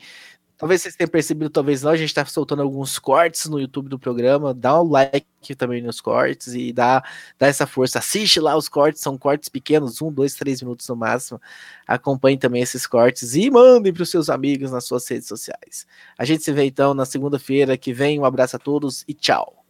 Talvez 0.57 0.81
vocês 0.81 0.95
tenham 0.95 1.09
percebido, 1.09 1.49
talvez 1.49 1.81
não, 1.81 1.91
a 1.91 1.97
gente 1.97 2.07
está 2.07 2.23
soltando 2.25 2.61
alguns 2.61 2.97
cortes 2.97 3.45
no 3.47 3.59
YouTube 3.59 3.89
do 3.89 3.99
programa. 3.99 4.53
Dá 4.53 4.81
um 4.81 4.89
like 4.89 5.25
também 5.57 5.81
nos 5.81 5.99
cortes 5.99 6.53
e 6.53 6.71
dá, 6.71 7.03
dá 7.37 7.47
essa 7.47 7.67
força. 7.67 7.99
Assiste 7.99 8.39
lá 8.39 8.55
os 8.55 8.69
cortes, 8.69 9.01
são 9.01 9.17
cortes 9.17 9.49
pequenos, 9.49 10.01
um, 10.01 10.11
dois, 10.11 10.33
três 10.33 10.61
minutos 10.61 10.87
no 10.87 10.95
máximo. 10.95 11.41
Acompanhe 11.85 12.37
também 12.37 12.61
esses 12.61 12.87
cortes 12.87 13.35
e 13.35 13.51
mandem 13.51 13.93
para 13.93 14.03
os 14.03 14.09
seus 14.09 14.29
amigos 14.29 14.71
nas 14.71 14.85
suas 14.85 15.07
redes 15.09 15.27
sociais. 15.27 15.85
A 16.17 16.23
gente 16.23 16.43
se 16.43 16.51
vê 16.53 16.63
então 16.63 16.93
na 16.93 17.05
segunda-feira 17.05 17.77
que 17.77 17.91
vem. 17.93 18.19
Um 18.19 18.25
abraço 18.25 18.55
a 18.55 18.59
todos 18.59 19.03
e 19.07 19.13
tchau. 19.13 19.64